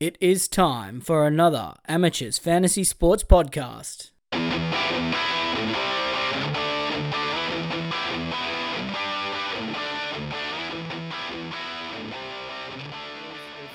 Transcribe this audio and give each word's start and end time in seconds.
It 0.00 0.16
is 0.20 0.46
time 0.46 1.00
for 1.00 1.26
another 1.26 1.74
Amateurs 1.88 2.38
Fantasy 2.38 2.84
Sports 2.84 3.24
Podcast. 3.24 4.12
We 4.32 4.38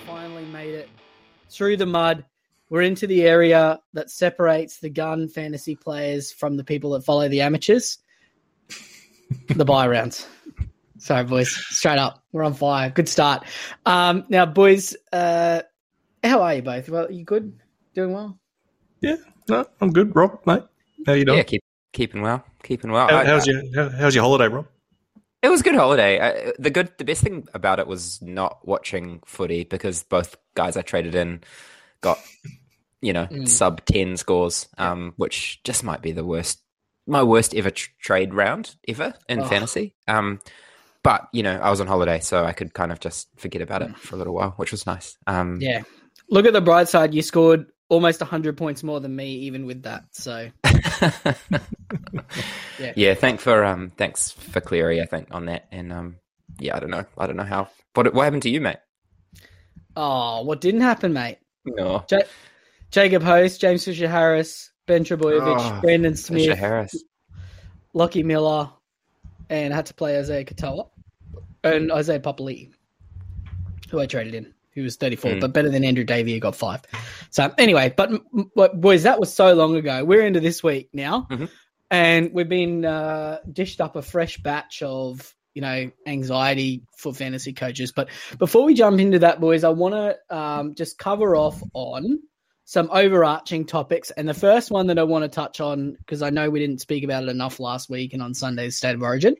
finally 0.05 0.45
made 0.45 0.73
it 0.75 0.87
through 1.49 1.75
the 1.75 1.85
mud. 1.85 2.23
We're 2.69 2.83
into 2.83 3.05
the 3.05 3.23
area 3.23 3.81
that 3.91 4.09
separates 4.09 4.79
the 4.79 4.89
gun 4.89 5.27
fantasy 5.27 5.75
players 5.75 6.31
from 6.31 6.55
the 6.55 6.63
people 6.63 6.91
that 6.91 7.03
follow 7.03 7.27
the 7.27 7.41
amateurs. 7.41 7.97
the 9.49 9.65
buy 9.65 9.89
rounds. 9.89 10.25
Sorry, 10.99 11.25
boys. 11.25 11.53
Straight 11.53 11.99
up. 11.99 12.23
We're 12.31 12.43
on 12.43 12.53
fire. 12.53 12.89
Good 12.91 13.09
start. 13.09 13.43
Um, 13.85 14.23
now, 14.29 14.45
boys, 14.45 14.95
uh, 15.11 15.63
how 16.23 16.41
are 16.41 16.55
you 16.55 16.61
both? 16.61 16.89
Well, 16.89 17.11
you 17.11 17.23
good? 17.25 17.59
Doing 17.93 18.13
well? 18.13 18.39
Yeah, 19.01 19.17
no, 19.49 19.65
I'm 19.81 19.91
good. 19.91 20.15
Rob, 20.15 20.39
mate, 20.45 20.63
how 21.05 21.13
you 21.13 21.25
doing? 21.25 21.37
Yeah, 21.37 21.43
keep 21.43 21.61
keeping 21.91 22.21
well, 22.21 22.43
keeping 22.63 22.91
well. 22.91 23.07
How- 23.09 23.17
I- 23.17 23.25
how's 23.25 23.47
I- 23.47 23.51
your 23.51 23.61
how, 23.75 23.89
how's 23.97 24.15
your 24.15 24.23
holiday, 24.23 24.47
Rob? 24.47 24.67
It 25.41 25.49
was 25.49 25.59
a 25.59 25.63
good 25.63 25.75
holiday. 25.75 26.21
I, 26.21 26.53
the 26.57 26.69
good, 26.69 26.91
the 26.97 27.03
best 27.03 27.21
thing 27.21 27.45
about 27.53 27.79
it 27.79 27.85
was 27.87 28.21
not 28.21 28.65
watching 28.65 29.21
footy 29.25 29.65
because 29.65 30.03
both 30.03 30.37
guys 30.55 30.77
I 30.77 30.81
traded 30.83 31.15
in 31.15 31.41
got, 31.99 32.17
you 33.01 33.11
know, 33.11 33.25
Mm. 33.25 33.47
sub 33.49 33.83
ten 33.83 34.15
scores, 34.15 34.69
um, 34.77 35.13
which 35.17 35.61
just 35.63 35.83
might 35.83 36.01
be 36.01 36.13
the 36.13 36.23
worst, 36.23 36.61
my 37.05 37.21
worst 37.23 37.53
ever 37.53 37.71
tr- 37.71 37.89
trade 37.99 38.33
round 38.33 38.75
ever 38.87 39.13
in 39.27 39.41
Oh. 39.41 39.45
fantasy. 39.45 39.95
Um, 40.07 40.39
but 41.03 41.27
you 41.33 41.43
know, 41.43 41.59
I 41.59 41.69
was 41.69 41.81
on 41.81 41.87
holiday, 41.87 42.21
so 42.21 42.45
I 42.45 42.53
could 42.53 42.73
kind 42.73 42.93
of 42.93 43.01
just 43.01 43.27
forget 43.35 43.61
about 43.61 43.81
it 43.81 43.97
for 43.97 44.15
a 44.15 44.17
little 44.17 44.33
while, 44.33 44.51
which 44.51 44.71
was 44.71 44.85
nice. 44.85 45.17
Um, 45.27 45.57
Yeah. 45.59 45.83
Look 46.33 46.45
at 46.45 46.53
the 46.53 46.61
bright 46.61 46.89
side. 46.89 47.13
You 47.13 47.21
scored 47.21 47.67
almost 47.89 48.19
100 48.19 48.57
points 48.57 48.81
more 48.83 48.99
than 48.99 49.15
me, 49.15 49.33
even 49.35 49.65
with 49.65 49.83
that. 49.83 50.05
So, 50.11 50.49
Yeah. 52.79 52.93
yeah. 52.95 53.13
Thank 53.13 53.39
for 53.39 53.63
um, 53.63 53.91
thanks 53.97 54.31
for 54.31 54.59
Cleary, 54.61 55.01
I 55.01 55.05
think, 55.05 55.27
on 55.31 55.45
that. 55.45 55.67
And 55.71 55.93
um, 55.93 56.15
yeah, 56.59 56.75
I 56.75 56.79
don't 56.79 56.89
know, 56.89 57.05
I 57.17 57.27
don't 57.27 57.37
know 57.37 57.43
how. 57.43 57.69
What 57.93 58.13
what 58.13 58.23
happened 58.23 58.43
to 58.43 58.49
you, 58.49 58.61
mate? 58.61 58.77
oh, 59.95 60.41
what 60.43 60.59
didn't 60.59 60.81
happen, 60.81 61.13
mate? 61.13 61.37
No, 61.65 62.03
Ja- 62.09 62.21
Jacob 62.89 63.21
Host, 63.21 63.61
James 63.61 63.85
Fisher 63.85 64.07
Harris, 64.07 64.71
Ben 64.87 65.03
Trbojevic, 65.03 65.77
Oh, 65.77 65.81
Brandon 65.81 66.13
Fisher 66.15 66.45
Smith, 66.45 66.57
Harris. 66.57 67.03
Lockie 67.93 68.23
Miller, 68.23 68.71
and 69.49 69.71
I 69.71 69.75
had 69.75 69.85
to 69.87 69.93
play 69.93 70.17
Isaiah 70.17 70.45
Katoa 70.45 70.89
and 71.63 71.91
Isaiah 71.91 72.19
Papali, 72.19 72.71
who 73.91 73.99
I 73.99 74.07
traded 74.07 74.33
in, 74.33 74.52
who 74.75 74.83
was 74.83 74.95
34, 74.95 75.31
Mm. 75.31 75.41
but 75.41 75.53
better 75.53 75.69
than 75.69 75.83
Andrew 75.83 76.03
Davey, 76.03 76.33
who 76.33 76.39
got 76.39 76.55
five. 76.55 76.81
So, 77.29 77.53
anyway, 77.57 77.93
but 77.95 78.11
but, 78.55 78.79
boys, 78.79 79.03
that 79.03 79.19
was 79.19 79.33
so 79.33 79.53
long 79.53 79.75
ago. 79.75 80.03
We're 80.03 80.25
into 80.25 80.39
this 80.39 80.63
week 80.63 80.89
now, 80.93 81.27
Mhm. 81.31 81.49
and 81.91 82.31
we've 82.33 82.49
been 82.49 82.85
uh, 82.85 83.39
dished 83.51 83.81
up 83.81 83.95
a 83.95 84.01
fresh 84.01 84.37
batch 84.37 84.81
of 84.83 85.33
you 85.53 85.61
know 85.61 85.91
anxiety 86.07 86.81
for 86.97 87.13
fantasy 87.13 87.53
coaches. 87.53 87.91
But 87.91 88.09
before 88.39 88.63
we 88.65 88.73
jump 88.73 88.99
into 88.99 89.19
that, 89.19 89.39
boys, 89.39 89.63
I 89.63 89.69
want 89.69 89.93
to 89.93 90.35
um, 90.35 90.73
just 90.75 90.97
cover 90.97 91.35
off 91.35 91.61
on 91.73 92.19
some 92.65 92.89
overarching 92.91 93.65
topics. 93.65 94.09
And 94.11 94.27
the 94.27 94.33
first 94.33 94.71
one 94.71 94.87
that 94.87 94.97
I 94.97 95.03
want 95.03 95.23
to 95.23 95.27
touch 95.29 95.59
on, 95.59 95.91
because 95.99 96.21
I 96.21 96.29
know 96.29 96.49
we 96.49 96.59
didn't 96.59 96.79
speak 96.79 97.03
about 97.03 97.23
it 97.23 97.29
enough 97.29 97.59
last 97.59 97.89
week 97.89 98.13
and 98.13 98.23
on 98.23 98.33
Sunday's 98.33 98.77
State 98.77 98.95
of 98.95 99.03
Origin. 99.03 99.35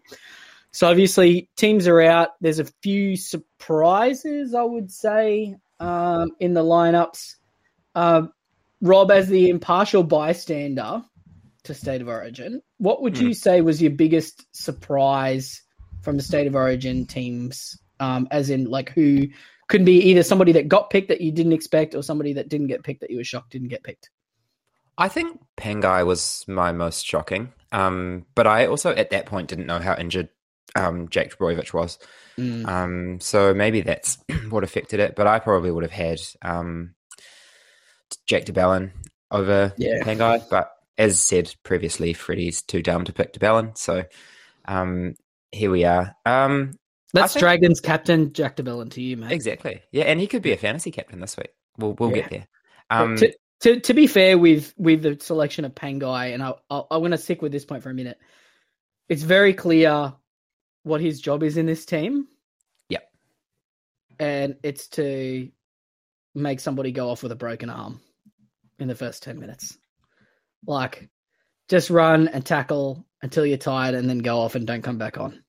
So 0.73 0.89
obviously, 0.89 1.49
teams 1.55 1.87
are 1.87 2.01
out. 2.01 2.29
There's 2.41 2.59
a 2.59 2.65
few 2.81 3.15
surprises, 3.15 4.55
I 4.55 4.63
would 4.63 4.91
say, 4.91 5.55
um, 5.79 6.31
in 6.39 6.55
the 6.55 6.63
lineups. 6.63 7.35
Uh, 7.93 8.23
Rob, 8.81 9.11
as 9.11 9.29
the 9.29 9.49
impartial 9.49 10.03
bystander 10.03 11.03
to 11.63 11.73
State 11.73 12.01
of 12.01 12.07
Origin, 12.07 12.61
what 12.79 13.03
would 13.03 13.17
you 13.19 13.35
say 13.35 13.61
was 13.61 13.81
your 13.81 13.91
biggest 13.91 14.45
surprise 14.51 15.61
from 16.01 16.17
the 16.17 16.23
State 16.23 16.47
of 16.47 16.55
Origin 16.55 17.05
teams? 17.05 17.79
Um, 17.99 18.27
as 18.31 18.49
in, 18.49 18.65
like, 18.65 18.89
who 18.89 19.27
could 19.67 19.85
be 19.85 20.09
either 20.09 20.23
somebody 20.23 20.53
that 20.53 20.67
got 20.67 20.89
picked 20.89 21.09
that 21.09 21.21
you 21.21 21.31
didn't 21.31 21.53
expect, 21.53 21.93
or 21.93 22.01
somebody 22.01 22.33
that 22.33 22.49
didn't 22.49 22.67
get 22.67 22.83
picked 22.83 23.01
that 23.01 23.11
you 23.11 23.17
were 23.17 23.23
shocked 23.23 23.51
didn't 23.51 23.69
get 23.69 23.83
picked. 23.83 24.09
I 24.97 25.07
think 25.07 25.39
Pangai 25.55 26.05
was 26.05 26.43
my 26.47 26.71
most 26.71 27.05
shocking. 27.05 27.53
Um, 27.71 28.25
but 28.35 28.45
I 28.45 28.67
also 28.67 28.91
at 28.93 29.11
that 29.11 29.25
point 29.25 29.49
didn't 29.49 29.65
know 29.65 29.79
how 29.79 29.95
injured 29.95 30.29
um, 30.75 31.07
Jake 31.09 31.35
Trbojevic 31.37 31.73
was. 31.73 31.99
Mm. 32.37 32.67
Um, 32.67 33.19
so 33.19 33.53
maybe 33.53 33.81
that's 33.81 34.17
what 34.49 34.63
affected 34.63 34.99
it. 34.99 35.15
But 35.15 35.27
I 35.27 35.39
probably 35.39 35.71
would 35.71 35.83
have 35.83 35.91
had 35.91 36.19
um, 36.41 36.95
Jake 38.25 38.45
de 38.45 38.53
Belin 38.53 38.91
over 39.31 39.73
Yeah. 39.77 40.03
Pangai. 40.03 40.47
But 40.49 40.71
as 40.97 41.19
said 41.19 41.53
previously, 41.63 42.13
Freddie's 42.13 42.61
too 42.61 42.81
dumb 42.81 43.05
to 43.05 43.13
pick 43.13 43.33
de 43.33 43.39
Belin. 43.39 43.75
So 43.75 44.03
um, 44.65 45.15
here 45.51 45.71
we 45.71 45.83
are. 45.85 46.15
Um, 46.25 46.73
That's 47.13 47.33
think- 47.33 47.41
Dragons 47.41 47.79
captain 47.81 48.33
Jack 48.33 48.55
de 48.55 48.63
Belin 48.63 48.89
to 48.91 49.01
you, 49.01 49.17
mate. 49.17 49.31
exactly. 49.31 49.81
Yeah, 49.91 50.05
and 50.05 50.19
he 50.19 50.27
could 50.27 50.41
be 50.41 50.51
a 50.53 50.57
fantasy 50.57 50.91
captain 50.91 51.19
this 51.19 51.37
week. 51.37 51.49
We'll 51.77 51.93
we'll 51.93 52.09
Yeah. 52.11 52.15
get 52.21 52.29
there. 52.29 52.47
Um, 52.89 53.15
to, 53.17 53.33
to 53.61 53.79
to 53.79 53.93
be 53.93 54.07
fair 54.07 54.37
with 54.37 54.73
with 54.77 55.01
the 55.03 55.17
selection 55.19 55.65
of 55.65 55.73
Pangai, 55.73 56.33
and 56.33 56.43
I, 56.43 56.53
I, 56.69 56.81
I'm 56.91 57.01
going 57.01 57.11
to 57.11 57.17
stick 57.17 57.41
with 57.41 57.51
this 57.51 57.65
point 57.65 57.81
for 57.83 57.89
a 57.89 57.93
minute. 57.93 58.17
It's 59.09 59.23
very 59.23 59.53
clear 59.53 60.13
what 60.83 61.01
his 61.01 61.19
job 61.21 61.43
is 61.43 61.57
in 61.57 61.65
this 61.65 61.85
team. 61.85 62.27
Yep. 62.89 63.03
and 64.19 64.55
it's 64.63 64.87
to 64.89 65.49
make 66.35 66.59
somebody 66.59 66.91
go 66.91 67.09
off 67.09 67.23
with 67.23 67.31
a 67.31 67.35
broken 67.35 67.69
arm 67.69 67.99
in 68.79 68.87
the 68.87 68.95
first 68.95 69.23
ten 69.23 69.39
minutes. 69.39 69.77
Like, 70.65 71.09
just 71.69 71.89
run 71.89 72.27
and 72.27 72.45
tackle 72.45 73.05
until 73.21 73.45
you're 73.45 73.57
tired, 73.57 73.95
and 73.95 74.09
then 74.09 74.19
go 74.19 74.39
off 74.39 74.55
and 74.55 74.65
don't 74.67 74.81
come 74.83 74.97
back 74.97 75.17
on. 75.17 75.43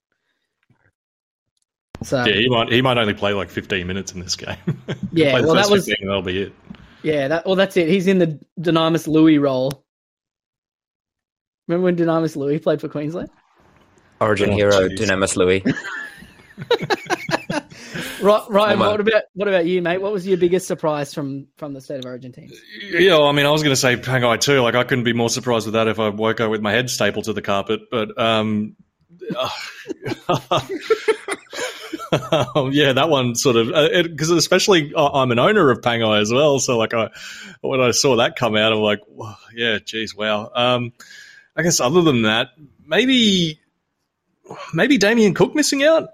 So 2.03 2.25
yeah, 2.25 2.35
he 2.35 2.49
might 2.49 2.71
he 2.73 2.83
might 2.83 2.99
only 2.99 3.15
play 3.15 3.33
like 3.33 3.49
15 3.51 3.87
minutes 3.87 4.13
in 4.13 4.21
this 4.21 4.37
game. 4.37 4.57
Yeah, 5.13 5.31
Play 5.31 5.41
the 5.43 5.47
well, 5.47 5.57
that 5.57 5.71
was- 5.71 5.87
15 5.87 5.97
and 6.01 6.09
that'll 6.11 6.23
be 6.23 6.43
it. 6.43 6.53
Yeah, 7.05 7.29
that 7.29 7.47
well, 7.47 7.55
that's 7.55 7.77
it. 7.77 7.89
He's 7.89 8.07
in 8.09 8.19
the 8.19 8.41
Dunamis 8.59 9.07
Lui 9.07 9.39
role. 9.39 9.85
Remember 11.69 11.85
when 11.85 11.97
Dunamis 11.97 12.35
Lui 12.37 12.59
played 12.59 12.81
for 12.81 12.89
Queensland? 12.89 13.31
Origin 14.21 14.51
Oh, 14.51 14.57
hero 14.57 14.89
jeez. 14.89 14.99
Dunamis 14.99 15.37
Lui. 15.37 15.63
Right, 18.21 18.43
Ryan. 18.49 18.79
What 18.79 19.01
about 19.01 19.23
what 19.35 19.49
about 19.49 19.67
you, 19.67 19.83
mate? 19.83 20.01
What 20.01 20.13
was 20.13 20.27
your 20.27 20.39
biggest 20.39 20.67
surprise 20.67 21.13
from 21.13 21.47
from 21.59 21.75
the 21.75 21.81
state 21.81 21.99
of 21.99 22.07
origin 22.07 22.33
teams? 22.33 22.59
Yeah, 22.83 23.19
well, 23.19 23.27
I 23.27 23.33
mean, 23.33 23.45
I 23.45 23.51
was 23.51 23.63
going 23.63 23.73
to 23.75 23.81
say 23.81 23.97
Pangai 23.97 24.41
too. 24.41 24.61
Like, 24.63 24.75
I 24.75 24.83
couldn't 24.85 25.05
be 25.05 25.13
more 25.13 25.29
surprised 25.29 25.67
with 25.67 25.75
that 25.75 25.89
if 25.89 25.99
I 26.01 26.09
woke 26.09 26.41
up 26.41 26.51
with 26.51 26.63
my 26.63 26.73
head 26.73 26.89
stapled 26.89 27.27
to 27.27 27.35
the 27.35 27.43
carpet. 27.43 27.83
But 27.91 28.19
um, 28.19 28.77
um, 30.29 30.41
yeah, 32.73 32.93
that 32.95 33.09
one 33.11 33.35
sort 33.35 33.57
of 33.57 33.69
because 34.11 34.31
especially 34.31 34.93
I- 34.97 35.23
I'm 35.23 35.31
an 35.31 35.39
owner 35.39 35.71
of 35.71 35.81
Pangai 35.83 36.21
as 36.21 36.33
well. 36.33 36.59
So 36.61 36.79
like, 36.79 36.95
I 36.95 37.11
when 37.61 37.81
I 37.81 37.91
saw 37.91 38.17
that 38.17 38.37
come 38.37 38.57
out, 38.57 38.73
I'm 38.73 38.79
like, 38.81 39.01
yeah, 39.55 39.79
geez, 39.85 40.15
wow. 40.17 40.51
Um, 40.55 40.93
I 41.57 41.63
guess 41.63 41.81
other 41.81 42.01
than 42.03 42.23
that, 42.23 42.49
maybe 42.87 43.61
maybe 44.73 44.99
Damien 44.99 45.35
Cook 45.35 45.55
missing 45.55 45.83
out 45.83 46.11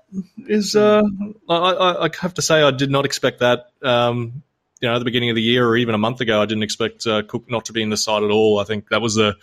is. 0.47 0.77
Uh, 0.77 1.03
I, 1.49 1.55
I, 1.57 2.07
I 2.07 2.11
have 2.21 2.35
to 2.35 2.43
say, 2.43 2.63
I 2.63 2.71
did 2.71 2.91
not 2.91 3.05
expect 3.05 3.41
that. 3.41 3.67
Um, 3.83 4.43
you 4.81 4.89
know, 4.89 4.95
at 4.95 4.99
the 4.99 5.05
beginning 5.05 5.31
of 5.31 5.37
the 5.37 5.43
year 5.43 5.67
or 5.69 5.77
even 5.77 5.95
a 5.95 5.99
month 5.99 6.21
ago, 6.21 6.41
I 6.41 6.47
didn't 6.47 6.63
expect 6.63 7.07
uh, 7.07 7.23
Cook 7.23 7.51
not 7.51 7.67
to 7.67 7.73
be 7.73 7.83
in 7.83 7.91
the 7.91 7.97
side 7.97 8.23
at 8.23 8.31
all. 8.31 8.59
I 8.59 8.65
think 8.65 8.89
that 8.89 9.03
was 9.03 9.19
a, 9.19 9.37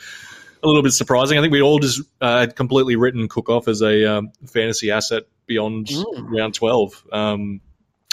a 0.63 0.67
little 0.67 0.81
bit 0.81 0.93
surprising. 0.93 1.37
I 1.37 1.41
think 1.41 1.53
we 1.53 1.61
all 1.61 1.79
just 1.79 2.01
uh, 2.21 2.39
had 2.39 2.55
completely 2.55 2.95
written 2.95 3.27
Cook 3.27 3.49
off 3.49 3.67
as 3.67 3.81
a 3.81 4.05
um, 4.17 4.31
fantasy 4.47 4.89
asset 4.91 5.23
beyond 5.45 5.87
Mm. 5.87 6.31
round 6.37 6.53
12. 6.55 7.03
Um, 7.11 7.61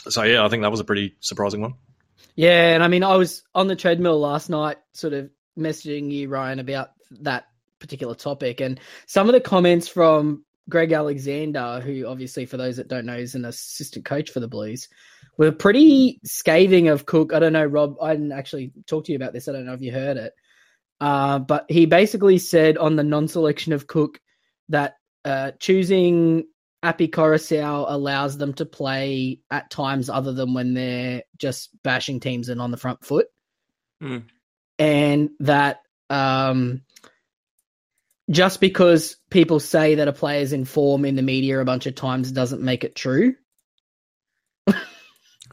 so, 0.09 0.23
yeah, 0.23 0.45
I 0.45 0.49
think 0.49 0.63
that 0.63 0.71
was 0.71 0.81
a 0.81 0.85
pretty 0.85 1.15
surprising 1.21 1.63
one. 1.63 1.75
Yeah, 2.37 2.75
and 2.75 2.83
I 2.83 2.89
mean, 2.89 3.03
I 3.05 3.17
was 3.17 3.43
on 3.55 3.69
the 3.69 3.77
treadmill 3.77 4.21
last 4.21 4.51
night, 4.51 4.77
sort 4.93 5.15
of 5.15 5.31
messaging 5.59 6.11
you, 6.11 6.29
Ryan, 6.29 6.59
about 6.59 6.91
that 7.23 7.47
particular 7.79 8.15
topic, 8.15 8.61
and 8.61 8.79
some 9.07 9.29
of 9.29 9.33
the 9.35 9.41
comments 9.41 9.89
from 9.89 10.45
Greg 10.69 10.93
Alexander, 10.93 11.81
who 11.81 12.07
obviously, 12.07 12.47
for 12.47 12.57
those 12.57 12.77
that 12.77 12.89
don't 12.89 13.07
know, 13.07 13.17
is 13.17 13.35
an 13.35 13.45
assistant 13.45 14.05
coach 14.05 14.31
for 14.31 14.41
the 14.41 14.49
Blues, 14.49 14.89
were 15.37 15.53
pretty 15.53 16.21
scathing 16.25 16.89
of 16.89 17.07
Cook. 17.07 17.33
I 17.33 17.39
don't 17.39 17.53
know, 17.53 17.65
Rob. 17.65 17.97
I 18.01 18.15
didn't 18.15 18.33
actually 18.33 18.73
talk 18.87 19.05
to 19.05 19.13
you 19.13 19.17
about 19.17 19.33
this. 19.33 19.49
I 19.49 19.53
don't 19.53 19.67
know 19.67 19.75
if 19.75 19.83
you 19.83 19.93
heard 19.93 20.17
it, 20.17 20.33
uh, 21.01 21.39
but 21.41 21.67
he 21.69 21.87
basically 21.87 22.39
said 22.39 22.79
on 22.79 22.97
the 22.97 23.05
non-selection 23.05 23.73
of 23.73 23.87
Cook 23.87 24.21
that 24.71 24.95
uh, 25.25 25.53
choosing 25.59 26.45
Api 26.83 27.09
Koroisau 27.09 27.87
allows 27.89 28.39
them 28.39 28.55
to 28.55 28.67
play 28.67 29.41
at 29.51 29.71
times 29.71 30.09
other 30.09 30.33
than 30.33 30.55
when 30.55 30.75
they're 30.75 31.23
just 31.37 31.71
bashing 31.83 32.21
teams 32.21 32.49
and 32.49 32.61
on 32.61 32.71
the 32.71 32.77
front 32.77 33.05
foot. 33.05 33.27
Hmm. 34.01 34.19
And 34.79 35.31
that 35.41 35.81
um, 36.11 36.83
just 38.31 38.61
because 38.61 39.17
people 39.31 39.61
say 39.61 39.97
that 39.97 40.09
a 40.09 40.13
player's 40.13 40.53
in 40.53 40.65
form 40.65 41.05
in 41.05 41.17
the 41.17 41.23
media 41.23 41.61
a 41.61 41.65
bunch 41.65 41.87
of 41.87 41.95
times 41.95 42.33
doesn't 42.33 42.63
make 42.63 42.85
it 42.85 42.95
true. 42.95 43.35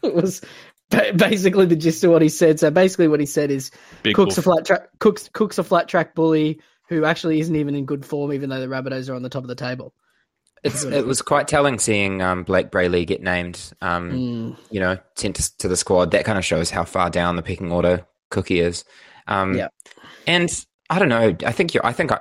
it 0.04 0.16
was 0.16 0.42
basically 0.90 1.66
the 1.66 1.76
gist 1.76 2.04
of 2.04 2.12
what 2.12 2.22
he 2.22 2.30
said. 2.30 2.60
So 2.60 2.72
basically, 2.72 3.08
what 3.08 3.20
he 3.20 3.26
said 3.26 3.52
is 3.52 3.72
Big 4.04 4.16
Cook's 4.16 4.38
a 4.38 4.42
flat 4.42 4.66
track. 4.66 4.90
Cook's 5.00 5.30
Cook's 5.34 5.58
a 5.58 5.64
flat 5.64 5.88
track 5.88 6.16
bully 6.16 6.62
who 6.90 7.06
actually 7.06 7.40
isn't 7.40 7.56
even 7.56 7.76
in 7.76 7.86
good 7.86 8.06
form, 8.06 8.34
even 8.34 8.50
though 8.50 8.60
the 8.60 8.68
Rabbitohs 8.68 9.10
are 9.10 9.16
on 9.16 9.24
the 9.24 9.30
top 9.30 9.44
of 9.44 9.48
the 9.48 9.56
table. 9.56 9.94
It's, 10.64 10.84
it 10.84 11.08
was 11.08 11.24
quite 11.24 11.48
telling 11.48 11.80
seeing 11.80 12.22
um, 12.22 12.44
Blake 12.44 12.70
Brailey 12.70 13.08
get 13.08 13.24
named, 13.24 13.74
um, 13.82 14.12
Mm, 14.12 14.58
you 14.70 14.80
know, 14.80 14.98
sent 15.16 15.38
to, 15.38 15.58
to 15.58 15.68
the 15.68 15.78
squad. 15.78 16.12
That 16.12 16.24
kind 16.24 16.38
of 16.38 16.46
shows 16.46 16.70
how 16.70 16.84
far 16.84 17.10
down 17.10 17.36
the 17.36 17.42
pecking 17.42 17.72
order 17.72 18.06
Cookie 18.30 18.60
is. 18.60 18.86
Um, 19.28 19.56
Yeah. 19.56 19.70
And 20.28 20.50
I 20.90 21.00
don't 21.00 21.10
know. 21.10 21.36
I 21.46 21.52
think 21.52 21.74
you're, 21.74 21.86
I 21.86 21.94
think 21.94 22.12
I, 22.12 22.20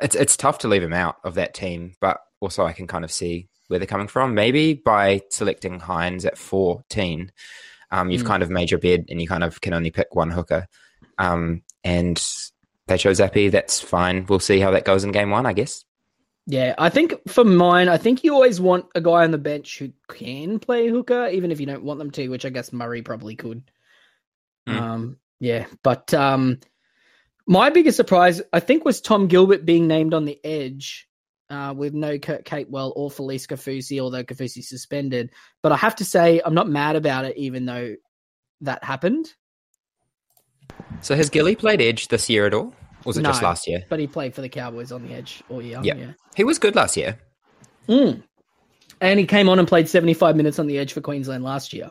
it's 0.00 0.14
it's 0.16 0.36
tough 0.36 0.58
to 0.60 0.68
leave 0.68 0.82
him 0.82 0.92
out 0.92 1.16
of 1.24 1.34
that 1.34 1.54
team, 1.54 1.94
but 2.00 2.18
also 2.40 2.64
I 2.64 2.72
can 2.72 2.86
kind 2.86 3.04
of 3.04 3.10
see 3.12 3.48
where 3.68 3.78
they're 3.78 3.86
coming 3.86 4.08
from. 4.08 4.34
Maybe 4.34 4.74
by 4.74 5.22
selecting 5.30 5.80
Hynes 5.80 6.24
at 6.24 6.38
14, 6.38 7.32
um, 7.90 8.10
you've 8.10 8.22
Mm. 8.22 8.26
kind 8.26 8.42
of 8.42 8.50
made 8.50 8.70
your 8.70 8.80
bed 8.80 9.06
and 9.08 9.20
you 9.20 9.26
kind 9.28 9.42
of 9.44 9.60
can 9.60 9.72
only 9.74 9.90
pick 9.90 10.14
one 10.14 10.30
hooker. 10.30 10.66
Um, 11.18 11.62
and 11.82 12.22
they 12.86 12.98
chose 12.98 13.18
Zappy. 13.20 13.50
That's 13.50 13.80
fine. 13.80 14.26
We'll 14.26 14.38
see 14.38 14.60
how 14.60 14.70
that 14.72 14.84
goes 14.84 15.02
in 15.04 15.12
game 15.12 15.30
one, 15.30 15.46
I 15.46 15.52
guess. 15.52 15.84
yeah, 16.46 16.74
I 16.78 16.90
think 16.90 17.14
for 17.28 17.42
mine, 17.42 17.88
I 17.88 17.96
think 17.96 18.22
you 18.22 18.32
always 18.34 18.60
want 18.60 18.86
a 18.94 19.00
guy 19.00 19.24
on 19.24 19.32
the 19.32 19.38
bench 19.38 19.78
who 19.80 19.90
can 20.08 20.60
play 20.60 20.86
hooker, 20.88 21.26
even 21.28 21.50
if 21.50 21.58
you 21.58 21.66
don't 21.66 21.82
want 21.82 21.98
them 21.98 22.12
to, 22.12 22.28
which 22.28 22.44
I 22.44 22.50
guess 22.50 22.72
Murray 22.72 23.02
probably 23.02 23.34
could. 23.34 23.68
Mm. 24.68 24.80
Um, 24.80 25.16
yeah, 25.40 25.66
but 25.82 26.14
um, 26.14 26.60
my 27.46 27.70
biggest 27.70 27.96
surprise, 27.96 28.42
I 28.52 28.60
think, 28.60 28.84
was 28.84 29.00
Tom 29.00 29.28
Gilbert 29.28 29.64
being 29.64 29.86
named 29.86 30.14
on 30.14 30.24
the 30.24 30.38
edge. 30.44 31.08
Uh, 31.48 31.72
with 31.72 31.94
no 31.94 32.18
Kurt 32.18 32.44
Capewell 32.44 32.92
or 32.96 33.08
Felise 33.08 33.46
Kaufusi, 33.46 34.00
although 34.00 34.24
Kaufusi's 34.24 34.68
suspended. 34.68 35.30
But 35.62 35.70
I 35.70 35.76
have 35.76 35.94
to 35.94 36.04
say, 36.04 36.40
I'm 36.44 36.54
not 36.54 36.68
mad 36.68 36.96
about 36.96 37.24
it, 37.24 37.36
even 37.36 37.66
though 37.66 37.94
that 38.62 38.82
happened. 38.82 39.32
So 41.02 41.14
has 41.14 41.30
Gilly 41.30 41.54
played 41.54 41.80
Edge 41.80 42.08
this 42.08 42.28
year 42.28 42.46
at 42.46 42.54
all? 42.54 42.74
Or 43.04 43.10
was 43.10 43.16
it 43.16 43.22
just 43.22 43.42
last 43.42 43.68
year? 43.68 43.84
But 43.88 44.00
he 44.00 44.08
played 44.08 44.34
for 44.34 44.40
the 44.40 44.48
Cowboys 44.48 44.90
on 44.90 45.06
the 45.06 45.14
edge 45.14 45.42
all 45.48 45.62
year. 45.62 45.80
Yeah. 45.82 45.94
yeah. 45.94 46.12
He 46.34 46.42
was 46.42 46.58
good 46.58 46.74
last 46.74 46.96
year. 46.96 47.16
Mm. 47.88 48.22
And 49.00 49.20
he 49.20 49.26
came 49.26 49.48
on 49.48 49.60
and 49.60 49.68
played 49.68 49.88
75 49.88 50.36
minutes 50.36 50.58
on 50.58 50.66
the 50.66 50.78
edge 50.78 50.92
for 50.92 51.00
Queensland 51.00 51.44
last 51.44 51.72
year. 51.72 51.90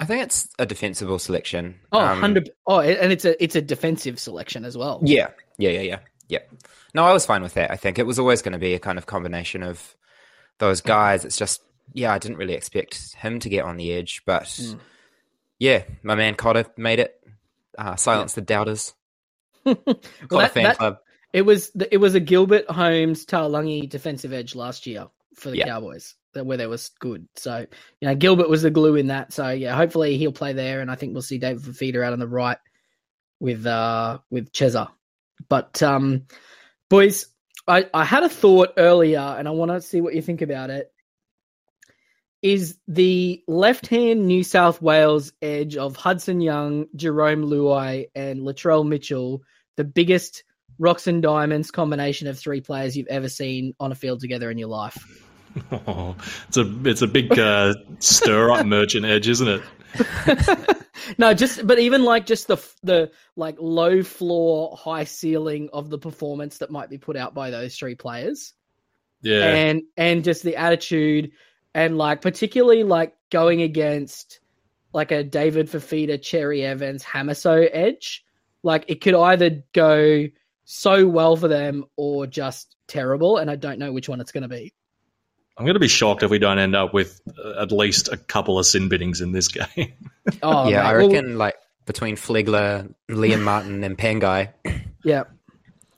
I 0.00 0.06
think 0.06 0.22
it's 0.24 0.48
a 0.58 0.64
defensible 0.66 1.18
selection. 1.18 1.78
Oh, 1.92 2.00
Um, 2.00 2.08
100 2.08 2.50
Oh, 2.66 2.80
and 2.80 3.12
it's 3.12 3.24
a 3.26 3.40
it's 3.42 3.54
a 3.54 3.60
defensive 3.62 4.18
selection 4.18 4.64
as 4.64 4.76
well. 4.76 5.00
Yeah, 5.04 5.28
yeah, 5.58 5.70
yeah, 5.70 5.80
yeah, 5.82 5.98
yeah. 6.28 6.38
No, 6.94 7.04
I 7.04 7.12
was 7.12 7.26
fine 7.26 7.42
with 7.42 7.54
that. 7.54 7.70
I 7.70 7.76
think 7.76 7.98
it 7.98 8.06
was 8.06 8.18
always 8.18 8.40
going 8.42 8.54
to 8.54 8.58
be 8.58 8.74
a 8.74 8.78
kind 8.80 8.96
of 8.98 9.06
combination 9.06 9.62
of 9.62 9.94
those 10.58 10.80
guys. 10.80 11.24
It's 11.24 11.36
just, 11.36 11.62
yeah, 11.92 12.12
I 12.12 12.18
didn't 12.18 12.38
really 12.38 12.54
expect 12.54 13.14
him 13.14 13.38
to 13.40 13.48
get 13.48 13.64
on 13.64 13.76
the 13.76 13.92
edge, 13.92 14.22
but 14.26 14.44
Mm. 14.44 14.80
yeah, 15.58 15.82
my 16.02 16.14
man 16.14 16.34
Cotter 16.34 16.64
made 16.76 16.98
it. 16.98 17.14
Uh, 17.78 17.94
silenced 17.96 18.34
the 18.34 18.40
doubters. 18.40 18.94
Well, 19.64 19.76
Cotter 19.76 20.00
that- 20.30 20.52
fan 20.54 20.62
that- 20.64 20.78
club. 20.78 20.98
It 21.32 21.42
was 21.42 21.70
it 21.92 21.98
was 21.98 22.16
a 22.16 22.20
Gilbert 22.20 22.68
Holmes 22.68 23.24
Taulagi 23.24 23.88
defensive 23.88 24.32
edge 24.32 24.56
last 24.56 24.84
year 24.88 25.06
for 25.40 25.50
the 25.50 25.58
Yeah. 25.58 25.66
Cowboys, 25.66 26.14
where 26.34 26.56
they 26.56 26.66
was 26.66 26.90
good. 27.00 27.28
So 27.36 27.66
you 28.00 28.08
know 28.08 28.14
Gilbert 28.14 28.48
was 28.48 28.62
the 28.62 28.70
glue 28.70 28.96
in 28.96 29.08
that. 29.08 29.32
So 29.32 29.48
yeah, 29.50 29.74
hopefully 29.74 30.16
he'll 30.16 30.32
play 30.32 30.52
there, 30.52 30.80
and 30.80 30.90
I 30.90 30.94
think 30.94 31.12
we'll 31.12 31.22
see 31.22 31.38
David 31.38 31.62
Fifita 31.62 32.04
out 32.04 32.12
on 32.12 32.18
the 32.18 32.28
right 32.28 32.58
with 33.40 33.66
uh 33.66 34.18
with 34.30 34.52
Cheza. 34.52 34.90
But 35.48 35.82
um, 35.82 36.26
boys, 36.88 37.26
I 37.66 37.88
I 37.92 38.04
had 38.04 38.22
a 38.22 38.28
thought 38.28 38.74
earlier, 38.76 39.18
and 39.20 39.48
I 39.48 39.52
want 39.52 39.70
to 39.70 39.80
see 39.80 40.00
what 40.00 40.14
you 40.14 40.22
think 40.22 40.42
about 40.42 40.70
it. 40.70 40.92
Is 42.42 42.78
the 42.88 43.42
left 43.46 43.86
hand 43.86 44.26
New 44.26 44.42
South 44.42 44.80
Wales 44.80 45.32
edge 45.42 45.76
of 45.76 45.96
Hudson 45.96 46.40
Young, 46.40 46.86
Jarome 46.96 47.44
Luai, 47.44 48.08
and 48.14 48.40
Latrell 48.40 48.86
Mitchell 48.86 49.42
the 49.80 49.84
biggest 49.84 50.44
rocks 50.78 51.06
and 51.06 51.22
diamonds 51.22 51.70
combination 51.70 52.28
of 52.28 52.38
three 52.38 52.60
players 52.60 52.94
you've 52.94 53.06
ever 53.06 53.30
seen 53.30 53.74
on 53.80 53.92
a 53.92 53.94
field 53.94 54.20
together 54.20 54.50
in 54.50 54.58
your 54.58 54.68
life. 54.68 55.29
Oh, 55.72 56.16
it's 56.48 56.56
a 56.56 56.72
it's 56.84 57.02
a 57.02 57.06
big 57.06 57.36
uh, 57.38 57.74
stir 57.98 58.50
up 58.52 58.66
merchant 58.66 59.04
edge, 59.04 59.28
isn't 59.28 59.48
it? 59.48 59.62
no, 61.18 61.34
just 61.34 61.66
but 61.66 61.78
even 61.78 62.04
like 62.04 62.26
just 62.26 62.46
the 62.46 62.56
the 62.82 63.10
like 63.36 63.56
low 63.58 64.02
floor, 64.02 64.76
high 64.76 65.04
ceiling 65.04 65.68
of 65.72 65.90
the 65.90 65.98
performance 65.98 66.58
that 66.58 66.70
might 66.70 66.88
be 66.88 66.98
put 66.98 67.16
out 67.16 67.34
by 67.34 67.50
those 67.50 67.76
three 67.76 67.94
players, 67.94 68.54
Yeah, 69.22 69.44
and 69.44 69.82
and 69.96 70.22
just 70.24 70.42
the 70.42 70.56
attitude, 70.56 71.32
and 71.74 71.98
like 71.98 72.20
particularly 72.20 72.84
like 72.84 73.14
going 73.30 73.62
against 73.62 74.40
like 74.92 75.12
a 75.12 75.24
David 75.24 75.68
Fifita, 75.68 76.20
Cherry 76.20 76.64
Evans, 76.64 77.04
Hamiso 77.04 77.68
edge, 77.72 78.24
like 78.62 78.84
it 78.88 79.00
could 79.00 79.14
either 79.14 79.62
go 79.72 80.26
so 80.64 81.06
well 81.06 81.36
for 81.36 81.48
them 81.48 81.84
or 81.96 82.26
just 82.26 82.76
terrible, 82.86 83.38
and 83.38 83.50
I 83.50 83.56
don't 83.56 83.78
know 83.78 83.92
which 83.92 84.08
one 84.08 84.20
it's 84.20 84.32
going 84.32 84.42
to 84.42 84.48
be. 84.48 84.72
I'm 85.56 85.66
going 85.66 85.74
to 85.74 85.80
be 85.80 85.88
shocked 85.88 86.22
if 86.22 86.30
we 86.30 86.38
don't 86.38 86.58
end 86.58 86.74
up 86.74 86.94
with 86.94 87.20
uh, 87.38 87.62
at 87.62 87.72
least 87.72 88.08
a 88.08 88.16
couple 88.16 88.58
of 88.58 88.66
sin 88.66 88.88
biddings 88.88 89.20
in 89.20 89.32
this 89.32 89.48
game. 89.48 89.92
Oh 90.42 90.68
yeah, 90.68 90.82
mate, 90.82 90.88
I 90.88 90.96
well, 90.96 91.08
reckon 91.08 91.38
like 91.38 91.56
between 91.86 92.16
Flegler, 92.16 92.94
Liam 93.10 93.42
Martin, 93.42 93.84
and 93.84 93.96
Pangai. 93.96 94.52
yeah. 95.04 95.24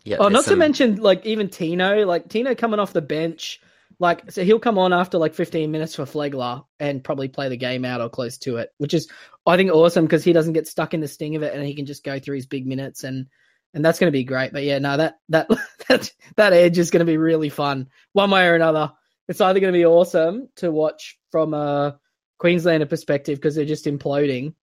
Yeah. 0.04 0.16
Oh, 0.18 0.24
there's 0.24 0.46
not 0.46 0.50
to 0.50 0.56
mention 0.56 0.96
like 0.96 1.24
even 1.26 1.48
Tino, 1.48 2.04
like 2.06 2.28
Tino 2.28 2.54
coming 2.56 2.80
off 2.80 2.92
the 2.92 3.02
bench, 3.02 3.60
like 3.98 4.32
so 4.32 4.42
he'll 4.42 4.58
come 4.58 4.78
on 4.78 4.92
after 4.92 5.16
like 5.16 5.34
15 5.34 5.70
minutes 5.70 5.94
for 5.94 6.04
Flegler 6.04 6.64
and 6.80 7.04
probably 7.04 7.28
play 7.28 7.48
the 7.48 7.56
game 7.56 7.84
out 7.84 8.00
or 8.00 8.08
close 8.08 8.38
to 8.38 8.56
it, 8.56 8.70
which 8.78 8.94
is 8.94 9.08
I 9.46 9.56
think 9.56 9.70
awesome 9.70 10.04
because 10.04 10.24
he 10.24 10.32
doesn't 10.32 10.54
get 10.54 10.66
stuck 10.66 10.92
in 10.92 11.00
the 11.00 11.06
sting 11.06 11.36
of 11.36 11.42
it 11.44 11.54
and 11.54 11.64
he 11.64 11.74
can 11.74 11.86
just 11.86 12.02
go 12.02 12.18
through 12.18 12.36
his 12.36 12.46
big 12.46 12.66
minutes 12.66 13.04
and 13.04 13.28
and 13.74 13.84
that's 13.84 13.98
going 13.98 14.08
to 14.08 14.16
be 14.16 14.24
great. 14.24 14.52
But 14.52 14.64
yeah, 14.64 14.78
no, 14.78 14.96
that 14.96 15.18
that 15.28 15.48
that 15.88 16.12
that 16.36 16.52
edge 16.52 16.78
is 16.78 16.90
going 16.90 17.06
to 17.06 17.10
be 17.10 17.16
really 17.16 17.48
fun 17.48 17.88
one 18.12 18.30
way 18.30 18.46
or 18.46 18.54
another. 18.54 18.92
It's 19.28 19.40
either 19.40 19.60
going 19.60 19.72
to 19.72 19.78
be 19.78 19.86
awesome 19.86 20.48
to 20.56 20.70
watch 20.70 21.18
from 21.30 21.54
a 21.54 21.98
Queenslander 22.38 22.86
perspective 22.86 23.38
because 23.38 23.54
they're 23.54 23.64
just 23.64 23.86
imploding, 23.86 24.54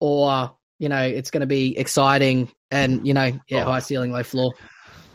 or 0.00 0.56
you 0.78 0.88
know 0.88 1.02
it's 1.02 1.30
going 1.30 1.42
to 1.42 1.46
be 1.46 1.76
exciting 1.78 2.50
and 2.70 3.06
you 3.06 3.14
know 3.14 3.30
yeah 3.48 3.62
Oh. 3.64 3.70
high 3.72 3.78
ceiling 3.80 4.12
low 4.12 4.22
floor. 4.22 4.52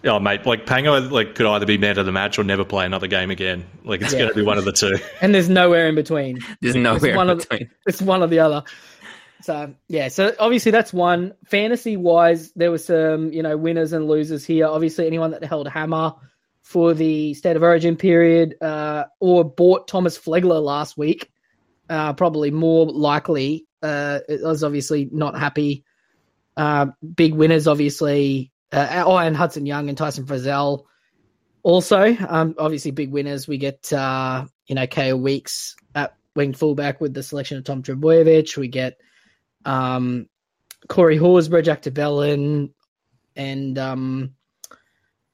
Oh, 0.08 0.20
mate, 0.20 0.46
like 0.46 0.68
Pango, 0.68 1.00
like 1.02 1.34
could 1.34 1.48
either 1.48 1.66
be 1.66 1.80
man 1.80 1.98
of 1.98 2.06
the 2.06 2.12
match 2.12 2.38
or 2.38 2.44
never 2.44 2.64
play 2.64 2.86
another 2.86 3.08
game 3.08 3.32
again. 3.32 3.66
Like 3.84 4.02
it's 4.02 4.14
Yeah. 4.14 4.20
going 4.20 4.30
to 4.30 4.36
be 4.36 4.44
one 4.44 4.60
of 4.60 4.64
the 4.66 4.72
two. 4.72 4.98
and 5.22 5.34
there's 5.34 5.50
nowhere 5.50 5.88
in 5.88 5.96
between. 5.96 6.40
There's 6.62 6.76
nowhere 6.76 7.16
one 7.16 7.28
in 7.30 7.38
of 7.38 7.50
between. 7.50 7.72
It's 7.88 8.02
one 8.04 8.22
or 8.22 8.28
the 8.28 8.40
other. 8.40 8.64
So 9.42 9.74
yeah, 9.90 10.08
so 10.10 10.34
obviously 10.40 10.72
that's 10.72 10.94
one. 10.94 11.34
Fantasy 11.48 11.98
wise, 11.98 12.52
there 12.56 12.70
were 12.72 12.78
some 12.78 13.34
you 13.34 13.42
know 13.44 13.58
winners 13.58 13.94
and 13.94 14.08
losers 14.08 14.46
here. 14.46 14.68
Obviously, 14.68 15.08
anyone 15.08 15.32
that 15.32 15.44
held 15.44 15.68
Hammer 15.68 16.14
for 16.66 16.96
the 16.96 17.36
State 17.36 17.56
of 17.56 17.62
Origin 17.62 17.96
period 17.96 18.56
uh, 18.60 19.06
or 19.20 19.44
bought 19.46 19.88
Thomas 19.88 20.18
Flegler 20.18 20.62
last 20.62 20.98
week, 20.98 21.32
uh, 21.88 22.14
probably 22.14 22.50
more 22.50 22.88
likely. 22.88 23.68
Uh, 23.84 24.20
it 24.28 24.42
was 24.42 24.64
obviously 24.64 25.08
not 25.12 25.38
happy. 25.38 25.86
Uh, 26.58 26.88
big 27.16 27.36
winners, 27.36 27.68
obviously. 27.68 28.52
Uh, 28.72 29.04
oh, 29.06 29.16
and 29.16 29.38
Hudson 29.38 29.68
Young 29.68 29.90
and 29.90 29.98
Tyson 29.98 30.26
Frizell. 30.26 30.86
Also, 31.62 32.18
um, 32.28 32.56
obviously 32.58 32.90
big 32.90 33.12
winners. 33.12 33.48
We 33.48 33.60
get 33.60 33.94
uh, 33.94 34.46
you 34.66 34.74
know 34.74 34.88
Kale 34.88 35.20
Weeks 35.20 35.76
at 35.94 36.16
wing 36.36 36.54
fullback 36.54 37.00
with 37.00 37.14
the 37.14 37.22
selection 37.22 37.60
of 37.60 37.64
Tom 37.64 37.84
Trbojevic. 37.84 38.58
We 38.58 38.70
get 38.70 38.98
um, 39.66 40.28
Corey 40.90 41.18
Horsburgh, 41.18 41.66
Jack 41.66 41.84
de 41.84 41.92
Belin, 41.92 42.72
and 43.36 43.78
um, 43.78 44.34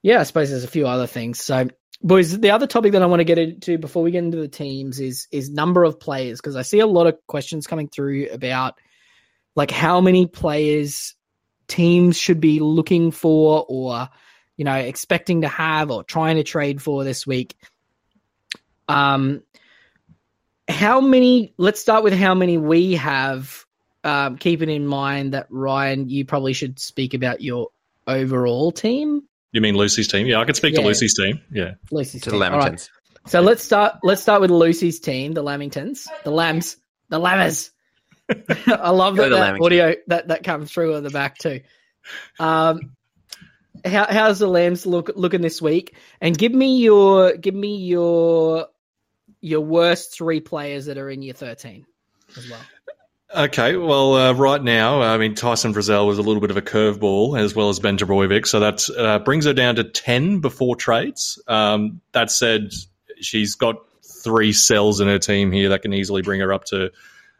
yeah, 0.02 0.20
I 0.20 0.24
suppose 0.24 0.50
there's 0.50 0.64
a 0.64 0.68
few 0.68 0.86
other 0.86 1.06
things. 1.06 1.40
So, 1.40 1.68
boys, 2.02 2.38
the 2.38 2.50
other 2.50 2.66
topic 2.66 2.92
that 2.92 3.02
I 3.02 3.06
want 3.06 3.20
to 3.20 3.24
get 3.24 3.38
into 3.38 3.78
before 3.78 4.02
we 4.02 4.10
get 4.10 4.24
into 4.24 4.38
the 4.38 4.48
teams 4.48 5.00
is 5.00 5.28
is 5.30 5.48
number 5.48 5.84
of 5.84 6.00
players 6.00 6.40
because 6.40 6.56
I 6.56 6.62
see 6.62 6.80
a 6.80 6.86
lot 6.86 7.06
of 7.06 7.18
questions 7.26 7.66
coming 7.66 7.88
through 7.88 8.28
about 8.32 8.78
like 9.54 9.70
how 9.70 10.00
many 10.00 10.26
players 10.26 11.14
teams 11.68 12.18
should 12.18 12.40
be 12.40 12.60
looking 12.60 13.12
for 13.12 13.64
or 13.68 14.08
you 14.56 14.64
know 14.64 14.74
expecting 14.74 15.42
to 15.42 15.48
have 15.48 15.90
or 15.90 16.02
trying 16.02 16.36
to 16.36 16.42
trade 16.42 16.82
for 16.82 17.04
this 17.04 17.26
week. 17.26 17.54
Um, 18.88 19.42
how 20.68 21.00
many? 21.00 21.54
Let's 21.56 21.80
start 21.80 22.02
with 22.02 22.12
how 22.12 22.34
many 22.34 22.58
we 22.58 22.94
have. 22.94 23.64
Um, 24.04 24.36
keeping 24.36 24.68
in 24.68 24.84
mind 24.84 25.34
that 25.34 25.46
Ryan, 25.48 26.08
you 26.08 26.24
probably 26.24 26.54
should 26.54 26.80
speak 26.80 27.14
about 27.14 27.40
your 27.40 27.68
overall 28.04 28.72
team. 28.72 29.22
You 29.52 29.60
mean 29.60 29.76
Lucy's 29.76 30.08
team? 30.08 30.26
Yeah, 30.26 30.40
I 30.40 30.44
could 30.44 30.56
speak 30.56 30.74
to 30.74 30.80
Lucy's 30.80 31.14
team. 31.14 31.40
Yeah, 31.50 31.74
Lucy's 31.90 32.22
To 32.22 32.30
the 32.30 32.38
team. 32.38 32.52
All 32.52 32.58
right. 32.58 32.72
Lamingtons. 32.72 32.88
So 33.26 33.40
let's 33.40 33.62
start. 33.62 33.98
Let's 34.02 34.22
start 34.22 34.40
with 34.40 34.50
Lucy's 34.50 34.98
team, 34.98 35.32
the 35.32 35.44
Lamingtons, 35.44 36.08
the 36.24 36.30
Lambs, 36.30 36.76
the 37.08 37.20
Lammers. 37.20 37.70
I 38.66 38.90
love 38.90 39.16
that, 39.16 39.28
the 39.28 39.36
that 39.36 39.60
audio 39.60 39.94
that 40.08 40.28
that 40.28 40.42
comes 40.42 40.72
through 40.72 40.96
on 40.96 41.02
the 41.02 41.10
back 41.10 41.38
too. 41.38 41.60
Um, 42.40 42.96
how, 43.84 44.06
how's 44.08 44.38
the 44.38 44.46
Lambs 44.46 44.86
look 44.86 45.10
looking 45.14 45.42
this 45.42 45.60
week? 45.60 45.94
And 46.20 46.36
give 46.36 46.52
me 46.52 46.78
your 46.78 47.36
give 47.36 47.54
me 47.54 47.76
your 47.76 48.68
your 49.40 49.60
worst 49.60 50.14
three 50.14 50.40
players 50.40 50.86
that 50.86 50.98
are 50.98 51.10
in 51.10 51.22
your 51.22 51.34
thirteen 51.34 51.86
as 52.36 52.48
well. 52.48 52.60
Okay, 53.34 53.76
well, 53.76 54.14
uh, 54.14 54.32
right 54.34 54.62
now, 54.62 55.00
I 55.00 55.16
mean, 55.16 55.34
Tyson 55.34 55.72
Frizell 55.72 56.06
was 56.06 56.18
a 56.18 56.22
little 56.22 56.40
bit 56.40 56.50
of 56.50 56.58
a 56.58 56.62
curveball 56.62 57.38
as 57.38 57.54
well 57.54 57.70
as 57.70 57.80
Ben 57.80 57.96
Trbojevic, 57.96 58.46
so 58.46 58.60
that 58.60 58.86
uh, 58.90 59.20
brings 59.20 59.46
her 59.46 59.54
down 59.54 59.76
to 59.76 59.84
10 59.84 60.40
before 60.40 60.76
trades. 60.76 61.42
Um, 61.48 62.02
that 62.12 62.30
said, 62.30 62.72
she's 63.22 63.54
got 63.54 63.76
three 64.22 64.52
cells 64.52 65.00
in 65.00 65.08
her 65.08 65.18
team 65.18 65.50
here 65.50 65.70
that 65.70 65.80
can 65.80 65.94
easily 65.94 66.20
bring 66.20 66.40
her 66.40 66.52
up 66.52 66.64
to 66.66 66.86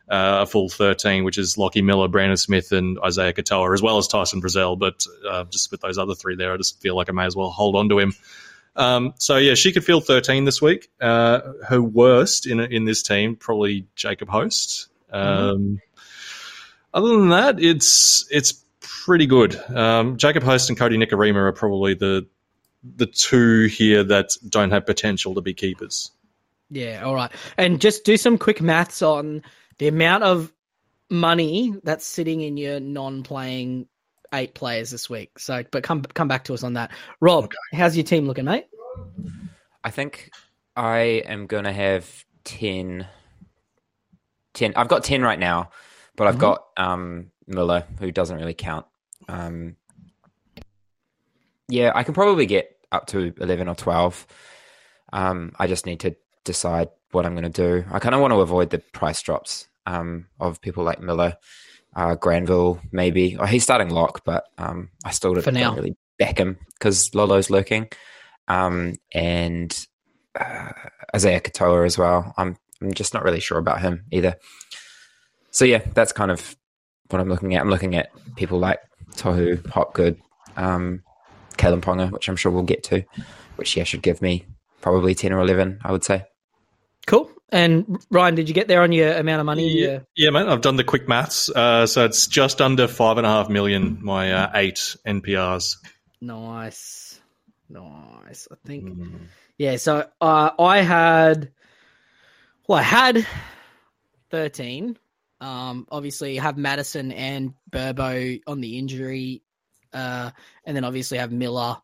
uh, 0.09 0.41
a 0.43 0.47
full 0.47 0.71
13, 0.71 1.25
which 1.25 1.37
is 1.37 1.59
Lockie 1.59 1.83
Miller, 1.83 2.09
Brandon 2.09 2.39
Smith, 2.39 2.73
and 2.73 2.99
Isaiah 3.05 3.35
Katoa, 3.35 3.75
as 3.75 3.83
well 3.83 3.99
as 3.99 4.09
Tyson 4.09 4.41
Frizell. 4.41 4.79
But 4.79 5.05
uh, 5.29 5.45
just 5.45 5.71
with 5.71 5.83
those 5.83 5.99
other 5.99 6.15
three 6.15 6.37
there, 6.37 6.55
I 6.55 6.57
just 6.57 6.81
feel 6.81 6.97
like 6.97 7.11
I 7.11 7.13
may 7.13 7.27
as 7.27 7.37
well 7.37 7.51
hold 7.51 7.77
on 7.77 7.91
to 7.91 7.99
him. 7.99 8.15
Um, 8.77 9.13
so 9.19 9.37
yeah, 9.37 9.55
she 9.55 9.73
could 9.73 9.85
field 9.85 10.07
13 10.07 10.47
this 10.47 10.63
week. 10.63 10.89
Uh, 10.99 11.41
her 11.69 11.83
worst 11.83 12.47
in 12.47 12.61
in 12.61 12.87
this 12.87 13.03
team 13.03 13.37
probably 13.37 13.87
Jacob 13.95 14.31
Host. 14.31 14.89
Um, 15.13 15.59
mm-hmm. 15.59 15.75
Other 16.95 17.09
than 17.09 17.29
that, 17.31 17.61
it's 17.61 18.27
it's 18.31 18.53
pretty 18.81 19.27
good. 19.27 19.57
Um, 19.71 20.17
Jacob 20.17 20.43
Host 20.43 20.69
and 20.69 20.79
Kodi 20.79 21.03
Nikorima 21.03 21.37
are 21.37 21.53
probably 21.53 21.95
the 21.95 22.27
the 22.97 23.07
two 23.07 23.67
here 23.67 24.05
that 24.05 24.31
don't 24.49 24.71
have 24.71 24.85
potential 24.85 25.35
to 25.35 25.41
be 25.41 25.55
keepers. 25.55 26.11
Yeah, 26.71 27.03
all 27.05 27.15
right. 27.15 27.31
And 27.57 27.81
just 27.81 28.05
do 28.05 28.17
some 28.17 28.39
quick 28.39 28.61
maths 28.61 29.03
on 29.03 29.43
the 29.79 29.89
amount 29.89 30.25
of 30.25 30.53
money 31.11 31.75
that's 31.85 32.07
sitting 32.07 32.41
in 32.41 32.57
your 32.57 32.81
non-playing 32.81 33.87
eight 34.33 34.55
players 34.55 34.91
this 34.91 35.09
week. 35.09 35.39
So, 35.39 35.63
but 35.71 35.83
come 35.83 36.03
come 36.03 36.29
back 36.29 36.45
to 36.45 36.55
us 36.55 36.63
on 36.63 36.73
that. 36.75 36.91
Rob, 37.21 37.45
okay. 37.45 37.57
how's 37.75 37.97
your 37.97 38.05
team 38.05 38.27
looking, 38.27 38.47
mate? 38.47 38.67
I 39.85 39.91
think 39.91 40.31
I 40.77 41.23
am 41.27 41.47
going 41.47 41.65
to 41.65 41.73
have 41.73 42.25
10, 42.45 43.07
10. 44.55 44.75
I've 44.77 44.89
got 44.89 45.05
10 45.05 45.23
right 45.23 45.39
now, 45.39 45.71
but 46.17 46.27
I've 46.27 46.35
mm-hmm. 46.35 46.41
got 46.41 46.65
um, 46.77 47.31
Miller, 47.47 47.85
who 47.99 48.11
doesn't 48.11 48.37
really 48.37 48.55
count. 48.55 48.87
Um, 49.29 49.77
yeah, 51.69 51.93
I 51.95 52.03
can 52.05 52.15
probably 52.15 52.47
get 52.47 52.77
up 52.91 53.07
to 53.09 53.33
11 53.41 53.69
or 53.69 53.75
12. 53.75 54.27
Um, 55.13 55.53
I 55.59 55.67
just 55.67 55.87
need 55.87 56.01
to 56.01 56.17
decide 56.45 56.89
what 57.13 57.27
I'm 57.27 57.35
going 57.35 57.51
to 57.51 57.81
do. 57.83 57.85
I 57.91 57.99
kind 57.99 58.15
of 58.15 58.21
want 58.21 58.33
to 58.33 58.41
avoid 58.41 58.71
the 58.71 58.79
price 58.79 59.23
drops 59.23 59.69
um, 59.87 60.27
of 60.41 60.61
people 60.61 60.85
like 60.85 61.01
Miller, 61.01 61.37
uh, 61.95 62.15
Granville, 62.15 62.81
maybe. 62.91 63.37
Oh, 63.39 63.47
he's 63.47 63.63
starting 63.63 63.91
lock, 63.91 64.23
but 64.25 64.45
um, 64.59 64.91
I 65.05 65.11
still 65.11 65.35
don't, 65.35 65.45
don't 65.45 65.77
really 65.77 65.97
back 66.19 66.39
him 66.39 66.59
because 66.75 67.15
Lolo's 67.15 67.51
lurking. 67.51 67.89
Um, 68.49 68.95
and 69.13 69.87
uh, 70.39 70.73
Isaiah 71.15 71.41
Katoa 71.41 71.87
as 71.87 71.99
well. 71.99 72.35
I'm 72.37 72.57
I'm 72.83 72.95
just 72.95 73.15
not 73.15 73.25
really 73.25 73.41
sure 73.41 73.59
about 73.59 73.81
him 73.81 74.05
either. 74.11 74.37
So 75.51 75.65
yeah, 75.65 75.83
that's 75.95 76.13
kind 76.13 76.31
of 76.31 76.57
what 77.11 77.21
I'm 77.21 77.29
looking 77.29 77.55
at. 77.55 77.61
I'm 77.61 77.71
looking 77.71 77.95
at 77.95 78.11
people 78.37 78.59
like 78.59 78.81
Tohu, 79.13 79.65
Hopgood, 79.69 80.21
um, 80.57 81.03
Kalyn 81.59 81.81
Ponga, 81.81 82.11
which 82.11 82.29
I'm 82.29 82.37
sure 82.37 82.51
we'll 82.51 82.63
get 82.63 82.85
to, 82.85 83.05
which 83.57 83.77
yeah 83.77 83.85
should 83.85 84.03
give 84.03 84.23
me 84.23 84.47
probably 84.81 85.15
ten 85.15 85.33
or 85.33 85.41
eleven, 85.41 85.79
I 85.85 85.93
would 85.93 86.05
say. 86.05 86.25
Cool. 87.07 87.31
And 87.51 88.03
Ryan, 88.11 88.35
did 88.35 88.49
you 88.49 88.55
get 88.55 88.67
there 88.67 88.81
on 88.81 88.93
your 88.93 89.13
amount 89.13 89.41
of 89.41 89.47
money? 89.47 89.69
Yeah, 89.69 90.01
yeah 90.17 90.31
man. 90.31 90.49
I've 90.49 90.63
done 90.63 90.77
the 90.77 90.85
quick 90.85 91.07
maths. 91.07 91.51
Uh, 91.51 91.87
so 91.87 92.07
it's 92.07 92.27
just 92.27 92.63
under 92.63 92.89
five 92.89 93.19
and 93.19 93.27
a 93.27 93.31
half 93.31 93.51
million. 93.51 93.99
My 94.01 94.33
uh, 94.33 94.51
eight 94.55 94.97
NPRs. 95.07 95.77
Nice, 96.23 97.21
nice. 97.69 98.49
I 98.51 98.55
think. 98.67 98.85
Mm. 98.89 99.27
Yeah. 99.59 99.77
So 99.77 100.09
uh, 100.21 100.51
I 100.59 100.81
had. 100.81 101.53
Well, 102.69 102.79
I 102.79 102.83
had 102.83 103.27
thirteen. 104.31 104.99
Um, 105.41 105.89
obviously, 105.91 106.37
have 106.37 106.57
Matterson 106.57 107.11
and 107.11 107.55
Burbo 107.71 108.41
on 108.47 108.61
the 108.61 108.79
injury, 108.79 109.43
uh, 109.93 110.31
and 110.65 110.77
then 110.77 110.85
obviously 110.85 111.19
have 111.19 111.33
Miller 111.33 111.79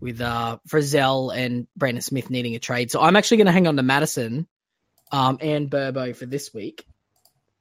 with 0.00 0.20
uh, 0.20 0.58
Frizell 0.68 1.34
and 1.34 1.66
Brandon 1.76 2.02
Smith 2.02 2.30
needing 2.30 2.54
a 2.54 2.58
trade. 2.58 2.90
So 2.90 3.00
I'm 3.00 3.16
actually 3.16 3.38
going 3.38 3.46
to 3.46 3.52
hang 3.52 3.66
on 3.66 3.76
to 3.76 3.82
Matterson 3.82 4.46
um, 5.12 5.38
and 5.40 5.70
Burbo 5.70 6.14
for 6.14 6.26
this 6.26 6.52
week, 6.52 6.84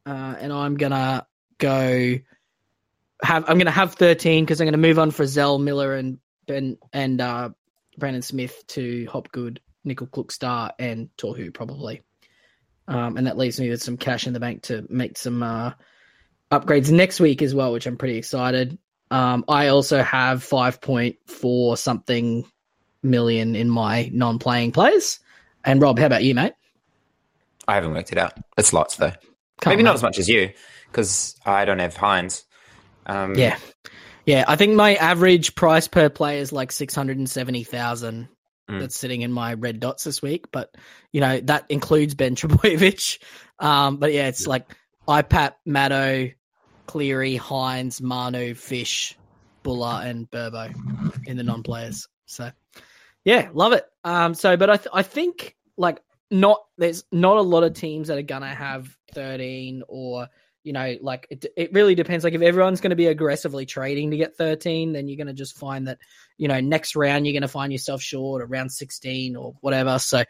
uh, 0.06 0.36
and 0.40 0.52
I'm 0.52 0.76
going 0.76 0.92
to 0.92 1.26
go 1.58 2.20
have 3.22 3.44
I'm 3.50 3.58
going 3.58 3.66
to 3.66 3.72
have 3.72 3.96
13 3.96 4.46
because 4.46 4.62
I'm 4.62 4.66
going 4.66 4.74
to 4.74 4.78
move 4.78 5.00
on 5.00 5.12
Frizell, 5.12 5.62
Miller, 5.62 5.96
and 5.96 6.20
Ben 6.48 6.78
and 6.94 7.22
uh, 7.22 7.50
Brandon 7.98 8.22
Smith 8.22 8.66
to 8.68 9.06
Hopgood, 9.06 9.62
Nickel 9.84 10.08
Klokstad, 10.08 10.72
and 10.80 11.10
Tohu 11.18 11.54
probably. 11.54 12.02
Um, 12.90 13.18
and 13.18 13.28
that 13.28 13.38
leaves 13.38 13.60
me 13.60 13.70
with 13.70 13.84
some 13.84 13.98
cash 13.98 14.26
in 14.26 14.34
the 14.34 14.40
bank 14.40 14.64
to 14.64 14.86
make 14.90 15.16
some 15.16 15.44
uh, 15.44 15.74
upgrades 16.52 16.92
next 16.92 17.20
week 17.20 17.44
as 17.44 17.54
well, 17.54 17.72
which 17.72 17.86
I'm 17.86 17.98
pretty 17.98 18.18
excited. 18.18 18.80
Um, 19.12 19.46
I 19.48 19.68
also 19.68 20.02
have 20.02 20.44
5.4 20.44 21.78
something 21.78 22.46
million 23.04 23.56
in 23.56 23.70
my 23.70 24.10
non 24.12 24.40
playing 24.40 24.72
players. 24.72 25.20
And 25.64 25.80
Rob, 25.80 26.00
how 26.00 26.08
about 26.08 26.24
you, 26.24 26.34
mate? 26.34 26.54
I 27.68 27.76
haven't 27.76 27.94
worked 27.94 28.12
it 28.12 28.18
out. 28.18 28.34
It's 28.58 28.74
lots, 28.74 28.96
though. 28.96 29.12
Can't 29.62 29.68
Maybe 29.68 29.84
not 29.84 29.94
as 29.94 30.02
much 30.02 30.18
as 30.18 30.28
you, 30.28 30.52
because 30.88 31.36
I 31.46 31.66
don't 31.66 31.80
have 31.80 31.96
Hynes. 31.96 32.44
Um, 33.06 33.36
yeah. 33.36 33.60
Yeah, 34.26 34.46
I 34.48 34.56
think 34.56 34.74
my 34.74 34.96
average 34.96 35.54
price 35.54 35.88
per 35.88 36.10
play 36.10 36.40
is 36.40 36.52
like 36.52 36.72
670,000 36.72 38.30
mm. 38.70 38.80
that's 38.80 38.98
sitting 38.98 39.22
in 39.22 39.32
my 39.32 39.54
red 39.54 39.80
dots 39.80 40.04
this 40.04 40.22
week. 40.22 40.52
But, 40.52 40.76
you 41.12 41.22
know, 41.22 41.40
that 41.42 41.66
includes 41.70 42.16
Ben 42.16 42.36
Trbojevic. 42.36 43.22
Um, 43.60 43.98
but 43.98 44.14
yeah, 44.14 44.28
it's 44.28 44.44
yeah. 44.44 44.50
like 44.50 44.76
IPAP, 45.08 45.54
Maddo, 45.68 46.34
Cleary, 46.86 47.38
Hynes, 47.38 48.02
Manu, 48.02 48.54
Fish, 48.56 49.18
Bula, 49.64 50.02
and 50.06 50.30
Burbo 50.30 50.74
in 51.28 51.38
the 51.38 51.44
non-players. 51.44 52.08
So, 52.26 52.52
yeah, 53.26 53.50
love 53.54 53.74
it. 53.74 53.86
Um, 54.04 54.34
so, 54.34 54.58
but 54.58 54.70
I, 54.70 54.78
th- 54.78 54.88
I 54.94 55.04
think 55.04 55.56
like 55.78 56.02
not 56.32 56.62
there's 56.78 57.04
not 57.12 57.38
a 57.38 57.42
lot 57.42 57.64
of 57.64 57.74
teams 57.74 58.08
that 58.08 58.18
are 58.18 58.24
gonna 58.24 58.54
have 58.54 58.96
13 59.14 59.84
or 59.88 60.28
you 60.70 60.74
know 60.74 60.96
like 61.02 61.26
it, 61.32 61.48
it 61.58 61.74
really 61.74 61.96
depends 61.96 62.24
like 62.24 62.36
if 62.36 62.44
everyone's 62.44 62.80
going 62.80 62.92
to 62.92 62.96
be 62.96 63.08
aggressively 63.08 63.66
trading 63.66 64.12
to 64.12 64.18
get 64.18 64.36
13 64.36 64.94
then 64.94 65.08
you're 65.08 65.18
going 65.18 65.26
to 65.26 65.34
just 65.34 65.58
find 65.58 65.88
that 65.88 65.98
you 66.38 66.48
know 66.48 66.60
next 66.60 66.96
round 66.96 67.26
you're 67.26 67.34
going 67.34 67.42
to 67.42 67.48
find 67.48 67.72
yourself 67.72 68.04
short 68.04 68.44
around 68.44 68.70
16 68.70 69.36
or 69.36 69.56
whatever 69.62 69.98
so 69.98 70.24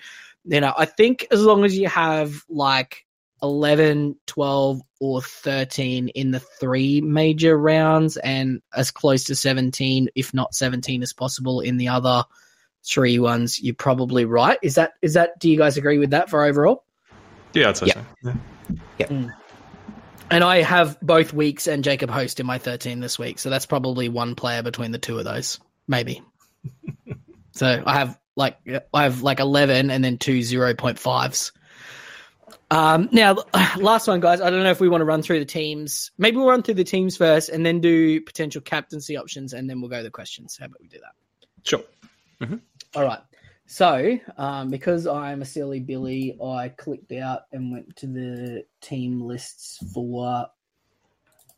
you 0.45 0.61
know 0.61 0.73
i 0.77 0.85
think 0.85 1.27
as 1.29 1.41
long 1.41 1.65
as 1.65 1.77
you 1.77 1.89
have 1.89 2.45
like 2.47 3.05
11, 3.41 4.17
12, 4.27 4.81
or 4.99 5.21
13 5.21 6.09
in 6.09 6.31
the 6.31 6.39
three 6.39 7.01
major 7.01 7.57
rounds 7.57 8.17
and 8.17 8.61
as 8.73 8.91
close 8.91 9.25
to 9.25 9.35
17, 9.35 10.09
if 10.15 10.33
not 10.33 10.53
17 10.53 11.03
as 11.03 11.13
possible 11.13 11.61
in 11.61 11.77
the 11.77 11.87
other 11.87 12.23
three 12.83 13.17
ones, 13.17 13.61
you're 13.61 13.75
probably 13.75 14.25
right. 14.25 14.59
Is 14.61 14.75
that, 14.75 14.91
is 15.01 15.13
that, 15.13 15.39
do 15.39 15.49
you 15.49 15.57
guys 15.57 15.77
agree 15.77 15.99
with 15.99 16.09
that 16.09 16.29
for 16.29 16.43
overall? 16.43 16.83
Yeah, 17.53 17.69
I'd 17.69 17.77
say 17.77 17.85
yeah. 17.87 18.03
so. 18.23 18.33
Yeah. 18.97 19.07
Mm. 19.07 19.33
And 20.31 20.43
I 20.43 20.61
have 20.61 20.99
both 21.01 21.33
weeks 21.33 21.67
and 21.67 21.83
Jacob 21.83 22.09
Host 22.09 22.39
in 22.39 22.45
my 22.45 22.57
13 22.57 22.99
this 22.99 23.17
week. 23.17 23.39
So 23.39 23.49
that's 23.49 23.65
probably 23.65 24.09
one 24.09 24.35
player 24.35 24.61
between 24.61 24.91
the 24.91 24.99
two 24.99 25.17
of 25.17 25.25
those, 25.25 25.59
maybe. 25.87 26.21
so 27.51 27.81
I 27.85 27.97
have 27.97 28.19
like, 28.35 28.57
I 28.93 29.03
have 29.03 29.21
like 29.21 29.39
11 29.39 29.89
and 29.89 30.03
then 30.03 30.17
two 30.17 30.39
0.5s. 30.39 31.51
Um, 32.71 33.09
now, 33.11 33.37
last 33.77 34.07
one, 34.07 34.19
guys. 34.19 34.41
I 34.41 34.49
don't 34.49 34.63
know 34.63 34.71
if 34.71 34.79
we 34.79 34.89
want 34.89 35.01
to 35.01 35.05
run 35.05 35.21
through 35.21 35.39
the 35.39 35.45
teams. 35.45 36.11
Maybe 36.17 36.37
we'll 36.37 36.47
run 36.47 36.63
through 36.63 36.75
the 36.75 36.83
teams 36.83 37.17
first, 37.17 37.49
and 37.49 37.65
then 37.65 37.81
do 37.81 38.21
potential 38.21 38.61
captaincy 38.61 39.17
options, 39.17 39.53
and 39.53 39.69
then 39.69 39.81
we'll 39.81 39.89
go 39.89 39.97
to 39.97 40.03
the 40.03 40.11
questions. 40.11 40.57
How 40.59 40.65
about 40.65 40.81
we 40.81 40.87
do 40.87 40.99
that? 40.99 41.13
Sure. 41.63 41.83
Mm-hmm. 42.41 42.57
All 42.95 43.03
right. 43.03 43.19
So, 43.71 44.17
um, 44.35 44.71
because 44.71 45.05
I'm 45.05 45.43
a 45.43 45.45
silly 45.45 45.79
Billy, 45.79 46.35
I 46.43 46.69
clicked 46.69 47.11
out 47.11 47.41
and 47.51 47.71
went 47.71 47.95
to 47.97 48.07
the 48.07 48.65
team 48.81 49.21
lists 49.21 49.77
for 49.93 50.47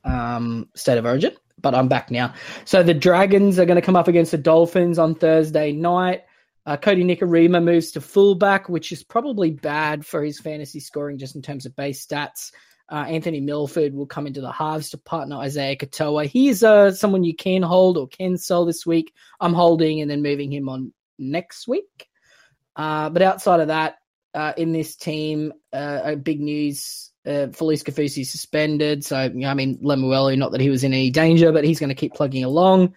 um, 0.03 0.68
State 0.75 0.98
of 0.98 1.06
Origin, 1.06 1.32
but 1.62 1.74
I'm 1.74 1.88
back 1.88 2.12
now. 2.12 2.34
So 2.65 2.84
the 2.84 2.94
Dragons 2.94 3.60
are 3.60 3.65
going 3.65 3.77
to 3.77 3.82
come 3.82 3.96
up 3.96 4.10
against 4.10 4.32
the 4.32 4.38
Dolphins 4.38 5.00
on 5.00 5.15
Thursday 5.15 5.72
night. 5.72 6.24
Uh, 6.65 6.75
Kodi 6.75 7.06
Nikorima 7.06 7.63
moves 7.63 7.91
to 7.91 8.01
fullback, 8.01 8.68
which 8.68 8.91
is 8.91 9.03
probably 9.03 9.51
bad 9.51 10.06
for 10.06 10.22
his 10.22 10.38
fantasy 10.38 10.82
scoring 10.82 11.18
just 11.18 11.38
in 11.38 11.41
terms 11.41 11.65
of 11.65 11.77
base 11.77 12.06
stats. 12.06 12.51
Uh, 12.91 13.06
Anthony 13.08 13.39
Milford 13.39 13.94
will 13.94 14.06
come 14.06 14.27
into 14.27 14.41
the 14.41 14.51
halves 14.51 14.89
to 14.89 14.98
partner 14.98 15.38
Isaiah 15.38 15.77
Katoa. 15.77 16.27
He's 16.27 16.62
uh, 16.62 16.91
someone 16.91 17.24
you 17.24 17.38
can 17.38 17.62
hold 17.62 17.98
or 17.98 18.10
can 18.10 18.38
sell 18.38 18.65
this 18.65 18.86
week. 18.86 19.13
I'm 19.39 19.53
holding 19.53 20.01
and 20.01 20.12
then 20.12 20.22
moving 20.22 20.51
him 20.51 20.68
on 20.68 20.91
next 21.22 21.68
week. 21.68 22.08
Uh, 22.75 23.10
but 23.10 23.22
outside 23.22 23.60
of 23.60 23.68
that, 23.68 23.98
uh, 24.34 24.54
in 24.58 24.72
this 24.72 24.96
team, 24.96 25.54
uh, 25.74 26.16
big 26.16 26.40
news: 26.40 27.12
uh, 27.25 27.48
Felise 27.51 27.84
Kaufusi 27.84 28.25
suspended. 28.25 29.04
So 29.04 29.24
you 29.24 29.42
know, 29.42 29.50
I 29.50 29.54
mean, 29.54 29.78
Lemuelu, 29.78 30.38
not 30.38 30.51
that 30.51 30.62
he 30.62 30.70
was 30.70 30.84
in 30.84 30.94
any 30.94 31.12
danger, 31.12 31.51
but 31.51 31.63
he's 31.63 31.80
going 31.80 31.90
to 31.90 31.96
keep 31.96 32.13
plugging 32.13 32.44
along. 32.44 32.96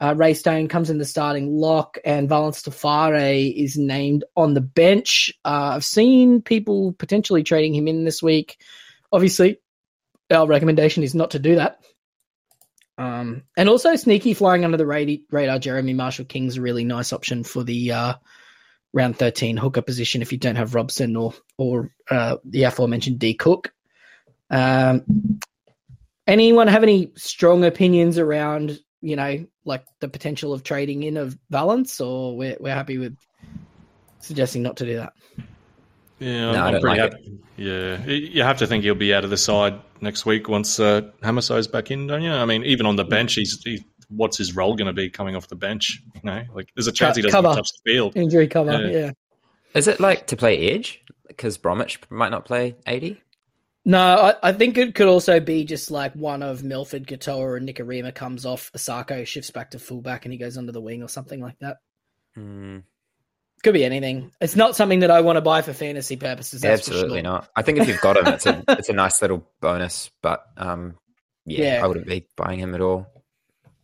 Uh, 0.00 0.14
Ray 0.16 0.34
Stone 0.34 0.66
comes 0.66 0.90
in 0.90 0.98
the 0.98 1.04
starting 1.04 1.56
lock, 1.56 1.98
and 2.04 2.28
Valynce 2.28 2.64
Te 2.64 2.70
Whare 2.70 3.34
is 3.34 3.76
named 3.76 4.24
on 4.36 4.52
the 4.54 4.60
bench. 4.60 5.32
Uh, 5.44 5.74
I've 5.74 5.84
seen 5.84 6.42
people 6.42 6.92
potentially 6.92 7.44
trading 7.44 7.74
him 7.74 7.86
in 7.86 8.04
this 8.04 8.20
week. 8.20 8.58
Obviously, 9.12 9.60
our 10.28 10.46
recommendation 10.46 11.04
is 11.04 11.14
not 11.14 11.32
to 11.32 11.38
do 11.38 11.54
that. 11.56 11.84
Um, 13.02 13.42
and 13.56 13.68
also 13.68 13.96
sneaky 13.96 14.32
flying 14.32 14.64
under 14.64 14.76
the 14.76 14.86
radar, 14.86 15.58
Jeremy 15.58 15.92
Marshall 15.92 16.24
King's 16.24 16.56
a 16.56 16.60
really 16.60 16.84
nice 16.84 17.12
option 17.12 17.42
for 17.42 17.64
the 17.64 17.90
uh, 17.90 18.14
round 18.92 19.18
13 19.18 19.56
hooker 19.56 19.82
position 19.82 20.22
if 20.22 20.30
you 20.30 20.38
don't 20.38 20.56
have 20.56 20.76
Robson 20.76 21.16
or 21.16 21.34
or 21.58 21.90
uh, 22.10 22.36
the 22.44 22.62
aforementioned 22.62 23.18
D 23.18 23.34
Cook. 23.34 23.72
Um, 24.50 25.40
anyone 26.28 26.68
have 26.68 26.84
any 26.84 27.12
strong 27.16 27.64
opinions 27.64 28.18
around 28.18 28.78
you 29.00 29.16
know 29.16 29.46
like 29.64 29.84
the 29.98 30.08
potential 30.08 30.52
of 30.52 30.62
trading 30.62 31.02
in 31.02 31.16
of 31.16 31.36
Valynce, 31.52 32.00
or 32.00 32.36
we're 32.36 32.56
we're 32.60 32.74
happy 32.74 32.98
with 32.98 33.16
suggesting 34.20 34.62
not 34.62 34.76
to 34.76 34.86
do 34.86 34.96
that? 34.96 35.12
Yeah, 36.22 36.52
No, 36.52 36.62
I 36.62 36.66
I'm 36.66 36.72
don't 36.74 36.80
pretty 36.80 37.00
like 37.00 37.12
happy. 37.12 37.38
Yeah, 37.56 38.04
you 38.06 38.42
have 38.42 38.58
to 38.58 38.66
think 38.66 38.82
he'll 38.84 38.94
be 38.94 39.12
out 39.14 39.24
of 39.24 39.30
the 39.30 39.36
side 39.36 39.78
next 40.00 40.24
week 40.26 40.48
once 40.48 40.80
uh, 40.80 41.02
Hamiso's 41.22 41.68
back 41.68 41.90
in, 41.90 42.06
don't 42.06 42.22
you? 42.22 42.32
I 42.32 42.44
mean, 42.44 42.64
even 42.64 42.86
on 42.86 42.96
the 42.96 43.04
bench, 43.04 43.34
he's 43.34 43.60
he, 43.62 43.84
what's 44.08 44.38
his 44.38 44.56
role 44.56 44.74
going 44.74 44.86
to 44.86 44.92
be 44.92 45.10
coming 45.10 45.36
off 45.36 45.48
the 45.48 45.56
bench? 45.56 46.00
You 46.14 46.20
know, 46.24 46.42
like 46.54 46.68
there's 46.74 46.86
a 46.86 46.92
chance 46.92 47.16
he 47.16 47.22
doesn't 47.22 47.40
Cover. 47.42 47.54
touch 47.54 47.70
the 47.84 47.92
field. 47.92 48.16
Injury 48.16 48.48
cover, 48.48 48.72
Yeah. 48.88 48.98
yeah. 48.98 49.10
Is 49.74 49.88
it 49.88 50.00
like 50.00 50.26
to 50.28 50.36
play 50.36 50.70
edge? 50.70 51.02
Because 51.28 51.56
Bromwich 51.58 51.98
might 52.10 52.30
not 52.30 52.44
play 52.44 52.76
80? 52.86 53.20
No, 53.84 53.98
I, 54.00 54.34
I 54.50 54.52
think 54.52 54.76
it 54.78 54.94
could 54.94 55.08
also 55.08 55.40
be 55.40 55.64
just 55.64 55.90
like 55.90 56.12
one 56.14 56.42
of 56.42 56.62
Milford, 56.62 57.06
Katoa, 57.06 57.56
and 57.56 57.68
Nikorima 57.68 58.14
comes 58.14 58.44
off. 58.46 58.70
Isaako 58.76 59.26
shifts 59.26 59.50
back 59.50 59.70
to 59.72 59.78
fullback 59.78 60.24
and 60.24 60.32
he 60.32 60.38
goes 60.38 60.56
under 60.58 60.72
the 60.72 60.80
wing 60.80 61.02
or 61.02 61.08
something 61.08 61.40
like 61.40 61.58
that. 61.60 61.78
Hmm, 62.34 62.78
Could 63.62 63.74
be 63.74 63.84
anything. 63.84 64.32
It's 64.40 64.56
not 64.56 64.74
something 64.74 65.00
that 65.00 65.10
I 65.12 65.20
want 65.20 65.36
to 65.36 65.40
buy 65.40 65.62
for 65.62 65.72
fantasy 65.72 66.16
purposes. 66.16 66.64
Absolutely 66.64 67.18
sure. 67.18 67.22
not. 67.22 67.48
I 67.54 67.62
think 67.62 67.78
if 67.78 67.86
you've 67.86 68.00
got 68.00 68.16
him, 68.16 68.26
it's 68.26 68.46
a 68.46 68.62
it's 68.68 68.88
a 68.88 68.92
nice 68.92 69.22
little 69.22 69.48
bonus. 69.60 70.10
But 70.20 70.44
um, 70.56 70.96
yeah, 71.46 71.76
Yeah. 71.76 71.84
I 71.84 71.86
wouldn't 71.86 72.06
be 72.06 72.26
buying 72.36 72.58
him 72.58 72.74
at 72.74 72.80
all. 72.80 73.06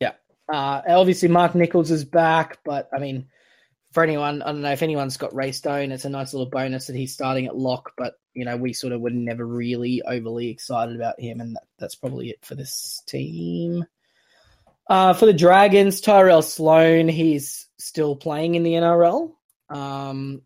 Yeah. 0.01 0.13
Uh, 0.49 0.83
obviously, 0.89 1.29
Mark 1.29 1.55
Nicholls 1.55 1.93
is 1.93 2.05
back, 2.05 2.59
but 2.65 2.89
I 2.93 2.99
mean, 2.99 3.29
for 3.93 4.03
anyone, 4.03 4.43
I 4.43 4.47
don't 4.47 4.63
know 4.63 4.73
if 4.73 4.83
anyone's 4.83 5.17
got 5.17 5.35
Ray 5.35 5.53
Stone. 5.53 5.93
It's 5.93 6.05
a 6.05 6.11
nice 6.11 6.35
little 6.35 6.51
bonus 6.51 6.89
that 6.89 6.97
he's 6.97 7.15
starting 7.15 7.47
at 7.47 7.57
lock, 7.57 7.93
but 7.97 8.15
you 8.35 8.45
know, 8.45 8.57
we 8.57 8.73
sort 8.73 8.93
of 8.93 9.01
were 9.01 9.11
never 9.11 9.47
really 9.47 10.03
overly 10.03 10.51
excited 10.51 10.97
about 10.97 11.21
him, 11.21 11.41
and 11.41 11.55
that, 11.55 11.65
that's 11.79 11.95
probably 11.95 12.31
it 12.31 12.45
for 12.45 12.57
this 12.57 13.01
team. 13.07 13.85
Uh, 14.89 15.13
for 15.13 15.27
the 15.27 15.33
Dragons, 15.33 16.01
Tyrell 16.01 16.43
Sloan, 16.43 17.09
he's 17.09 17.69
still 17.79 18.17
playing 18.17 18.57
in 18.57 18.65
the 18.65 18.73
NRL. 18.73 19.35
Um, 19.71 20.43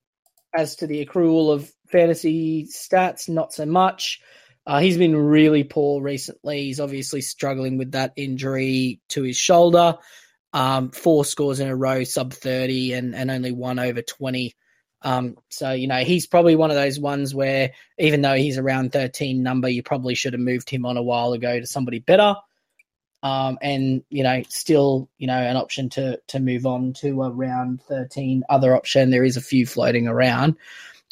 as 0.55 0.77
to 0.77 0.87
the 0.87 1.05
accrual 1.05 1.53
of 1.53 1.71
fantasy 1.89 2.67
stats, 2.67 3.29
not 3.29 3.53
so 3.53 3.65
much. 3.65 4.21
Uh, 4.67 4.81
he's 4.81 4.99
been 4.99 5.17
really 5.17 5.65
poor 5.65 6.01
recently. 6.01 6.65
He's 6.65 6.81
obviously 6.81 7.21
struggling 7.21 7.79
with 7.79 7.93
that 7.93 8.13
injury 8.17 9.01
to 9.11 9.23
his 9.23 9.37
shoulder. 9.37 9.99
Um, 10.53 10.91
four 10.91 11.25
scores 11.25 11.61
in 11.61 11.69
a 11.69 11.75
row, 11.75 12.05
sub 12.05 12.33
30, 12.33 12.93
and, 12.93 13.15
and 13.15 13.31
only 13.31 13.53
one 13.53 13.79
over 13.79 14.03
20. 14.03 14.55
Um, 15.01 15.37
so, 15.49 15.73
you 15.73 15.89
know, 15.89 16.05
he's 16.05 16.27
probably 16.27 16.55
one 16.55 16.71
of 16.71 16.77
those 16.77 17.01
ones 17.01 17.35
where 17.35 17.73
even 17.99 18.23
though 18.23 18.35
he's 18.35 18.59
around 18.59 18.93
13 18.93 19.43
number, 19.43 19.69
you 19.69 19.83
probably 19.83 20.15
should 20.15 20.35
have 20.35 20.41
moved 20.41 20.71
him 20.71 20.87
on 20.87 20.97
a 20.97 21.03
while 21.03 21.33
ago 21.33 21.59
to 21.59 21.67
somebody 21.67 21.99
better. 21.99 22.37
Um, 23.23 23.57
and, 23.63 24.03
you 24.11 24.25
know, 24.25 24.43
still, 24.49 25.09
you 25.19 25.29
know, 25.29 25.39
an 25.39 25.57
option 25.57 25.89
to, 25.91 26.21
to 26.29 26.41
move 26.41 26.67
on 26.67 26.93
to 26.95 27.23
around 27.23 27.81
13. 27.83 28.43
Other 28.49 28.75
option, 28.75 29.11
there 29.11 29.25
is 29.25 29.37
a 29.37 29.41
few 29.41 29.65
floating 29.65 30.09
around. 30.09 30.57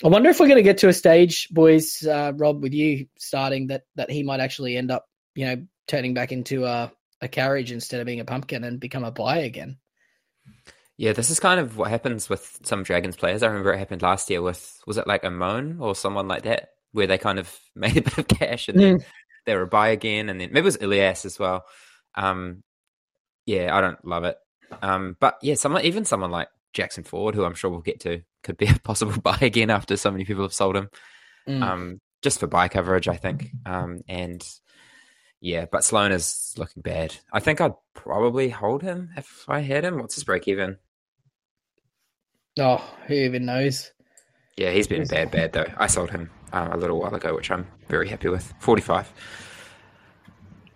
I 0.02 0.09
wonder 0.09 0.31
if 0.31 0.40
we're 0.40 0.49
going 0.49 0.57
to 0.57 0.62
get 0.62 0.79
to 0.79 0.88
a 0.88 0.93
stage, 0.93 1.49
boys, 1.50 2.05
uh, 2.07 2.33
Rob, 2.35 2.62
with 2.62 2.73
you 2.73 3.07
starting 3.19 3.67
that 3.67 3.83
that 3.97 4.11
he 4.11 4.23
might 4.23 4.40
actually 4.40 4.76
end 4.76 4.90
up, 4.90 5.09
you 5.35 5.47
know, 5.47 5.67
turning 5.87 6.14
back 6.14 6.33
into 6.33 6.64
a, 6.64 6.90
a 7.21 7.29
carriage 7.29 7.71
instead 7.71 8.00
of 8.00 8.07
being 8.07 8.21
a 8.21 8.25
pumpkin 8.25 8.64
and 8.64 8.81
become 8.81 9.05
a 9.05 9.11
buy 9.11 9.38
again. 9.38 9.76
Yeah, 10.97 11.13
this 11.13 11.30
is 11.30 11.41
kind 11.41 11.61
of 11.61 11.76
what 11.76 11.91
happens 11.91 12.28
with 12.28 12.61
some 12.63 12.82
Dragons 12.82 13.17
players. 13.17 13.43
I 13.43 13.49
remember 13.49 13.73
it 13.73 13.78
happened 13.78 14.02
last 14.02 14.30
year 14.30 14.41
with 14.41 14.82
was 14.87 14.97
it 14.97 15.06
like 15.06 15.23
Amone 15.23 15.80
or 15.80 15.95
someone 15.95 16.28
like 16.28 16.43
that, 16.45 16.71
where 16.93 17.06
they 17.06 17.19
kind 17.19 17.39
of 17.39 17.54
made 17.75 17.99
a 17.99 18.02
bit 18.02 18.19
of 18.19 18.28
cash 18.28 18.69
and 18.69 18.80
then 18.80 19.04
they 19.45 19.54
were 19.54 19.63
a 19.63 19.67
buy 19.67 19.89
again, 19.89 20.28
and 20.28 20.41
then 20.41 20.49
maybe 20.50 20.61
it 20.61 20.65
was 20.65 20.78
Ilias 20.80 21.25
as 21.25 21.39
well. 21.39 21.65
Um, 22.14 22.62
yeah, 23.46 23.76
I 23.76 23.80
don't 23.80 24.04
love 24.04 24.25
it. 24.25 24.36
Um, 24.82 25.16
but 25.20 25.38
yeah, 25.42 25.54
someone 25.54 25.84
even 25.84 26.04
someone 26.04 26.30
like 26.30 26.49
Jackson 26.73 27.04
Ford, 27.04 27.34
who 27.34 27.44
I'm 27.44 27.54
sure 27.54 27.70
we'll 27.70 27.80
get 27.80 28.00
to, 28.00 28.23
could 28.42 28.56
be 28.56 28.66
a 28.75 28.78
possible 28.78 29.20
buy 29.23 29.38
again 29.40 29.70
after 29.70 29.96
so 29.96 30.10
many 30.10 30.25
people 30.25 30.42
have 30.42 30.54
sold 30.54 30.76
him. 30.76 30.90
Mm. 31.49 31.62
Um, 31.62 32.00
just 32.23 32.40
for 32.40 32.46
buy 32.46 32.68
coverage, 32.68 33.08
I 33.08 33.16
think. 33.16 33.50
Um, 33.64 34.00
and 34.08 34.46
yeah, 35.40 35.64
but 35.70 35.84
Sloan 35.84 36.12
is 36.12 36.54
looking 36.58 36.82
bad. 36.82 37.16
I 37.32 37.40
think 37.40 37.60
I'd 37.60 37.75
probably 37.94 38.50
hold 38.50 38.82
him 38.82 39.10
if 39.16 39.46
I 39.49 39.60
had 39.60 39.84
him. 39.84 39.99
What's 39.99 40.14
his 40.14 40.25
break 40.25 40.46
even? 40.49 40.76
oh, 42.58 42.84
who 43.06 43.14
even 43.14 43.46
knows? 43.46 43.92
Yeah, 44.56 44.70
he's 44.70 44.86
been 44.86 45.06
bad, 45.06 45.30
bad 45.30 45.52
though. 45.52 45.66
I 45.78 45.86
sold 45.86 46.10
him 46.10 46.30
um, 46.52 46.73
a 46.73 46.76
little 46.76 47.00
while 47.00 47.14
ago, 47.14 47.34
which 47.34 47.50
I'm 47.50 47.66
very 47.88 48.08
happy 48.08 48.28
with. 48.28 48.52
Forty-five. 48.58 49.10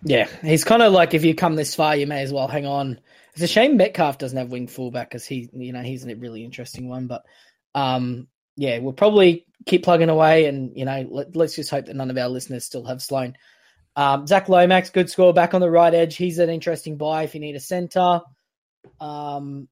Yeah, 0.07 0.27
he's 0.43 0.63
kind 0.63 0.83
of 0.83 0.93
like 0.93 1.15
if 1.15 1.25
you 1.25 1.33
come 1.33 1.55
this 1.55 1.73
far, 1.73 1.95
you 1.95 2.05
may 2.05 2.21
as 2.21 2.31
well 2.31 2.47
hang 2.47 2.67
on. 2.67 2.99
It's 3.33 3.41
a 3.41 3.47
shame 3.47 3.75
Metcalf 3.75 4.19
doesn't 4.19 4.37
have 4.37 4.51
wing 4.51 4.67
fullback 4.67 5.09
because 5.09 5.25
he, 5.25 5.49
you 5.51 5.73
know, 5.73 5.81
he's 5.81 6.05
a 6.05 6.15
really 6.15 6.45
interesting 6.45 6.87
one. 6.87 7.07
But 7.07 7.23
um, 7.73 8.27
yeah, 8.55 8.77
we'll 8.77 8.93
probably 8.93 9.47
keep 9.65 9.83
plugging 9.83 10.09
away, 10.09 10.45
and 10.45 10.77
you 10.77 10.85
know, 10.85 11.07
let, 11.09 11.35
let's 11.35 11.55
just 11.55 11.71
hope 11.71 11.87
that 11.87 11.95
none 11.95 12.11
of 12.11 12.17
our 12.19 12.29
listeners 12.29 12.65
still 12.65 12.85
have 12.85 13.01
Sloan. 13.01 13.33
Um, 13.95 14.27
Zac 14.27 14.47
Lomax, 14.47 14.91
good 14.91 15.09
score 15.09 15.33
back 15.33 15.55
on 15.55 15.61
the 15.61 15.71
right 15.71 15.93
edge. 15.93 16.15
He's 16.15 16.37
an 16.37 16.49
interesting 16.51 16.97
buy 16.97 17.23
if 17.23 17.33
you 17.33 17.41
need 17.41 17.55
a 17.55 17.59
center. 17.59 18.21
Um, 18.99 19.67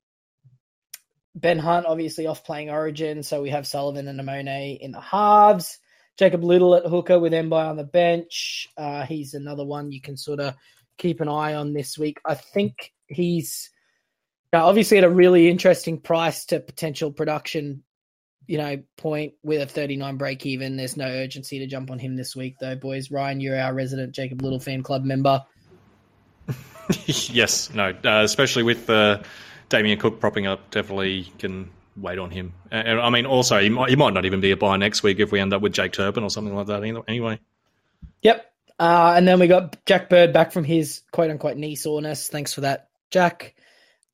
ben 1.36 1.60
Hunt 1.60 1.86
obviously 1.86 2.26
off 2.26 2.44
playing 2.44 2.72
Origin, 2.72 3.22
so 3.22 3.44
we 3.44 3.52
have 3.52 3.68
Sullivan 3.68 4.08
and 4.08 4.20
Amone 4.20 4.80
in 4.80 4.92
the 4.92 5.02
halves. 5.02 5.78
Jacob 6.18 6.44
Liddle 6.44 6.76
at 6.76 6.86
hooker 6.86 7.20
with 7.20 7.34
Mbai 7.34 7.70
on 7.70 7.78
the 7.78 7.84
bench. 7.84 8.68
Uh, 8.78 9.06
he's 9.06 9.34
another 9.34 9.66
one 9.66 9.92
you 9.92 10.02
can 10.02 10.18
sort 10.18 10.40
of 10.40 10.56
keep 10.98 11.22
an 11.22 11.28
eye 11.28 11.56
on 11.56 11.74
this 11.74 11.98
week. 11.98 12.20
I 12.26 12.36
think 12.36 12.94
he's 13.08 13.70
now 14.52 14.68
obviously 14.68 15.00
at 15.00 15.04
a 15.04 15.10
really 15.10 15.50
interesting 15.50 16.00
price 16.00 16.46
to 16.46 16.60
potential 16.60 17.12
production, 17.12 17.84
you 18.46 18.58
know, 18.58 18.84
point 18.98 19.34
with 19.44 19.62
a 19.62 19.66
39 19.66 20.18
break 20.18 20.46
even. 20.46 20.78
There's 20.78 20.98
no 20.98 21.08
urgency 21.08 21.60
to 21.60 21.68
jump 21.68 21.90
on 21.90 22.00
him 22.00 22.16
this 22.16 22.36
week 22.36 22.58
though, 22.60 22.76
boys. 22.76 23.10
Ryan, 23.10 23.40
you're 23.40 23.60
our 23.60 23.74
resident 23.74 24.14
Jacob 24.14 24.42
Liddle 24.42 24.60
fan 24.60 24.84
club 24.84 25.04
member. 25.04 25.44
yes, 27.06 27.74
no, 27.74 27.90
uh, 28.04 28.22
especially 28.24 28.64
with 28.64 28.90
uh, 28.90 29.24
Damien 29.70 29.98
Cook 30.00 30.20
propping 30.20 30.46
up, 30.46 30.70
definitely 30.70 31.32
can 31.40 31.70
wait 31.96 32.20
on 32.20 32.32
him. 32.32 32.54
And, 32.72 32.88
and, 32.88 33.00
I 33.00 33.10
mean, 33.10 33.26
also 33.26 33.60
he 33.60 33.70
might, 33.70 33.90
he 33.90 33.96
might 33.96 34.14
not 34.14 34.26
even 34.26 34.42
be 34.42 34.52
a 34.52 34.58
buy 34.58 34.78
next 34.78 35.04
week 35.04 35.20
if 35.20 35.32
we 35.32 35.40
end 35.40 35.54
up 35.54 35.62
with 35.62 35.74
Jake 35.74 35.94
Turpin 35.94 36.24
or 36.24 36.30
something 36.30 36.56
like 36.56 36.68
that. 36.68 36.84
Anyway, 37.08 37.40
Yep. 38.22 38.52
Uh, 38.80 39.14
and 39.16 39.28
then 39.28 39.40
we 39.40 39.48
got 39.48 39.86
Jack 39.86 40.10
Bird 40.10 40.34
back 40.34 40.52
from 40.52 40.64
his 40.64 41.02
quote 41.12 41.30
unquote 41.30 41.58
knee 41.58 41.76
soreness. 41.76 42.28
Thanks 42.28 42.54
for 42.54 42.62
that, 42.62 42.90
Jack. 43.12 43.56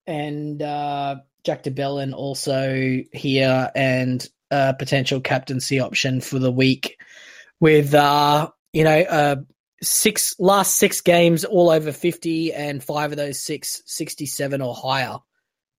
And 0.06 0.62
uh, 0.62 1.18
Jack 1.44 1.64
de 1.64 1.72
Belin 1.72 2.14
also 2.14 3.02
here 3.14 3.72
and 3.76 4.28
a 4.52 4.74
potential 4.74 5.22
captaincy 5.22 5.80
option 5.80 6.22
for 6.22 6.40
the 6.40 6.52
week 6.52 7.00
with, 7.60 7.94
uh, 7.94 8.50
you 8.74 8.84
know, 8.84 9.00
uh, 9.00 9.36
six 9.82 10.36
last 10.40 10.76
six 10.76 11.02
games 11.02 11.46
all 11.46 11.70
over 11.70 11.92
50 11.92 12.54
and 12.54 12.84
five 12.84 13.12
of 13.12 13.18
those 13.18 13.40
six 13.40 13.82
67 13.86 14.62
or 14.62 14.76
higher, 14.76 15.18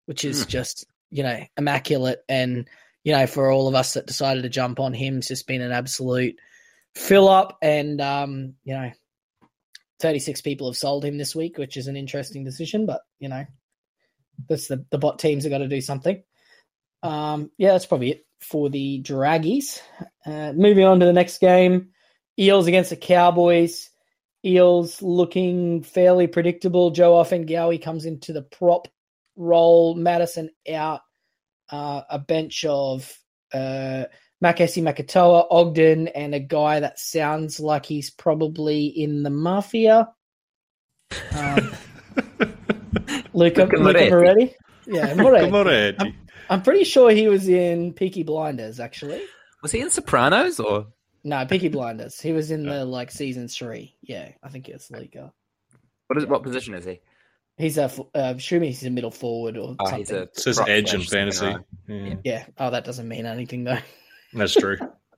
which 0.07 0.25
is 0.25 0.47
just, 0.47 0.87
you 1.11 1.23
know, 1.23 1.39
immaculate. 1.57 2.21
And, 2.29 2.69
you 3.05 3.13
know, 3.13 3.27
for 3.27 3.51
all 3.51 3.69
of 3.69 3.75
us 3.75 3.95
that 3.95 4.07
decided 4.07 4.43
to 4.43 4.49
jump 4.49 4.81
on 4.81 4.93
him, 4.93 5.19
it's 5.19 5.29
just 5.29 5.47
been 5.47 5.63
an 5.63 5.73
absolute 5.73 6.37
fill 6.95 7.29
up. 7.29 7.59
And 7.63 8.01
um, 8.01 8.55
you 8.65 8.75
know 8.75 8.91
36 10.01 10.41
people 10.41 10.69
have 10.69 10.79
sold 10.79 11.05
him 11.05 11.19
this 11.19 11.37
week 11.37 11.59
which 11.59 11.77
is 11.77 11.87
an 11.87 11.95
interesting 11.95 12.43
decision 12.43 12.87
but 12.87 13.03
you 13.19 13.29
know 13.29 13.45
that's 14.49 14.67
the, 14.67 14.83
the 14.91 14.97
bot 14.97 15.19
teams 15.19 15.45
have 15.45 15.51
got 15.51 15.59
to 15.59 15.69
do 15.69 15.81
something. 15.81 16.23
Um, 17.03 17.51
yeah 17.59 17.73
that's 17.73 17.87
probably 17.87 18.13
it 18.13 18.27
for 18.41 18.71
the 18.71 19.03
draggies. 19.03 19.81
Uh, 20.25 20.53
moving 20.53 20.85
on 20.85 21.01
to 21.01 21.07
the 21.07 21.13
next 21.13 21.39
game 21.39 21.91
eels 22.39 22.67
against 22.67 22.91
the 22.91 22.97
cowboys. 22.97 23.91
Eels 24.45 25.03
looking 25.03 25.83
fairly 25.83 26.27
predictable. 26.27 26.91
Joe 26.91 27.13
Ofahengaue 27.13 27.83
comes 27.83 28.07
into 28.07 28.33
the 28.33 28.43
prop 28.43 28.89
role 29.37 29.95
Matterson 29.95 30.51
out 30.73 31.01
uh, 31.71 32.03
a 32.11 32.19
bench 32.19 32.65
of 32.65 33.13
uh, 33.53 34.05
Makesi 34.43 34.83
Makatoa, 34.83 35.47
Ogden, 35.51 36.09
and 36.09 36.35
a 36.35 36.41
guy 36.41 36.81
that 36.81 36.99
sounds 36.99 37.61
like 37.61 37.87
he's 37.87 38.11
probably 38.11 38.87
in 38.87 39.23
the 39.23 39.31
mafia. 39.31 40.09
Um, 41.33 41.73
Luca, 43.33 43.63
Luca 43.63 43.63
Luca 43.63 43.79
Moretti. 43.79 44.11
Moretti. 44.11 44.55
Yeah, 44.87 45.15
Moretti. 45.17 45.51
Moretti. 45.51 45.97
I'm, 46.01 46.15
I'm 46.49 46.63
pretty 46.63 46.85
sure 46.85 47.11
he 47.11 47.29
was 47.29 47.49
in 47.49 47.93
Peaky 47.93 48.23
Blinders, 48.23 48.81
actually. 48.81 49.23
Was 49.63 49.73
he 49.73 49.81
in 49.81 49.91
Sopranos 49.91 50.59
or? 50.59 50.87
No, 51.23 51.45
Peaky 51.45 51.69
Blinders. 51.69 52.21
He 52.21 52.33
was 52.33 52.51
in 52.51 52.63
the 52.67 52.85
like 52.85 53.11
season 53.11 53.49
three. 53.49 53.95
Yeah, 54.03 54.31
I 54.43 54.49
think 54.49 54.69
it's 54.69 54.91
Lika. 54.91 55.33
What 56.07 56.19
is 56.19 56.27
what 56.27 56.43
position 56.43 56.75
is 56.75 56.85
he? 56.85 57.01
He's 57.61 57.79
a 57.79 57.85
f- 57.85 58.01
uh, 58.15 58.35
assuming 58.37 58.69
he's 58.71 58.85
a 58.85 58.91
middle 58.91 59.11
forward 59.11 59.57
or 59.57 59.77
Oh, 59.79 59.85
something. 59.87 59.99
he's 60.01 60.11
a 60.11 60.23
It 60.23 60.37
says 60.39 60.61
edge 60.61 60.95
and 60.95 61.03
slash 61.05 61.35
something, 61.35 61.65
fantasy. 61.89 62.05
Yeah, 62.09 62.15
Yeah. 62.25 62.47
Oh, 62.59 62.71
that 62.71 62.85
doesn't 62.85 63.07
mean 63.09 63.27
anything 63.27 63.65
though. 63.65 63.79
that's 64.33 64.55
true. 64.55 64.77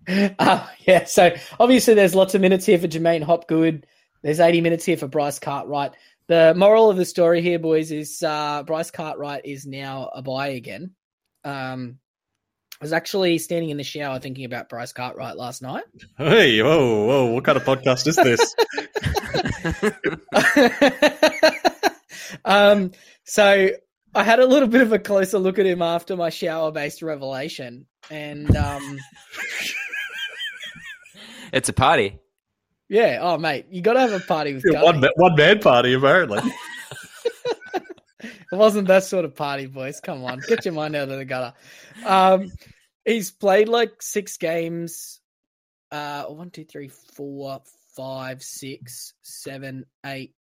Uh, 0.08 0.66
yeah. 0.80 1.04
So 1.04 1.34
obviously, 1.60 1.94
there's 1.94 2.14
lots 2.14 2.34
of 2.34 2.40
minutes 2.40 2.66
here 2.66 2.78
for 2.78 2.88
J'maine 2.88 3.22
Hopgood. 3.22 3.86
There's 4.22 4.40
80 4.40 4.60
minutes 4.60 4.84
here 4.84 4.96
for 4.96 5.06
Bryce 5.08 5.38
Cartwright. 5.38 5.92
The 6.28 6.54
moral 6.56 6.88
of 6.90 6.96
the 6.96 7.04
story 7.04 7.42
here, 7.42 7.58
boys, 7.58 7.90
is 7.92 8.22
uh, 8.22 8.62
Bryce 8.62 8.90
Cartwright 8.90 9.44
is 9.44 9.66
now 9.66 10.10
a 10.14 10.22
buy 10.22 10.48
again. 10.48 10.92
Um, 11.44 11.98
I 12.80 12.84
was 12.84 12.92
actually 12.92 13.38
standing 13.38 13.70
in 13.70 13.76
the 13.76 13.84
shower 13.84 14.18
thinking 14.18 14.44
about 14.44 14.68
Bryce 14.68 14.92
Cartwright 14.92 15.36
last 15.36 15.62
night. 15.62 15.84
Hey, 16.18 16.60
whoa, 16.62 17.04
whoa! 17.06 17.26
What 17.26 17.44
kind 17.44 17.56
of 17.58 17.64
podcast 17.64 18.06
is 18.06 18.16
this? 18.16 18.54
um, 22.44 22.92
so 23.24 23.70
I 24.14 24.22
had 24.24 24.40
a 24.40 24.46
little 24.46 24.68
bit 24.68 24.82
of 24.82 24.92
a 24.92 24.98
closer 24.98 25.38
look 25.38 25.58
at 25.58 25.66
him 25.66 25.82
after 25.82 26.16
my 26.16 26.30
shower-based 26.30 27.02
revelation, 27.02 27.86
and 28.10 28.54
um, 28.56 28.98
It's 31.52 31.68
a 31.68 31.72
party. 31.72 32.18
yeah, 32.88 33.18
oh 33.20 33.36
mate, 33.38 33.66
you 33.70 33.82
got 33.82 33.92
to 33.94 34.00
have 34.00 34.12
a 34.12 34.20
party 34.20 34.54
with 34.54 34.64
Yeah, 34.66 34.82
one 34.82 35.02
one 35.16 35.34
man 35.36 35.58
party 35.60 35.94
apparently. 35.94 36.40
It 38.52 38.56
wasn't 38.56 38.88
that 38.88 39.04
sort 39.04 39.24
of 39.24 39.34
party, 39.34 39.64
boys. 39.64 40.00
Come 40.00 40.24
on, 40.24 40.40
get 40.46 40.66
your 40.66 40.74
mind 40.74 40.94
out 40.94 41.08
of 41.08 41.16
the 41.16 41.24
gutter. 41.24 41.54
Um, 42.04 42.52
he's 43.02 43.30
played 43.30 43.66
like 43.66 44.02
six 44.02 44.36
games. 44.36 45.20
Uh, 45.90 46.24
one, 46.24 46.50
two, 46.50 46.64
three, 46.64 46.88
four, 46.88 47.62
five, 47.96 48.42
six, 48.42 49.14
seven, 49.22 49.86
eight, 50.04 50.34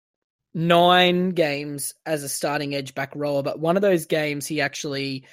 nine 0.54 1.30
games 1.30 1.94
as 2.06 2.22
a 2.22 2.28
starting 2.28 2.74
edge 2.74 2.94
back 2.94 3.12
rower. 3.14 3.42
But 3.42 3.60
one 3.60 3.76
of 3.76 3.82
those 3.82 4.06
games, 4.06 4.46
he 4.46 4.60
actually 4.60 5.24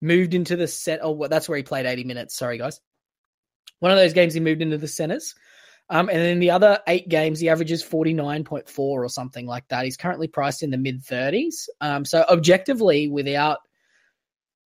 moved 0.00 0.34
into 0.34 0.56
the 0.56 0.68
set. 0.68 1.00
Oh, 1.02 1.26
that's 1.28 1.48
where 1.48 1.56
he 1.56 1.62
played 1.62 1.86
eighty 1.86 2.04
minutes. 2.04 2.36
Sorry, 2.36 2.58
guys. 2.58 2.80
One 3.80 3.92
of 3.92 3.98
those 3.98 4.14
games, 4.14 4.34
he 4.34 4.40
moved 4.40 4.62
into 4.62 4.78
the 4.78 4.88
centers. 4.88 5.34
Um, 5.88 6.08
and 6.08 6.18
then 6.18 6.40
the 6.40 6.50
other 6.50 6.80
eight 6.88 7.08
games, 7.08 7.38
he 7.38 7.48
averages 7.48 7.84
49.4 7.84 8.78
or 8.78 9.08
something 9.08 9.46
like 9.46 9.68
that. 9.68 9.84
He's 9.84 9.96
currently 9.96 10.26
priced 10.26 10.62
in 10.62 10.70
the 10.70 10.78
mid 10.78 11.02
30s. 11.02 11.68
Um, 11.80 12.04
so 12.04 12.24
objectively, 12.28 13.08
without 13.08 13.58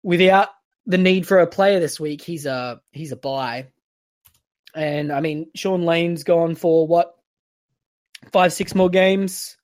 without 0.03 0.49
the 0.87 0.99
need 0.99 1.27
for 1.27 1.39
a 1.39 1.47
player 1.47 1.81
this 1.81 2.01
week, 2.01 2.21
he's 2.21 2.47
a 2.47 2.81
he's 2.91 3.13
a 3.13 3.17
buy. 3.17 3.69
And 4.75 5.13
I 5.13 5.21
mean, 5.21 5.51
Shaun 5.55 5.85
Lane's 5.85 6.25
gone 6.25 6.57
for 6.57 6.87
what 6.87 7.15
five, 8.33 8.53
six 8.53 8.75
more 8.75 8.91
games. 8.91 9.57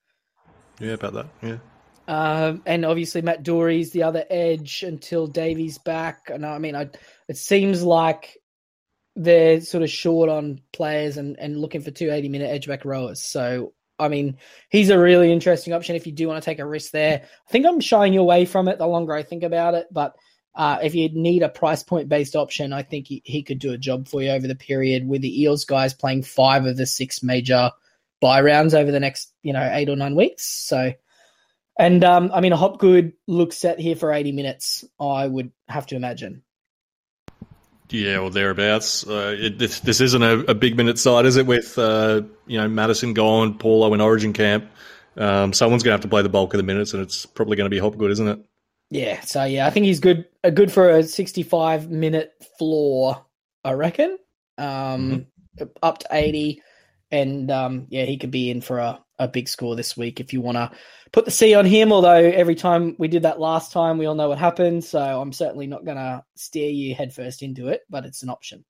Yeah, 0.81 0.93
about 0.95 1.13
that. 1.13 1.27
Yeah. 1.43 1.59
Um, 2.09 2.63
and 2.67 2.85
obviously 2.85 3.23
Matt 3.23 3.45
Doorey's 3.45 3.93
the 3.93 4.03
other 4.03 4.25
edge 4.29 4.83
until 4.83 5.29
Davies 5.29 5.79
back. 5.79 6.29
And 6.29 6.45
I 6.45 6.59
mean, 6.59 6.75
I, 6.75 6.91
it 7.29 7.37
seems 7.37 7.85
like 7.85 8.37
they're 9.15 9.61
sort 9.61 9.85
of 9.85 9.91
short 9.91 10.29
on 10.29 10.61
players 10.73 11.19
and, 11.19 11.39
and 11.39 11.61
looking 11.61 11.83
for 11.83 11.93
two 11.93 12.11
80 12.11 12.29
minute 12.29 12.51
edge 12.51 12.67
back 12.67 12.85
rowers. 12.85 13.23
So, 13.23 13.75
I 13.99 14.09
mean, 14.09 14.39
he's 14.71 14.91
a 14.91 14.99
really 14.99 15.33
interesting 15.33 15.73
option 15.73 15.95
if 15.95 16.07
you 16.07 16.13
do 16.13 16.27
want 16.27 16.43
to 16.43 16.45
take 16.45 16.59
a 16.59 16.67
risk 16.67 16.91
there. 16.91 17.23
I 17.23 17.51
think 17.53 17.67
I'm 17.67 17.81
shying 17.81 18.17
away 18.17 18.45
from 18.45 18.67
it 18.67 18.79
the 18.79 18.87
longer 18.89 19.13
I 19.13 19.23
think 19.23 19.45
about 19.45 19.75
it. 19.75 19.87
But 19.93 20.17
uh, 20.55 20.79
if 20.83 20.97
you 20.97 21.11
need 21.13 21.43
a 21.43 21.49
price 21.49 21.85
point 21.85 22.09
based 22.09 22.35
option, 22.35 22.73
I 22.73 22.83
think 22.83 23.07
he, 23.07 23.23
he 23.25 23.43
could 23.43 23.61
do 23.61 23.73
a 23.73 23.79
job 23.79 24.09
for 24.09 24.21
you 24.21 24.31
over 24.31 24.49
the 24.49 24.57
period 24.57 25.07
with 25.07 25.23
the 25.23 25.43
Eels 25.43 25.65
guys 25.65 25.95
playing 25.95 26.25
five 26.25 26.65
of 26.65 26.77
the 26.77 26.87
six 26.87 27.23
major 27.23 27.71
buy 28.21 28.41
rounds 28.41 28.75
over 28.75 28.91
the 28.91 29.01
next, 29.01 29.33
you 29.43 29.53
know, 29.53 29.69
eight 29.73 29.89
or 29.89 29.97
nine 29.97 30.15
weeks. 30.15 30.45
So, 30.47 30.93
and 31.79 32.05
um, 32.05 32.31
I 32.33 32.41
mean, 32.41 32.53
a 32.53 32.57
Hopgood 32.57 33.13
looks 33.27 33.57
set 33.57 33.79
here 33.79 33.97
for 33.97 34.13
80 34.13 34.33
minutes, 34.33 34.85
I 34.99 35.27
would 35.27 35.53
have 35.69 35.87
to 35.87 35.97
imagine. 35.97 36.43
Yeah, 37.91 38.19
or 38.19 38.31
thereabouts. 38.31 39.07
Uh, 39.07 39.35
it, 39.37 39.59
this, 39.59 39.81
this 39.81 40.01
isn't 40.01 40.23
a, 40.23 40.39
a 40.51 40.55
big 40.55 40.77
minute 40.77 40.99
side, 40.99 41.27
is 41.27 41.37
it? 41.37 41.47
With 41.47 41.77
uh, 41.77 42.23
you 42.47 42.59
know 42.59 42.69
Matterson 42.69 43.15
gone, 43.15 43.59
Paulo 43.59 43.93
in 43.95 44.01
Origin 44.01 44.33
camp, 44.33 44.71
um, 45.17 45.53
someone's 45.53 45.83
going 45.83 45.91
to 45.91 45.95
have 45.95 46.03
to 46.03 46.09
play 46.09 46.23
the 46.23 46.29
bulk 46.29 46.55
of 46.55 46.59
the 46.59 46.63
minutes, 46.63 46.95
and 46.95 47.03
it's 47.03 47.27
probably 47.27 47.57
going 47.57 47.67
to 47.67 47.75
be 47.75 47.79
Hopgood, 47.79 48.13
isn't 48.13 48.29
it? 48.29 48.39
Yeah, 48.91 49.21
so 49.21 49.45
yeah, 49.45 49.67
I 49.67 49.71
think 49.71 49.87
he's 49.87 50.01
good. 50.01 50.27
A 50.45 50.51
good 50.51 50.73
for 50.73 50.89
a 50.89 51.03
65 51.03 51.91
minute 51.91 52.33
floor, 52.59 53.25
I 53.65 53.73
reckon. 53.73 54.19
Um, 54.59 55.27
up 55.83 55.99
to 55.99 56.09
80, 56.11 56.63
and 57.11 57.51
um, 57.51 57.87
yeah, 57.91 58.05
he 58.05 58.19
could 58.19 58.31
be 58.31 58.51
in 58.51 58.61
for 58.61 58.79
a, 58.79 59.03
a 59.19 59.29
big 59.29 59.49
score 59.49 59.77
this 59.77 59.97
week 59.97 60.21
if 60.21 60.33
you 60.33 60.41
want 60.41 60.57
to 60.57 60.71
put 61.13 61.25
the 61.25 61.31
C 61.31 61.55
on 61.55 61.67
him. 61.67 61.93
Although 61.93 62.15
every 62.15 62.55
time 62.55 62.95
we 62.99 63.09
did 63.09 63.23
that 63.23 63.41
last 63.41 63.73
time, 63.73 63.99
we 63.99 64.07
all 64.07 64.15
know 64.15 64.29
what 64.29 64.39
happened. 64.39 64.85
So 64.85 65.01
I'm 65.01 65.33
certainly 65.33 65.67
not 65.67 65.85
going 65.85 65.97
to 65.97 66.25
steer 66.37 66.71
you 66.71 66.95
headfirst 66.95 67.43
into 67.43 67.69
it, 67.69 67.83
but 67.91 68.05
it's 68.05 68.23
an 68.23 68.31
option. 68.31 68.65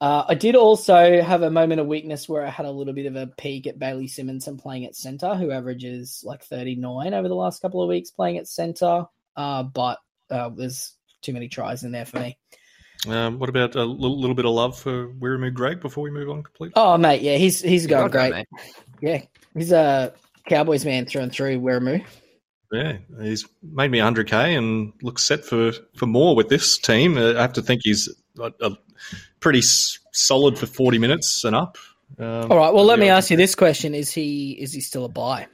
Uh, 0.00 0.24
I 0.28 0.34
did 0.34 0.54
also 0.54 1.20
have 1.20 1.42
a 1.42 1.50
moment 1.50 1.80
of 1.80 1.88
weakness 1.88 2.28
where 2.28 2.46
I 2.46 2.50
had 2.50 2.66
a 2.66 2.70
little 2.70 2.92
bit 2.92 3.06
of 3.06 3.16
a 3.16 3.26
peek 3.26 3.66
at 3.66 3.80
Bailey 3.80 4.06
Simonsson 4.06 4.60
playing 4.60 4.84
at 4.84 4.94
center, 4.94 5.34
who 5.34 5.50
averages 5.50 6.22
like 6.24 6.44
39 6.44 7.14
over 7.14 7.26
the 7.26 7.34
last 7.34 7.60
couple 7.60 7.82
of 7.82 7.88
weeks 7.88 8.10
playing 8.10 8.38
at 8.38 8.46
center. 8.46 9.06
Uh, 9.36 9.64
but 9.64 9.98
uh, 10.30 10.50
there's 10.50 10.94
too 11.20 11.32
many 11.32 11.48
tries 11.48 11.82
in 11.82 11.90
there 11.90 12.04
for 12.04 12.20
me. 12.20 12.38
Um, 13.06 13.38
what 13.38 13.48
about 13.48 13.76
a 13.76 13.84
little, 13.84 14.18
little 14.18 14.34
bit 14.34 14.44
of 14.44 14.52
love 14.52 14.78
for 14.78 15.08
Wiremu 15.08 15.54
Greig 15.54 15.80
before 15.80 16.02
we 16.02 16.10
move 16.10 16.28
on 16.30 16.42
completely? 16.42 16.72
Oh, 16.76 16.98
mate, 16.98 17.22
yeah, 17.22 17.36
he's 17.36 17.60
he's 17.60 17.86
going 17.86 18.10
got 18.10 18.12
that, 18.12 18.30
great. 18.30 18.46
mate. 18.52 18.74
Yeah, 19.00 19.22
he's 19.54 19.70
a 19.72 20.12
Cowboys 20.48 20.84
man 20.84 21.06
through 21.06 21.22
and 21.22 21.32
through. 21.32 21.60
Wiremu. 21.60 22.04
Yeah, 22.72 22.98
he's 23.22 23.46
made 23.62 23.90
me 23.90 23.98
100k 23.98 24.58
and 24.58 24.92
looks 25.02 25.22
set 25.22 25.44
for, 25.44 25.72
for 25.96 26.06
more 26.06 26.34
with 26.36 26.48
this 26.48 26.76
team. 26.76 27.16
Uh, 27.16 27.32
I 27.34 27.40
have 27.40 27.54
to 27.54 27.62
think 27.62 27.80
he's 27.84 28.08
a, 28.38 28.52
a 28.60 28.76
pretty 29.40 29.60
s- 29.60 29.98
solid 30.12 30.58
for 30.58 30.66
40 30.66 30.98
minutes 30.98 31.44
and 31.44 31.56
up. 31.56 31.78
Um, 32.18 32.50
All 32.50 32.58
right, 32.58 32.72
well, 32.74 32.84
let 32.84 32.98
me 32.98 33.08
ask 33.08 33.30
you 33.30 33.36
this 33.36 33.54
question: 33.54 33.94
Is 33.94 34.10
he 34.12 34.52
is 34.52 34.72
he 34.72 34.80
still 34.80 35.04
a 35.04 35.08
buy? 35.08 35.46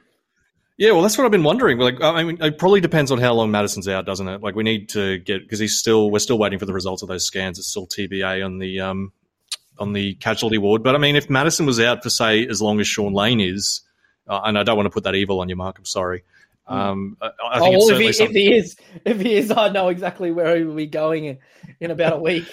Yeah, 0.77 0.91
well, 0.91 1.03
that's 1.03 1.17
what 1.17 1.25
I've 1.25 1.31
been 1.31 1.45
wondering. 1.45 1.79
Like, 1.79 2.01
I 2.03 2.25
mean, 2.25 2.43
it 2.43 2.59
probably 2.59 2.81
depends 2.81 3.13
on 3.13 3.19
how 3.19 3.33
long 3.35 3.51
Matterson's 3.53 3.87
out, 3.87 4.07
doesn't 4.07 4.27
it? 4.27 4.43
Like, 4.43 4.57
we 4.57 4.65
need 4.65 4.89
to 4.91 5.19
get 5.19 5.43
because 5.43 5.61
he's 5.61 5.79
still 5.79 6.11
we're 6.11 6.19
still 6.19 6.39
waiting 6.39 6.59
for 6.59 6.67
the 6.67 6.73
results 6.73 7.03
of 7.03 7.09
those 7.09 7.25
scans. 7.25 7.59
It's 7.59 7.69
still 7.69 7.87
TBA 7.87 8.45
on 8.45 8.59
the 8.59 8.81
um 8.81 9.13
on 9.79 9.93
the 9.93 10.15
casualty 10.15 10.59
ward. 10.59 10.83
But 10.83 10.95
I 10.97 10.99
mean, 10.99 11.15
if 11.15 11.31
Madison 11.31 11.67
was 11.67 11.79
out 11.79 12.03
for 12.03 12.11
say 12.11 12.47
as 12.47 12.61
long 12.61 12.81
as 12.81 12.89
Shaun 12.89 13.13
Lane 13.13 13.41
is, 13.41 13.83
uh, 14.29 14.41
and 14.45 14.59
I 14.59 14.65
don't 14.65 14.77
want 14.77 14.87
to 14.87 14.91
put 14.91 15.05
that 15.05 15.15
evil 15.15 15.41
on 15.41 15.49
you, 15.49 15.57
Mark. 15.57 15.79
I'm 15.79 15.85
sorry. 15.85 16.25
Um, 16.67 17.19
I, 17.21 17.27
I 17.27 17.61
Oh, 17.61 17.65
think 17.65 17.75
it's 17.77 17.87
well, 17.87 18.01
if, 18.01 18.17
he, 18.17 18.25
if 18.25 18.31
he 18.31 18.55
is, 18.55 18.77
if 19.05 19.21
he 19.21 19.35
is, 19.35 19.51
I 19.51 19.69
know 19.69 19.89
exactly 19.89 20.33
where 20.33 20.57
he 20.57 20.65
will 20.65 20.75
be 20.75 20.87
going 20.87 21.25
in, 21.27 21.39
in 21.81 21.91
about 21.91 22.15
a 22.15 22.19
week. 22.19 22.47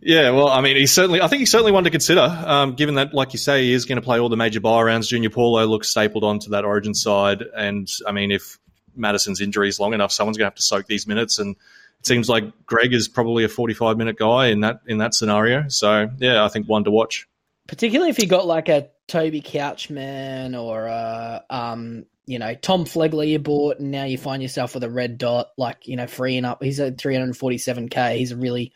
Yeah, 0.00 0.30
well, 0.30 0.48
I 0.48 0.60
mean, 0.60 0.76
he's 0.76 0.92
certainly. 0.92 1.20
I 1.20 1.28
think 1.28 1.40
he's 1.40 1.50
certainly 1.50 1.72
one 1.72 1.84
to 1.84 1.90
consider, 1.90 2.20
um, 2.20 2.74
given 2.74 2.94
that, 2.94 3.12
like 3.12 3.32
you 3.32 3.38
say, 3.38 3.64
he 3.64 3.72
is 3.72 3.84
going 3.84 3.96
to 3.96 4.02
play 4.02 4.18
all 4.18 4.28
the 4.28 4.36
major 4.36 4.60
buy 4.60 4.80
rounds. 4.82 5.08
Junior 5.08 5.30
Paulo 5.30 5.66
looks 5.66 5.88
stapled 5.88 6.24
onto 6.24 6.50
that 6.50 6.64
Origin 6.64 6.94
side, 6.94 7.42
and 7.54 7.88
I 8.06 8.12
mean, 8.12 8.30
if 8.30 8.58
Matterson's 8.96 9.40
injury 9.40 9.68
is 9.68 9.78
long 9.80 9.94
enough, 9.94 10.12
someone's 10.12 10.38
going 10.38 10.46
to 10.46 10.50
have 10.50 10.54
to 10.56 10.62
soak 10.62 10.86
these 10.86 11.06
minutes. 11.06 11.38
And 11.38 11.56
it 12.00 12.06
seems 12.06 12.28
like 12.28 12.44
Greig 12.66 12.92
is 12.94 13.08
probably 13.08 13.44
a 13.44 13.48
forty-five 13.48 13.96
minute 13.98 14.16
guy 14.16 14.46
in 14.46 14.60
that 14.60 14.80
in 14.86 14.98
that 14.98 15.14
scenario. 15.14 15.68
So 15.68 16.08
yeah, 16.18 16.44
I 16.44 16.48
think 16.48 16.68
one 16.68 16.84
to 16.84 16.90
watch. 16.90 17.28
particularly 17.68 18.10
if 18.10 18.18
you 18.18 18.26
got 18.26 18.46
like 18.46 18.68
a 18.68 18.88
Toby 19.08 19.42
Couchman 19.42 20.60
or 20.60 20.86
a, 20.86 21.44
um, 21.50 22.06
you 22.26 22.38
know, 22.38 22.54
Tom 22.54 22.84
Flegler 22.84 23.26
you 23.28 23.38
bought, 23.38 23.78
and 23.78 23.90
now 23.90 24.04
you 24.04 24.16
find 24.16 24.42
yourself 24.42 24.74
with 24.74 24.84
a 24.84 24.90
red 24.90 25.18
dot, 25.18 25.48
like 25.58 25.86
you 25.88 25.96
know, 25.96 26.06
freeing 26.06 26.44
up. 26.44 26.62
He's 26.62 26.80
at 26.80 26.96
347k. 26.96 28.16
He's 28.16 28.32
a 28.32 28.36
really 28.36 28.72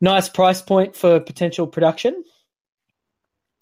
nice 0.00 0.28
price 0.28 0.62
point 0.62 0.96
for 0.96 1.20
potential 1.20 1.66
production. 1.66 2.24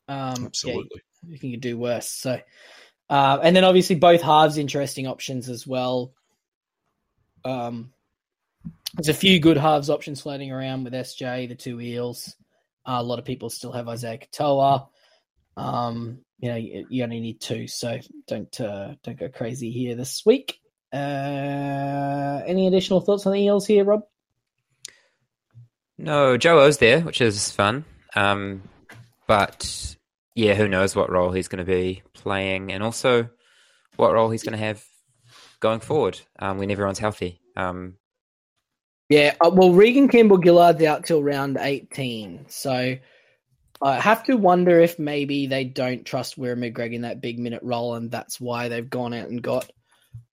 Um, 0.08 0.46
Absolutely. 0.46 1.02
yeah, 1.26 1.32
you 1.32 1.38
can 1.38 1.60
do 1.60 1.78
worse. 1.78 2.08
So, 2.10 2.40
uh, 3.08 3.38
and 3.42 3.56
then 3.56 3.64
obviously 3.64 3.96
both 3.96 4.22
halves 4.22 4.58
interesting 4.58 5.06
options 5.06 5.48
as 5.48 5.66
well. 5.66 6.12
Um, 7.44 7.92
there's 8.94 9.08
a 9.08 9.14
few 9.14 9.40
good 9.40 9.56
halves 9.56 9.90
options 9.90 10.20
floating 10.20 10.52
around 10.52 10.84
with 10.84 10.92
SJ, 10.92 11.48
the 11.48 11.54
two 11.54 11.80
eels. 11.80 12.34
Uh, 12.84 12.98
a 12.98 13.02
lot 13.02 13.18
of 13.18 13.24
people 13.24 13.50
still 13.50 13.72
have 13.72 13.88
Isaiah 13.88 14.18
Katoa. 14.18 14.88
Um, 15.56 16.18
you 16.38 16.50
know, 16.50 16.56
you, 16.56 16.86
you 16.88 17.02
only 17.02 17.20
need 17.20 17.40
two, 17.40 17.66
so 17.66 17.98
don't 18.26 18.60
uh, 18.60 18.94
don't 19.02 19.18
go 19.18 19.28
crazy 19.28 19.70
here 19.70 19.94
this 19.96 20.22
week. 20.24 20.58
Uh, 20.92 22.42
any 22.46 22.66
additional 22.68 23.00
thoughts 23.00 23.26
on 23.26 23.32
the 23.32 23.40
eels 23.40 23.66
here, 23.66 23.84
Rob? 23.84 24.02
No, 25.98 26.36
Joe 26.36 26.60
O's 26.60 26.78
there, 26.78 27.00
which 27.00 27.20
is 27.20 27.50
fun. 27.50 27.84
Um, 28.14 28.62
but 29.26 29.96
yeah, 30.34 30.54
who 30.54 30.68
knows 30.68 30.94
what 30.94 31.10
role 31.10 31.32
he's 31.32 31.48
going 31.48 31.64
to 31.64 31.70
be 31.70 32.02
playing, 32.12 32.72
and 32.72 32.82
also 32.82 33.28
what 33.96 34.12
role 34.12 34.30
he's 34.30 34.42
going 34.42 34.58
to 34.58 34.64
have 34.64 34.84
going 35.60 35.80
forward 35.80 36.20
um, 36.38 36.58
when 36.58 36.70
everyone's 36.70 36.98
healthy. 36.98 37.40
Um, 37.56 37.94
Yeah, 39.08 39.34
uh, 39.40 39.50
well, 39.52 39.72
Reagan 39.72 40.08
Campbell 40.08 40.38
Gillard's 40.38 40.82
out 40.82 41.06
till 41.06 41.22
round 41.22 41.56
18. 41.58 42.46
So 42.48 42.96
I 43.80 44.00
have 44.00 44.24
to 44.24 44.36
wonder 44.36 44.80
if 44.80 44.98
maybe 44.98 45.46
they 45.46 45.64
don't 45.64 46.04
trust 46.04 46.38
Wiremu 46.38 46.72
Greig 46.72 46.92
in 46.92 47.02
that 47.02 47.20
big 47.20 47.38
minute 47.38 47.62
role, 47.62 47.94
and 47.94 48.10
that's 48.10 48.40
why 48.40 48.68
they've 48.68 48.88
gone 48.88 49.14
out 49.14 49.28
and 49.28 49.42
got 49.42 49.70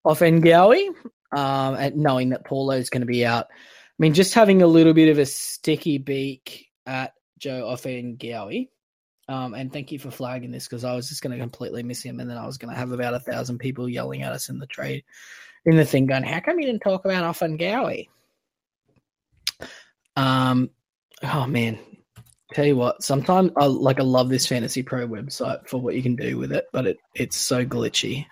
Ofahengaue, 0.06 0.94
um, 1.32 1.92
knowing 1.96 2.30
that 2.30 2.46
Paulo's 2.46 2.90
going 2.90 3.02
to 3.02 3.08
be 3.08 3.26
out. 3.26 3.48
I 4.00 4.04
mean, 4.04 4.14
just 4.14 4.34
having 4.34 4.62
a 4.62 4.68
little 4.68 4.94
bit 4.94 5.10
of 5.10 5.20
a 5.20 5.26
sticky 5.26 6.00
beak 6.00 6.68
at 6.86 7.14
Joe 7.38 7.70
Ofahengaue. 7.72 8.70
Um, 9.30 9.54
and 9.54 9.72
thank 9.72 9.92
you 9.92 10.00
for 10.00 10.12
flagging 10.12 10.52
this 10.52 10.68
because 10.68 10.84
I 10.84 10.96
was 10.96 11.08
just 11.08 11.22
going 11.22 11.32
to 11.32 11.42
completely 11.42 11.84
miss 11.84 12.04
him, 12.04 12.20
and 12.20 12.30
then 12.30 12.38
I 12.38 12.46
was 12.46 12.58
going 12.58 12.74
to 12.74 12.80
have 12.80 12.92
about 12.92 13.14
a 13.14 13.20
thousand 13.20 13.60
people 13.60 13.88
yelling 13.88 14.22
at 14.22 14.34
us 14.34 14.50
in 14.50 14.60
the 14.60 14.68
trade, 14.68 15.06
in 15.66 15.78
the 15.78 15.86
thing, 15.86 16.08
going, 16.08 16.24
"How 16.24 16.42
come 16.42 16.60
you 16.60 16.66
didn't 16.66 16.82
talk 16.82 17.06
about 17.06 17.24
Ofahengaue?" 17.24 18.10
Um, 20.18 20.70
oh 21.24 21.48
man, 21.48 21.80
tell 22.54 22.66
you 22.66 22.76
what, 22.76 23.02
sometimes 23.02 23.52
I 23.56 23.66
like 23.66 24.00
I 24.00 24.04
love 24.04 24.28
this 24.28 24.48
Fantasy 24.48 24.84
Pro 24.84 25.08
website 25.08 25.68
for 25.68 25.80
what 25.80 25.96
you 25.96 26.04
can 26.04 26.18
do 26.18 26.38
with 26.38 26.52
it, 26.52 26.66
but 26.74 26.86
it 26.86 26.98
it's 27.16 27.38
so 27.38 27.66
glitchy. 27.66 28.26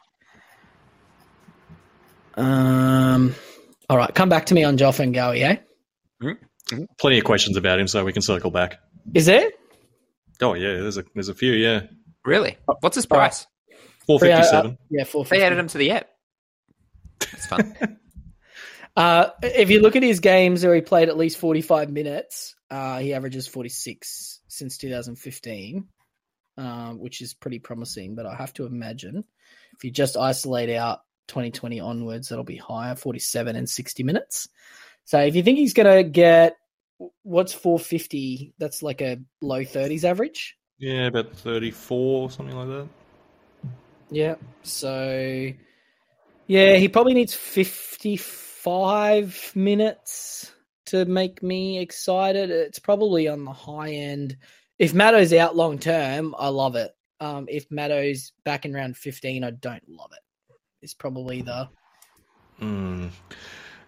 Um, 2.35 3.35
all 3.91 3.97
right, 3.97 4.15
come 4.15 4.29
back 4.29 4.45
to 4.45 4.53
me 4.53 4.63
on 4.63 4.77
Joe 4.77 4.89
Ofahengaue, 4.89 5.41
eh? 5.41 6.35
Plenty 6.97 7.17
of 7.17 7.25
questions 7.25 7.57
about 7.57 7.77
him, 7.77 7.87
so 7.87 8.05
we 8.05 8.13
can 8.13 8.21
circle 8.21 8.49
back. 8.49 8.79
Is 9.13 9.25
there? 9.25 9.51
Oh 10.41 10.53
yeah, 10.53 10.77
there's 10.77 10.97
a 10.97 11.03
there's 11.13 11.27
a 11.27 11.35
few. 11.35 11.51
Yeah, 11.51 11.81
Really? 12.23 12.57
What's 12.79 12.95
his 12.95 13.05
price? 13.05 13.47
four 14.07 14.17
fifty 14.17 14.43
seven. 14.43 14.77
Yeah, 14.89 15.03
four 15.03 15.25
They 15.25 15.43
added 15.43 15.59
him 15.59 15.67
to 15.67 15.77
the 15.77 15.91
app. 15.91 16.07
That's 17.19 17.45
fun. 17.47 17.75
Uh, 18.93 19.29
if 19.41 19.69
you 19.69 19.81
look 19.81 19.95
at 19.95 20.03
his 20.03 20.19
games 20.19 20.65
where 20.65 20.75
he 20.75 20.81
played 20.81 21.07
at 21.07 21.15
least 21.15 21.37
45 21.37 21.89
minutes, 21.89 22.55
uh, 22.69 22.99
he 22.99 23.13
averages 23.13 23.47
46 23.47 24.41
since 24.49 24.77
2015, 24.77 25.87
um, 26.57 26.99
which 26.99 27.21
is 27.21 27.33
pretty 27.33 27.59
promising. 27.59 28.15
But 28.15 28.25
I 28.25 28.35
have 28.35 28.53
to 28.55 28.65
imagine 28.65 29.23
if 29.77 29.83
you 29.85 29.91
just 29.91 30.17
isolate 30.17 30.69
out 30.69 30.99
2020 31.31 31.79
onwards, 31.79 32.29
that'll 32.29 32.43
be 32.43 32.57
higher 32.57 32.95
47 32.95 33.55
and 33.55 33.69
60 33.69 34.03
minutes. 34.03 34.49
So 35.05 35.19
if 35.19 35.35
you 35.35 35.43
think 35.43 35.57
he's 35.57 35.73
going 35.73 35.97
to 35.97 36.03
get 36.03 36.57
what's 37.23 37.53
450, 37.53 38.53
that's 38.59 38.83
like 38.83 39.01
a 39.01 39.17
low 39.41 39.61
30s 39.61 40.03
average. 40.03 40.57
Yeah, 40.77 41.07
about 41.07 41.33
thirty 41.33 41.69
four, 41.69 42.23
or 42.23 42.31
something 42.31 42.57
like 42.57 42.67
that. 42.67 42.87
Yeah. 44.09 44.35
So, 44.63 45.51
yeah, 46.47 46.75
he 46.77 46.89
probably 46.89 47.13
needs 47.13 47.35
55 47.35 49.51
minutes 49.55 50.51
to 50.87 51.05
make 51.05 51.43
me 51.43 51.77
excited. 51.77 52.49
It's 52.49 52.79
probably 52.79 53.27
on 53.27 53.45
the 53.45 53.53
high 53.53 53.91
end. 53.91 54.37
If 54.79 54.95
Matto's 54.95 55.33
out 55.33 55.55
long 55.55 55.77
term, 55.77 56.33
I 56.35 56.47
love 56.47 56.75
it. 56.75 56.89
Um, 57.19 57.45
if 57.47 57.69
Matto's 57.69 58.31
back 58.43 58.65
in 58.65 58.73
round 58.73 58.97
15, 58.97 59.43
I 59.43 59.51
don't 59.51 59.87
love 59.87 60.09
it. 60.13 60.23
It's 60.81 60.93
probably 60.93 61.41
the. 61.41 61.69
Mm. 62.61 63.09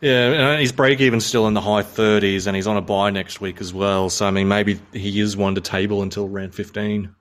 Yeah, 0.01 0.51
and 0.51 0.61
his 0.61 0.71
break 0.71 0.99
even's 0.99 1.25
still 1.25 1.47
in 1.47 1.53
the 1.53 1.61
high 1.61 1.83
thirties, 1.83 2.47
and 2.47 2.55
he's 2.55 2.67
on 2.67 2.77
a 2.77 2.81
buy 2.81 3.09
next 3.09 3.39
week 3.39 3.61
as 3.61 3.73
well. 3.73 4.09
So 4.09 4.25
I 4.25 4.31
mean, 4.31 4.47
maybe 4.47 4.79
he 4.91 5.19
is 5.19 5.37
one 5.37 5.55
to 5.55 5.61
table 5.61 6.01
until 6.01 6.27
round 6.27 6.53
fifteen. 6.53 7.15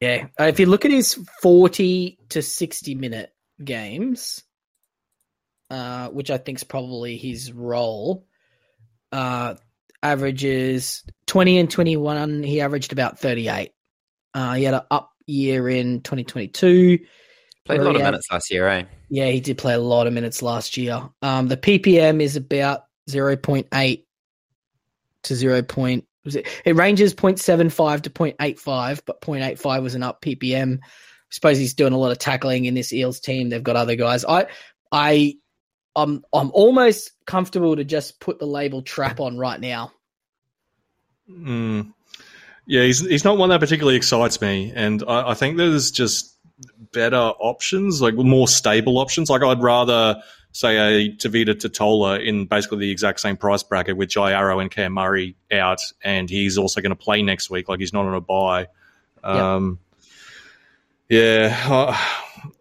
Yeah. 0.00 0.26
Uh, 0.38 0.44
if 0.44 0.60
you 0.60 0.66
look 0.66 0.84
at 0.84 0.90
his 0.90 1.14
40 1.40 2.18
to 2.30 2.42
60 2.42 2.94
minute 2.94 3.32
games, 3.62 4.42
uh, 5.70 6.08
which 6.08 6.30
I 6.30 6.38
think 6.38 6.58
is 6.58 6.64
probably 6.64 7.16
his 7.16 7.52
role, 7.52 8.26
uh, 9.10 9.54
averages 10.02 11.02
20 11.26 11.58
and 11.58 11.70
21. 11.70 12.42
He 12.42 12.60
averaged 12.60 12.92
about 12.92 13.18
38. 13.18 13.72
Uh, 14.34 14.54
he 14.54 14.64
had 14.64 14.74
an 14.74 14.82
up 14.90 15.10
year 15.26 15.68
in 15.68 16.02
2022. 16.02 16.98
Played 17.66 17.80
a 17.80 17.84
lot 17.84 17.96
of 17.96 18.02
minutes 18.02 18.28
last 18.30 18.50
year, 18.50 18.68
eh? 18.68 18.84
Yeah, 19.08 19.26
he 19.26 19.40
did 19.40 19.58
play 19.58 19.74
a 19.74 19.78
lot 19.78 20.06
of 20.06 20.12
minutes 20.12 20.40
last 20.40 20.76
year. 20.76 21.02
Um, 21.20 21.48
the 21.48 21.56
PPM 21.56 22.22
is 22.22 22.36
about 22.36 22.84
0.8 23.10 24.04
to 25.24 25.34
0. 25.34 25.62
Point, 25.62 26.06
was 26.24 26.36
it, 26.36 26.46
it 26.64 26.76
ranges 26.76 27.12
0.75 27.12 28.02
to 28.02 28.10
0.85, 28.10 29.02
but 29.04 29.20
0.85 29.20 29.82
was 29.82 29.96
an 29.96 30.04
up 30.04 30.22
PPM. 30.22 30.78
I 30.78 30.86
suppose 31.30 31.58
he's 31.58 31.74
doing 31.74 31.92
a 31.92 31.98
lot 31.98 32.12
of 32.12 32.18
tackling 32.18 32.66
in 32.66 32.74
this 32.74 32.92
Eels 32.92 33.18
team. 33.18 33.48
They've 33.48 33.62
got 33.62 33.74
other 33.74 33.96
guys. 33.96 34.24
I, 34.24 34.46
I, 34.92 35.34
I'm, 35.96 36.24
I'm 36.32 36.52
almost 36.54 37.10
comfortable 37.26 37.74
to 37.74 37.84
just 37.84 38.20
put 38.20 38.38
the 38.38 38.46
label 38.46 38.82
trap 38.82 39.18
on 39.18 39.38
right 39.38 39.58
now. 39.58 39.90
Mm. 41.28 41.92
Yeah, 42.66 42.82
he's 42.82 43.00
he's 43.00 43.24
not 43.24 43.38
one 43.38 43.48
that 43.50 43.60
particularly 43.60 43.96
excites 43.96 44.40
me, 44.40 44.72
and 44.74 45.02
I, 45.06 45.30
I 45.30 45.34
think 45.34 45.56
there's 45.56 45.92
just 45.92 46.35
better 46.92 47.16
options, 47.16 48.00
like 48.00 48.14
more 48.14 48.48
stable 48.48 48.98
options. 48.98 49.30
Like 49.30 49.42
I'd 49.42 49.62
rather 49.62 50.22
say 50.52 50.76
a 50.76 51.10
Tevita 51.10 51.54
Tatola 51.54 52.24
in 52.24 52.46
basically 52.46 52.78
the 52.78 52.90
exact 52.90 53.20
same 53.20 53.36
price 53.36 53.62
bracket 53.62 53.96
with 53.96 54.08
Jai 54.08 54.32
Arrow 54.32 54.58
and 54.58 54.70
Cam 54.70 54.92
Murray 54.92 55.36
out, 55.52 55.80
and 56.02 56.30
he's 56.30 56.56
also 56.56 56.80
going 56.80 56.90
to 56.90 56.96
play 56.96 57.22
next 57.22 57.50
week. 57.50 57.68
Like 57.68 57.80
he's 57.80 57.92
not 57.92 58.06
on 58.06 58.14
a 58.14 58.20
buy. 58.20 58.68
Um, 59.22 59.78
Yeah, 61.08 61.56
I, 61.68 62.16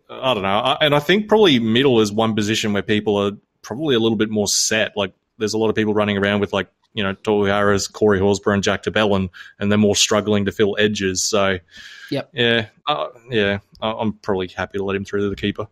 I 0.10 0.34
don't 0.34 0.44
know, 0.44 0.50
I, 0.50 0.78
and 0.82 0.94
I 0.94 1.00
think 1.00 1.28
probably 1.28 1.60
middle 1.60 2.00
is 2.02 2.12
one 2.12 2.36
position 2.36 2.74
where 2.74 2.84
people 2.84 3.18
are 3.18 3.32
probably 3.62 3.96
a 3.96 4.00
little 4.00 4.18
bit 4.18 4.30
more 4.30 4.48
set. 4.48 4.96
Like 4.96 5.14
there's 5.38 5.54
a 5.54 5.58
lot 5.58 5.70
of 5.70 5.76
people 5.76 5.94
running 5.94 6.18
around 6.18 6.42
with 6.42 6.54
like 6.54 6.70
you 6.96 7.04
know 7.04 7.14
Tohu 7.14 7.48
Harris, 7.48 7.88
Corey 7.88 8.20
Horsburgh, 8.20 8.56
and 8.56 8.64
Jack 8.64 8.82
de 8.82 8.90
Belin, 8.92 9.30
and 9.60 9.70
they're 9.72 9.78
more 9.78 9.96
struggling 9.96 10.46
to 10.46 10.52
fill 10.52 10.76
edges. 10.80 11.22
So, 11.22 11.60
Yep. 12.10 12.30
yeah, 12.34 12.66
uh, 12.88 13.10
yeah, 13.30 13.60
I- 13.82 13.92
I'm 13.94 14.14
probably 14.14 14.48
happy 14.48 14.80
to 14.80 14.84
let 14.84 14.96
him 14.96 15.06
through 15.06 15.22
to 15.22 15.30
the 15.30 15.36
keeper. 15.36 15.68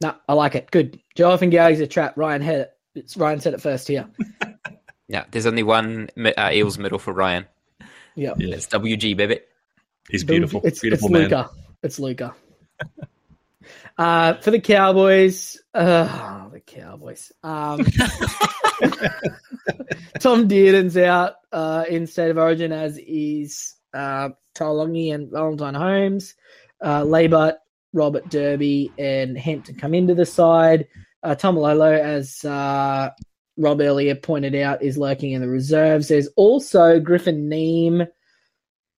No, 0.00 0.14
I 0.28 0.32
like 0.32 0.56
it. 0.56 0.68
Good. 0.72 0.98
Joe 1.14 1.36
Gowie's 1.36 1.78
a 1.78 1.86
trap. 1.86 2.14
Ryan 2.16 2.42
had 2.42 2.60
it. 2.62 2.72
It's 2.96 3.16
Ryan 3.16 3.38
said 3.40 3.54
it 3.54 3.60
first 3.60 3.86
here. 3.86 4.08
Yeah, 5.08 5.24
there's 5.30 5.44
only 5.44 5.62
one 5.62 6.08
mi- 6.16 6.32
uh, 6.34 6.50
Eels 6.52 6.78
middle 6.78 6.98
for 6.98 7.12
Ryan. 7.12 7.44
Yeah. 8.14 8.32
Yeah. 8.38 8.54
It's 8.54 8.66
WG 8.68 9.14
Bibbit. 9.14 9.46
He's 10.08 10.24
beautiful, 10.24 10.62
It's, 10.64 10.80
beautiful 10.80 11.08
it's 11.08 11.12
man. 11.12 11.22
Luca. 11.24 11.50
It's 11.82 11.98
Luca. 12.00 12.34
uh, 13.98 14.34
for 14.34 14.50
the 14.50 14.60
Cowboys, 14.60 15.60
uh, 15.74 16.48
the 16.48 16.60
Cowboys. 16.60 17.30
Um, 17.42 17.84
Tom 20.20 20.48
Dearden's 20.48 20.96
out 20.96 21.34
uh, 21.52 21.84
in 21.88 22.06
State 22.06 22.30
of 22.30 22.38
Origin, 22.38 22.72
as 22.72 22.98
is 22.98 23.74
uh, 23.94 24.30
Taulagi 24.54 25.14
and 25.14 25.30
Valentine 25.30 25.74
Holmes. 25.74 26.34
Uh, 26.80 27.02
Labert, 27.02 27.56
Robert 27.92 28.28
Derby, 28.28 28.92
and 28.98 29.38
Hampton 29.38 29.76
come 29.76 29.94
into 29.94 30.14
the 30.14 30.26
side. 30.26 30.88
Uh, 31.22 31.34
Taumalolo, 31.34 31.98
as 31.98 32.44
uh, 32.44 33.10
Rob 33.56 33.80
earlier 33.80 34.14
pointed 34.14 34.54
out, 34.56 34.82
is 34.82 34.98
lurking 34.98 35.32
in 35.32 35.40
the 35.40 35.48
reserves. 35.48 36.08
There's 36.08 36.28
also 36.36 36.98
Griffin 36.98 37.48
Neame 37.48 38.08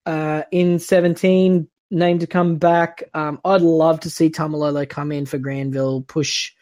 uh, 0.07 0.43
in 0.51 0.79
17 0.79 1.69
named 1.91 2.21
to 2.21 2.27
come 2.27 2.57
back. 2.57 3.05
Um, 3.13 3.41
I'd 3.45 3.61
love 3.61 4.01
to 4.01 4.11
see 4.11 4.31
Taumalolo 4.31 4.89
come 4.89 5.13
in 5.13 5.27
for 5.27 5.39
Granville, 5.39 6.03
push 6.03 6.53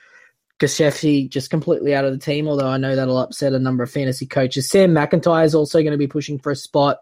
Gashefsky 0.62 1.28
just 1.28 1.50
completely 1.50 1.94
out 1.94 2.04
of 2.04 2.12
the 2.12 2.18
team, 2.18 2.48
although 2.48 2.68
I 2.68 2.76
know 2.76 2.94
that'll 2.94 3.18
upset 3.18 3.52
a 3.52 3.58
number 3.58 3.82
of 3.82 3.90
fantasy 3.90 4.26
coaches. 4.26 4.68
Sam 4.68 4.92
McIntyre 4.92 5.44
is 5.44 5.54
also 5.54 5.80
going 5.80 5.92
to 5.92 5.98
be 5.98 6.06
pushing 6.06 6.38
for 6.38 6.52
a 6.52 6.56
spot. 6.56 7.00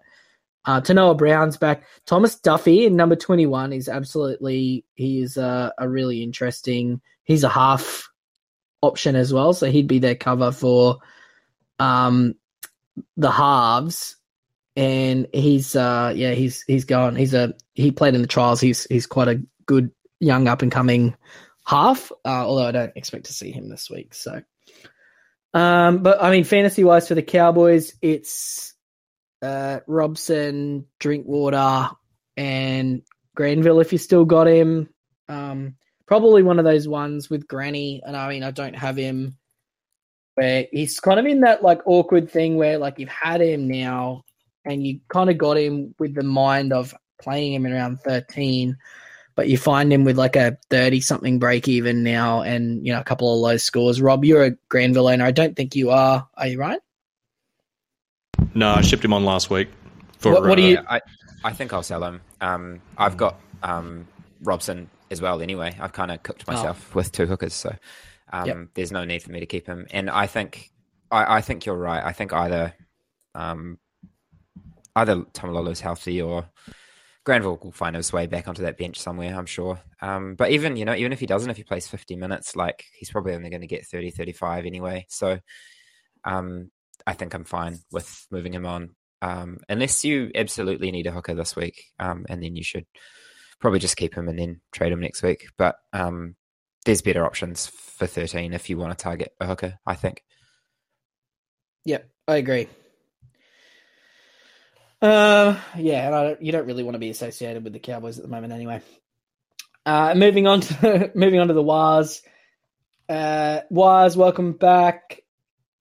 Uh, 0.64 0.81
Tanoa 0.81 1.16
Brown's 1.16 1.57
back. 1.57 1.85
Thomas 2.07 2.37
Duffy 2.37 2.87
in 2.87 2.96
number 2.96 3.16
21 3.16 3.73
is 3.73 3.88
absolutely, 3.88 4.85
he 4.94 5.20
is 5.23 5.37
a, 5.37 5.73
a 5.79 5.88
really 5.88 6.23
interesting, 6.23 7.01
he's 7.25 7.44
a 7.44 7.49
half 7.49 8.11
option 8.83 9.16
as 9.16 9.33
well. 9.33 9.53
So 9.53 9.70
he'd 9.70 9.88
be 9.88 9.99
their 9.99 10.14
cover 10.14 10.53
for 10.53 10.99
um, 11.79 12.35
the 13.16 13.31
halves 13.31 14.16
and 14.77 15.27
he's 15.33 15.75
uh 15.75 16.12
yeah 16.14 16.33
he's 16.33 16.62
he's 16.62 16.85
gone 16.85 17.16
he's 17.16 17.35
a 17.35 17.53
he 17.75 17.90
played 17.90 18.14
in 18.14 18.23
the 18.23 18.29
trials 18.29 18.61
he's 18.61 18.85
he's 18.85 19.07
quite 19.07 19.29
a 19.29 19.42
good 19.66 19.90
young 20.20 20.46
up 20.46 20.62
and 20.62 20.70
coming 20.70 21.14
half 21.71 22.11
uh, 22.25 22.45
although 22.45 22.67
i 22.67 22.73
don't 22.73 22.97
expect 22.97 23.27
to 23.27 23.33
see 23.33 23.53
him 23.53 23.69
this 23.69 23.89
week 23.89 24.13
so. 24.13 24.43
Um 25.55 26.03
but 26.03 26.23
i 26.23 26.31
mean 26.31 26.45
fantasy 26.45 26.83
wise 26.83 27.07
for 27.07 27.15
the 27.15 27.23
cowboys 27.23 27.95
it's 28.03 28.75
uh 29.43 29.79
robson 29.87 30.87
drinkwater 30.99 31.91
and 32.37 33.03
granville 33.37 33.81
if 33.81 33.93
you 33.93 33.99
still 33.99 34.25
got 34.25 34.49
him. 34.49 34.89
Um 35.29 35.77
probably 36.07 36.43
one 36.43 36.59
of 36.59 36.65
those 36.65 36.89
ones 36.89 37.31
with 37.31 37.47
granny 37.47 38.03
and 38.05 38.17
i 38.17 38.29
mean 38.29 38.43
i 38.43 38.51
don't 38.51 38.77
have 38.77 38.97
him. 38.97 39.37
Where 40.35 40.67
he's 40.73 40.99
kind 40.99 41.21
of 41.21 41.27
in 41.27 41.41
that 41.43 41.63
like 41.63 41.81
awkward 41.87 42.31
thing 42.31 42.57
where 42.57 42.79
like 42.79 42.99
you've 42.99 43.09
had 43.09 43.41
him 43.41 43.69
now 43.69 44.25
and 44.65 44.85
you 44.85 45.01
kind 45.09 45.31
of 45.31 45.39
got 45.39 45.57
him 45.57 45.95
with 45.99 46.15
the 46.15 46.23
mind 46.23 46.73
of 46.73 46.95
playing 47.21 47.55
him 47.55 47.67
in 47.67 47.73
around 47.73 48.01
13 48.01 48.77
but 49.35 49.49
you 49.49 49.57
find 49.59 49.93
him 49.93 50.05
with 50.05 50.19
like 50.19 50.37
a 50.37 50.57
30 50.71 51.01
something 51.01 51.38
break 51.38 51.69
even 51.69 52.03
now 52.03 52.43
and 52.43 52.87
you 52.87 52.93
know 52.93 53.01
a 53.01 53.05
couple 53.05 53.33
of 53.33 53.40
low 53.40 53.57
scores 53.57 54.01
rob 54.03 54.25
you're 54.25 54.45
a 54.45 54.51
granville 54.69 55.09
owner 55.09 55.25
i 55.25 55.31
don't 55.31 55.57
think 55.57 55.75
you 55.75 55.90
are 55.90 56.29
are 56.37 56.47
you 56.47 56.59
right 56.59 56.81
No, 58.55 58.71
I 58.73 58.81
shipped 58.81 59.05
him 59.05 59.12
on 59.12 59.25
last 59.25 59.51
week. 59.51 59.69
For, 60.19 60.33
What- 60.33 60.43
what 60.45 60.57
do 60.57 60.62
uh, 60.62 60.66
you- 60.66 60.75
Yeah, 60.75 60.83
I, 60.88 61.01
I 61.45 61.53
think 61.53 61.73
I'll 61.73 61.83
sell 61.83 62.03
him. 62.03 62.21
Um, 62.40 62.81
I've 62.99 63.16
got 63.16 63.38
um, 63.62 64.09
Robson 64.43 64.90
as 65.11 65.21
well. 65.21 65.40
Anyway, 65.40 65.77
I've 65.81 65.93
kind 65.93 66.11
of 66.11 66.23
cooked 66.23 66.47
myself 66.47 66.95
with 66.95 67.12
two 67.12 67.27
hookers, 67.27 67.55
so 67.55 67.75
um, 68.33 68.47
Yep. 68.47 68.57
there's 68.75 68.93
no 68.93 69.05
need 69.05 69.23
for 69.23 69.31
me 69.31 69.40
to 69.40 69.47
keep 69.47 69.66
him. 69.66 69.87
And 69.93 70.11
I 70.11 70.27
think 70.27 70.71
I, 71.11 71.37
I 71.37 71.40
think 71.43 71.64
you're 71.66 71.77
right. 71.77 72.03
I 72.05 72.12
think 72.12 72.33
either 72.33 72.75
um, 73.35 73.79
either 74.97 75.16
Taumalolo's 75.33 75.81
healthy 75.81 76.21
or 76.21 76.47
Granville 77.25 77.59
will 77.63 77.73
find 77.73 77.97
his 77.97 78.13
way 78.13 78.27
back 78.27 78.49
onto 78.49 78.63
that 78.63 78.79
bench 78.79 78.99
somewhere. 78.99 79.37
I'm 79.37 79.47
sure. 79.47 79.81
Um, 80.01 80.35
but 80.37 80.51
even 80.51 80.77
you 80.77 80.85
know, 80.85 80.95
even 80.95 81.13
if 81.13 81.21
he 81.21 81.27
doesn't, 81.27 81.51
if 81.51 81.57
he 81.57 81.65
plays 81.65 81.87
50 81.87 82.17
minutes, 82.17 82.57
like 82.57 82.85
he's 82.99 83.11
probably 83.11 83.35
only 83.35 83.51
going 83.51 83.61
to 83.61 83.67
get 83.67 83.87
30, 83.87 84.11
35 84.11 84.65
anyway. 84.67 85.07
So 85.09 85.39
um, 86.25 86.71
I 87.07 87.13
think 87.13 87.35
I'm 87.35 87.45
fine 87.45 87.79
with 87.93 88.27
moving 88.31 88.55
him 88.55 88.67
on 88.67 88.95
um, 89.23 89.59
unless 89.69 90.05
you 90.05 90.31
absolutely 90.35 90.91
need 90.91 91.07
a 91.07 91.13
hooker 91.13 91.35
this 91.35 91.55
week, 91.55 91.85
um, 91.99 92.25
and 92.29 92.43
then 92.43 92.57
you 92.57 92.65
should 92.65 92.87
probably 93.61 93.79
just 93.79 93.97
keep 93.97 94.15
him 94.15 94.29
and 94.29 94.39
then 94.39 94.61
trade 94.73 94.93
him 94.93 95.01
next 95.01 95.23
week. 95.23 95.47
But 95.59 95.77
um, 95.93 96.37
there's 96.87 97.03
better 97.03 97.27
options 97.27 97.67
for 97.67 98.07
13 98.07 98.55
if 98.55 98.71
you 98.71 98.79
want 98.79 98.97
to 98.97 99.03
target 99.03 99.33
a 99.41 99.47
hooker. 99.47 99.79
I 99.87 99.95
think. 99.95 100.25
Yep, 101.85 102.09
I 102.29 102.37
agree. 102.37 102.69
Uh, 105.03 105.59
yeah, 105.77 106.07
and 106.07 106.15
I 106.15 106.23
don't, 106.25 106.43
you 106.43 106.53
don't 106.53 106.67
really 106.67 106.83
want 106.83 106.95
to 106.95 106.99
be 107.01 107.11
associated 107.11 107.65
with 107.65 107.73
the 107.73 107.79
Cowboys 107.79 108.19
at 108.19 108.23
the 108.23 108.31
moment, 108.31 108.53
anyway. 108.53 108.83
Uh, 109.87 110.15
moving 110.15 110.47
on 110.47 110.61
to 110.61 111.11
moving 111.15 111.41
on 111.41 111.49
to 111.49 111.55
the 111.55 111.63
Wars. 111.63 112.23
Uh, 113.09 113.61
Wars, 113.71 114.17
welcome 114.17 114.53
back. 114.53 115.23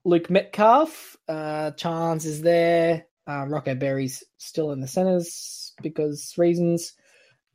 Luke 0.06 0.30
Metcalf, 0.30 1.18
uh, 1.28 1.72
Chance 1.72 2.26
is 2.26 2.42
there. 2.42 3.06
Uh, 3.28 3.46
Rocco 3.48 3.76
Berry's 3.76 4.24
still 4.38 4.72
in 4.72 4.80
the 4.80 4.88
centers 4.88 5.74
because 5.82 6.34
reasons. 6.38 6.94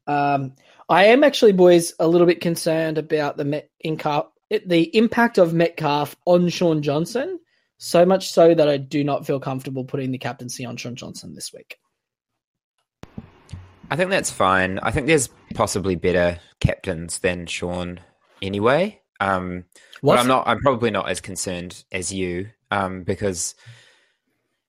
Um, 0.07 0.53
I 0.89 1.07
am 1.07 1.25
actually, 1.25 1.53
boys, 1.53 1.95
a 1.99 2.07
little 2.07 2.27
bit 2.27 2.41
concerned 2.41 2.99
about 2.99 3.37
the 3.37 3.45
Met 3.45 3.71
inca- 3.81 4.29
the 4.51 4.97
impact 4.97 5.39
of 5.39 5.55
Metcalf 5.55 6.15
on 6.27 6.51
Shaun 6.51 6.83
Johnson. 6.83 7.41
So 7.79 8.07
much 8.07 8.31
so 8.31 8.55
that 8.55 8.69
I 8.69 8.77
do 8.77 9.05
not 9.05 9.27
feel 9.27 9.41
comfortable 9.41 9.85
putting 9.85 10.11
the 10.11 10.19
captaincy 10.19 10.65
on 10.65 10.77
Shaun 10.77 10.97
Johnson 10.97 11.35
this 11.35 11.53
week. 11.53 11.77
I 13.91 13.97
think 13.97 14.11
that's 14.11 14.31
fine. 14.31 14.79
I 14.79 14.91
think 14.91 15.07
there's 15.07 15.29
possibly 15.55 15.95
better 15.95 16.39
captains 16.61 17.19
than 17.19 17.47
Shaun 17.47 18.01
anyway. 18.41 19.01
Um, 19.21 19.65
What? 20.01 20.15
But 20.15 20.21
I'm 20.21 20.29
not. 20.29 20.49
I'm 20.49 20.61
probably 20.61 20.91
not 20.91 21.09
as 21.09 21.21
concerned 21.21 21.85
as 21.93 22.13
you 22.13 22.49
um, 22.71 23.05
because 23.05 23.55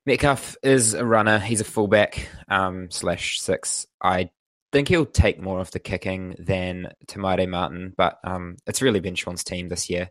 Metcalf 0.06 0.56
is 0.64 0.94
a 0.94 1.06
runner. 1.06 1.40
He's 1.40 1.62
a 1.62 1.66
fullback 1.66 2.30
um, 2.48 2.92
slash 2.92 3.40
six. 3.40 3.88
I 4.02 4.30
think 4.72 4.88
he'll 4.88 5.06
take 5.06 5.42
more 5.42 5.60
of 5.60 5.72
the 5.72 5.80
kicking 5.80 6.36
than 6.38 6.92
Te 7.08 7.20
Maire 7.20 7.48
Martin, 7.48 7.94
but 7.96 8.20
um, 8.24 8.58
it's 8.68 8.82
really 8.82 9.00
been 9.00 9.16
Shaun's 9.16 9.44
team 9.44 9.70
this 9.70 9.90
year, 9.90 10.10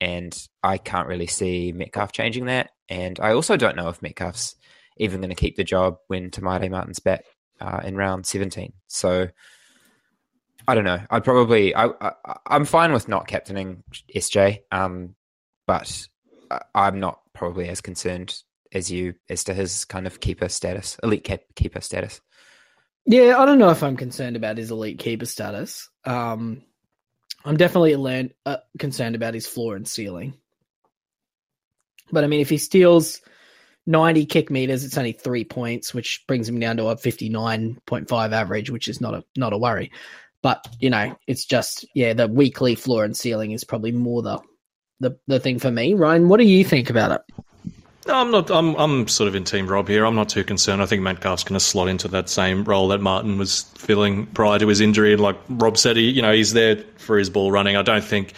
and 0.00 0.36
I 0.62 0.78
can't 0.78 1.08
really 1.08 1.26
see 1.26 1.72
Metcalf 1.72 2.12
changing 2.12 2.46
that. 2.46 2.70
And 2.88 3.18
I 3.20 3.32
also 3.32 3.56
don't 3.56 3.76
know 3.76 3.88
if 3.88 4.02
Metcalf's 4.02 4.56
even 4.96 5.20
going 5.20 5.30
to 5.30 5.36
keep 5.36 5.56
the 5.56 5.64
job 5.64 5.98
when 6.08 6.30
Te 6.30 6.40
Maire 6.40 6.68
Martin's 6.70 6.98
back 6.98 7.24
uh, 7.60 7.80
in 7.84 7.96
round 7.96 8.26
17. 8.26 8.72
So. 8.86 9.28
I 10.66 10.74
don't 10.74 10.84
know. 10.84 11.00
I'd 11.08 11.24
probably 11.24 11.74
I, 11.74 11.86
I 11.86 12.12
I'm 12.46 12.66
fine 12.66 12.92
with 12.92 13.08
not 13.08 13.26
captaining 13.26 13.82
SJ, 14.14 14.58
um, 14.70 15.14
but 15.66 16.06
I- 16.50 16.60
I'm 16.74 17.00
not 17.00 17.20
probably 17.32 17.70
as 17.70 17.80
concerned 17.80 18.36
as 18.72 18.90
you 18.90 19.14
as 19.30 19.44
to 19.44 19.54
his 19.54 19.86
kind 19.86 20.06
of 20.06 20.20
keeper 20.20 20.50
status, 20.50 20.98
elite 21.02 21.24
cap- 21.24 21.40
keeper 21.56 21.80
status. 21.80 22.20
Yeah, 23.06 23.38
I 23.38 23.46
don't 23.46 23.58
know 23.58 23.70
if 23.70 23.82
I'm 23.82 23.96
concerned 23.96 24.36
about 24.36 24.58
his 24.58 24.70
elite 24.70 24.98
keeper 24.98 25.24
status. 25.24 25.88
Um, 26.04 26.64
I'm 27.44 27.56
definitely 27.56 27.96
learn, 27.96 28.32
uh, 28.44 28.58
concerned 28.78 29.14
about 29.14 29.34
his 29.34 29.46
floor 29.46 29.76
and 29.76 29.86
ceiling. 29.86 30.34
But 32.10 32.24
I 32.24 32.26
mean, 32.26 32.40
if 32.40 32.50
he 32.50 32.58
steals 32.58 33.20
90 33.86 34.26
kick 34.26 34.50
meters, 34.50 34.84
it's 34.84 34.98
only 34.98 35.12
three 35.12 35.44
points, 35.44 35.94
which 35.94 36.24
brings 36.26 36.48
him 36.48 36.58
down 36.58 36.76
to 36.76 36.88
a 36.88 36.96
59.5 36.96 38.32
average, 38.32 38.70
which 38.70 38.88
is 38.88 39.00
not 39.00 39.14
a 39.14 39.24
not 39.36 39.52
a 39.52 39.58
worry. 39.58 39.92
But 40.42 40.66
you 40.78 40.90
know, 40.90 41.16
it's 41.26 41.44
just 41.44 41.86
yeah, 41.94 42.12
the 42.12 42.28
weekly 42.28 42.74
floor 42.74 43.04
and 43.04 43.16
ceiling 43.16 43.52
is 43.52 43.64
probably 43.64 43.92
more 43.92 44.22
the 44.22 44.40
the 45.00 45.18
the 45.26 45.40
thing 45.40 45.58
for 45.58 45.70
me. 45.70 45.94
Ryan, 45.94 46.28
what 46.28 46.38
do 46.38 46.44
you 46.44 46.64
think 46.64 46.90
about 46.90 47.12
it? 47.12 47.44
No, 48.08 48.14
I'm 48.14 48.30
not. 48.30 48.50
I'm 48.50 48.74
I'm 48.76 49.06
sort 49.06 49.28
of 49.28 49.34
in 49.34 49.44
Team 49.44 49.66
Rob 49.66 49.86
here. 49.86 50.06
I'm 50.06 50.14
not 50.14 50.30
too 50.30 50.42
concerned. 50.42 50.80
I 50.80 50.86
think 50.86 51.02
Metcalf's 51.02 51.44
going 51.44 51.58
to 51.58 51.64
slot 51.64 51.88
into 51.88 52.08
that 52.08 52.30
same 52.30 52.64
role 52.64 52.88
that 52.88 53.02
Martin 53.02 53.36
was 53.36 53.64
filling 53.76 54.24
prior 54.28 54.58
to 54.58 54.66
his 54.66 54.80
injury. 54.80 55.12
And 55.12 55.20
like 55.20 55.36
Rob 55.50 55.76
said, 55.76 55.96
he 55.96 56.08
you 56.08 56.22
know 56.22 56.32
he's 56.32 56.54
there 56.54 56.76
for 56.96 57.18
his 57.18 57.28
ball 57.28 57.52
running. 57.52 57.76
I 57.76 57.82
don't 57.82 58.02
think, 58.02 58.32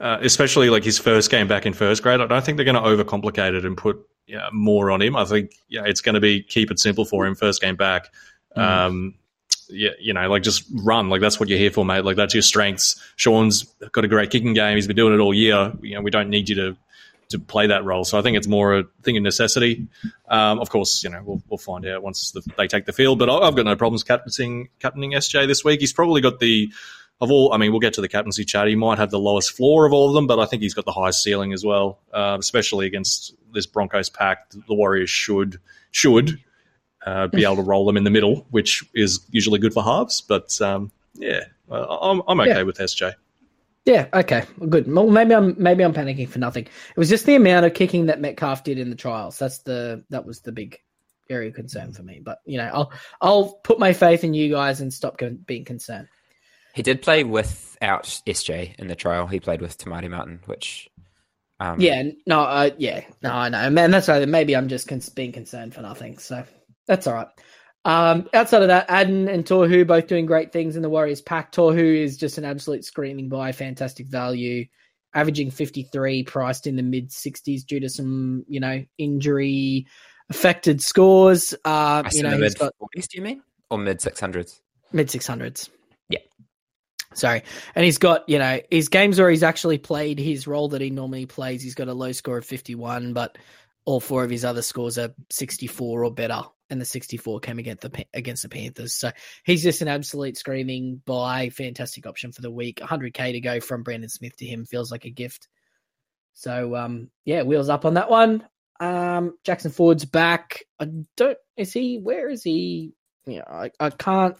uh, 0.00 0.18
especially 0.22 0.70
like 0.70 0.82
his 0.82 0.98
first 0.98 1.30
game 1.30 1.46
back 1.46 1.66
in 1.66 1.72
first 1.72 2.02
grade, 2.02 2.20
I 2.20 2.26
don't 2.26 2.44
think 2.44 2.56
they're 2.56 2.64
going 2.64 2.74
to 2.74 2.80
overcomplicate 2.80 3.54
it 3.54 3.64
and 3.64 3.76
put 3.76 4.04
yeah, 4.26 4.48
more 4.52 4.90
on 4.90 5.00
him. 5.00 5.14
I 5.14 5.24
think 5.24 5.52
yeah, 5.68 5.82
it's 5.86 6.00
going 6.00 6.16
to 6.16 6.20
be 6.20 6.42
keep 6.42 6.72
it 6.72 6.80
simple 6.80 7.04
for 7.04 7.24
him 7.24 7.36
first 7.36 7.60
game 7.60 7.76
back. 7.76 8.12
Um, 8.56 9.14
yeah, 9.68 9.90
you 10.00 10.12
know, 10.14 10.28
like 10.28 10.42
just 10.42 10.64
run. 10.82 11.10
Like 11.10 11.20
that's 11.20 11.38
what 11.38 11.48
you're 11.48 11.60
here 11.60 11.70
for, 11.70 11.84
mate. 11.84 12.04
Like 12.04 12.16
that's 12.16 12.34
your 12.34 12.42
strengths. 12.42 13.00
Shaun's 13.14 13.62
got 13.92 14.04
a 14.04 14.08
great 14.08 14.30
kicking 14.30 14.52
game. 14.52 14.74
He's 14.74 14.88
been 14.88 14.96
doing 14.96 15.14
it 15.14 15.20
all 15.20 15.32
year. 15.32 15.72
You 15.80 15.94
know, 15.94 16.00
we 16.00 16.10
don't 16.10 16.28
need 16.28 16.48
you 16.48 16.56
to 16.56 16.76
to 17.32 17.38
play 17.38 17.66
that 17.66 17.84
role. 17.84 18.04
So 18.04 18.18
I 18.18 18.22
think 18.22 18.36
it's 18.36 18.46
more 18.48 18.78
a 18.78 18.84
thing 19.02 19.16
of 19.16 19.22
necessity. 19.22 19.86
Um, 20.28 20.58
of 20.60 20.70
course, 20.70 21.02
you 21.04 21.10
know 21.10 21.20
we'll, 21.24 21.42
we'll 21.50 21.58
find 21.58 21.84
out 21.86 22.02
once 22.02 22.30
the, 22.30 22.40
they 22.56 22.66
take 22.68 22.86
the 22.86 22.92
field. 22.92 23.18
But 23.18 23.28
I- 23.28 23.46
I've 23.46 23.56
got 23.56 23.64
no 23.66 23.76
problems 23.76 24.04
captaining 24.04 24.68
captaining 24.78 25.12
SJ 25.12 25.46
this 25.46 25.64
week. 25.64 25.80
He's 25.80 25.92
probably 25.92 26.20
got 26.20 26.38
the 26.40 26.72
of 27.20 27.30
all. 27.30 27.52
I 27.52 27.56
mean, 27.58 27.70
we'll 27.70 27.80
get 27.80 27.92
to 27.94 28.00
the 28.00 28.08
captaincy 28.08 28.44
chat. 28.44 28.66
He 28.68 28.74
might 28.74 28.98
have 28.98 29.10
the 29.10 29.18
lowest 29.18 29.52
floor 29.56 29.84
of 29.86 29.92
all 29.92 30.08
of 30.08 30.14
them, 30.14 30.26
but 30.26 30.38
I 30.38 30.46
think 30.46 30.62
he's 30.62 30.74
got 30.74 30.84
the 30.86 30.92
highest 30.92 31.22
ceiling 31.22 31.52
as 31.52 31.64
well. 31.64 31.98
Uh, 32.12 32.36
especially 32.40 32.86
against 32.86 33.34
this 33.52 33.66
Broncos 33.66 34.08
pack, 34.10 34.50
the 34.50 34.74
Warriors 34.74 35.10
should 35.10 35.60
should 35.90 36.38
uh, 37.06 37.26
be 37.28 37.44
able 37.44 37.56
to 37.56 37.62
roll 37.62 37.84
them 37.86 37.96
in 37.96 38.04
the 38.04 38.10
middle, 38.10 38.46
which 38.50 38.82
is 38.94 39.20
usually 39.30 39.58
good 39.58 39.72
for 39.74 39.82
halves. 39.82 40.20
But 40.20 40.60
um, 40.60 40.90
yeah, 41.14 41.40
I'm, 41.70 42.22
I'm 42.26 42.40
okay 42.40 42.50
Yeah. 42.50 42.62
with 42.62 42.78
SJ. 42.78 43.14
Yeah, 43.84 44.06
okay, 44.14 44.44
well, 44.58 44.68
good. 44.68 44.92
Well, 44.92 45.10
maybe 45.10 45.34
I'm 45.34 45.56
maybe 45.60 45.82
I'm 45.84 45.92
panicking 45.94 46.28
for 46.28 46.38
nothing. 46.38 46.64
It 46.66 46.96
was 46.96 47.08
just 47.08 47.26
the 47.26 47.34
amount 47.34 47.66
of 47.66 47.74
kicking 47.74 48.06
that 48.06 48.20
Metcalf 48.20 48.62
did 48.62 48.78
in 48.78 48.90
the 48.90 48.96
trials. 48.96 49.38
That's 49.38 49.58
the 49.58 50.04
that 50.10 50.24
was 50.24 50.40
the 50.40 50.52
big 50.52 50.78
area 51.28 51.48
of 51.48 51.54
concern 51.54 51.92
for 51.92 52.02
me. 52.04 52.20
But 52.22 52.38
you 52.44 52.58
know, 52.58 52.70
I'll 52.72 52.92
I'll 53.20 53.52
put 53.64 53.80
my 53.80 53.92
faith 53.92 54.22
in 54.22 54.34
you 54.34 54.50
guys 54.52 54.80
and 54.80 54.92
stop 54.92 55.18
con- 55.18 55.42
being 55.46 55.64
concerned. 55.64 56.08
He 56.74 56.82
did 56.82 57.02
play 57.02 57.24
without 57.24 58.04
SJ 58.26 58.76
in 58.78 58.86
the 58.86 58.94
trial. 58.94 59.26
He 59.26 59.40
played 59.40 59.60
with 59.60 59.76
Te 59.76 59.90
Maire 59.90 60.08
Martin, 60.08 60.40
which 60.46 60.88
um, 61.58 61.78
Yeah, 61.80 62.02
no, 62.26 62.40
uh, 62.40 62.70
yeah, 62.78 63.04
no, 63.22 63.30
I 63.32 63.48
know, 63.48 63.68
man. 63.70 63.90
That's 63.90 64.08
right. 64.08 64.26
Maybe 64.28 64.54
I'm 64.54 64.68
just 64.68 64.88
con- 64.88 65.02
being 65.14 65.32
concerned 65.32 65.74
for 65.74 65.82
nothing. 65.82 66.18
So 66.18 66.44
that's 66.86 67.06
all 67.06 67.14
right. 67.14 67.28
Um, 67.84 68.28
outside 68.32 68.62
of 68.62 68.68
that, 68.68 68.86
Addin 68.88 69.28
and 69.28 69.44
Tohu 69.44 69.86
both 69.86 70.06
doing 70.06 70.26
great 70.26 70.52
things 70.52 70.76
in 70.76 70.82
the 70.82 70.88
Warriors 70.88 71.20
pack. 71.20 71.52
Tohu 71.52 72.02
is 72.02 72.16
just 72.16 72.38
an 72.38 72.44
absolute 72.44 72.84
screaming 72.84 73.28
buy, 73.28 73.52
fantastic 73.52 74.06
value, 74.06 74.66
averaging 75.14 75.50
53, 75.50 76.22
priced 76.24 76.66
in 76.66 76.76
the 76.76 76.82
mid 76.82 77.10
60s 77.10 77.66
due 77.66 77.80
to 77.80 77.88
some, 77.88 78.44
you 78.48 78.60
know, 78.60 78.84
injury 78.98 79.86
affected 80.30 80.80
scores. 80.80 81.54
Uh, 81.64 82.04
you 82.12 82.22
know, 82.22 82.38
mid 82.38 82.56
got 82.58 82.74
forties. 82.78 83.08
Do 83.08 83.18
you 83.18 83.24
mean 83.24 83.42
or 83.70 83.78
mid 83.78 84.00
six 84.00 84.20
hundreds? 84.20 84.62
mid 84.92 85.08
600s. 85.08 85.70
Yeah. 86.08 86.18
Sorry. 87.14 87.42
And 87.74 87.84
he's 87.84 87.98
got, 87.98 88.28
you 88.28 88.38
know, 88.38 88.60
his 88.70 88.88
games 88.88 89.18
where 89.18 89.30
he's 89.30 89.42
actually 89.42 89.78
played 89.78 90.18
his 90.18 90.46
role 90.46 90.68
that 90.68 90.80
he 90.80 90.90
normally 90.90 91.26
plays. 91.26 91.62
He's 91.62 91.74
got 91.74 91.88
a 91.88 91.94
low 91.94 92.12
score 92.12 92.38
of 92.38 92.44
51, 92.44 93.12
but 93.12 93.38
all 93.84 94.00
four 94.00 94.24
of 94.24 94.30
his 94.30 94.44
other 94.44 94.62
scores 94.62 94.98
are 94.98 95.14
64 95.30 96.04
or 96.04 96.12
better. 96.12 96.42
And 96.72 96.80
the 96.80 96.86
64 96.86 97.40
came 97.40 97.58
against 97.58 97.82
the 97.82 98.06
against 98.14 98.42
the 98.44 98.48
Panthers. 98.48 98.94
So 98.94 99.10
he's 99.44 99.62
just 99.62 99.82
an 99.82 99.88
absolute 99.88 100.38
screaming 100.38 101.02
buy, 101.04 101.50
fantastic 101.50 102.06
option 102.06 102.32
for 102.32 102.40
the 102.40 102.50
week. 102.50 102.80
100k 102.82 103.32
to 103.32 103.40
go 103.40 103.60
from 103.60 103.82
Brandon 103.82 104.08
Smith 104.08 104.34
to 104.38 104.46
him 104.46 104.64
feels 104.64 104.90
like 104.90 105.04
a 105.04 105.10
gift. 105.10 105.48
So 106.32 106.74
um, 106.74 107.10
yeah, 107.26 107.42
wheels 107.42 107.68
up 107.68 107.84
on 107.84 107.94
that 107.94 108.08
one. 108.08 108.42
Um, 108.80 109.36
Jackson 109.44 109.70
Ford's 109.70 110.06
back. 110.06 110.62
I 110.80 110.86
don't. 111.14 111.36
Is 111.58 111.74
he? 111.74 111.98
Where 111.98 112.30
is 112.30 112.42
he? 112.42 112.94
Yeah, 113.26 113.42
I, 113.46 113.70
I 113.78 113.90
can't. 113.90 114.36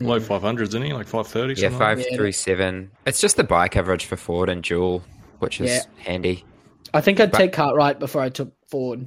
Low 0.00 0.18
500s, 0.18 0.62
isn't 0.62 0.82
he? 0.82 0.92
Like 0.92 1.06
530. 1.06 1.54
Yeah, 1.62 1.68
something 1.68 1.98
like 1.98 2.06
Yeah. 2.10 2.16
three 2.16 2.32
seven. 2.32 2.90
It's 3.06 3.20
just 3.20 3.36
the 3.36 3.44
buy 3.44 3.68
coverage 3.68 4.06
for 4.06 4.16
Ford 4.16 4.48
and 4.48 4.64
Jewel, 4.64 5.04
which 5.38 5.60
is 5.60 5.70
Yeah. 5.70 5.82
handy. 6.02 6.44
I 6.92 7.00
think 7.00 7.20
I'd 7.20 7.30
But- 7.30 7.38
take 7.38 7.52
Cartwright 7.52 8.00
before 8.00 8.20
I 8.20 8.30
took 8.30 8.52
Ford. 8.68 9.06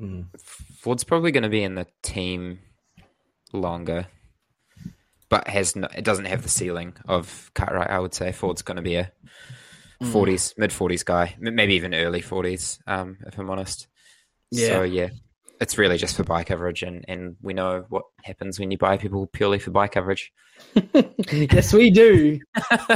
Mm. 0.00 0.26
Ford's 0.78 1.04
probably 1.04 1.30
going 1.30 1.44
to 1.44 1.48
be 1.48 1.62
in 1.62 1.74
the 1.74 1.86
team 2.02 2.58
longer, 3.52 4.06
but 5.28 5.48
has 5.48 5.76
no, 5.76 5.88
it 5.96 6.04
doesn't 6.04 6.24
have 6.24 6.42
the 6.42 6.48
ceiling 6.48 6.94
of 7.06 7.50
Cartwright. 7.54 7.90
I 7.90 7.98
would 7.98 8.14
say 8.14 8.32
Ford's 8.32 8.62
going 8.62 8.76
to 8.76 8.82
be 8.82 8.96
a 8.96 9.12
Mm. 10.02 10.10
forties, 10.10 10.54
mid 10.56 10.72
forties 10.72 11.04
guy, 11.04 11.36
maybe 11.38 11.74
even 11.74 11.94
early 11.94 12.20
forties. 12.20 12.80
Um, 12.86 13.18
if 13.26 13.38
I'm 13.38 13.48
honest. 13.48 13.86
So 14.52 14.82
yeah, 14.82 15.08
it's 15.60 15.78
really 15.78 15.98
just 15.98 16.16
for 16.16 16.24
buy 16.24 16.44
coverage, 16.44 16.82
and 16.82 17.04
and 17.08 17.36
we 17.42 17.54
know 17.54 17.84
what 17.88 18.04
happens 18.22 18.58
when 18.58 18.70
you 18.70 18.78
buy 18.78 18.96
people 18.96 19.26
purely 19.26 19.58
for 19.58 19.70
buy 19.70 19.88
coverage. 19.88 20.32
yes, 21.32 21.72
we 21.72 21.90
do. 21.90 22.40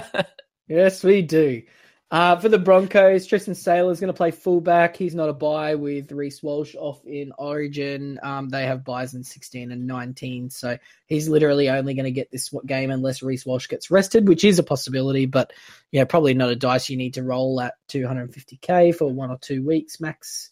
yes, 0.69 1.05
we 1.05 1.23
do. 1.23 1.63
Uh, 2.11 2.37
for 2.37 2.49
the 2.49 2.59
Broncos, 2.59 3.27
Tristan 3.27 3.55
Sailor 3.55 3.93
is 3.93 4.01
going 4.01 4.13
to 4.13 4.17
play 4.17 4.31
fullback. 4.31 4.97
He's 4.97 5.15
not 5.15 5.29
a 5.29 5.35
buy 5.35 5.75
with 5.75 6.11
Reece 6.11 6.43
Walsh 6.43 6.75
off 6.75 7.05
in 7.05 7.33
Origin. 7.37 8.19
Um, 8.23 8.49
they 8.49 8.65
have 8.65 8.83
buys 8.83 9.13
in 9.13 9.23
16 9.23 9.71
and 9.71 9.87
19. 9.87 10.49
So 10.49 10.79
he's 11.07 11.29
literally 11.29 11.69
only 11.69 11.93
going 11.93 12.07
to 12.07 12.11
get 12.11 12.31
this 12.31 12.51
game 12.65 12.91
unless 12.91 13.23
Reece 13.23 13.45
Walsh 13.45 13.69
gets 13.69 13.91
rested, 13.91 14.27
which 14.27 14.43
is 14.43 14.59
a 14.59 14.63
possibility. 14.63 15.27
But 15.27 15.53
yeah, 15.93 16.05
probably 16.05 16.33
not 16.33 16.49
a 16.49 16.57
dice 16.57 16.89
you 16.89 16.97
need 16.97 17.15
to 17.15 17.23
roll 17.23 17.61
at 17.61 17.75
250k 17.91 18.95
for 18.95 19.13
one 19.13 19.31
or 19.31 19.39
two 19.39 19.63
weeks 19.63 20.01
max. 20.01 20.49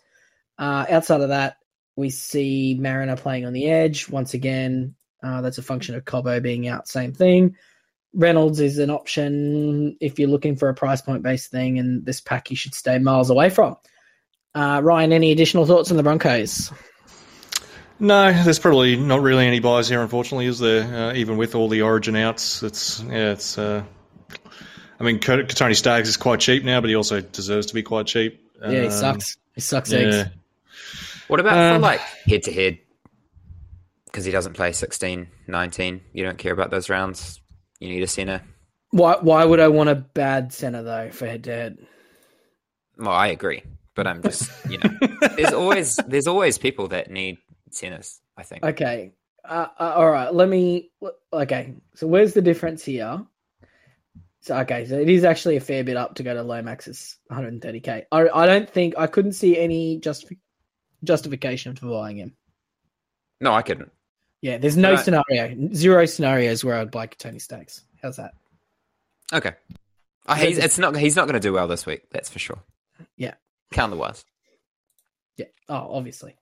Uh, 0.58 0.84
outside 0.90 1.22
of 1.22 1.30
that, 1.30 1.56
we 1.96 2.10
see 2.10 2.76
Mariner 2.78 3.16
playing 3.16 3.46
on 3.46 3.54
the 3.54 3.66
edge. 3.70 4.10
Once 4.10 4.34
again, 4.34 4.94
uh, 5.22 5.40
that's 5.40 5.56
a 5.56 5.62
function 5.62 5.94
of 5.94 6.04
Cobbo 6.04 6.42
being 6.42 6.68
out, 6.68 6.86
same 6.86 7.14
thing. 7.14 7.56
Reynolds 8.16 8.60
is 8.60 8.78
an 8.78 8.90
option 8.90 9.96
if 10.00 10.18
you're 10.18 10.28
looking 10.28 10.56
for 10.56 10.68
a 10.68 10.74
price 10.74 11.02
point 11.02 11.22
based 11.22 11.50
thing, 11.50 11.78
and 11.78 12.04
this 12.04 12.20
pack 12.20 12.50
you 12.50 12.56
should 12.56 12.74
stay 12.74 12.98
miles 12.98 13.30
away 13.30 13.50
from. 13.50 13.76
Uh, 14.54 14.80
Ryan, 14.82 15.12
any 15.12 15.32
additional 15.32 15.66
thoughts 15.66 15.90
on 15.90 15.98
the 15.98 16.02
Broncos? 16.02 16.72
No, 17.98 18.32
there's 18.32 18.58
probably 18.58 18.96
not 18.96 19.20
really 19.20 19.46
any 19.46 19.60
buys 19.60 19.88
here, 19.88 20.00
unfortunately, 20.00 20.46
is 20.46 20.58
there? 20.58 20.82
Uh, 20.82 21.14
even 21.14 21.36
with 21.36 21.54
all 21.54 21.68
the 21.68 21.82
Origin 21.82 22.16
outs, 22.16 22.62
it's 22.62 23.00
yeah, 23.02 23.32
it's. 23.32 23.58
Uh, 23.58 23.84
I 24.98 25.04
mean, 25.04 25.20
Tony 25.20 25.74
Staggs 25.74 26.08
is 26.08 26.16
quite 26.16 26.40
cheap 26.40 26.64
now, 26.64 26.80
but 26.80 26.88
he 26.88 26.96
also 26.96 27.20
deserves 27.20 27.66
to 27.66 27.74
be 27.74 27.82
quite 27.82 28.06
cheap. 28.06 28.40
Yeah, 28.62 28.70
he 28.70 28.86
um, 28.86 28.90
sucks. 28.90 29.36
He 29.54 29.60
sucks 29.60 29.92
yeah. 29.92 29.98
eggs. 29.98 30.30
What 31.28 31.40
about 31.40 31.58
um, 31.58 31.76
for 31.76 31.80
like 31.80 32.00
head 32.00 32.44
to 32.44 32.52
head? 32.52 32.78
Because 34.06 34.24
he 34.24 34.32
doesn't 34.32 34.54
play 34.54 34.72
16, 34.72 35.28
19. 35.46 36.00
You 36.14 36.24
don't 36.24 36.38
care 36.38 36.52
about 36.52 36.70
those 36.70 36.88
rounds. 36.88 37.40
You 37.80 37.88
need 37.88 38.02
a 38.02 38.06
center. 38.06 38.42
Why? 38.90 39.16
Why 39.20 39.44
would 39.44 39.60
I 39.60 39.68
want 39.68 39.88
a 39.88 39.94
bad 39.94 40.52
center 40.52 40.82
though 40.82 41.10
for 41.10 41.26
head 41.26 41.44
to 41.44 41.50
head? 41.50 41.78
Well, 42.98 43.10
I 43.10 43.28
agree, 43.28 43.62
but 43.94 44.06
I'm 44.06 44.22
just 44.22 44.50
you 44.70 44.78
know, 44.78 44.90
there's 45.36 45.52
always 45.52 45.96
there's 46.06 46.26
always 46.26 46.58
people 46.58 46.88
that 46.88 47.10
need 47.10 47.38
centers. 47.70 48.20
I 48.36 48.42
think. 48.42 48.64
Okay. 48.64 49.12
Uh, 49.44 49.66
uh, 49.78 49.92
all 49.96 50.10
right. 50.10 50.32
Let 50.32 50.48
me. 50.48 50.90
Okay. 51.32 51.74
So 51.94 52.06
where's 52.06 52.34
the 52.34 52.42
difference 52.42 52.84
here? 52.84 53.24
So 54.46 54.56
okay, 54.58 54.86
so 54.86 54.96
it 54.96 55.08
is 55.08 55.24
actually 55.24 55.56
a 55.56 55.60
fair 55.60 55.82
bit 55.82 55.96
up 55.96 56.14
to 56.14 56.22
go 56.22 56.32
to 56.32 56.42
Lomax's 56.44 57.18
130k. 57.32 58.04
I, 58.12 58.28
I 58.28 58.46
don't 58.46 58.70
think 58.70 58.94
I 58.96 59.08
couldn't 59.08 59.32
see 59.32 59.58
any 59.58 59.98
just 59.98 60.32
justification 61.02 61.74
for 61.74 61.86
buying 61.86 62.18
him. 62.18 62.36
No, 63.40 63.52
I 63.52 63.62
couldn't. 63.62 63.90
Yeah, 64.42 64.58
there's 64.58 64.76
no 64.76 64.96
scenario, 64.96 65.70
zero 65.74 66.06
scenarios 66.06 66.64
where 66.64 66.76
I'd 66.76 66.90
buy 66.90 67.06
Tony 67.06 67.38
Staggs. 67.38 67.82
How's 68.02 68.16
that? 68.16 68.34
Okay. 69.32 69.54
Oh, 70.28 70.34
he's, 70.34 70.58
it's 70.58 70.78
not. 70.78 70.96
He's 70.96 71.16
not 71.16 71.26
going 71.26 71.34
to 71.34 71.40
do 71.40 71.52
well 71.52 71.68
this 71.68 71.86
week. 71.86 72.02
That's 72.10 72.28
for 72.28 72.38
sure. 72.38 72.58
Yeah. 73.16 73.34
Count 73.72 73.90
the 73.90 73.96
worst. 73.96 74.26
Yeah. 75.36 75.46
Oh, 75.68 75.88
obviously. 75.96 76.36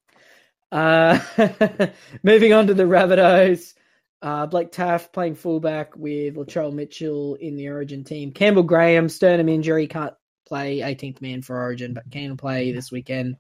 Uh, 0.73 1.21
moving 2.23 2.53
on 2.53 2.67
to 2.67 2.75
the 2.75 2.85
Rabbitohs. 2.85 3.75
Uh, 4.23 4.47
Blake 4.47 4.73
Taaffe 4.73 5.13
playing 5.13 5.35
fullback 5.35 5.97
with 5.97 6.37
Latrell 6.37 6.73
Mitchell 6.73 7.35
in 7.35 7.57
the 7.57 7.69
Origin 7.69 8.05
team. 8.05 8.33
Campbell 8.33 8.63
Graham, 8.63 9.09
sternum 9.11 9.51
injury, 9.51 9.87
can't 9.87 10.15
play 10.47 10.79
18th 10.79 11.21
man 11.21 11.43
for 11.43 11.61
Origin, 11.61 11.93
but 11.93 12.11
can 12.11 12.37
play 12.39 12.73
this 12.73 12.91
weekend 12.91 13.37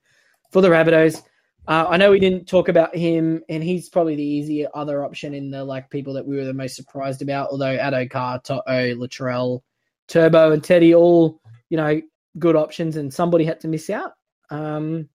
for 0.52 0.60
the 0.60 0.68
Rabbitohs. 0.68 1.22
Uh, 1.66 1.86
I 1.88 1.96
know 1.96 2.10
we 2.10 2.20
didn't 2.20 2.46
talk 2.46 2.68
about 2.68 2.94
him, 2.94 3.42
and 3.48 3.62
he's 3.62 3.88
probably 3.88 4.16
the 4.16 4.22
easier 4.22 4.68
other 4.74 5.04
option 5.04 5.32
in 5.32 5.50
the 5.50 5.64
like 5.64 5.88
people 5.88 6.14
that 6.14 6.26
we 6.26 6.36
were 6.36 6.44
the 6.44 6.52
most 6.52 6.76
surprised 6.76 7.22
about. 7.22 7.50
Although 7.50 7.76
Addo-Carr, 7.76 8.40
To'o, 8.40 8.94
Latrell, 8.94 9.60
Turbo, 10.08 10.52
and 10.52 10.62
Teddy 10.62 10.94
all 10.94 11.40
you 11.70 11.78
know 11.78 12.02
good 12.38 12.56
options, 12.56 12.96
and 12.96 13.12
somebody 13.12 13.44
had 13.44 13.60
to 13.60 13.68
miss 13.68 13.88
out. 13.88 14.12
Um, 14.50 15.08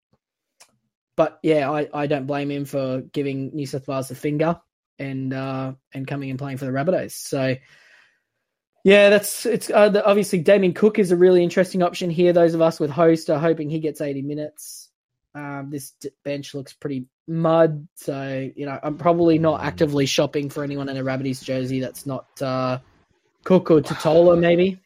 but 1.16 1.40
yeah, 1.44 1.70
I, 1.70 1.88
I 1.94 2.08
don't 2.08 2.26
blame 2.26 2.50
him 2.50 2.66
for 2.66 3.02
giving 3.02 3.54
New 3.54 3.68
South 3.68 3.88
Wales 3.88 4.08
the 4.08 4.16
finger 4.16 4.60
and 4.98 5.34
uh, 5.34 5.74
and 5.94 6.08
coming 6.08 6.32
and 6.32 6.40
playing 6.40 6.58
for 6.58 6.66
the 6.66 6.72
Rabbitohs. 6.72 7.12
So 7.12 7.56
yeah, 8.84 9.10
that's 9.10 9.46
it's 9.46 9.70
uh, 9.70 10.02
obviously 10.06 10.40
Damien 10.40 10.74
Cook 10.74 10.98
is 10.98 11.12
a 11.12 11.18
really 11.18 11.44
interesting 11.44 11.84
option 11.84 12.10
here. 12.10 12.34
Those 12.34 12.54
of 12.54 12.62
us 12.62 12.80
with 12.80 12.90
Host 12.90 13.30
are 13.30 13.40
hoping 13.40 13.70
he 13.70 13.80
gets 13.80 14.02
80 14.02 14.22
minutes. 14.24 14.89
Um, 15.40 15.70
this 15.70 15.94
bench 16.24 16.54
looks 16.54 16.74
pretty 16.74 17.06
mud, 17.28 17.88
so 17.96 18.50
you 18.56 18.66
know 18.66 18.78
I'm 18.82 18.98
probably 18.98 19.40
not 19.40 19.62
actively 19.64 20.06
shopping 20.06 20.50
for 20.50 20.64
anyone 20.64 20.90
in 20.90 20.98
a 20.98 21.04
Rabbitohs 21.04 21.44
jersey 21.44 21.80
that's 21.80 22.06
not 22.06 22.42
uh, 22.42 22.80
Cook 23.44 23.72
or 23.72 23.82
Tatola, 23.82 24.38
maybe. 24.38 24.80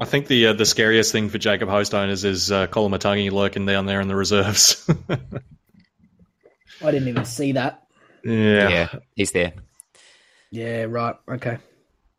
I 0.00 0.04
think 0.04 0.26
the 0.26 0.48
uh, 0.48 0.52
the 0.54 0.66
scariest 0.66 1.12
thing 1.12 1.28
for 1.28 1.38
Jacob 1.38 1.68
Host 1.68 1.94
owners 1.94 2.24
is 2.24 2.50
uh, 2.50 2.66
Koloamatangi 2.66 3.30
lurking 3.30 3.66
down 3.66 3.86
there 3.86 4.00
in 4.00 4.08
the 4.08 4.16
reserves. 4.16 4.88
I 5.08 6.90
didn't 6.90 7.08
even 7.08 7.24
see 7.24 7.52
that. 7.52 7.86
Yeah, 8.24 8.68
yeah, 8.68 8.88
he's 9.14 9.32
there. 9.32 9.52
Yeah, 10.50 10.86
right. 10.88 11.14
Okay. 11.28 11.58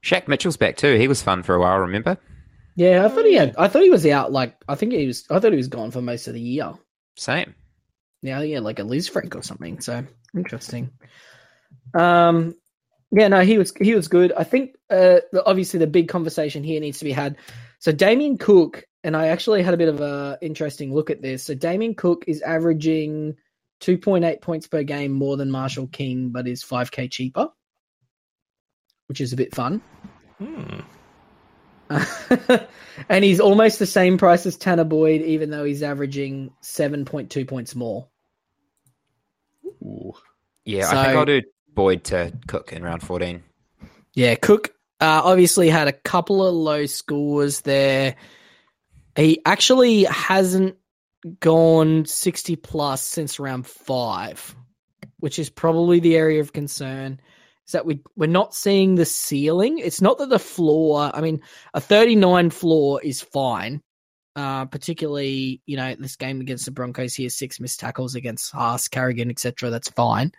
Shaq 0.03 0.27
Mitchell's 0.27 0.57
back 0.57 0.77
too. 0.77 0.97
He 0.97 1.07
was 1.07 1.21
fun 1.21 1.43
for 1.43 1.55
a 1.55 1.59
while. 1.59 1.77
Remember? 1.79 2.17
Yeah, 2.75 3.05
I 3.05 3.09
thought 3.09 3.25
he 3.25 3.35
had. 3.35 3.55
I 3.57 3.67
thought 3.67 3.83
he 3.83 3.89
was 3.89 4.05
out. 4.05 4.31
Like 4.31 4.55
I 4.67 4.75
think 4.75 4.93
he 4.93 5.07
was. 5.07 5.25
I 5.29 5.39
thought 5.39 5.51
he 5.51 5.57
was 5.57 5.67
gone 5.67 5.91
for 5.91 6.01
most 6.01 6.27
of 6.27 6.33
the 6.33 6.41
year. 6.41 6.73
Same. 7.15 7.53
Yeah, 8.22 8.41
yeah, 8.41 8.59
like 8.59 8.80
a 8.80 8.84
Lisfranc 8.84 9.36
or 9.36 9.41
something. 9.41 9.82
So 9.82 10.05
interesting. 10.36 10.91
Um, 11.93 12.55
yeah, 13.11 13.28
no, 13.28 13.41
he 13.41 13.57
was 13.57 13.74
he 13.80 13.93
was 13.93 14.07
good. 14.07 14.32
I 14.32 14.43
think 14.43 14.76
uh, 14.89 15.19
obviously 15.45 15.80
the 15.80 15.88
big 15.88 16.07
conversation 16.07 16.63
here 16.63 16.80
needs 16.80 16.99
to 16.99 17.05
be 17.05 17.11
had. 17.11 17.38
So 17.80 17.91
Damien 17.91 18.38
Cook, 18.38 18.86
and 19.03 19.17
I 19.17 19.28
actually 19.28 19.63
had 19.63 19.74
a 19.74 19.78
bit 19.78 19.89
of 19.89 19.99
a 20.01 20.38
interesting 20.41 20.93
look 20.93 21.09
at 21.09 21.22
this. 21.22 21.43
So 21.43 21.53
Damien 21.53 21.95
Cook 21.95 22.26
is 22.28 22.41
averaging 22.41 23.36
2.8 23.82 24.41
points 24.41 24.67
per 24.67 24.84
game 24.84 25.11
more 25.11 25.36
than 25.36 25.51
Marshall 25.51 25.88
King, 25.88 26.30
but 26.30 26.47
is 26.47 26.63
5k 26.63 27.11
cheaper, 27.11 27.49
which 29.07 29.19
is 29.19 29.34
a 29.34 29.38
bit 29.38 29.53
fun. 29.53 29.82
Hmm. 30.38 30.82
and 33.09 33.24
he's 33.24 33.39
almost 33.41 33.80
the 33.80 33.86
same 33.86 34.17
price 34.17 34.45
as 34.45 34.57
Tanah 34.57 34.88
Boyd, 34.88 35.22
even 35.22 35.49
though 35.49 35.65
he's 35.65 35.84
averaging 35.84 36.51
7.2 36.63 37.47
points 37.47 37.76
more. 37.76 38.07
Ooh. 39.82 40.13
Yeah, 40.65 40.89
so, 40.89 40.97
I 40.97 41.05
think 41.05 41.17
I'll 41.17 41.25
do 41.25 41.41
Boyd 41.73 42.03
to 42.05 42.34
Cook 42.47 42.73
in 42.73 42.84
round 42.84 43.01
14. 43.01 43.43
Yeah, 44.13 44.36
Cook 44.36 44.73
uh, 44.99 45.21
obviously 45.23 45.69
had 45.69 45.88
a 45.88 45.93
couple 45.93 46.45
of 46.45 46.53
low 46.53 46.86
scores 46.86 47.61
there. 47.61 48.15
He 49.15 49.41
actually 49.45 50.03
hasn't 50.03 50.77
gone 51.39 52.05
60 52.05 52.55
plus 52.57 53.01
since 53.01 53.39
round 53.39 53.67
five, 53.67 54.55
which 55.19 55.39
is 55.39 55.49
probably 55.49 55.99
the 55.99 56.15
area 56.15 56.41
of 56.41 56.53
concern. 56.53 57.19
Is 57.65 57.73
that 57.73 57.86
we 57.86 58.01
we're 58.15 58.27
not 58.27 58.53
seeing 58.53 58.95
the 58.95 59.05
ceiling. 59.05 59.79
It's 59.79 60.01
not 60.01 60.17
that 60.17 60.29
the 60.29 60.39
floor. 60.39 61.11
I 61.13 61.21
mean, 61.21 61.41
a 61.73 61.82
39 61.82 62.49
floor 62.49 63.01
is 63.01 63.21
fine, 63.21 63.82
uh, 64.36 64.65
particularly, 64.65 65.61
you 65.65 65.75
know, 65.75 65.93
this 65.95 66.15
game 66.15 66.39
against 66.39 66.65
the 66.65 66.71
Broncos 66.71 67.13
here, 67.13 67.29
six 67.29 67.59
missed 67.59 67.79
tackles 67.79 68.15
against 68.15 68.51
Haas, 68.51 68.88
Carrigan, 68.88 69.29
etc. 69.29 69.69
That's 69.69 69.89
fine. 69.89 70.32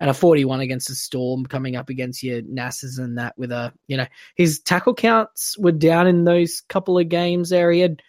And 0.00 0.10
a 0.10 0.14
41 0.14 0.60
against 0.60 0.88
the 0.88 0.94
Storm 0.94 1.46
coming 1.46 1.74
up 1.74 1.88
against 1.88 2.22
your 2.22 2.42
NASAs 2.42 2.98
and 2.98 3.18
that 3.18 3.36
with 3.38 3.50
a, 3.50 3.72
you 3.86 3.96
know, 3.96 4.06
his 4.36 4.60
tackle 4.60 4.94
counts 4.94 5.56
were 5.58 5.72
down 5.72 6.06
in 6.06 6.24
those 6.24 6.60
couple 6.68 6.98
of 6.98 7.08
games 7.08 7.50
there. 7.50 7.72
He 7.72 7.80
had 7.80 8.02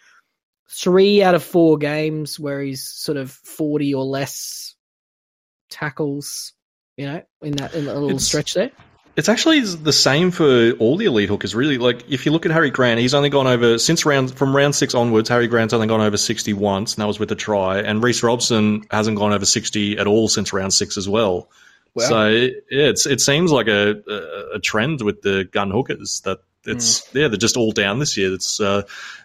three 0.68 1.22
out 1.22 1.34
of 1.34 1.42
four 1.42 1.78
games 1.78 2.38
where 2.38 2.60
he's 2.60 2.86
sort 2.86 3.16
of 3.16 3.30
40 3.30 3.94
or 3.94 4.04
less 4.04 4.74
tackles, 5.70 6.52
you 6.96 7.06
know, 7.06 7.22
in 7.42 7.52
that, 7.52 7.74
in 7.74 7.86
that 7.86 7.94
little 7.94 8.10
it's, 8.10 8.26
stretch 8.26 8.54
there. 8.54 8.70
It's 9.16 9.28
actually 9.28 9.60
the 9.60 9.92
same 9.92 10.30
for 10.30 10.72
all 10.72 10.96
the 10.96 11.06
elite 11.06 11.28
hookers, 11.28 11.54
really. 11.54 11.78
Like, 11.78 12.08
if 12.08 12.26
you 12.26 12.32
look 12.32 12.46
at 12.46 12.52
Harry 12.52 12.70
Grant, 12.70 13.00
he's 13.00 13.12
only 13.12 13.28
gone 13.28 13.46
over, 13.46 13.76
since 13.78 14.06
round, 14.06 14.32
from 14.34 14.54
round 14.54 14.74
six 14.74 14.94
onwards, 14.94 15.28
Harry 15.28 15.48
Grant's 15.48 15.74
only 15.74 15.88
gone 15.88 16.00
over 16.00 16.16
60 16.16 16.52
once, 16.52 16.94
and 16.94 17.02
that 17.02 17.06
was 17.06 17.18
with 17.18 17.30
a 17.32 17.34
try. 17.34 17.80
And 17.80 18.02
Reece 18.02 18.22
Robson 18.22 18.84
hasn't 18.90 19.18
gone 19.18 19.32
over 19.32 19.44
60 19.44 19.98
at 19.98 20.06
all 20.06 20.28
since 20.28 20.52
round 20.52 20.72
six 20.72 20.96
as 20.96 21.08
well. 21.08 21.50
Wow. 21.94 22.04
So, 22.08 22.28
yeah, 22.28 22.60
it's, 22.70 23.04
it 23.06 23.20
seems 23.20 23.50
like 23.50 23.66
a, 23.66 24.00
a, 24.06 24.56
a 24.56 24.60
trend 24.60 25.02
with 25.02 25.22
the 25.22 25.48
gun 25.50 25.72
hookers 25.72 26.20
that 26.24 26.38
it's, 26.64 27.00
mm. 27.00 27.20
yeah, 27.20 27.28
they're 27.28 27.36
just 27.36 27.56
all 27.56 27.72
down 27.72 27.98
this 27.98 28.16
year. 28.16 28.32
It's, 28.32 28.60
uh, 28.60 28.82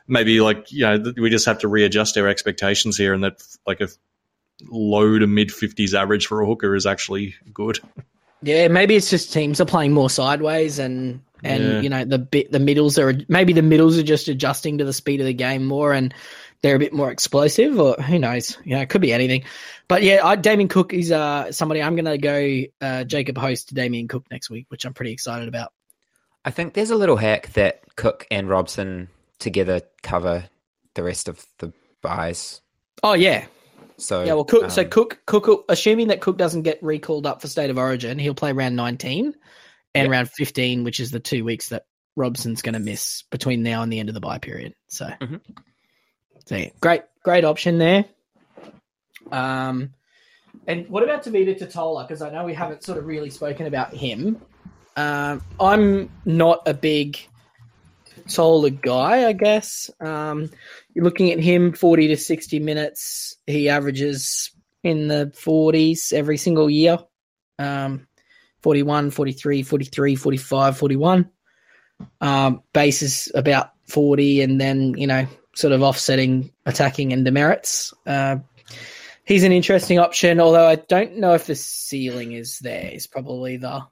maybe 0.08 0.42
like, 0.42 0.72
you 0.72 0.82
know, 0.82 1.14
we 1.16 1.30
just 1.30 1.46
have 1.46 1.60
to 1.60 1.68
readjust 1.68 2.18
our 2.18 2.28
expectations 2.28 2.98
here, 2.98 3.14
and 3.14 3.24
that, 3.24 3.44
like, 3.68 3.82
a 3.82 3.90
low 4.64 5.20
to 5.20 5.28
mid 5.28 5.50
50s 5.50 5.94
average 5.94 6.26
for 6.26 6.42
a 6.42 6.48
hooker 6.48 6.76
is 6.76 6.88
actually 6.88 7.36
good. 7.54 7.80
Yeah, 8.42 8.68
maybe 8.68 8.96
it's 8.96 9.10
just 9.10 9.34
teams 9.34 9.60
are 9.62 9.66
playing 9.66 9.94
more 9.94 10.10
sideways, 10.10 10.80
and 10.80 11.22
and 11.44 11.64
Yeah. 11.64 11.82
you 11.82 11.90
know 11.90 12.06
the 12.06 12.20
bit 12.20 12.52
the 12.52 12.60
middles 12.60 12.98
are 13.00 13.14
maybe 13.28 13.54
the 13.54 13.62
middles 13.62 13.98
are 13.98 14.04
just 14.04 14.28
adjusting 14.28 14.78
to 14.80 14.86
the 14.86 14.94
speed 14.94 15.20
of 15.20 15.26
the 15.26 15.34
game 15.34 15.66
more, 15.66 15.94
and 15.94 16.14
they're 16.62 16.76
a 16.76 16.80
bit 16.80 16.94
more 16.94 17.12
explosive, 17.12 17.80
or 17.80 17.96
who 17.96 18.20
knows? 18.20 18.58
You 18.64 18.76
know, 18.76 18.82
it 18.82 18.90
could 18.90 19.02
be 19.02 19.14
anything. 19.14 19.44
But 19.88 20.02
yeah, 20.04 20.22
I, 20.26 20.36
Damien 20.36 20.68
Cook 20.68 20.94
is 20.94 21.12
uh, 21.12 21.52
somebody 21.52 21.82
I'm 21.82 21.96
going 21.96 22.06
to 22.06 22.18
go 22.18 22.64
uh, 22.86 23.04
Jacob 23.04 23.38
Host 23.38 23.70
to 23.70 23.76
Damien 23.76 24.08
Cook 24.08 24.26
next 24.32 24.50
week, 24.50 24.66
which 24.70 24.84
I'm 24.86 24.94
pretty 24.96 25.12
excited 25.12 25.48
about. 25.48 25.72
I 26.44 26.52
think 26.52 26.74
there's 26.74 26.90
a 26.92 26.96
little 26.96 27.18
hack 27.18 27.54
that 27.54 27.82
Cook 27.96 28.26
and 28.32 28.50
Robson 28.50 29.10
together 29.38 29.82
cover 30.02 30.46
the 30.96 31.04
rest 31.04 31.28
of 31.28 31.46
the 31.60 31.72
buys. 32.02 32.62
Oh 33.04 33.14
yeah, 33.14 33.46
So 33.98 34.24
yeah. 34.24 34.34
Well, 34.34 34.44
Cook. 34.46 34.72
so 34.72 34.82
um, 34.84 34.90
Cook, 34.90 35.22
Cook, 35.26 35.66
assuming 35.70 36.08
that 36.10 36.22
Cook 36.22 36.38
doesn't 36.38 36.64
get 36.64 36.82
recalled 36.84 37.26
up 37.26 37.42
for 37.42 37.48
State 37.48 37.70
of 37.70 37.78
Origin, 37.78 38.20
he'll 38.20 38.34
play 38.36 38.52
round 38.52 38.76
19 38.76 39.34
and 39.94 40.04
Yep. 40.06 40.12
round 40.12 40.30
15, 40.32 40.84
which 40.84 41.00
is 41.00 41.12
the 41.12 41.20
two 41.20 41.46
weeks 41.46 41.70
that 41.70 41.86
Robson's 42.18 42.62
going 42.62 42.74
to 42.74 42.80
miss 42.80 43.24
between 43.32 43.64
now 43.64 43.82
and 43.82 43.92
the 43.92 44.00
end 44.00 44.10
of 44.10 44.16
the 44.16 44.22
buy 44.22 44.38
period. 44.38 44.74
So, 44.88 45.08
Mhm. 45.22 45.42
so 46.46 46.56
yeah, 46.56 46.70
great, 46.82 47.04
great 47.24 47.44
option 47.46 47.78
there. 47.78 48.06
Um, 49.32 49.94
and 50.68 50.88
what 50.90 51.04
about 51.04 51.24
Tevita 51.24 51.58
Tatola? 51.58 52.08
Because 52.08 52.22
I 52.22 52.30
know 52.32 52.44
we 52.46 52.54
haven't 52.54 52.84
sort 52.84 52.98
of 52.98 53.06
really 53.06 53.30
spoken 53.30 53.66
about 53.66 53.94
him. 53.94 54.42
Um, 54.98 55.42
I'm 55.60 56.10
not 56.26 56.62
a 56.66 56.74
big 56.74 57.18
Tatola 58.28 58.70
guy, 58.82 59.28
I 59.28 59.34
guess. 59.34 59.90
Um, 60.00 60.50
you're 60.94 61.06
looking 61.06 61.32
at 61.32 61.40
him 61.40 61.74
40 61.74 62.10
to 62.10 62.18
60 62.18 62.60
minutes. 62.60 63.38
He 63.46 63.70
averages 63.70 64.52
in 64.84 65.08
the 65.08 65.32
40s 65.36 66.14
every 66.14 66.38
single 66.38 66.70
year. 66.70 66.98
Um, 67.60 68.08
41, 68.64 69.12
43, 69.12 69.64
43, 69.64 70.16
45, 70.16 70.78
41. 70.78 71.30
Um, 72.20 72.64
base 72.74 73.02
is 73.02 73.32
about 73.36 73.72
40 73.88 74.42
and 74.42 74.60
then, 74.60 74.96
you 74.98 75.08
know, 75.08 75.28
sort 75.56 75.74
of 75.74 75.84
offsetting 75.84 76.52
attacking 76.66 77.14
and 77.14 77.24
demerits. 77.24 77.94
Uh, 78.06 78.38
he's 79.24 79.44
an 79.44 79.52
interesting 79.52 80.00
option, 80.00 80.40
although 80.40 80.68
I 80.68 80.76
don't 80.76 81.18
know 81.18 81.34
if 81.34 81.46
the 81.46 81.56
ceiling 81.56 82.34
is 82.34 82.60
there. 82.60 82.92
Is 82.92 83.08
probably 83.08 83.58
the, 83.58 83.86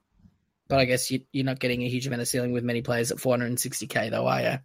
but 0.74 0.80
I 0.80 0.86
guess 0.86 1.11
you, 1.11 1.19
you're 1.32 1.45
not 1.45 1.59
getting 1.59 1.84
a 1.84 1.88
huge 1.88 2.07
amount 2.07 2.24
of 2.24 2.28
ceiling 2.28 2.51
with 2.51 2.63
many 2.63 2.82
players 2.82 3.11
at 3.11 3.19
460k 3.19 4.09
though, 4.09 4.26
are 4.26 4.41
you? 4.41 4.57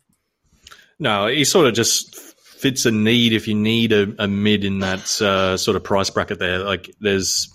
No, 0.99 1.27
he 1.27 1.45
sort 1.45 1.67
of 1.67 1.75
just 1.75 2.17
fits 2.17 2.87
a 2.87 2.91
need 2.91 3.35
if 3.35 3.47
you 3.47 3.55
need 3.55 3.93
a, 3.93 4.15
a 4.19 4.27
mid 4.27 4.65
in 4.65 4.79
that 4.79 5.21
uh, 5.21 5.59
sort 5.59 5.77
of 5.77 5.85
price 5.85 6.09
bracket 6.09 6.39
there. 6.39 6.61
Like 6.61 6.91
there's 6.99 7.53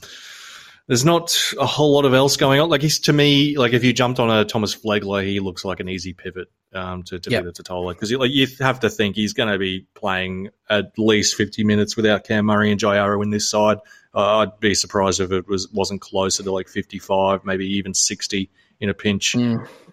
there's 0.87 1.03
not 1.03 1.35
a 1.59 1.65
whole 1.65 1.95
lot 1.95 2.05
of 2.05 2.13
else 2.13 2.37
going 2.37 2.59
on. 2.59 2.69
Like 2.69 2.83
he's 2.83 2.99
to 2.99 3.13
me, 3.13 3.57
like 3.57 3.73
if 3.73 3.83
you 3.83 3.91
jumped 3.91 4.19
on 4.19 4.29
a 4.29 4.45
Thomas 4.45 4.75
Flegler, 4.75 5.25
he 5.25 5.39
looks 5.39 5.65
like 5.65 5.79
an 5.79 5.89
easy 5.89 6.13
pivot 6.13 6.47
um, 6.75 7.01
to 7.05 7.17
to 7.17 7.31
Yep. 7.31 7.45
be 7.45 7.49
the 7.49 7.63
Tatola 7.63 7.93
because 7.95 8.11
like 8.11 8.29
you 8.29 8.45
have 8.59 8.81
to 8.81 8.89
think 8.91 9.15
he's 9.15 9.33
going 9.33 9.49
to 9.49 9.57
be 9.57 9.87
playing 9.95 10.49
at 10.69 10.91
least 10.99 11.37
50 11.37 11.63
minutes 11.63 11.97
without 11.97 12.23
Cam 12.23 12.45
Murray 12.45 12.69
and 12.69 12.79
Jai 12.79 12.97
Arrow 12.97 13.23
in 13.23 13.31
this 13.31 13.49
side. 13.49 13.79
Uh, 14.15 14.39
I'd 14.39 14.59
be 14.59 14.75
surprised 14.75 15.19
if 15.19 15.31
it 15.31 15.47
was 15.47 15.67
wasn't 15.71 16.01
closer 16.01 16.43
to 16.43 16.51
like 16.51 16.67
55, 16.67 17.45
maybe 17.45 17.65
even 17.77 17.93
60 17.93 18.49
in 18.79 18.89
a 18.89 18.93
pinch. 18.93 19.35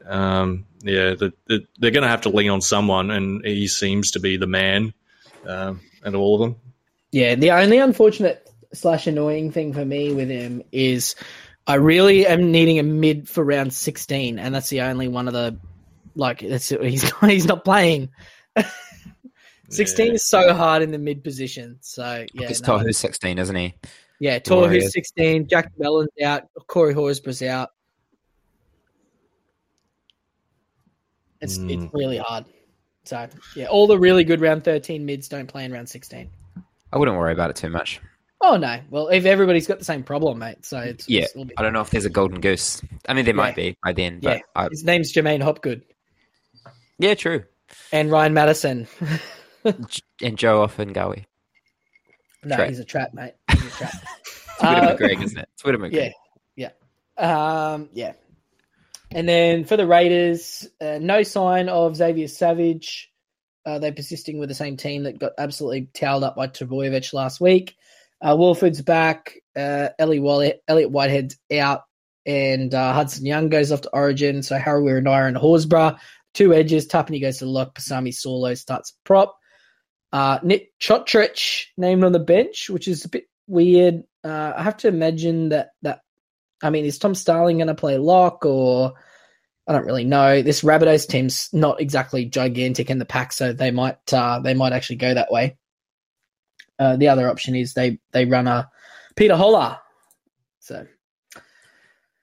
Um, 0.06 0.66
yeah, 0.82 1.14
the, 1.14 1.32
the, 1.46 1.66
they're 1.78 1.90
going 1.90 2.02
to 2.02 2.08
have 2.08 2.22
to 2.22 2.28
lean 2.28 2.50
on 2.50 2.60
someone, 2.60 3.10
and 3.10 3.44
he 3.44 3.66
seems 3.68 4.10
to 4.12 4.20
be 4.20 4.36
the 4.36 4.46
man 4.46 4.92
um, 5.46 5.80
and 6.04 6.16
all 6.16 6.34
of 6.34 6.40
them. 6.40 6.60
Yeah, 7.12 7.34
the 7.34 7.52
only 7.52 7.78
unfortunate 7.78 8.48
slash 8.72 9.06
annoying 9.06 9.52
thing 9.52 9.72
for 9.72 9.84
me 9.84 10.12
with 10.12 10.28
him 10.28 10.62
is 10.70 11.14
I 11.66 11.74
really 11.74 12.26
am 12.26 12.50
needing 12.52 12.78
a 12.78 12.82
mid 12.82 13.28
for 13.28 13.44
round 13.44 13.72
16, 13.72 14.38
and 14.38 14.54
that's 14.54 14.68
the 14.68 14.82
only 14.82 15.08
one 15.08 15.28
of 15.28 15.34
the 15.34 15.56
like 16.14 16.40
that's 16.40 16.68
he's 16.68 17.10
he's 17.20 17.46
not 17.46 17.64
playing. 17.64 18.10
16 19.70 20.06
Yeah. 20.06 20.12
is 20.14 20.24
so 20.24 20.52
hard 20.52 20.82
in 20.82 20.90
the 20.90 20.98
mid 20.98 21.22
position. 21.22 21.78
So 21.80 22.26
yeah, 22.34 22.48
It's 22.48 22.60
no. 22.62 22.78
Tohu's 22.78 22.98
16, 22.98 23.38
isn't 23.38 23.54
he? 23.56 23.74
Yeah, 24.20 24.38
Tohu's 24.38 24.92
16, 24.92 25.48
Jack 25.48 25.72
Mellon's 25.78 26.10
out, 26.22 26.44
Corey 26.68 26.94
Horsburgh's 26.94 27.42
out. 27.42 27.70
It's 31.40 31.56
Mm. 31.58 31.84
it's 31.86 31.94
really 31.94 32.18
hard. 32.18 32.44
So 33.04 33.26
yeah, 33.56 33.66
all 33.66 33.86
the 33.86 33.98
really 33.98 34.24
good 34.24 34.40
round 34.42 34.62
13 34.62 35.06
mids 35.06 35.28
don't 35.28 35.46
play 35.46 35.64
in 35.64 35.72
round 35.72 35.88
16. 35.88 36.30
I 36.92 36.98
wouldn't 36.98 37.16
worry 37.16 37.32
about 37.32 37.50
it 37.50 37.56
too 37.56 37.70
much. 37.70 37.98
Oh 38.42 38.56
no. 38.56 38.78
Well, 38.90 39.08
if 39.08 39.24
everybody's 39.24 39.66
got 39.66 39.78
the 39.78 39.84
same 39.84 40.02
problem, 40.02 40.38
mate. 40.38 40.64
So 40.66 40.78
it's 40.78 41.08
Yeah, 41.08 41.22
it's 41.22 41.34
I 41.56 41.62
don't 41.62 41.72
know 41.72 41.80
if 41.80 41.90
there's 41.90 42.04
a 42.04 42.10
golden 42.10 42.40
goose. 42.40 42.82
I 43.08 43.14
mean, 43.14 43.24
there 43.24 43.34
might 43.34 43.56
be 43.56 43.76
by 43.82 43.92
then, 43.92 44.20
but 44.20 44.36
Yeah. 44.38 44.42
I, 44.54 44.68
His 44.70 44.84
name's 44.84 45.12
J'maine 45.12 45.42
Hopgood 45.42 45.82
yeah, 46.98 47.14
true. 47.14 47.44
and 47.92 48.10
Ryan 48.10 48.34
Matterson. 48.34 48.86
And 50.22 50.38
Joe 50.38 50.66
Ofahengaue. 50.66 51.24
no, 52.44 52.56
Trap. 52.56 52.68
he's 52.70 52.78
a 52.78 52.84
trap, 52.84 53.12
mate. 53.12 53.34
He's 53.70 53.76
trap. 53.78 53.92
It's 53.94 54.62
Uh, 54.62 54.96
McGregor, 54.96 55.22
isn't 55.24 55.38
it? 55.38 55.48
It's 55.54 55.62
McGregor. 55.62 56.12
yeah, 56.56 56.70
yeah, 57.18 57.72
um, 57.74 57.88
yeah. 57.92 58.12
And 59.12 59.28
then 59.28 59.64
for 59.64 59.76
the 59.76 59.86
Raiders, 59.86 60.68
uh, 60.80 60.98
no 61.00 61.22
sign 61.22 61.68
of 61.68 61.96
Xavier 61.96 62.28
Savage. 62.28 63.10
Uh, 63.66 63.78
they're 63.78 63.92
persisting 63.92 64.38
with 64.38 64.48
the 64.48 64.54
same 64.54 64.76
team 64.76 65.02
that 65.04 65.18
got 65.18 65.32
absolutely 65.38 65.88
towed 65.92 66.22
up 66.22 66.36
by 66.36 66.46
Trbojevic 66.46 67.12
last 67.12 67.40
week. 67.40 67.76
Uh, 68.20 68.36
Woolford's 68.38 68.82
back. 68.82 69.34
Uh, 69.56 69.88
Ellie 69.98 70.20
Wallet, 70.20 70.62
Elliot 70.68 70.90
Whitehead's 70.90 71.36
out, 71.58 71.82
and 72.24 72.72
uh, 72.74 72.92
Hudson 72.92 73.26
Young 73.26 73.48
goes 73.48 73.72
off 73.72 73.82
to 73.82 73.90
Origin. 73.90 74.42
So 74.42 74.58
Harawira 74.58 74.98
and 74.98 75.08
and 75.08 75.36
Horsburgh, 75.36 75.98
two 76.34 76.54
edges. 76.54 76.86
Tapine 76.86 77.20
goes 77.20 77.38
to 77.38 77.46
the 77.46 77.50
lock. 77.50 77.74
Pasami 77.74 78.10
Saulo 78.14 78.56
starts 78.56 78.94
prop. 79.04 79.36
Uh, 80.12 80.38
Nick 80.42 80.72
Cotric 80.80 81.64
named 81.76 82.04
on 82.04 82.12
the 82.12 82.18
bench, 82.18 82.68
which 82.70 82.88
is 82.88 83.04
a 83.04 83.08
bit 83.08 83.24
weird. 83.50 84.04
Uh, 84.24 84.52
I 84.56 84.62
have 84.62 84.76
to 84.78 84.88
imagine 84.88 85.50
that 85.50 85.70
that 85.82 86.00
I 86.62 86.70
mean, 86.70 86.84
is 86.84 86.98
Tom 86.98 87.14
Starling 87.14 87.58
going 87.58 87.68
to 87.68 87.74
play 87.74 87.96
lock 87.98 88.44
or 88.44 88.94
I 89.66 89.72
don't 89.72 89.86
really 89.86 90.04
know. 90.04 90.42
This 90.42 90.62
Rabbitohs 90.62 91.06
team's 91.06 91.48
not 91.52 91.80
exactly 91.80 92.24
gigantic 92.26 92.90
in 92.90 92.98
the 92.98 93.04
pack, 93.04 93.32
so 93.32 93.52
they 93.52 93.70
might 93.70 94.12
uh, 94.12 94.40
they 94.40 94.54
might 94.54 94.72
actually 94.72 94.96
go 94.96 95.14
that 95.14 95.30
way. 95.30 95.56
Uh, 96.78 96.96
the 96.96 97.08
other 97.08 97.28
option 97.28 97.54
is 97.54 97.74
they 97.74 97.98
they 98.12 98.24
run 98.24 98.46
a 98.46 98.70
Peter 99.16 99.36
Holler. 99.36 99.78
So 100.60 100.86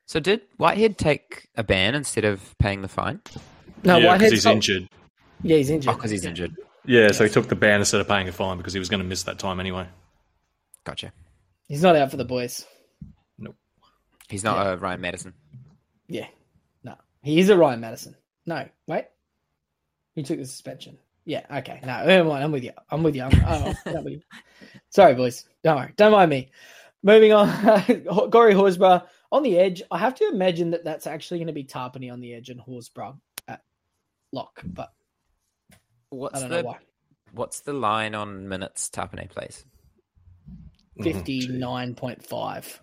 So 0.05 0.19
did 0.19 0.41
Whitehead 0.57 0.97
take 0.97 1.47
a 1.55 1.63
ban 1.63 1.95
instead 1.95 2.25
of 2.25 2.57
paying 2.59 2.81
the 2.81 2.87
fine? 2.87 3.21
no, 3.83 3.97
yeah, 3.97 3.99
because 3.99 4.05
Whitehead's 4.05 4.31
he's 4.33 4.45
not- 4.45 4.53
injured. 4.55 4.89
Yeah, 5.43 5.57
he's 5.57 5.69
injured. 5.69 5.91
Oh, 5.93 5.95
because 5.95 6.11
he's 6.11 6.25
injured. 6.25 6.55
Yeah, 6.85 7.11
so 7.11 7.23
he 7.23 7.29
took 7.29 7.47
the 7.47 7.55
ban 7.55 7.79
instead 7.79 8.01
of 8.01 8.07
paying 8.07 8.27
a 8.27 8.31
fine 8.31 8.57
because 8.57 8.73
he 8.73 8.79
was 8.79 8.89
going 8.89 9.01
to 9.01 9.05
miss 9.07 9.23
that 9.23 9.37
time 9.39 9.59
anyway. 9.59 9.87
Gotcha. 10.87 11.11
He's 11.67 11.81
not 11.83 11.97
out 11.97 12.11
for 12.11 12.15
the 12.15 12.23
boys. 12.23 12.65
Nope. 13.37 13.57
He's 14.29 14.45
not 14.45 14.55
Yeah. 14.65 14.71
a 14.71 14.77
Ryan 14.77 15.01
Matterson. 15.01 15.33
Yeah, 16.07 16.27
no, 16.81 16.95
he 17.21 17.39
is 17.41 17.49
a 17.49 17.57
Ryan 17.57 17.81
Matterson. 17.81 18.15
No, 18.45 18.65
wait, 18.87 19.07
he 20.15 20.23
took 20.23 20.37
the 20.39 20.45
suspension. 20.45 20.97
Yeah, 21.25 21.45
okay, 21.57 21.81
no, 21.83 22.05
never 22.05 22.29
mind. 22.29 22.41
I'm 22.45 22.53
with 22.53 22.63
you. 22.63 22.71
I'm 22.89 23.03
with 23.03 23.17
you. 23.17 23.23
I'm, 23.23 23.31
oh, 23.45 23.73
I'm 23.85 24.03
with 24.05 24.13
you. 24.13 24.21
Sorry, 24.89 25.13
boys. 25.13 25.43
Don't 25.61 25.75
worry. 25.75 25.91
Don't 25.97 26.13
mind 26.13 26.29
me. 26.29 26.51
Moving 27.03 27.33
on, 27.33 27.49
Corey 28.31 28.53
Horsburgh 28.53 29.03
on 29.29 29.43
the 29.43 29.59
edge. 29.59 29.83
I 29.91 29.97
have 29.97 30.15
to 30.15 30.29
imagine 30.29 30.71
that 30.71 30.85
that's 30.85 31.05
actually 31.05 31.39
going 31.39 31.47
to 31.47 31.53
be 31.53 31.65
Tapine 31.65 32.13
on 32.13 32.21
the 32.21 32.33
edge 32.33 32.47
and 32.49 32.61
Horsburgh 32.61 33.17
at 33.49 33.61
lock, 34.31 34.61
but 34.63 34.93
I 35.73 35.75
What's 36.11 36.39
don't 36.39 36.49
the 36.49 36.61
know 36.61 36.67
why. 36.69 36.77
What's 37.33 37.59
the 37.59 37.73
line 37.73 38.15
on 38.15 38.47
minutes 38.47 38.89
Tapine 38.89 39.29
plays? 39.29 39.65
Mm-hmm. 40.99 41.03
Fifty 41.03 41.47
nine 41.47 41.95
point 41.95 42.23
five. 42.25 42.81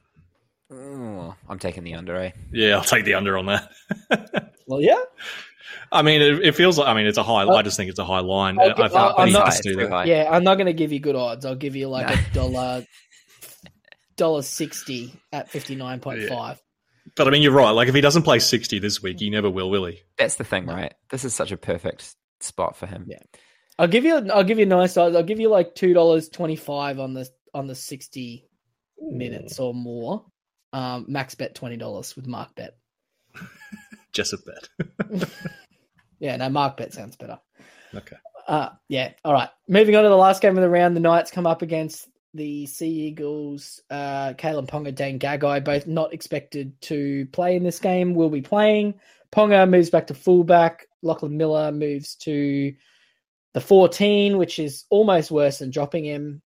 Oh, 0.73 1.35
I'm 1.49 1.59
taking 1.59 1.85
the 1.85 1.95
under. 1.95 2.17
Eh? 2.17 2.31
Yeah, 2.53 2.77
I'll 2.77 2.85
take 2.85 3.05
the 3.05 3.15
under 3.15 3.37
on 3.39 3.47
that. 3.47 3.71
Well, 4.67 4.81
yeah. 4.81 4.97
I 5.93 6.01
mean, 6.01 6.23
it, 6.23 6.43
it 6.43 6.55
feels 6.55 6.79
like. 6.79 6.89
I 6.89 6.95
mean, 6.95 7.07
it's 7.07 7.19
a 7.19 7.23
high. 7.23 7.43
Uh, 7.43 7.53
I 7.53 7.61
just 7.61 7.77
think 7.77 7.91
it's 7.91 7.99
a 7.99 8.05
high 8.05 8.21
line. 8.21 8.59
I'll 8.59 8.71
I, 8.71 8.73
gi- 8.73 8.83
uh, 8.83 8.85
I 8.85 8.89
think 8.89 8.99
I'll- 8.99 9.17
they 9.17 9.23
I'm 9.25 9.27
need 9.29 9.33
not- 9.35 9.53
to 9.53 9.63
do 9.63 9.77
that. 9.77 9.91
high. 9.91 10.05
Yeah, 10.07 10.29
I'm 10.31 10.43
not 10.43 10.55
going 10.55 10.69
to 10.69 10.73
give 10.73 10.91
you 10.91 11.01
good 11.01 11.17
odds. 11.17 11.45
I'll 11.45 11.55
give 11.55 11.77
you 11.77 11.89
like 11.89 12.07
No. 12.09 12.15
a 12.15 12.35
dollar, 12.35 12.87
dollar 14.17 14.41
sixty 14.43 15.13
at 15.33 15.51
fifty 15.51 15.75
nine 15.75 16.01
point 16.01 16.23
five. 16.31 16.63
But 17.15 17.29
I 17.29 17.31
mean, 17.31 17.43
you're 17.43 17.53
right. 17.53 17.73
Like, 17.73 17.89
if 17.89 17.95
he 17.95 18.01
doesn't 18.01 18.23
play 18.23 18.39
60 18.39 18.79
this 18.79 19.03
week, 19.03 19.21
he 19.21 19.29
never 19.29 19.51
will, 19.51 19.69
will 19.69 19.85
he? 19.85 20.01
That's 20.17 20.37
the 20.37 20.45
thing, 20.45 20.65
right? 20.65 20.95
This 21.11 21.25
is 21.27 21.35
such 21.35 21.53
a 21.53 21.57
perfect 21.59 22.17
spot 22.41 22.77
for 22.79 22.87
him. 22.87 23.05
Yeah. 23.07 23.19
I'll 23.79 23.87
give 23.87 24.05
you. 24.07 24.17
I'll 24.33 24.45
give 24.45 24.59
you 24.59 24.65
a 24.65 24.69
nice 24.69 24.97
odds. 24.97 25.15
I'll 25.15 25.23
give 25.23 25.41
you 25.41 25.51
like 25.51 25.75
two 25.75 25.93
dollars 25.93 26.31
twenty 26.31 26.57
five 26.57 26.99
on 26.99 27.13
the 27.13 27.29
on 27.55 27.67
the 27.67 27.75
sixty 27.75 28.49
minutes 29.01 29.59
or 29.59 29.73
more. 29.75 30.25
Um, 30.73 31.07
max 31.09 31.35
bet 31.35 31.55
twenty 31.55 31.77
dollars 31.77 32.17
with 32.17 32.27
Mark 32.27 32.55
Bet. 32.55 32.77
Jessup 34.13 34.41
bet. 34.45 35.29
Yeah, 36.21 36.37
no, 36.37 36.49
Mark 36.49 36.79
Bet 36.79 36.95
sounds 36.95 37.17
better. 37.17 37.39
okay. 37.95 38.17
Uh, 38.49 38.71
yeah. 38.89 39.13
All 39.27 39.33
right. 39.35 39.51
Moving 39.69 39.95
on 39.97 40.05
to 40.05 40.09
the 40.09 40.17
last 40.17 40.41
game 40.41 40.57
of 40.57 40.63
the 40.63 40.71
round. 40.71 40.97
The 40.97 41.01
Knights 41.01 41.31
come 41.31 41.47
up 41.47 41.61
against 41.61 42.09
the 42.33 42.65
Sea 42.65 42.89
Eagles. 43.09 43.83
Uh, 43.91 44.33
Kalen 44.33 44.67
Ponga, 44.67 44.95
Dane 44.95 45.19
Gagai, 45.19 45.63
both 45.65 45.87
not 45.87 46.15
expected 46.15 46.81
to 46.83 47.27
play 47.33 47.57
in 47.57 47.63
this 47.63 47.79
game, 47.79 48.15
will 48.15 48.31
be 48.31 48.41
playing. 48.41 48.95
Ponga 49.33 49.69
moves 49.69 49.91
back 49.91 50.07
to 50.07 50.15
fullback. 50.15 50.87
Lachlan 51.03 51.37
Miller 51.37 51.73
moves 51.73 52.15
to 52.17 52.73
the 53.53 53.61
14, 53.61 54.39
which 54.39 54.59
is 54.59 54.85
almost 54.89 55.31
worse 55.31 55.59
than 55.59 55.71
dropping 55.71 56.05
him 56.07 56.41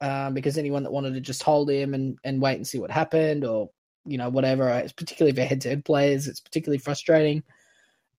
um, 0.00 0.34
because 0.34 0.58
anyone 0.58 0.82
that 0.84 0.92
wanted 0.92 1.14
to 1.14 1.20
just 1.20 1.42
hold 1.42 1.70
him 1.70 1.94
and, 1.94 2.18
and 2.24 2.40
wait 2.40 2.56
and 2.56 2.66
see 2.66 2.78
what 2.78 2.90
happened 2.90 3.44
or, 3.44 3.70
you 4.04 4.18
know, 4.18 4.28
whatever, 4.28 4.68
it's 4.70 4.92
particularly 4.92 5.34
for 5.34 5.42
head 5.42 5.60
to 5.62 5.68
head 5.68 5.84
players, 5.84 6.26
it's 6.26 6.40
particularly 6.40 6.78
frustrating. 6.78 7.42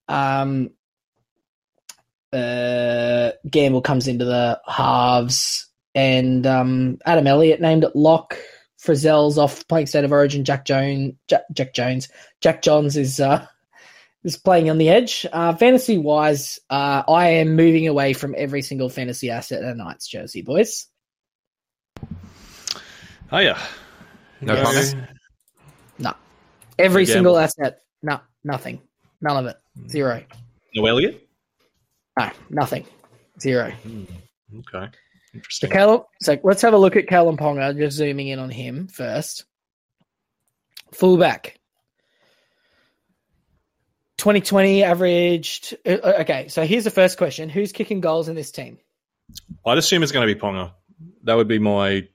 Um, 0.08 0.72
uh, 2.34 3.32
Gamble 3.50 3.82
comes 3.82 4.08
into 4.08 4.26
the 4.26 4.62
halves 4.68 5.70
and 5.94 6.46
um, 6.48 7.00
Adam 7.06 7.28
Elliott 7.28 7.62
named 7.62 7.84
at 7.84 7.96
lock. 7.96 8.38
Frizell's 8.78 9.38
off 9.38 9.68
playing 9.68 9.88
state 9.88 10.06
of 10.06 10.12
origin. 10.12 10.44
Jack 10.44 10.66
Jones, 10.66 11.14
Jack, 11.28 11.44
Jack 11.54 11.74
Jones, 11.74 12.10
Jack 12.42 12.62
Johns 12.64 12.98
is 12.98 13.20
uh, 13.20 13.46
is 14.24 14.38
playing 14.38 14.70
on 14.70 14.78
the 14.78 14.90
edge. 14.90 15.26
Uh, 15.32 15.56
fantasy 15.56 15.98
wise, 15.98 16.60
uh, 16.70 17.04
I 17.08 17.28
am 17.28 17.56
moving 17.56 17.88
away 17.88 18.14
from 18.14 18.34
every 18.38 18.62
single 18.62 18.90
fantasy 18.90 19.30
asset 19.30 19.62
in 19.62 19.70
a 19.70 19.76
Knights 19.76 20.08
jersey, 20.08 20.42
boys. 20.42 20.88
Oh 23.32 23.38
yeah, 23.40 23.60
No 24.42 24.56
Go- 24.56 24.62
promise? 24.62 24.96
No, 25.98 26.14
every 26.78 27.06
Gamble. 27.06 27.14
single 27.14 27.38
asset, 27.38 27.82
no, 28.04 28.20
nothing, 28.44 28.82
none 29.22 29.38
of 29.38 29.46
it, 29.46 29.58
zero. 29.90 30.24
No 30.76 30.86
Elliott. 30.86 31.28
No, 32.20 32.30
nothing, 32.50 32.86
zero. 33.40 33.72
Okay, 34.54 34.90
So 35.50 35.68
interesting. 35.68 35.72
So 36.22 36.38
let's 36.44 36.62
have 36.62 36.74
a 36.74 36.78
look 36.78 36.96
at 36.98 37.06
Kalen 37.08 37.38
Ponga. 37.38 37.78
Just 37.78 37.96
zooming 37.98 38.28
in 38.28 38.40
on 38.40 38.50
him 38.50 38.88
first. 38.88 39.46
Fullback. 40.94 41.58
2020 44.18 44.84
averaged. 44.84 45.76
uh, 45.86 45.90
uh, 46.04 46.14
Okay, 46.22 46.48
so 46.50 46.66
here's 46.66 46.84
the 46.84 46.92
first 46.92 47.18
question: 47.18 47.48
Who's 47.50 47.72
kicking 47.72 48.02
goals 48.02 48.28
in 48.28 48.36
this 48.36 48.52
team? 48.52 48.78
I'd 49.66 49.78
assume 49.78 50.04
it's 50.04 50.12
going 50.12 50.28
to 50.28 50.34
be 50.34 50.40
Ponga. 50.40 50.72
That 51.24 51.36
would 51.36 51.48
be 51.48 51.60
my 51.60 52.08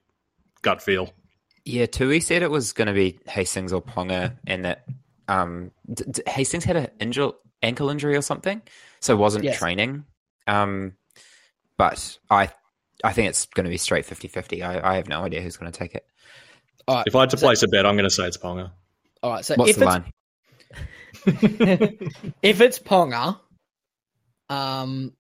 gut 0.67 0.83
feel. 0.83 1.11
Yeah, 1.64 1.87
Tui 1.87 2.21
said 2.21 2.43
it 2.43 2.51
was 2.51 2.73
going 2.73 2.89
to 2.89 2.93
be 2.93 3.19
Hastings 3.27 3.73
or 3.73 3.81
Ponga, 3.81 4.37
and 4.47 4.64
that 4.64 4.85
um, 5.29 5.71
d- 5.93 6.05
d- 6.11 6.23
Hastings 6.27 6.64
had 6.64 6.77
an 6.77 6.89
injury, 7.01 7.31
ankle 7.62 7.89
injury 7.89 8.17
or 8.17 8.23
something, 8.23 8.61
so 9.01 9.17
wasn't 9.17 9.45
Yes. 9.45 9.59
training. 9.59 10.05
Um, 10.47 10.93
but 11.77 12.19
I, 12.31 12.51
I 13.03 13.12
think 13.12 13.29
it's 13.31 13.47
going 13.47 13.64
to 13.64 13.71
be 13.71 13.79
straight 13.79 14.07
50-50. 14.07 14.62
I, 14.62 14.93
I 14.93 14.97
have 14.97 15.09
no 15.09 15.23
idea 15.23 15.41
who's 15.41 15.57
going 15.57 15.71
to 15.73 15.77
take 15.79 15.95
it. 15.95 16.05
All 16.89 16.97
right, 16.97 17.05
If 17.07 17.17
I 17.17 17.21
had 17.21 17.31
to 17.31 17.37
So- 17.37 17.47
place 17.47 17.62
a 17.64 17.69
bet, 17.69 17.85
I'm 17.87 17.97
going 17.97 18.09
to 18.09 18.14
say 18.14 18.27
it's 18.27 18.37
Ponga. 18.37 18.71
all 19.23 19.33
right. 19.33 19.45
So 19.45 19.55
What's 19.57 19.71
if 19.73 19.77
the 19.79 19.85
it's 19.85 19.93
line? 19.93 20.12
if 22.43 22.61
it's 22.61 22.79
Ponga, 22.79 23.39
um, 24.49 25.12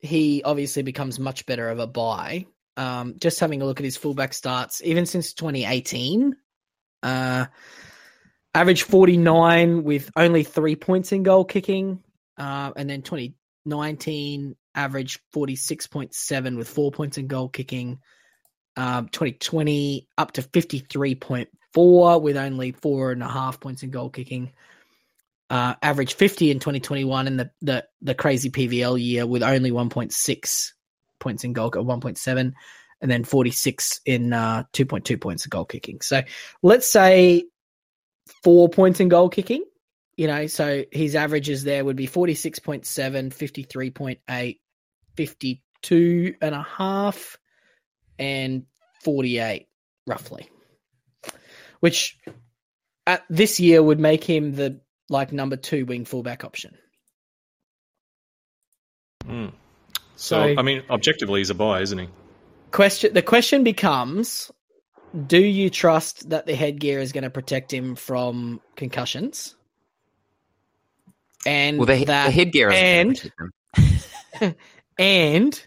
he 0.00 0.42
obviously 0.44 0.82
becomes 0.82 1.18
much 1.20 1.46
better 1.46 1.68
of 1.68 1.78
a 1.78 1.86
buy. 1.86 2.46
Um, 2.76 3.14
just 3.18 3.40
having 3.40 3.62
a 3.62 3.64
look 3.64 3.80
at 3.80 3.84
his 3.84 3.96
fullback 3.96 4.34
starts, 4.34 4.82
even 4.82 5.06
since 5.06 5.32
2018, 5.34 6.34
uh, 7.02 7.46
average 8.54 8.82
49 8.82 9.84
with 9.84 10.10
only 10.16 10.42
three 10.42 10.76
points 10.76 11.12
in 11.12 11.22
goal 11.22 11.44
kicking, 11.44 12.02
uh, 12.36 12.72
and 12.76 12.90
then 12.90 13.02
2019 13.02 14.56
average 14.74 15.20
46.7 15.34 16.56
with 16.56 16.68
four 16.68 16.90
points 16.90 17.16
in 17.18 17.28
goal 17.28 17.48
kicking. 17.48 18.00
Um, 18.76 19.08
2020 19.08 20.08
up 20.18 20.32
to 20.32 20.42
53.4 20.42 22.20
with 22.20 22.36
only 22.36 22.72
four 22.72 23.12
and 23.12 23.22
a 23.22 23.28
half 23.28 23.60
points 23.60 23.84
in 23.84 23.90
goal 23.90 24.10
kicking 24.10 24.52
uh, 25.50 25.74
average 25.82 26.14
50 26.14 26.50
in 26.50 26.58
2021 26.58 27.26
in 27.26 27.36
the, 27.36 27.50
the, 27.62 27.86
the 28.02 28.14
crazy 28.14 28.50
PVL 28.50 29.00
year 29.00 29.26
with 29.26 29.42
only 29.42 29.70
1.6 29.70 30.72
points 31.24 31.42
in 31.42 31.52
goal, 31.52 31.66
at 31.66 31.72
1.7, 31.72 32.52
and 33.00 33.10
then 33.10 33.24
46 33.24 34.00
in 34.06 34.32
uh, 34.32 34.64
2.2 34.72 35.20
points 35.20 35.44
of 35.44 35.50
goal 35.50 35.64
kicking. 35.64 36.00
So 36.00 36.22
let's 36.62 36.86
say 36.86 37.44
four 38.42 38.68
points 38.68 39.00
in 39.00 39.08
goal 39.08 39.28
kicking, 39.28 39.64
you 40.16 40.26
know, 40.26 40.46
so 40.46 40.84
his 40.92 41.16
averages 41.16 41.64
there 41.64 41.84
would 41.84 41.96
be 41.96 42.06
46.7, 42.06 42.84
53.8, 42.84 44.58
52 45.16 46.34
and 46.40 46.54
a 46.54 46.62
half, 46.62 47.38
and 48.18 48.64
48 49.02 49.66
roughly, 50.06 50.48
which 51.80 52.18
at 53.06 53.24
this 53.28 53.58
year 53.58 53.82
would 53.82 53.98
make 53.98 54.24
him 54.24 54.54
the 54.54 54.80
like 55.10 55.32
number 55.32 55.56
two 55.56 55.84
wing 55.84 56.04
fullback 56.04 56.44
option. 56.44 56.76
Mm. 59.26 59.52
So, 60.16 60.54
So, 60.54 60.54
I 60.58 60.62
mean, 60.62 60.82
objectively, 60.90 61.40
he's 61.40 61.50
a 61.50 61.54
buy, 61.54 61.80
isn't 61.80 61.98
he? 61.98 62.08
question 62.70 63.14
the 63.14 63.22
question 63.22 63.62
becomes 63.62 64.50
do 65.28 65.38
you 65.38 65.70
trust 65.70 66.30
that 66.30 66.44
the 66.44 66.56
headgear 66.56 66.98
is 66.98 67.12
going 67.12 67.22
to 67.22 67.30
protect 67.30 67.72
him 67.72 67.94
from 67.94 68.60
concussions? 68.74 69.54
And 71.46 71.78
Well, 71.78 71.86
the, 71.86 72.04
that 72.06 72.26
the 72.26 72.30
headgear 72.32 72.70
isn't 72.70 73.30
and- 74.40 74.56
and 74.98 75.66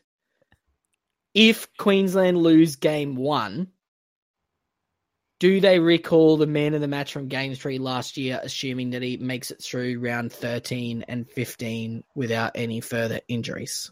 if 1.34 1.68
Queensland 1.78 2.38
lose 2.38 2.76
game 2.78 3.16
one, 3.16 3.68
do 5.40 5.62
they 5.62 5.80
recall 5.80 6.36
the 6.38 6.48
man 6.48 6.74
of 6.74 6.82
the 6.82 6.88
match 6.88 7.14
from 7.14 7.28
Game 7.28 7.54
Three 7.54 7.78
last 7.78 8.18
year, 8.18 8.40
assuming 8.42 8.90
that 8.92 9.04
he 9.04 9.18
makes 9.18 9.52
it 9.52 9.62
through 9.64 10.00
round 10.00 10.34
13 10.34 11.06
and 11.08 11.30
15 11.30 12.04
without 12.16 12.54
any 12.56 12.82
further 12.82 13.22
injuries? 13.28 13.92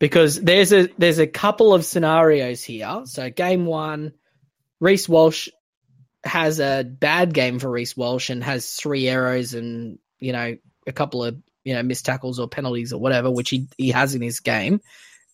Because 0.00 0.40
there's 0.40 0.72
a 0.72 0.88
there's 0.98 1.20
a 1.20 1.26
couple 1.26 1.72
of 1.72 1.84
scenarios 1.84 2.64
here. 2.64 3.02
So 3.04 3.30
game 3.30 3.66
one, 3.66 4.14
Reece 4.80 5.08
Walsh 5.08 5.48
has 6.24 6.58
a 6.58 6.82
bad 6.84 7.32
game 7.32 7.58
for 7.58 7.70
Reece 7.70 7.96
Walsh 7.96 8.30
and 8.30 8.42
has 8.42 8.72
three 8.72 9.08
arrows 9.08 9.54
and 9.54 9.98
you 10.18 10.32
know 10.32 10.56
a 10.86 10.92
couple 10.92 11.24
of 11.24 11.36
you 11.64 11.74
know 11.74 11.82
missed 11.82 12.06
tackles 12.06 12.38
or 12.38 12.48
penalties 12.48 12.92
or 12.92 13.00
whatever, 13.00 13.30
which 13.30 13.50
he 13.50 13.68
he 13.76 13.90
has 13.90 14.14
in 14.14 14.22
his 14.22 14.40
game. 14.40 14.80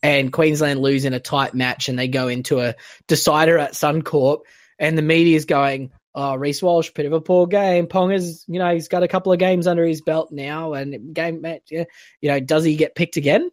And 0.03 0.33
Queensland 0.33 0.81
lose 0.81 1.05
in 1.05 1.15
a 1.15 1.21
tight 1.21 1.55
match, 1.55 1.89
and 1.89 1.99
they 1.99 2.09
go 2.09 2.29
into 2.29 2.61
a 2.61 2.75
decider 3.09 3.59
at 3.59 3.73
Suncorp, 3.73 4.41
and 4.79 4.97
the 4.97 5.03
media 5.03 5.37
is 5.37 5.47
going, 5.47 5.91
"Oh, 6.15 6.35
Reece 6.35 6.63
Walsh, 6.63 6.91
bit 6.91 7.07
of 7.07 7.13
a 7.13 7.21
poor 7.21 7.47
game. 7.47 7.87
Ponga's, 7.87 8.45
you 8.47 8.59
know, 8.59 8.73
he's 8.75 8.89
got 8.89 9.03
a 9.03 9.09
couple 9.09 9.33
of 9.33 9.39
games 9.39 9.67
under 9.67 9.85
his 9.85 10.03
belt 10.03 10.31
now, 10.31 10.75
and 10.75 11.15
game 11.15 11.41
match, 11.41 11.63
yeah, 11.71 11.85
you 12.21 12.31
know, 12.31 12.41
does 12.41 12.65
he 12.65 12.77
get 12.77 12.95
picked 12.95 13.17
again?" 13.17 13.51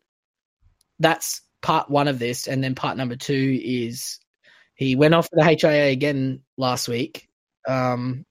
That's 1.00 1.42
part 1.62 1.90
one 1.90 2.08
of 2.08 2.20
this, 2.20 2.48
and 2.48 2.64
then 2.64 2.76
part 2.76 2.98
number 2.98 3.16
two 3.16 3.60
is 3.64 4.20
he 4.76 4.96
went 4.96 5.14
off 5.14 5.28
for 5.30 5.36
the 5.36 5.44
HIA 5.44 5.92
again 5.92 6.42
last 6.58 6.88
week. 6.88 7.28
Um, 7.68 8.26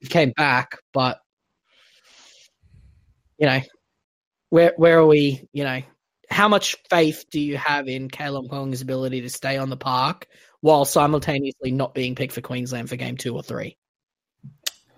he 0.00 0.08
came 0.08 0.32
back, 0.36 0.78
but 0.92 1.20
you 3.38 3.46
know, 3.46 3.60
where 4.50 4.72
where 4.76 4.98
are 4.98 5.06
we? 5.06 5.48
You 5.52 5.64
know, 5.64 5.82
how 6.30 6.48
much 6.48 6.76
faith 6.88 7.24
do 7.30 7.40
you 7.40 7.56
have 7.56 7.88
in 7.88 8.08
Kalen 8.08 8.48
Ponga's 8.48 8.82
ability 8.82 9.22
to 9.22 9.30
stay 9.30 9.56
on 9.56 9.70
the 9.70 9.76
park 9.76 10.26
while 10.60 10.84
simultaneously 10.84 11.72
not 11.72 11.94
being 11.94 12.14
picked 12.14 12.32
for 12.32 12.40
Queensland 12.40 12.88
for 12.88 12.96
game 12.96 13.16
two 13.16 13.34
or 13.34 13.42
three? 13.42 13.76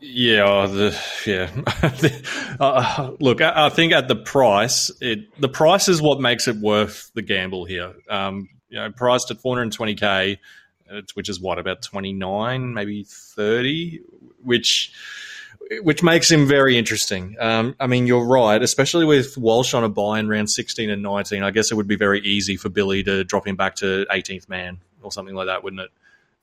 Yeah, 0.05 0.43
oh, 0.45 0.67
the, 0.67 1.01
yeah. 1.27 2.57
uh, 2.61 3.13
look, 3.21 3.41
I, 3.41 3.67
I 3.67 3.69
think 3.69 3.93
at 3.93 4.09
the 4.09 4.17
price, 4.17 4.91
it 5.01 5.41
the 5.41 5.49
price 5.49 5.89
is 5.89 6.03
what 6.03 6.21
makes 6.21 6.49
it 6.49 6.57
worth 6.57 7.13
the 7.15 7.23
gamble 7.23 7.65
here. 7.65 7.95
Um, 8.11 8.49
you 8.69 8.79
know, 8.79 8.91
priced 8.91 9.31
at 9.31 9.39
420k, 9.39 10.39
uh, 10.91 11.01
which 11.15 11.29
is 11.29 11.41
what 11.41 11.61
about 11.61 11.83
29, 11.83 12.75
maybe 12.75 13.05
30, 13.05 14.01
which 14.43 14.93
which 15.83 16.03
makes 16.03 16.29
him 16.29 16.49
very 16.49 16.77
interesting. 16.77 17.37
Um, 17.39 17.77
I 17.79 17.87
mean, 17.87 18.09
you're 18.09 18.27
right, 18.27 18.61
especially 18.61 19.05
with 19.05 19.39
Walsh 19.39 19.73
on 19.73 19.85
a 19.85 19.89
buy 19.89 20.19
in 20.19 20.29
round 20.29 20.51
16 20.51 20.91
and 20.91 21.01
19. 21.03 21.45
I 21.45 21.53
guess 21.53 21.71
it 21.71 21.77
would 21.77 21.87
be 21.87 21.97
very 21.97 22.21
easy 22.23 22.57
for 22.57 22.69
Billy 22.69 23.05
to 23.05 23.23
drop 23.23 23.47
him 23.47 23.55
back 23.55 23.77
to 23.77 24.05
18th 24.11 24.49
man 24.49 24.81
or 25.01 25.13
something 25.13 25.35
like 25.35 25.47
that, 25.47 25.63
wouldn't 25.63 25.83
it? 25.83 25.91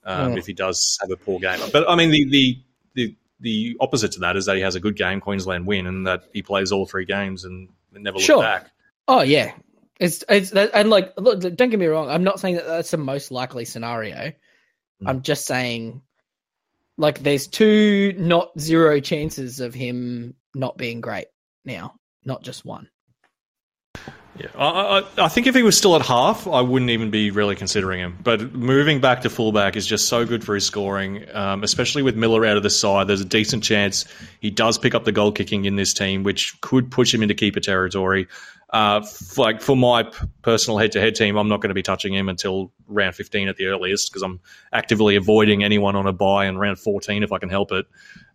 Um, 0.06 0.32
Mm. 0.32 0.38
If 0.38 0.48
he 0.48 0.54
does 0.54 0.98
have 1.02 1.12
a 1.12 1.18
poor 1.18 1.40
game, 1.40 1.60
but 1.74 1.88
I 1.90 1.96
mean, 1.96 2.10
the 2.10 2.24
the 2.30 2.58
the 2.94 3.16
the 3.40 3.78
opposite 3.80 4.12
to 4.14 4.20
that 4.22 4.36
is 4.36 4.46
that 4.46 4.56
he 4.56 4.62
has 4.62 4.76
a 4.76 4.80
good 4.80 4.96
game, 4.96 5.22
Queensland 5.22 5.66
win, 5.66 5.88
and 5.88 6.08
that 6.08 6.24
he 6.34 6.42
plays 6.42 6.72
all 6.72 6.86
three 6.86 7.06
games 7.06 7.46
and 7.46 7.70
never 7.92 8.18
look 8.18 8.42
back. 8.42 8.70
Oh 9.08 9.22
yeah, 9.22 9.54
it's 10.00 10.24
it's 10.30 10.52
and 10.52 10.90
like 10.90 11.14
look, 11.18 11.40
don't 11.40 11.70
get 11.70 11.80
me 11.80 11.88
wrong. 11.88 12.10
I'm 12.10 12.24
not 12.24 12.40
saying 12.40 12.56
that 12.56 12.68
that's 12.68 12.92
the 12.92 12.98
most 12.98 13.32
likely 13.32 13.66
scenario. 13.66 14.34
Mm. 15.02 15.08
I'm 15.08 15.22
just 15.22 15.46
saying, 15.46 16.02
like, 16.98 17.20
there's 17.20 17.48
two, 17.48 18.14
not 18.18 18.52
zero 18.60 19.00
chances 19.00 19.60
of 19.60 19.74
him 19.74 20.36
not 20.54 20.78
being 20.78 21.02
great 21.02 21.28
now, 21.66 21.96
not 22.26 22.44
just 22.44 22.66
one. 22.66 22.90
Yeah, 24.40 24.48
I, 24.58 25.00
I, 25.00 25.26
I 25.26 25.28
think 25.28 25.48
if 25.48 25.56
he 25.56 25.64
was 25.64 25.78
still 25.78 25.96
at 25.98 26.02
half, 26.02 26.48
I 26.48 26.62
wouldn't 26.62 26.92
even 26.92 27.10
be 27.12 27.30
really 27.30 27.56
considering 27.56 28.00
him. 28.00 28.18
But 28.24 28.54
moving 28.54 29.02
back 29.02 29.22
to 29.24 29.30
fullback 29.30 29.76
is 29.76 29.86
just 29.86 30.08
so 30.08 30.26
good 30.26 30.44
for 30.46 30.56
his 30.56 30.66
scoring, 30.66 31.26
um, 31.36 31.62
especially 31.64 32.04
with 32.04 32.16
Miller 32.16 32.46
out 32.46 32.56
of 32.56 32.64
the 32.64 32.70
side. 32.70 33.08
There's 33.08 33.20
a 33.20 33.26
decent 33.26 33.64
chance 33.64 34.06
he 34.40 34.50
does 34.50 34.78
pick 34.78 34.96
up 34.96 35.04
the 35.04 35.12
goal 35.12 35.34
kicking 35.34 35.66
in 35.66 35.76
this 35.76 35.94
team, 35.94 36.24
which 36.24 36.60
could 36.62 36.90
push 36.90 37.14
him 37.14 37.22
into 37.22 37.36
keeper 37.36 37.60
territory. 37.60 38.28
Uh, 38.72 39.02
f- 39.04 39.38
like 39.38 39.62
for 39.62 39.76
my 39.76 40.04
p- 40.04 40.12
personal 40.44 40.78
head-to-head 40.78 41.16
team, 41.16 41.36
I'm 41.36 41.48
not 41.50 41.60
going 41.60 41.70
to 41.70 41.74
be 41.76 41.82
touching 41.82 42.14
him 42.14 42.30
until 42.30 42.72
round 42.88 43.16
15 43.16 43.48
at 43.50 43.58
the 43.58 43.66
earliest 43.66 44.10
because 44.12 44.22
I'm 44.22 44.40
actively 44.72 45.16
avoiding 45.16 45.64
anyone 45.64 45.96
on 45.96 46.06
a 46.08 46.14
buy 46.14 46.46
in 46.46 46.58
round 46.58 46.80
14 46.80 47.24
if 47.24 47.32
I 47.32 47.40
can 47.40 47.50
help 47.50 47.72
it. 47.72 47.88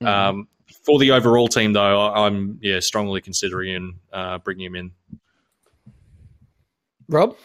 Um, 0.04 0.48
for 0.82 0.98
the 0.98 1.12
overall 1.12 1.46
team, 1.48 1.72
though, 1.72 2.08
I- 2.08 2.26
I'm 2.26 2.58
yeah 2.60 2.80
strongly 2.80 3.20
considering 3.22 4.00
uh, 4.12 4.38
bringing 4.38 4.66
him 4.66 4.74
in. 4.74 4.90
Rob? 7.08 7.36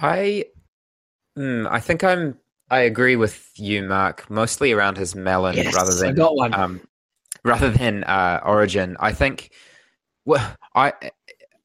I, 0.00 0.44
mm, 1.38 1.66
I 1.70 1.80
think 1.80 2.04
I'm. 2.04 2.38
I 2.70 2.80
agree 2.80 3.16
with 3.16 3.50
you, 3.56 3.82
Mark. 3.84 4.28
Mostly 4.28 4.72
around 4.72 4.96
his 4.98 5.14
melon, 5.14 5.56
Yes, 5.56 5.74
rather 5.74 5.92
I 5.92 6.06
than 6.08 6.14
got 6.16 6.34
one. 6.34 6.54
um, 6.54 6.80
rather 7.44 7.70
than 7.70 8.04
uh, 8.04 8.40
Origin. 8.44 8.96
I 9.00 9.12
think. 9.12 9.52
Well, 10.24 10.54
I. 10.74 10.92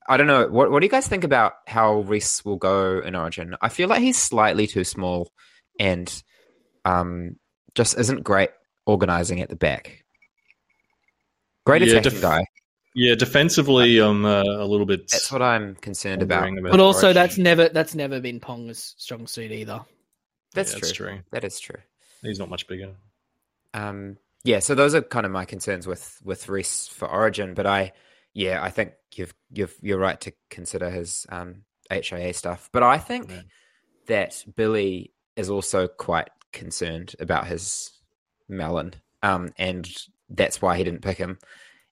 I 0.07 0.17
don't 0.17 0.27
know. 0.27 0.47
What 0.47 0.71
What 0.71 0.79
do 0.81 0.85
you 0.85 0.91
guys 0.91 1.07
think 1.07 1.23
about 1.23 1.53
how 1.67 2.01
Reece 2.01 2.43
will 2.43 2.57
go 2.57 2.99
in 2.99 3.15
Origin? 3.15 3.55
I 3.61 3.69
feel 3.69 3.87
like 3.87 4.01
he's 4.01 4.17
slightly 4.21 4.67
too 4.67 4.83
small, 4.83 5.31
and 5.79 6.11
um, 6.85 7.37
just 7.75 7.97
isn't 7.97 8.23
great 8.23 8.49
organizing 8.85 9.41
at 9.41 9.49
the 9.49 9.55
back. 9.55 10.03
Great 11.65 11.81
Yeah, 11.83 11.93
attacking 11.99 12.11
def- 12.13 12.21
guy. 12.21 12.45
Yeah, 12.93 13.15
defensively, 13.15 13.99
I'm 13.99 14.25
uh, 14.25 14.43
a 14.43 14.65
little 14.65 14.85
bit. 14.85 15.07
That's 15.09 15.31
what 15.31 15.41
I'm 15.41 15.75
concerned 15.75 16.21
about. 16.21 16.41
wondering 16.41 16.59
about 16.59 16.71
But 16.71 16.79
also, 16.81 17.07
Origin. 17.07 17.21
that's 17.21 17.37
never 17.37 17.69
that's 17.69 17.95
never 17.95 18.19
been 18.19 18.39
Pong's 18.39 18.95
strong 18.97 19.27
suit 19.27 19.51
either. 19.51 19.81
That's 20.53 20.73
Yeah, 20.73 20.79
true. 20.79 20.87
that's 20.87 20.91
true. 20.97 21.19
That 21.31 21.43
is 21.45 21.59
true. 21.59 21.79
He's 22.21 22.39
not 22.39 22.49
much 22.49 22.67
bigger. 22.67 22.93
Um, 23.73 24.17
yeah, 24.43 24.59
so 24.59 24.75
those 24.75 24.93
are 24.95 25.01
kind 25.01 25.25
of 25.25 25.31
my 25.31 25.45
concerns 25.45 25.87
with 25.87 26.19
with 26.23 26.49
Reece 26.49 26.87
for 26.87 27.07
Origin, 27.09 27.53
but 27.53 27.65
I, 27.65 27.93
yeah, 28.33 28.61
I 28.61 28.69
think 28.69 28.91
you've 29.15 29.33
you've 29.51 29.75
you're 29.81 29.97
right 29.99 30.19
to 30.21 30.33
consider 30.49 30.89
his 30.89 31.25
um, 31.29 31.63
HIA 31.89 32.33
stuff, 32.33 32.69
but 32.73 32.83
I 32.83 32.97
think 32.97 33.29
Yeah. 33.29 33.41
that 34.07 34.43
Billy 34.55 35.13
is 35.37 35.49
also 35.49 35.87
quite 35.87 36.29
concerned 36.51 37.15
about 37.19 37.47
his 37.47 37.91
melon, 38.49 38.95
um, 39.23 39.53
and 39.57 39.89
that's 40.29 40.61
why 40.61 40.75
he 40.75 40.83
didn't 40.83 41.01
pick 41.03 41.17
him. 41.17 41.37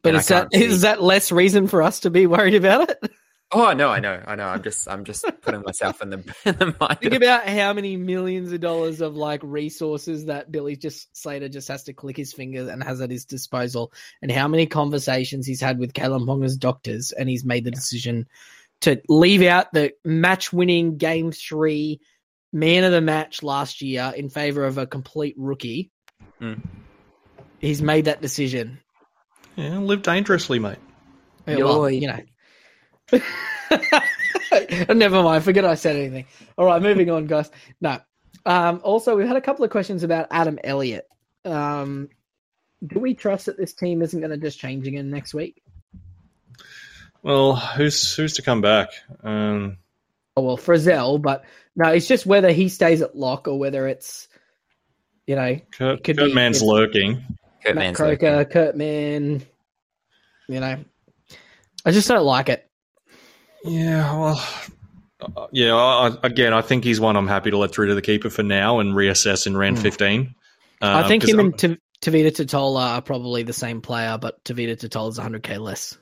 But 0.01 0.09
And 0.09 0.17
is 0.19 0.27
that 0.27 0.53
see- 0.53 0.63
is 0.63 0.81
that 0.81 1.01
less 1.03 1.31
reason 1.31 1.67
for 1.67 1.81
us 1.81 2.01
to 2.01 2.09
be 2.09 2.25
worried 2.27 2.55
about 2.55 2.89
it? 2.89 3.11
Oh 3.51 3.73
no, 3.73 3.89
I 3.89 3.99
know, 3.99 4.21
I 4.27 4.35
know. 4.35 4.45
I'm 4.45 4.61
just 4.61 4.87
I'm 4.87 5.03
just 5.03 5.25
putting 5.41 5.63
myself 5.63 6.03
in 6.03 6.11
the 6.11 6.17
in 6.45 6.55
the 6.57 6.75
mind. 6.79 6.99
Think 6.99 7.13
of- 7.15 7.21
about 7.21 7.47
how 7.47 7.73
many 7.73 7.97
millions 7.97 8.51
of 8.51 8.59
dollars 8.61 9.01
of 9.01 9.15
like 9.15 9.41
resources 9.43 10.25
that 10.25 10.51
Billy 10.51 10.75
just 10.75 11.17
Slater 11.17 11.49
just 11.49 11.67
has 11.67 11.83
to 11.85 11.93
click 11.93 12.15
his 12.15 12.31
fingers 12.31 12.69
and 12.69 12.83
has 12.83 13.01
at 13.01 13.09
his 13.09 13.25
disposal, 13.25 13.91
and 14.21 14.31
how 14.31 14.47
many 14.47 14.67
conversations 14.67 15.47
he's 15.47 15.61
had 15.61 15.79
with 15.79 15.93
Kalen 15.93 16.27
Ponga's 16.27 16.57
doctors, 16.57 17.11
and 17.11 17.27
he's 17.27 17.43
made 17.43 17.63
the 17.65 17.71
decision 17.71 18.27
to 18.81 19.01
leave 19.09 19.41
out 19.41 19.73
the 19.73 19.93
match-winning 20.05 20.97
game 20.97 21.31
three 21.31 21.99
man 22.53 22.83
of 22.83 22.91
the 22.91 23.01
match 23.01 23.41
last 23.43 23.81
year 23.81 24.13
in 24.15 24.29
favor 24.29 24.63
of 24.63 24.77
a 24.77 24.85
complete 24.87 25.33
rookie. 25.37 25.91
Mm. 26.39 26.61
He's 27.59 27.81
made 27.81 28.05
that 28.05 28.21
decision. 28.21 28.79
Yeah, 29.55 29.77
live 29.79 30.01
dangerously, 30.03 30.59
mate. 30.59 30.77
Yeah, 31.47 31.57
well, 31.57 31.89
you 31.89 32.07
know. 32.07 32.19
Never 34.93 35.23
mind. 35.23 35.43
Forget 35.43 35.65
I 35.65 35.75
said 35.75 35.95
anything. 35.95 36.25
All 36.57 36.65
right, 36.65 36.81
moving 36.81 37.09
on, 37.09 37.27
guys. 37.27 37.49
No. 37.81 37.99
Um, 38.45 38.81
also, 38.83 39.15
we've 39.15 39.27
had 39.27 39.35
a 39.37 39.41
couple 39.41 39.65
of 39.65 39.71
questions 39.71 40.03
about 40.03 40.27
Adam 40.31 40.59
Elliott. 40.63 41.07
Um, 41.45 42.09
do 42.85 42.99
we 42.99 43.13
trust 43.13 43.47
that 43.47 43.57
this 43.57 43.73
team 43.73 44.01
isn't 44.01 44.19
going 44.19 44.31
to 44.31 44.37
just 44.37 44.59
change 44.59 44.87
again 44.87 45.09
next 45.09 45.33
week? 45.33 45.61
Well, 47.21 47.55
who's 47.55 48.15
who's 48.15 48.33
to 48.35 48.41
come 48.41 48.61
back? 48.61 48.89
Um, 49.23 49.77
Oh 50.37 50.41
well, 50.43 50.57
Frizell, 50.57 51.21
but 51.21 51.43
no, 51.75 51.89
it's 51.89 52.07
just 52.07 52.25
whether 52.25 52.49
he 52.51 52.69
stays 52.69 53.01
at 53.01 53.13
lock 53.17 53.49
or 53.49 53.59
whether 53.59 53.87
it's, 53.89 54.29
you 55.27 55.35
know, 55.35 55.59
Kurt, 55.71 56.01
could 56.01 56.17
Kurt 56.17 56.29
be- 56.29 56.33
Mann's 56.33 56.57
it's- 56.57 56.67
lurking. 56.69 57.23
Kurt 57.63 57.75
Matt 57.75 57.95
Croker, 57.95 58.37
looking. 58.37 58.51
Kurt 58.51 58.75
Mann. 58.77 59.41
You 60.47 60.59
know, 60.59 60.83
I 61.85 61.91
just 61.91 62.07
don't 62.07 62.23
like 62.25 62.49
it. 62.49 62.67
Yeah, 63.63 64.17
well, 64.17 64.43
uh, 65.21 65.47
yeah. 65.51 65.75
I, 65.75 66.07
I- 66.09 66.17
again, 66.23 66.53
I 66.53 66.61
think 66.61 66.83
he's 66.83 66.99
one 66.99 67.15
I'm 67.15 67.27
happy 67.27 67.51
to 67.51 67.57
let 67.57 67.71
through 67.73 67.87
to 67.87 67.95
the 67.95 68.01
keeper 68.01 68.29
for 68.29 68.43
now 68.43 68.79
and 68.79 68.93
reassess 68.93 69.45
in 69.47 69.55
round 69.57 69.77
Hmm. 69.77 69.83
15. 69.83 70.35
I 70.81 71.07
think 71.07 71.27
him 71.27 71.39
I'm- 71.39 71.45
and 71.47 71.59
T- 71.59 71.77
Tevita 72.01 72.31
Tatola 72.31 72.95
are 72.95 73.01
probably 73.01 73.43
the 73.43 73.51
same 73.53 73.81
player, 73.81 74.17
but 74.19 74.41
Tevita 74.45 74.77
Tatola 74.77 75.09
is 75.09 75.17
100k 75.19 75.59
less. 75.59 75.97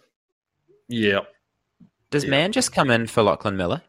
yeah, 0.87 1.21
Does 2.11 2.23
Yeah. 2.23 2.29
Mann 2.29 2.51
just 2.53 2.71
come 2.71 2.89
in 2.91 3.07
for 3.07 3.23
Lachlan 3.23 3.57
Miller? 3.57 3.81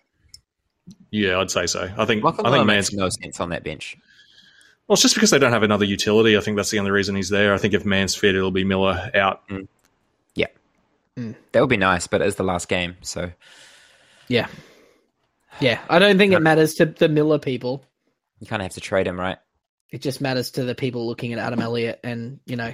yeah, 1.10 1.38
I'd 1.38 1.50
say 1.50 1.66
so. 1.66 1.88
I 1.96 2.04
think 2.06 2.24
Lachlan 2.24 2.46
I 2.46 2.50
Miller 2.50 2.60
think 2.62 2.66
makes 2.66 2.92
no 2.92 3.08
sense 3.10 3.38
on 3.40 3.50
that 3.50 3.62
bench. 3.62 3.96
Well, 4.88 4.94
it's 4.94 5.02
just 5.02 5.14
because 5.14 5.30
they 5.30 5.38
don't 5.38 5.52
have 5.52 5.62
another 5.62 5.84
utility. 5.84 6.36
I 6.36 6.40
think 6.40 6.56
that's 6.56 6.70
the 6.70 6.78
only 6.78 6.90
reason 6.90 7.14
he's 7.14 7.28
there. 7.28 7.52
I 7.52 7.58
think 7.58 7.74
if 7.74 7.84
Mann's 7.84 8.14
fit, 8.14 8.34
it'll 8.34 8.50
be 8.50 8.64
Miller 8.64 9.10
out. 9.14 9.42
Yeah. 10.34 10.46
That 11.52 11.60
would 11.60 11.68
be 11.68 11.76
nice, 11.76 12.06
but 12.06 12.22
it's 12.22 12.36
the 12.36 12.42
last 12.44 12.68
game, 12.68 12.96
so 13.02 13.30
Yeah. 14.28 14.46
Yeah. 15.60 15.80
I 15.90 15.98
don't 15.98 16.16
think 16.16 16.32
it 16.32 16.40
matters 16.40 16.74
to 16.76 16.86
the 16.86 17.08
Miller 17.08 17.38
people. 17.38 17.84
you 18.40 18.46
kind 18.46 18.62
of 18.62 18.64
have 18.64 18.74
to 18.74 18.80
trade 18.80 19.06
him, 19.06 19.18
right? 19.20 19.36
It 19.90 20.00
just 20.00 20.20
matters 20.20 20.52
to 20.52 20.64
the 20.64 20.74
people 20.74 21.06
looking 21.06 21.32
at 21.32 21.38
Adam 21.38 21.60
Elliott 21.60 22.00
and, 22.04 22.40
you 22.46 22.56
know, 22.56 22.72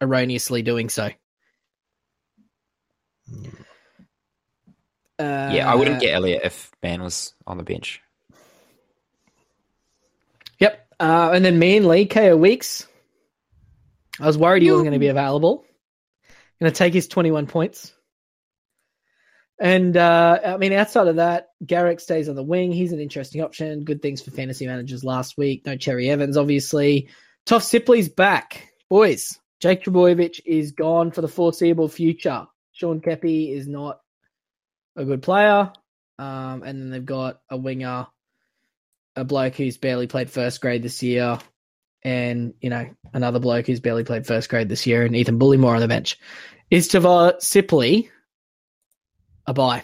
erroneously 0.00 0.62
doing 0.62 0.88
so. 0.88 1.10
Uh, 5.18 5.50
Yeah, 5.52 5.70
I 5.70 5.74
wouldn't 5.74 6.00
get 6.00 6.14
Elliott 6.14 6.42
if 6.44 6.70
Mann 6.82 7.02
was 7.02 7.34
on 7.46 7.56
the 7.56 7.62
bench. 7.62 8.02
Uh, 10.98 11.30
and 11.34 11.44
then 11.44 11.58
me 11.58 11.76
and 11.76 11.86
Lee, 11.86 12.06
KO 12.06 12.36
Weeks. 12.36 12.86
I 14.18 14.26
was 14.26 14.38
worried 14.38 14.62
he 14.62 14.70
wasn't 14.70 14.86
going 14.86 14.94
to 14.94 14.98
be 14.98 15.08
available. 15.08 15.64
Going 16.60 16.72
to 16.72 16.76
take 16.76 16.94
his 16.94 17.06
21 17.08 17.46
points. 17.46 17.92
And 19.58 19.96
uh, 19.96 20.38
I 20.44 20.56
mean, 20.56 20.72
outside 20.72 21.06
of 21.06 21.16
that, 21.16 21.48
Garrick 21.64 22.00
stays 22.00 22.28
on 22.28 22.34
the 22.34 22.42
wing. 22.42 22.72
He's 22.72 22.92
an 22.92 23.00
interesting 23.00 23.42
option. 23.42 23.84
Good 23.84 24.02
things 24.02 24.22
for 24.22 24.30
fantasy 24.30 24.66
managers 24.66 25.04
last 25.04 25.38
week. 25.38 25.64
No 25.64 25.76
Cherry 25.76 26.10
Evans, 26.10 26.36
obviously. 26.36 27.08
Toff 27.46 27.62
Sipley's 27.62 28.08
back. 28.08 28.70
Boys, 28.90 29.38
Jake 29.60 29.84
Trbojevic 29.84 30.40
is 30.44 30.72
gone 30.72 31.10
for 31.10 31.22
the 31.22 31.28
foreseeable 31.28 31.88
future. 31.88 32.46
Sean 32.72 33.00
Keppie 33.00 33.54
is 33.54 33.66
not 33.66 34.00
a 34.96 35.04
good 35.04 35.22
player. 35.22 35.72
Um, 36.18 36.62
and 36.62 36.80
then 36.80 36.90
they've 36.90 37.04
got 37.04 37.40
a 37.50 37.56
winger, 37.56 38.06
a 39.16 39.24
bloke 39.24 39.54
who's 39.54 39.78
barely 39.78 40.06
played 40.06 40.30
first 40.30 40.60
grade 40.60 40.82
this 40.82 41.02
year, 41.02 41.38
and, 42.02 42.54
you 42.60 42.70
know, 42.70 42.88
another 43.12 43.38
bloke 43.40 43.66
who's 43.66 43.80
barely 43.80 44.04
played 44.04 44.26
first 44.26 44.48
grade 44.48 44.68
this 44.68 44.86
year, 44.86 45.04
and 45.04 45.16
Ethan 45.16 45.38
Bullemor 45.38 45.74
on 45.74 45.80
the 45.80 45.88
bench. 45.88 46.18
Is 46.70 46.88
Tavor 46.88 47.34
Sipley 47.40 48.10
a 49.46 49.54
buy? 49.54 49.82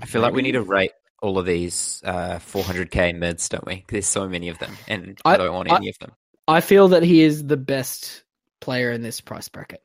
I 0.00 0.06
feel 0.06 0.20
like 0.20 0.34
we 0.34 0.42
need 0.42 0.52
to 0.52 0.62
rate 0.62 0.92
all 1.22 1.38
of 1.38 1.46
these 1.46 2.02
uh, 2.04 2.38
400k 2.38 3.16
mids, 3.18 3.48
don't 3.48 3.64
we? 3.66 3.84
There's 3.88 4.06
so 4.06 4.28
many 4.28 4.50
of 4.50 4.58
them, 4.58 4.76
and 4.86 5.18
I, 5.24 5.34
I- 5.34 5.36
don't 5.38 5.54
want 5.54 5.70
I- 5.72 5.76
any 5.76 5.88
of 5.88 5.98
them. 5.98 6.12
I 6.46 6.60
feel 6.60 6.88
that 6.88 7.02
he 7.02 7.22
is 7.22 7.46
the 7.46 7.56
best 7.56 8.22
player 8.60 8.92
in 8.92 9.00
this 9.00 9.22
price 9.22 9.48
bracket. 9.48 9.80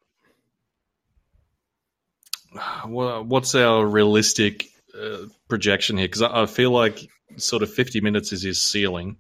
Well, 2.86 3.24
what's 3.24 3.56
our 3.56 3.86
realistic 3.86 4.68
uh, 4.98 5.26
projection 5.48 5.98
here? 5.98 6.08
Because 6.08 6.22
I, 6.22 6.44
I 6.44 6.46
feel 6.46 6.72
like 6.72 7.00
sort 7.38 7.64
of 7.64 7.74
50 7.74 8.02
minutes 8.02 8.32
is 8.32 8.42
his 8.44 8.62
ceiling. 8.62 9.18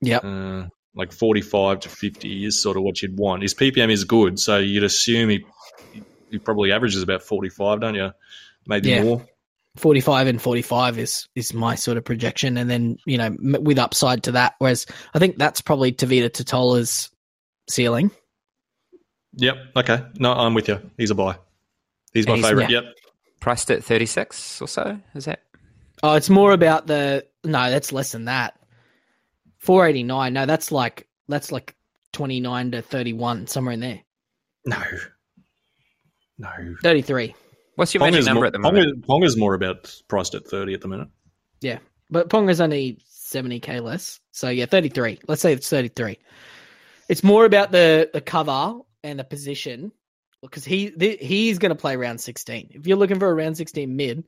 Yeah. 0.00 0.18
Uh, 0.18 0.68
like 0.94 1.12
45 1.12 1.80
to 1.80 1.88
50 1.88 2.44
is 2.46 2.60
sort 2.60 2.76
of 2.76 2.82
what 2.82 3.02
you'd 3.02 3.18
want. 3.18 3.42
His 3.42 3.54
PPM 3.54 3.90
is 3.90 4.04
good, 4.04 4.38
so 4.38 4.58
you'd 4.58 4.84
assume 4.84 5.28
he 5.30 5.44
he 6.30 6.38
probably 6.38 6.72
averages 6.72 7.02
about 7.02 7.22
45, 7.22 7.80
don't 7.80 7.94
you? 7.94 8.10
Maybe 8.66 8.90
Yeah. 8.90 9.02
more. 9.04 9.26
45 9.76 10.28
and 10.28 10.40
45 10.40 10.98
is 11.00 11.28
is 11.34 11.52
my 11.52 11.74
sort 11.74 11.96
of 11.96 12.04
projection 12.04 12.56
and 12.58 12.70
then 12.70 12.96
you 13.06 13.18
know 13.18 13.24
m- 13.26 13.56
with 13.64 13.76
upside 13.76 14.22
to 14.22 14.30
that 14.30 14.54
whereas 14.60 14.86
i 15.14 15.18
think 15.18 15.36
that's 15.36 15.60
probably 15.60 15.90
Tevita 15.90 16.30
Tatola's 16.30 17.10
ceiling 17.68 18.12
Yep. 19.36 19.56
Okay. 19.74 20.00
No, 20.20 20.32
I'm 20.32 20.54
with 20.54 20.68
you. 20.68 20.80
He's 20.96 21.10
a 21.10 21.16
buy. 21.16 21.38
He's 22.12 22.28
my 22.28 22.36
he's- 22.36 22.46
favorite. 22.46 22.70
yeah. 22.70 22.82
Yep. 22.82 22.94
Priced 23.44 23.70
at 23.70 23.84
36 23.84 24.62
or 24.62 24.68
so. 24.68 24.98
Is 25.14 25.26
that? 25.26 25.40
oh 26.02 26.14
it's 26.14 26.30
more 26.30 26.52
about 26.52 26.86
the 26.86 27.26
no 27.44 27.70
that's 27.70 27.92
less 27.92 28.12
than 28.12 28.24
that 28.26 28.58
489 29.58 30.32
no 30.32 30.44
that's 30.46 30.72
like 30.72 31.08
that's 31.28 31.52
like 31.52 31.76
29 32.12 32.72
to 32.72 32.82
31 32.82 33.46
somewhere 33.46 33.74
in 33.74 33.80
there 33.80 34.00
No. 34.66 34.82
No. 36.38 36.50
33. 36.82 37.34
What's 37.76 37.94
your 37.94 38.00
magic 38.00 38.18
Ponga's 38.18 38.26
number 38.26 38.40
more, 38.40 38.46
at 38.46 38.52
the 38.52 38.58
moment? 38.58 39.02
Ponga- 39.02 39.06
Ponga's 39.06 39.36
more 39.36 39.54
about 39.54 39.94
priced 40.08 40.34
at 40.34 40.46
30 40.46 40.74
at 40.74 40.80
the 40.80 40.88
minute. 40.88 41.08
Yeah 41.60 41.78
but 42.10 42.28
Pong 42.28 42.48
is 42.48 42.60
only 42.60 42.98
70k 43.10 43.82
less. 43.82 44.20
So 44.32 44.48
yeah, 44.48 44.66
33. 44.66 45.20
Let's 45.28 45.42
say 45.42 45.52
it's 45.52 45.68
33. 45.68 46.18
It's 47.08 47.22
more 47.24 47.44
about 47.44 47.72
the 47.72 48.10
the 48.12 48.20
cover 48.20 48.78
and 49.02 49.18
the 49.18 49.24
position 49.24 49.92
because 50.44 50.64
he 50.64 50.90
th- 50.90 51.20
he's 51.20 51.58
going 51.58 51.70
to 51.70 51.76
play 51.76 51.96
round 51.96 52.20
16. 52.20 52.70
If 52.72 52.86
you're 52.86 52.96
looking 52.96 53.18
for 53.18 53.28
a 53.28 53.34
round 53.34 53.56
16 53.56 53.94
mid, 53.94 54.24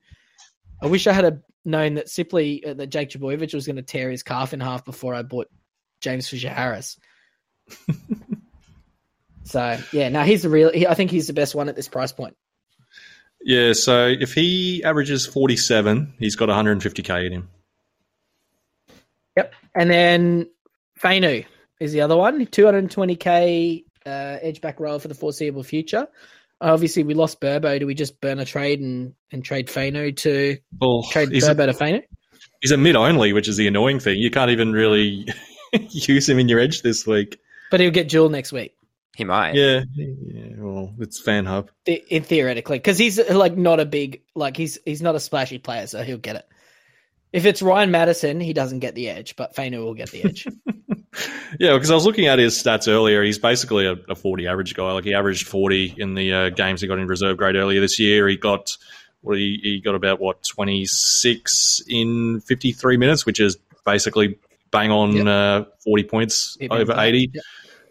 I 0.82 0.86
wish 0.86 1.06
I 1.06 1.12
had 1.12 1.24
a, 1.24 1.40
known 1.64 1.94
that 1.94 2.06
Sipley 2.06 2.66
uh, 2.66 2.74
that 2.74 2.88
Jake 2.88 3.10
Trbojevic 3.10 3.54
was 3.54 3.66
going 3.66 3.76
to 3.76 3.82
tear 3.82 4.10
his 4.10 4.22
calf 4.22 4.52
in 4.52 4.60
half 4.60 4.84
before 4.84 5.14
I 5.14 5.22
bought 5.22 5.48
James 6.00 6.28
Fisher 6.28 6.48
Harris. 6.48 6.98
so 9.44 9.78
yeah, 9.92 10.08
now 10.08 10.24
he's 10.24 10.42
the 10.42 10.48
real. 10.48 10.72
He, 10.72 10.86
I 10.86 10.94
think 10.94 11.10
he's 11.10 11.26
the 11.26 11.32
best 11.32 11.54
one 11.54 11.68
at 11.68 11.76
this 11.76 11.88
price 11.88 12.12
point. 12.12 12.36
Yeah, 13.42 13.74
so 13.74 14.06
if 14.08 14.34
he 14.34 14.82
averages 14.82 15.26
47, 15.26 16.14
he's 16.18 16.34
got 16.34 16.48
150k 16.48 17.26
in 17.26 17.32
him. 17.32 17.48
Yep. 19.36 19.54
And 19.74 19.90
then 19.90 20.48
Fainu 21.00 21.46
is 21.78 21.92
the 21.92 22.00
other 22.00 22.16
one. 22.16 22.44
220k 22.44 23.84
uh, 24.06 24.38
edge 24.42 24.60
back 24.60 24.80
role 24.80 24.98
for 24.98 25.08
the 25.08 25.14
foreseeable 25.14 25.62
future. 25.62 26.06
Obviously, 26.60 27.02
we 27.02 27.14
lost 27.14 27.40
Burbo. 27.40 27.78
Do 27.78 27.86
we 27.86 27.94
just 27.94 28.20
burn 28.20 28.38
a 28.38 28.44
trade 28.44 28.80
and, 28.80 29.12
and 29.30 29.44
trade 29.44 29.68
Fainu 29.68 30.16
to 30.18 30.56
Well, 30.80 31.02
trade 31.10 31.30
he's 31.30 31.46
a, 31.46 31.54
Burbo 31.54 31.66
to 31.66 31.72
Fainu? 31.72 32.02
he's 32.62 32.72
a 32.72 32.76
mid 32.78 32.96
only, 32.96 33.32
which 33.34 33.48
is 33.48 33.56
the 33.58 33.66
annoying 33.66 34.00
thing. 34.00 34.18
You 34.18 34.30
can't 34.30 34.50
even 34.50 34.72
really 34.72 35.26
use 35.90 36.28
him 36.28 36.38
in 36.38 36.48
your 36.48 36.58
edge 36.60 36.80
this 36.82 37.06
week. 37.06 37.38
But 37.70 37.80
he'll 37.80 37.90
get 37.90 38.08
Jewel 38.08 38.28
next 38.30 38.52
week, 38.52 38.74
He 39.16 39.24
might. 39.24 39.54
Yeah, 39.54 39.82
yeah 39.94 40.44
well, 40.56 40.94
it's 41.00 41.20
fan 41.20 41.44
hub. 41.44 41.70
the- 41.84 42.02
in 42.08 42.22
theoretically, 42.22 42.78
because 42.78 42.96
he's 42.96 43.18
like 43.28 43.56
not 43.56 43.80
a 43.80 43.84
big 43.84 44.22
like 44.34 44.56
he's 44.56 44.78
he's 44.86 45.02
not 45.02 45.14
a 45.14 45.20
splashy 45.20 45.58
player, 45.58 45.86
so 45.86 46.02
he'll 46.04 46.16
get 46.16 46.36
it. 46.36 46.46
If 47.32 47.44
it's 47.44 47.60
Ryan 47.60 47.90
Matterson, 47.90 48.40
he 48.40 48.52
doesn't 48.54 48.78
get 48.78 48.94
the 48.94 49.10
edge, 49.10 49.36
but 49.36 49.54
Fainu 49.54 49.84
will 49.84 49.94
get 49.94 50.10
the 50.10 50.24
edge. 50.24 50.46
Yeah, 51.58 51.74
because 51.74 51.90
I 51.90 51.94
was 51.94 52.04
looking 52.04 52.26
at 52.26 52.38
his 52.38 52.54
stats 52.60 52.88
earlier. 52.88 53.22
He's 53.22 53.38
basically 53.38 53.86
a, 53.86 53.92
a 54.08 54.14
40 54.14 54.46
average 54.46 54.74
guy. 54.74 54.92
Like 54.92 55.04
he 55.04 55.14
averaged 55.14 55.46
40 55.46 55.94
in 55.96 56.14
the 56.14 56.32
uh, 56.32 56.48
games 56.50 56.80
he 56.80 56.86
got 56.86 56.98
in 56.98 57.06
reserve 57.06 57.36
grade 57.36 57.56
earlier 57.56 57.80
this 57.80 57.98
year. 57.98 58.28
He 58.28 58.36
got 58.36 58.76
what 59.22 59.38
he, 59.38 59.58
he 59.62 59.80
got 59.80 59.94
about 59.94 60.20
what 60.20 60.42
26 60.42 61.82
in 61.88 62.40
53 62.40 62.96
minutes, 62.96 63.24
which 63.26 63.40
is 63.40 63.56
basically 63.84 64.38
bang 64.70 64.90
on 64.90 65.16
Yep. 65.16 65.26
uh, 65.26 65.64
40 65.84 66.04
points 66.04 66.56
Even 66.60 66.76
over 66.78 66.94
80. 66.98 67.30
yep. 67.32 67.44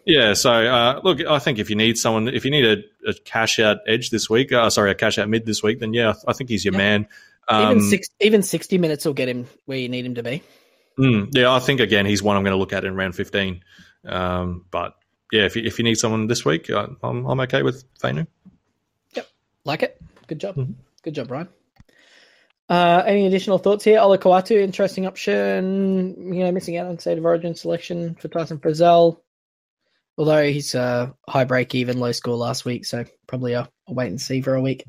Yeah, 0.08 0.34
so 0.34 0.52
uh, 0.52 1.00
look, 1.02 1.20
I 1.26 1.40
think 1.40 1.58
if 1.58 1.68
you 1.68 1.74
need 1.74 1.98
someone, 1.98 2.28
if 2.28 2.44
you 2.44 2.52
need 2.52 2.64
a, 2.64 3.10
a 3.10 3.14
cash 3.24 3.58
out 3.58 3.78
edge 3.88 4.10
this 4.10 4.30
week, 4.30 4.52
uh, 4.52 4.70
sorry, 4.70 4.92
a 4.92 4.94
cash 4.94 5.18
out 5.18 5.28
mid 5.28 5.44
this 5.44 5.64
week, 5.64 5.80
then 5.80 5.92
yeah, 5.94 6.14
I 6.28 6.32
think 6.32 6.48
he's 6.48 6.64
your 6.64 6.74
man. 6.74 7.08
Um, 7.48 7.72
even 7.78 7.82
six, 7.82 8.08
even 8.20 8.42
sixty 8.44 8.78
minutes 8.78 9.04
will 9.04 9.14
get 9.14 9.28
him 9.28 9.46
where 9.64 9.78
you 9.78 9.88
need 9.88 10.06
him 10.06 10.14
to 10.14 10.22
be. 10.22 10.44
Mm, 10.98 11.28
yeah, 11.32 11.52
I 11.52 11.58
think 11.58 11.80
again 11.80 12.06
he's 12.06 12.22
one 12.22 12.36
I'm 12.36 12.42
going 12.42 12.54
to 12.54 12.58
look 12.58 12.72
at 12.72 12.84
in 12.84 12.94
round 12.96 13.14
15. 13.14 13.62
Um, 14.06 14.64
but 14.70 14.94
yeah, 15.32 15.42
if 15.44 15.56
you, 15.56 15.62
if 15.64 15.78
you 15.78 15.84
need 15.84 15.96
someone 15.96 16.26
this 16.26 16.44
week, 16.44 16.70
I, 16.70 16.86
I'm 17.02 17.26
I'm 17.26 17.40
okay 17.40 17.62
with 17.62 17.84
Fainu. 17.98 18.26
Yep, 19.14 19.26
like 19.64 19.82
it. 19.82 20.00
Good 20.26 20.40
job. 20.40 20.56
Mhm. 20.56 20.74
Good 21.02 21.14
job, 21.14 21.28
Brian. 21.28 21.48
Uh, 22.68 23.02
any 23.06 23.26
additional 23.26 23.58
thoughts 23.58 23.84
here? 23.84 23.98
Olakau'atu, 23.98 24.60
interesting 24.60 25.06
option. 25.06 26.32
You 26.34 26.44
know, 26.44 26.52
missing 26.52 26.76
out 26.76 26.86
on 26.86 26.98
state 26.98 27.18
of 27.18 27.24
origin 27.24 27.54
selection 27.54 28.16
for 28.16 28.28
Tyson 28.28 28.58
Frizell. 28.58 29.20
Although 30.18 30.44
he's 30.50 30.74
uh, 30.74 31.10
high 31.28 31.44
break 31.44 31.74
even, 31.74 32.00
low 32.00 32.12
score 32.12 32.36
last 32.36 32.64
week, 32.64 32.86
so 32.86 33.04
probably 33.26 33.52
a, 33.52 33.68
a 33.86 33.92
wait 33.92 34.08
and 34.08 34.20
see 34.20 34.40
for 34.40 34.54
a 34.54 34.62
week. 34.62 34.84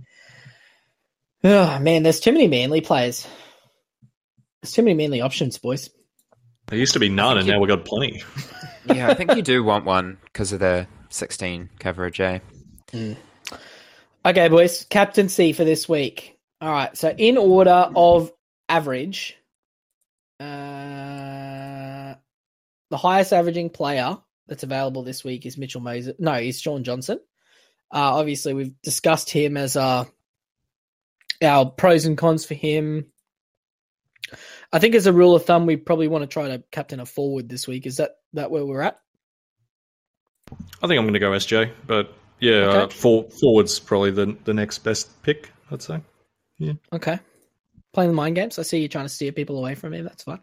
Oh 1.43 1.79
man, 1.79 2.03
there's 2.03 2.19
too 2.19 2.31
many 2.31 2.47
Manly 2.47 2.81
players. 2.81 3.27
There's 4.61 4.71
too 4.73 4.83
many 4.83 4.95
Manly 4.95 5.21
options, 5.21 5.57
boys. 5.57 5.89
There 6.67 6.77
used 6.77 6.93
to 6.93 6.99
be 6.99 7.09
none, 7.09 7.37
and 7.37 7.47
you- 7.47 7.53
now 7.53 7.59
we've 7.59 7.69
got 7.69 7.85
plenty. 7.85 8.23
Yeah, 8.89 9.09
I 9.09 9.15
think 9.15 9.35
you 9.35 9.41
do 9.41 9.65
want 9.65 9.83
one 9.83 10.17
because 10.23 10.53
of 10.53 10.61
the 10.61 10.87
16 11.09 11.69
coverage, 11.77 12.21
eh? 12.21 12.39
Okay, 14.25 14.47
boys, 14.47 14.85
captaincy 14.89 15.51
for 15.51 15.65
this 15.65 15.89
week. 15.89 16.37
All 16.61 16.71
right, 16.71 16.95
so 16.95 17.09
in 17.09 17.37
order 17.37 17.89
of 17.93 18.31
average, 18.69 19.35
uh, 20.39 22.15
the 22.89 22.97
highest 22.97 23.33
averaging 23.33 23.71
player 23.71 24.17
that's 24.47 24.63
available 24.63 25.03
this 25.03 25.21
week 25.21 25.45
is 25.45 25.57
Mitchell 25.57 25.81
Moses. 25.81 26.15
No, 26.17 26.35
is 26.35 26.61
Shaun 26.61 26.85
Johnson. 26.85 27.19
Uh, 27.93 28.15
obviously, 28.15 28.53
we've 28.53 28.81
discussed 28.81 29.29
him 29.29 29.57
as 29.57 29.75
our 29.75 30.07
our 31.43 31.65
pros 31.69 32.05
and 32.05 32.17
cons 32.17 32.45
for 32.45 32.53
him. 32.55 33.07
I 34.71 34.79
think, 34.79 34.95
as 34.95 35.05
a 35.07 35.13
rule 35.13 35.35
of 35.35 35.45
thumb, 35.45 35.65
we 35.65 35.77
probably 35.77 36.07
want 36.07 36.23
to 36.23 36.27
try 36.27 36.49
to 36.49 36.63
captain 36.71 36.99
a 36.99 37.05
forward 37.05 37.47
this 37.49 37.67
week. 37.67 37.85
Is 37.85 37.97
that 37.97 38.11
that 38.33 38.51
where 38.51 38.65
we're 38.65 38.81
at? 38.81 38.97
I 40.51 40.87
think 40.87 40.97
I'm 40.97 41.03
going 41.05 41.13
to 41.13 41.19
go 41.19 41.31
SJ, 41.31 41.71
but 41.85 42.13
yeah, 42.39 42.61
uh, 42.61 42.87
for, 42.89 43.29
forward's 43.41 43.79
probably 43.79 44.11
the 44.11 44.37
the 44.45 44.53
next 44.53 44.79
best 44.79 45.21
pick. 45.23 45.51
I'd 45.71 45.81
say. 45.81 46.01
Yeah. 46.59 46.73
Okay, 46.93 47.19
playing 47.93 48.11
the 48.11 48.15
mind 48.15 48.35
games. 48.35 48.57
I 48.59 48.63
see 48.63 48.79
you 48.81 48.87
trying 48.87 49.05
to 49.05 49.09
steer 49.09 49.31
people 49.31 49.57
away 49.57 49.75
from 49.75 49.93
him. 49.93 50.03
That's 50.05 50.23
fine. 50.23 50.39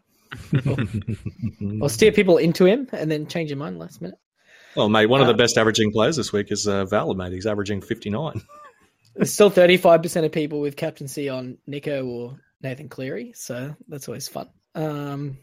Or 1.81 1.89
steer 1.89 2.11
people 2.11 2.37
into 2.37 2.65
him 2.65 2.89
and 2.91 3.09
then 3.09 3.27
change 3.27 3.49
your 3.49 3.57
mind 3.57 3.79
last 3.79 4.01
minute. 4.01 4.17
well, 4.75 4.89
mate, 4.89 5.05
one 5.07 5.21
of 5.21 5.27
the 5.27 5.33
Uh, 5.33 5.37
best 5.37 5.57
averaging 5.57 5.91
players 5.91 6.15
this 6.17 6.33
week 6.33 6.51
is 6.51 6.67
uh, 6.67 6.85
Val, 6.85 7.13
mate. 7.13 7.31
He's 7.31 7.45
averaging 7.45 7.81
59. 7.81 8.41
There's 9.15 9.31
still 9.31 9.49
35% 9.49 10.25
of 10.25 10.31
people 10.31 10.59
with 10.59 10.75
captaincy 10.75 11.29
on 11.29 11.57
Nico 11.67 12.05
or 12.05 12.39
Nathan 12.65 12.89
Cleary, 12.89 13.33
so 13.35 13.75
that's 13.87 14.07
always 14.07 14.27
fun. 14.27 14.49
Um, 14.73 15.37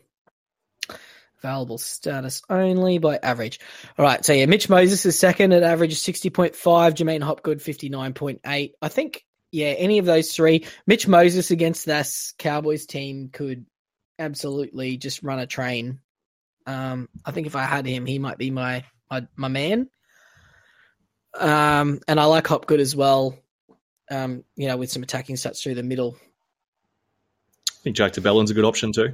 available 1.43 1.79
status 1.79 2.43
only 2.51 2.99
by 2.99 3.19
average. 3.23 3.61
All 3.99 4.05
right, 4.05 4.25
so 4.25 4.33
yeah, 4.33 4.47
Mitch 4.47 4.69
Moses 4.69 5.07
is 5.07 5.19
second 5.19 5.53
at 5.53 5.63
average 5.63 5.95
60.5, 5.95 6.55
J'maine 6.55 7.23
Hopgood 7.23 7.59
59.8. 7.59 8.73
I 8.83 8.89
think, 8.89 9.25
yeah, 9.51 9.69
any 9.69 9.99
of 9.99 10.05
those 10.05 10.33
three, 10.33 10.67
Mitch 10.87 11.07
Moses 11.07 11.51
against 11.51 11.87
this 11.87 12.35
Cowboys 12.39 12.87
team 12.87 13.31
could 13.33 13.67
absolutely 14.19 14.97
just 14.97 15.23
run 15.23 15.39
a 15.39 15.47
train. 15.47 16.01
Um, 16.67 17.09
I 17.25 17.31
think 17.31 17.47
if 17.47 17.57
I 17.57 17.65
had 17.65 17.87
him, 17.87 18.07
he 18.07 18.19
might 18.19 18.39
be 18.39 18.51
my 18.51 18.85
my, 19.11 19.27
my 19.37 19.49
man. 19.49 19.89
Um, 21.39 22.01
and 22.09 22.19
I 22.19 22.25
like 22.25 22.47
Hopgood 22.47 22.81
as 22.81 22.97
well. 22.97 23.39
Um, 24.11 24.45
you 24.57 24.69
know, 24.69 24.77
with 24.77 24.91
some 24.91 25.03
attacking 25.03 25.37
stats 25.37 25.63
through 25.63 25.75
the 25.75 25.83
middle. 25.83 26.17
I 27.83 27.85
think 27.85 27.97
Jack 27.97 28.13
de 28.13 28.21
Belin's 28.21 28.53
a 28.53 28.55
good 28.55 28.65
option 28.65 28.93
too. 28.93 29.13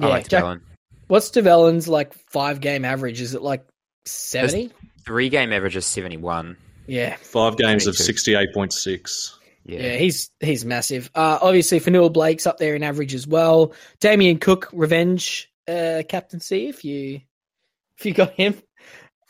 I 0.00 0.06
like 0.06 0.28
Jack- 0.28 0.42
Dylan. 0.42 0.60
What's 1.08 1.30
de 1.30 1.42
Belin's 1.42 1.88
like 1.88 2.14
five 2.30 2.62
game 2.62 2.86
average? 2.86 3.20
Is 3.20 3.34
it 3.34 3.42
like 3.42 3.66
seventy? 4.06 4.72
Three 5.04 5.28
game 5.28 5.52
average 5.52 5.76
is 5.76 5.84
71. 5.84 6.56
Yeah, 6.86 7.16
Five 7.16 7.58
games 7.58 7.86
of 7.86 7.94
68.6. 7.96 9.34
Yeah. 9.64 9.80
yeah, 9.80 9.96
he's 9.96 10.30
he's 10.40 10.64
massive. 10.64 11.10
Uh, 11.14 11.38
obviously, 11.42 11.80
Fonua-Blake's 11.80 12.46
up 12.46 12.56
there 12.56 12.74
in 12.74 12.82
average 12.82 13.14
as 13.14 13.26
well. 13.26 13.74
Damien 14.00 14.38
Cook, 14.38 14.70
revenge 14.72 15.50
uh, 15.68 16.02
captaincy 16.08 16.68
if 16.68 16.82
you 16.86 17.20
if 17.98 18.06
you 18.06 18.14
got 18.14 18.32
him. 18.32 18.54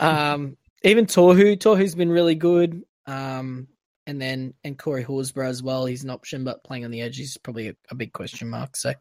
Um, 0.01 0.57
even 0.85 1.07
Tohu, 1.07 1.57
Tohu's 1.59 1.97
been 1.97 2.11
really 2.13 2.37
good. 2.37 2.85
Um, 3.05 3.67
and 4.09 4.21
then 4.21 4.55
and 4.65 4.77
Corey 4.79 5.05
Horsburgh 5.05 5.49
as 5.49 5.63
well. 5.63 5.87
He's 5.87 6.03
an 6.03 6.11
option, 6.11 6.43
but 6.43 6.65
playing 6.65 6.85
on 6.85 6.91
the 6.91 7.03
edge 7.03 7.21
is 7.21 7.37
probably 7.37 7.69
a, 7.69 7.77
a 7.91 7.95
big 7.95 8.13
question 8.13 8.49
mark. 8.49 8.75
So, 8.75 8.95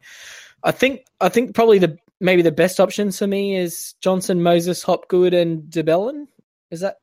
I 0.62 0.70
think 0.70 1.00
I 1.20 1.30
think 1.30 1.54
probably 1.54 1.78
the 1.78 1.96
maybe 2.20 2.42
the 2.42 2.52
best 2.52 2.78
options 2.78 3.18
for 3.18 3.26
me 3.26 3.56
is 3.56 3.94
Johnson, 4.00 4.42
Moses, 4.42 4.82
Hopgood, 4.82 5.34
and 5.34 5.68
de 5.68 5.82
Belin. 5.82 6.28
Is 6.70 6.80
that 6.80 6.98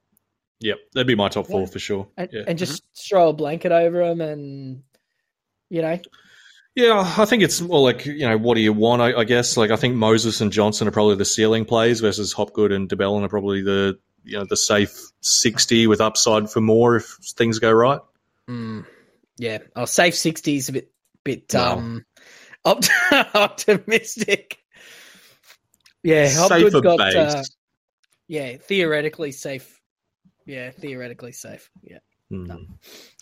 Yep, 0.61 0.77
that'd 0.93 1.07
be 1.07 1.15
my 1.15 1.29
top 1.29 1.47
four 1.47 1.61
Yeah. 1.61 1.65
for 1.65 1.79
sure. 1.79 2.07
and, 2.15 2.29
yeah. 2.31 2.43
and 2.47 2.57
just 2.57 2.83
mm-hmm. 2.83 3.09
throw 3.09 3.29
a 3.29 3.33
blanket 3.33 3.71
over 3.71 3.99
them 4.07 4.21
and 4.21 4.83
you 5.69 5.81
know 5.81 5.99
Yeah, 6.75 7.13
I 7.17 7.25
think 7.25 7.43
it's 7.43 7.59
more 7.59 7.81
like 7.81 8.05
you 8.05 8.27
know, 8.27 8.37
what 8.37 8.55
do 8.55 8.61
you 8.61 8.71
want? 8.71 9.01
I, 9.01 9.13
I 9.15 9.23
guess 9.23 9.57
like 9.57 9.71
I 9.71 9.75
think 9.75 9.95
Moses 9.95 10.41
and 10.41 10.51
Johnson 10.51 10.87
are 10.87 10.91
probably 10.91 11.15
the 11.15 11.25
ceiling 11.25 11.65
plays 11.65 11.99
versus 11.99 12.33
Hopgood 12.33 12.71
and 12.71 12.87
de 12.87 12.95
Belin 12.95 13.23
are 13.23 13.29
probably 13.29 13.63
the 13.63 13.99
you 14.25 14.37
know 14.37 14.45
the 14.45 14.57
safe 14.57 14.97
sixty 15.21 15.87
with 15.87 16.01
upside 16.01 16.49
for 16.49 16.61
more 16.61 16.95
if 16.97 17.17
things 17.37 17.59
go 17.59 17.71
right. 17.71 17.99
Mm, 18.49 18.85
yeah, 19.37 19.59
oh, 19.75 19.85
safe 19.85 20.15
sixty 20.15 20.57
is 20.57 20.69
a 20.69 20.73
bit 20.73 20.91
bit 21.23 21.53
Wow. 21.53 21.77
um 21.77 22.05
opt- 22.63 22.89
optimistic. 23.33 24.57
Yeah, 26.03 26.29
Hopgood's 26.29 26.73
Safer 26.73 26.81
got 26.81 26.99
uh, 27.15 27.43
yeah 28.27 28.57
theoretically 28.57 29.31
safe. 29.31 29.79
Yeah, 30.45 30.69
theoretically 30.71 31.31
safe. 31.31 31.69
Yeah, 31.81 31.99
Hmm. 32.29 32.51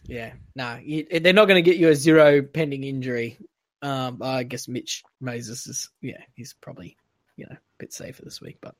yeah. 0.05 0.33
Nah, 0.55 0.77
you, 0.83 1.05
they're 1.21 1.31
not 1.33 1.45
going 1.47 1.63
to 1.63 1.69
get 1.69 1.79
you 1.79 1.87
a 1.89 1.95
zero 1.95 2.41
pending 2.41 2.83
injury. 2.83 3.37
Um, 3.81 4.21
I 4.21 4.43
guess 4.43 4.67
Mitch 4.67 5.03
Moses 5.21 5.67
is 5.67 5.89
yeah, 6.01 6.21
he's 6.35 6.53
probably 6.61 6.97
you 7.37 7.45
know 7.49 7.55
bit 7.83 7.93
safer 7.93 8.23
this 8.23 8.41
week. 8.41 8.57
But 8.61 8.75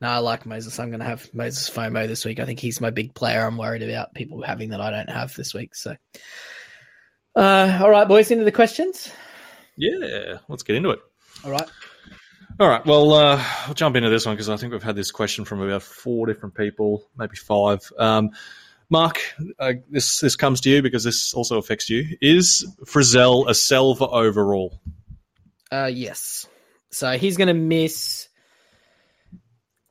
no, 0.00 0.08
I 0.08 0.18
like 0.18 0.44
Moses. 0.44 0.78
I'm 0.78 0.90
going 0.90 1.00
to 1.00 1.06
have 1.06 1.32
Moses 1.32 1.70
FOMO 1.70 2.06
this 2.06 2.24
week. 2.24 2.38
I 2.38 2.44
think 2.44 2.60
he's 2.60 2.80
my 2.80 2.90
big 2.90 3.14
player. 3.14 3.46
I'm 3.46 3.56
worried 3.56 3.82
about 3.82 4.14
people 4.14 4.42
having 4.42 4.70
that 4.70 4.80
I 4.80 4.90
don't 4.90 5.10
have 5.10 5.34
this 5.34 5.54
week. 5.54 5.74
So, 5.74 5.96
uh, 7.34 7.78
all 7.80 7.90
right, 7.90 8.06
boys, 8.06 8.30
into 8.30 8.44
the 8.44 8.52
questions. 8.52 9.10
Yeah, 9.76 10.38
let's 10.48 10.62
get 10.62 10.76
into 10.76 10.90
it. 10.90 11.00
All 11.44 11.50
right. 11.50 11.68
All 12.60 12.68
right. 12.68 12.84
Well, 12.84 13.12
uh, 13.14 13.42
I'll 13.66 13.74
jump 13.74 13.96
into 13.96 14.10
this 14.10 14.26
one 14.26 14.34
because 14.34 14.50
I 14.50 14.56
think 14.56 14.72
we've 14.72 14.82
had 14.82 14.96
this 14.96 15.10
question 15.10 15.46
from 15.46 15.62
about 15.62 15.82
four 15.82 16.26
different 16.26 16.54
people, 16.54 17.08
maybe 17.16 17.36
five. 17.36 17.80
Um, 17.98 18.30
Mark, 18.90 19.18
uh, 19.58 19.72
this 19.88 20.20
this 20.20 20.36
comes 20.36 20.60
to 20.60 20.70
you 20.70 20.82
because 20.82 21.02
this 21.02 21.32
also 21.32 21.56
affects 21.56 21.88
you. 21.88 22.18
Is 22.20 22.70
Frizell 22.84 23.48
a 23.48 23.54
sell 23.54 23.94
for 23.94 24.14
overall? 24.14 24.78
Uh, 25.72 25.90
yes. 25.90 26.46
So 26.90 27.12
he's 27.12 27.38
going 27.38 27.48
to 27.48 27.54
miss 27.54 28.28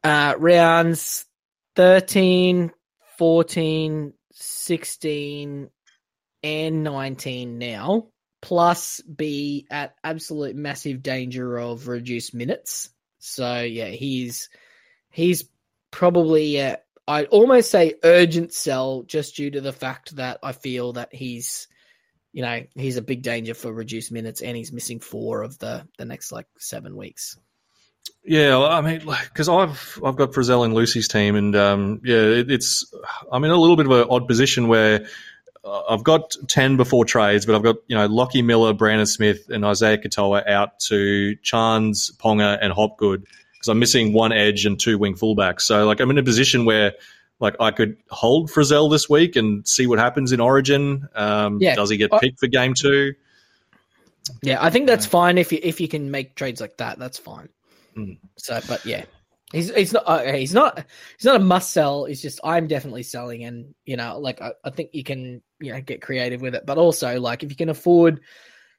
uh, 0.04 0.36
rounds 0.38 1.26
13, 1.76 2.72
14, 3.18 4.14
16, 4.32 5.70
and 6.44 6.84
19 6.84 7.58
now, 7.58 8.08
plus 8.42 9.02
be 9.02 9.68
at 9.70 9.96
absolute 10.04 10.56
massive 10.56 11.04
danger 11.04 11.58
of 11.58 11.88
reduced 11.88 12.34
minutes. 12.34 12.90
So 13.20 13.62
yeah, 13.62 13.90
he's 13.90 14.50
he's 15.12 15.46
probably 15.92 16.60
uh, 16.60 16.78
I'd 17.08 17.28
almost 17.28 17.70
say 17.70 17.96
urgent 18.04 18.54
sell 18.54 19.04
just 19.04 19.36
due 19.36 19.52
to 19.52 19.62
the 19.62 19.74
fact 19.74 20.16
that 20.16 20.40
I 20.42 20.54
feel 20.54 20.94
that 20.94 21.14
he's 21.14 21.68
you 22.34 22.42
know 22.42 22.64
he's 22.74 22.98
a 22.98 23.02
big 23.02 23.22
danger 23.22 23.54
for 23.54 23.72
reduced 23.72 24.12
minutes 24.12 24.42
and 24.42 24.58
he's 24.58 24.72
missing 24.72 25.00
four 25.00 25.44
of 25.44 25.60
the 25.60 25.88
the 25.98 26.06
next 26.06 26.32
like 26.32 26.48
seven 26.58 26.96
weeks. 26.96 27.38
Yeah, 28.24 28.60
I 28.60 28.82
mean, 28.82 29.00
because 29.00 29.50
I've 29.50 30.00
I've 30.06 30.16
got 30.16 30.32
Frizell 30.32 30.64
in 30.66 30.74
Lucy's 30.74 31.08
team, 31.08 31.36
and 31.36 31.56
um, 31.56 32.02
yeah, 32.04 32.18
it, 32.18 32.52
it's 32.52 32.94
I'm 33.32 33.44
in 33.44 33.52
a 33.52 33.58
little 33.58 33.76
bit 33.76 33.88
of 33.88 33.92
an 33.92 34.08
odd 34.10 34.28
position 34.28 34.68
where 34.68 35.08
uh, 35.66 35.82
I've 35.90 36.04
got 36.04 36.36
ten 36.48 36.78
before 36.78 37.04
trades, 37.04 37.46
but 37.48 37.56
I've 37.56 37.64
got 37.64 37.78
you 37.88 37.96
know 37.96 38.06
Lockie 38.06 38.44
Miller, 38.44 38.74
Brandon 38.74 39.08
Smith, 39.08 39.50
and 39.50 39.66
Isaiah 39.66 39.98
Katoa 39.98 40.48
out 40.48 40.80
to 40.82 41.36
Chance, 41.38 42.12
Ponga, 42.12 42.60
and 42.62 42.72
Hopgood 42.72 43.26
because 43.54 43.68
I'm 43.70 43.80
missing 43.80 44.14
one 44.14 44.32
edge 44.32 44.66
and 44.66 44.80
two 44.80 44.98
wing 44.98 45.16
fullbacks. 45.16 45.62
So 45.62 45.86
like 45.86 46.00
I'm 46.00 46.10
in 46.12 46.18
a 46.18 46.24
position 46.24 46.66
where 46.66 46.94
like 47.40 47.56
I 47.60 47.72
could 47.72 47.98
hold 48.10 48.50
Frizell 48.50 48.90
this 48.90 49.10
week 49.10 49.36
and 49.36 49.68
see 49.68 49.88
what 49.88 50.00
happens 50.00 50.32
in 50.32 50.40
Origin. 50.40 51.08
Um, 51.16 51.60
Yeah. 51.60 51.76
Does 51.76 51.90
he 51.90 51.98
get 51.98 52.12
picked 52.12 52.40
for 52.40 52.48
game 52.48 52.74
two? 52.76 53.14
Yeah, 54.42 54.64
I 54.64 54.70
think 54.70 54.88
that's 54.88 55.06
fine 55.06 55.38
if 55.38 55.52
you 55.52 55.60
if 55.62 55.82
you 55.82 55.88
can 55.88 56.12
make 56.12 56.36
trades 56.36 56.62
like 56.62 56.78
that. 56.78 57.00
That's 57.00 57.18
fine. 57.18 57.50
Mm. 57.98 58.18
So, 58.38 58.60
but 58.68 58.86
yeah, 58.86 59.06
he's 59.52 59.74
he's 59.74 59.94
not 59.94 60.04
uh, 60.06 60.32
he's 60.34 60.54
not 60.54 60.86
he's 61.18 61.26
not 61.26 61.36
a 61.36 61.44
must 61.44 61.72
sell. 61.72 62.06
It's 62.06 62.22
just 62.22 62.40
I'm 62.44 62.68
definitely 62.68 63.04
selling, 63.04 63.44
and 63.44 63.74
you 63.86 63.98
know, 63.98 64.18
like 64.20 64.42
I, 64.42 64.54
I 64.64 64.70
think 64.70 64.92
you 64.94 65.04
can 65.04 65.42
you 65.60 65.74
know 65.74 65.82
get 65.82 66.02
creative 66.02 66.42
with 66.42 66.56
it. 66.56 66.66
But 66.66 66.78
also, 66.78 67.20
like 67.20 67.44
if 67.44 67.50
you 67.50 67.56
can 67.56 67.70
afford, 67.70 68.22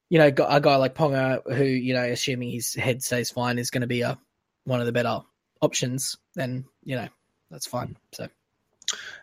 you 0.09 0.19
know, 0.19 0.27
a 0.27 0.61
guy 0.61 0.77
like 0.77 0.95
Ponga, 0.95 1.41
who 1.55 1.65
you 1.65 1.95
know, 1.95 2.05
assuming 2.05 2.51
his 2.51 2.75
head 2.75 3.03
stays 3.03 3.31
fine, 3.31 3.59
is 3.59 3.71
going 3.71 3.83
to 3.83 3.87
be 3.87 4.03
a 4.03 4.19
one 4.65 4.81
of 4.81 4.87
the 4.87 4.93
better 4.93 5.21
options. 5.61 6.17
Then 6.35 6.65
you 6.85 6.97
know, 6.97 7.09
that's 7.51 7.67
fine. 7.67 7.97
So 8.13 8.29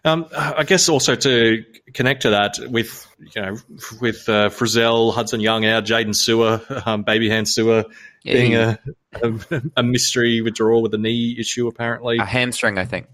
Um, 0.06 0.28
I 0.36 0.64
guess 0.64 0.88
also 0.88 1.16
to 1.16 1.66
connect 1.94 2.22
to 2.22 2.30
that 2.30 2.58
with 2.70 3.06
you 3.36 3.42
know 3.42 3.58
with 4.00 4.30
uh, 4.30 4.50
Frizell, 4.50 5.14
Hudson 5.14 5.42
Young 5.42 5.66
out, 5.66 5.84
Jaydn 5.86 6.10
Su'A, 6.16 6.86
um, 6.88 7.04
Baby 7.04 7.30
Hand 7.30 7.48
Sewer 7.50 7.84
Yeah, 8.24 8.34
being 8.34 8.56
a, 8.56 8.80
a 9.22 9.62
a 9.78 9.84
mystery 9.84 10.42
withdrawal 10.42 10.82
with 10.82 10.94
a 10.94 10.98
knee 10.98 11.36
issue 11.38 11.68
apparently. 11.68 12.18
a 12.18 12.26
hamstring, 12.26 12.78
I 12.78 12.86
think. 12.86 13.08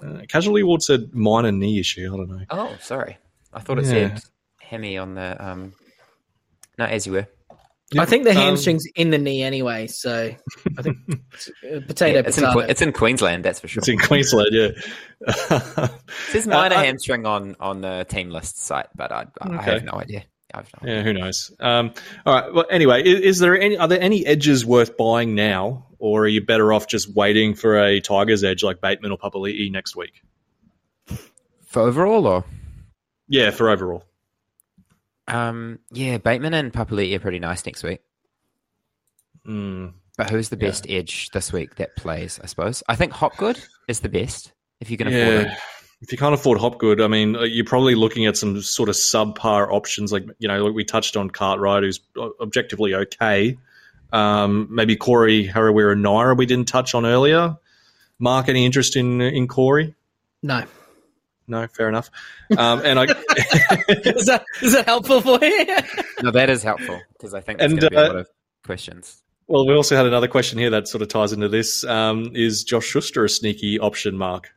Uh, 0.00 0.20
Casualty 0.28 0.62
Ward 0.62 0.82
said 0.82 1.12
minor 1.14 1.50
knee 1.50 1.80
issue. 1.80 2.08
I 2.12 2.16
don't 2.16 2.28
know. 2.30 2.44
Oh, 2.50 2.76
sorry. 2.80 3.18
I 3.52 3.60
thought 3.60 3.78
it 3.78 3.84
Yeah. 3.86 3.90
said 3.90 4.22
Hemi 4.60 4.98
on 4.98 5.14
the. 5.14 5.36
Um... 5.44 5.72
No, 6.78 6.84
as 6.84 7.06
you 7.06 7.12
were. 7.14 7.26
I 7.96 8.04
think 8.04 8.24
the 8.24 8.30
Um, 8.30 8.36
hamstrings 8.36 8.84
in 8.96 9.10
the 9.10 9.18
knee 9.18 9.42
anyway. 9.42 9.86
So 9.86 10.34
I 10.78 10.82
think 10.82 10.96
uh, 11.08 11.80
potato 11.86 12.14
Yeah, 12.20 12.26
it's, 12.26 12.36
in, 12.38 12.44
potato. 12.44 12.60
Que- 12.60 12.70
it's 12.70 12.82
in 12.82 12.92
Queensland, 12.92 13.44
that's 13.44 13.60
for 13.60 13.68
sure. 13.68 13.78
It's 13.80 13.88
in 13.88 13.98
Queensland, 13.98 14.48
yeah. 14.52 14.68
It 15.28 15.90
says 16.30 16.46
minor 16.48 16.74
Uh, 16.74 16.82
hamstring 16.82 17.26
on 17.26 17.54
on 17.60 17.80
the 17.82 18.04
team 18.08 18.30
list 18.30 18.58
site, 18.58 18.88
but 18.94 19.12
I, 19.12 19.26
I 19.40 19.54
Okay. 19.56 19.70
have 19.72 19.84
no 19.84 19.92
idea. 19.92 20.24
I 20.52 20.58
have 20.58 20.70
no 20.82 20.82
idea. 20.88 20.96
Yeah, 20.96 21.02
who 21.02 21.12
knows? 21.12 21.52
Um, 21.60 21.92
all 22.24 22.34
right. 22.34 22.52
Well, 22.54 22.66
anyway, 22.70 23.02
is, 23.04 23.20
is 23.20 23.38
there 23.38 23.58
any 23.60 23.76
are 23.76 23.88
there 23.88 24.00
any 24.00 24.26
edges 24.26 24.64
worth 24.66 24.96
buying 24.96 25.34
now, 25.34 25.86
or 25.98 26.22
are 26.24 26.28
you 26.28 26.44
better 26.44 26.72
off 26.72 26.88
just 26.88 27.14
waiting 27.14 27.54
for 27.54 27.78
a 27.78 28.00
Tigers 28.00 28.42
edge 28.42 28.62
like 28.64 28.80
Bateman 28.80 29.12
or 29.12 29.18
Papali'i 29.18 29.70
next 29.70 29.94
week? 29.96 30.22
For 31.66 31.82
overall, 31.82 32.26
or 32.26 32.44
Yeah, 33.28 33.50
for 33.50 33.70
overall. 33.70 34.04
Um, 35.28 35.80
yeah, 35.90 36.18
Bateman 36.18 36.54
and 36.54 36.72
Papali'i 36.72 37.14
are 37.16 37.20
pretty 37.20 37.38
nice 37.40 37.64
next 37.66 37.82
week. 37.82 38.00
Mm. 39.46 39.94
But 40.16 40.30
who's 40.30 40.48
the 40.48 40.56
Yeah. 40.56 40.68
best 40.68 40.86
edge 40.88 41.30
this 41.30 41.52
week 41.52 41.76
that 41.76 41.96
plays? 41.96 42.40
I 42.42 42.46
suppose 42.46 42.82
I 42.88 42.96
think 42.96 43.12
Hopgood 43.12 43.58
is 43.88 44.00
the 44.00 44.08
best 44.08 44.52
if 44.80 44.90
you 44.90 44.96
can 44.96 45.08
afford 45.08 45.22
it. 45.46 45.46
Yeah. 45.48 45.56
If 46.02 46.12
you 46.12 46.18
can't 46.18 46.34
afford 46.34 46.58
Hopgood, 46.58 47.00
I 47.00 47.06
mean, 47.08 47.36
uh, 47.36 47.42
you're 47.42 47.64
probably 47.64 47.94
looking 47.94 48.26
at 48.26 48.36
some 48.36 48.60
sort 48.60 48.88
of 48.88 48.94
subpar 48.96 49.72
options, 49.72 50.12
like 50.12 50.24
you 50.38 50.46
know, 50.48 50.64
like 50.64 50.74
we 50.74 50.84
touched 50.84 51.16
on 51.16 51.30
Cartwright, 51.30 51.82
who's 51.82 52.00
uh, 52.20 52.28
objectively 52.40 52.94
okay. 52.94 53.56
Um, 54.12 54.68
maybe 54.70 54.94
Corey 54.94 55.48
Harawira-Naera, 55.48 56.36
we 56.36 56.46
didn't 56.46 56.68
touch 56.68 56.94
on 56.94 57.04
earlier. 57.04 57.56
Mark, 58.18 58.48
any 58.48 58.64
interest 58.64 58.96
in 58.96 59.20
in 59.20 59.48
Corey? 59.48 59.94
no. 60.42 60.64
No, 61.48 61.66
fair 61.68 61.88
enough. 61.88 62.10
Um, 62.56 62.82
and 62.84 62.98
I, 62.98 63.04
is 63.88 64.26
that 64.26 64.44
is 64.62 64.72
that 64.72 64.86
helpful 64.86 65.20
for 65.20 65.44
you? 65.44 65.66
No, 66.22 66.30
that 66.30 66.50
is 66.50 66.62
helpful 66.62 67.00
because 67.12 67.34
I 67.34 67.40
think 67.40 67.58
there's 67.58 67.72
going 67.72 67.80
to 67.82 67.90
be 67.90 67.96
a 67.96 68.04
uh, 68.04 68.06
lot 68.08 68.16
of 68.16 68.28
questions. 68.64 69.22
well, 69.46 69.66
we 69.66 69.74
also 69.74 69.96
had 69.96 70.06
another 70.06 70.28
question 70.28 70.58
here 70.58 70.70
that 70.70 70.88
sort 70.88 71.02
of 71.02 71.08
ties 71.08 71.32
into 71.32 71.48
this. 71.48 71.84
Um, 71.84 72.30
is 72.34 72.64
Josh 72.64 72.84
Schuster 72.84 73.24
a 73.24 73.28
sneaky 73.28 73.78
option, 73.78 74.16
Mark? 74.16 74.50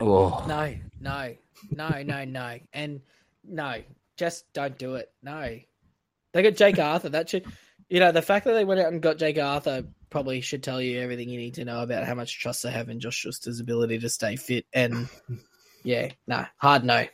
Oh, 0.00 0.44
No, 0.48 0.74
no, 1.00 1.34
no, 1.70 2.02
no, 2.02 2.24
no, 2.24 2.58
and 2.72 3.00
no. 3.44 3.82
Just 4.16 4.52
don't 4.52 4.76
do 4.76 4.96
it. 4.96 5.10
No, 5.22 5.58
they 6.32 6.42
got 6.42 6.54
Jake 6.54 6.78
Arthur. 6.78 7.08
That 7.08 7.30
should, 7.30 7.46
you 7.88 8.00
know, 8.00 8.12
the 8.12 8.22
fact 8.22 8.44
that 8.44 8.52
they 8.52 8.64
went 8.64 8.80
out 8.80 8.92
and 8.92 9.00
got 9.00 9.18
Jake 9.18 9.38
Arthur 9.38 9.84
probably 10.10 10.40
should 10.40 10.62
tell 10.62 10.80
you 10.80 11.00
everything 11.00 11.28
you 11.28 11.38
need 11.38 11.54
to 11.54 11.64
know 11.64 11.82
about 11.82 12.04
how 12.04 12.14
much 12.14 12.38
trust 12.38 12.62
they 12.62 12.70
have 12.70 12.88
in 12.88 13.00
Josh 13.00 13.16
Schuster's 13.16 13.60
ability 13.60 13.98
to 14.00 14.08
stay 14.08 14.36
fit. 14.36 14.66
And 14.72 15.08
yeah, 15.82 16.08
no, 16.26 16.44
hard 16.56 16.84
no. 16.84 17.06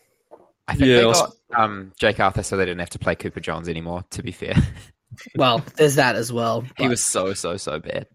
I 0.68 0.74
think 0.74 0.88
Yeah, 0.88 0.96
they 0.96 1.02
I 1.02 1.06
was- 1.06 1.20
got 1.20 1.60
um, 1.60 1.92
Jake 1.98 2.18
Arthur 2.20 2.42
so 2.42 2.56
they 2.56 2.64
didn't 2.64 2.80
have 2.80 2.90
to 2.90 2.98
play 2.98 3.14
Cooper 3.14 3.40
Johns 3.40 3.68
anymore. 3.68 4.04
To 4.10 4.22
be 4.22 4.32
fair, 4.32 4.54
Well, 5.36 5.62
there's 5.76 5.94
that 5.96 6.16
as 6.16 6.32
well. 6.32 6.64
he 6.76 6.88
was 6.88 7.04
so 7.04 7.32
so 7.34 7.56
so 7.56 7.78
bad. 7.78 8.06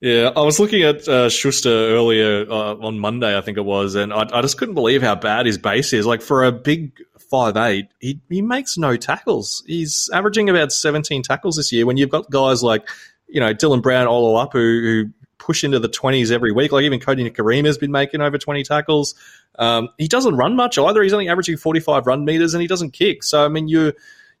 Yeah, 0.00 0.32
I 0.36 0.40
was 0.40 0.60
looking 0.60 0.82
at 0.82 1.08
uh, 1.08 1.30
Schuster 1.30 1.70
earlier 1.70 2.44
uh, 2.50 2.74
on 2.74 2.98
Monday, 2.98 3.38
I 3.38 3.40
think 3.40 3.56
it 3.56 3.64
was, 3.64 3.94
and 3.94 4.12
I, 4.12 4.26
I 4.32 4.42
just 4.42 4.58
couldn't 4.58 4.74
believe 4.74 5.00
how 5.02 5.14
bad 5.14 5.46
his 5.46 5.56
base 5.56 5.94
is. 5.94 6.04
Like 6.04 6.20
for 6.20 6.44
a 6.44 6.52
big 6.52 6.92
five 7.30 7.56
eight, 7.56 7.86
he 8.00 8.20
he 8.28 8.42
makes 8.42 8.76
no 8.76 8.96
tackles. 8.96 9.62
He's 9.66 10.10
averaging 10.12 10.50
about 10.50 10.72
seventeen 10.72 11.22
tackles 11.22 11.56
this 11.56 11.72
year. 11.72 11.86
When 11.86 11.96
you've 11.96 12.10
got 12.10 12.28
guys 12.30 12.62
like 12.62 12.86
you 13.28 13.40
know 13.40 13.54
Dylan 13.54 13.80
Brown, 13.82 14.06
all 14.06 14.36
up 14.36 14.52
who 14.52 14.58
who 14.58 15.04
push 15.38 15.64
into 15.64 15.78
the 15.78 15.88
twenties 15.88 16.30
every 16.30 16.52
week. 16.52 16.72
Like 16.72 16.84
even 16.84 17.00
Kodi 17.00 17.28
Nikorima 17.30 17.66
has 17.66 17.78
been 17.78 17.92
making 17.92 18.20
over 18.20 18.38
twenty 18.38 18.62
tackles. 18.62 19.14
Um, 19.58 19.88
he 19.98 20.08
doesn't 20.08 20.36
run 20.36 20.56
much 20.56 20.78
either. 20.78 21.02
He's 21.02 21.12
only 21.12 21.28
averaging 21.28 21.56
forty 21.56 21.80
five 21.80 22.06
run 22.06 22.24
meters, 22.24 22.54
and 22.54 22.60
he 22.60 22.66
doesn't 22.66 22.92
kick. 22.92 23.22
So 23.22 23.44
I 23.44 23.48
mean, 23.48 23.68
you 23.68 23.92